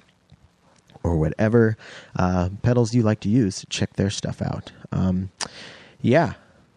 or 1.02 1.16
whatever 1.16 1.76
uh, 2.16 2.48
pedals 2.62 2.94
you 2.94 3.02
like 3.02 3.20
to 3.20 3.28
use, 3.28 3.64
check 3.68 3.94
their 3.94 4.10
stuff 4.10 4.42
out. 4.42 4.72
Um, 4.92 5.30
yeah, 6.00 6.34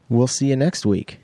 we'll 0.10 0.28
see 0.28 0.48
you 0.48 0.56
next 0.56 0.86
week. 0.86 1.20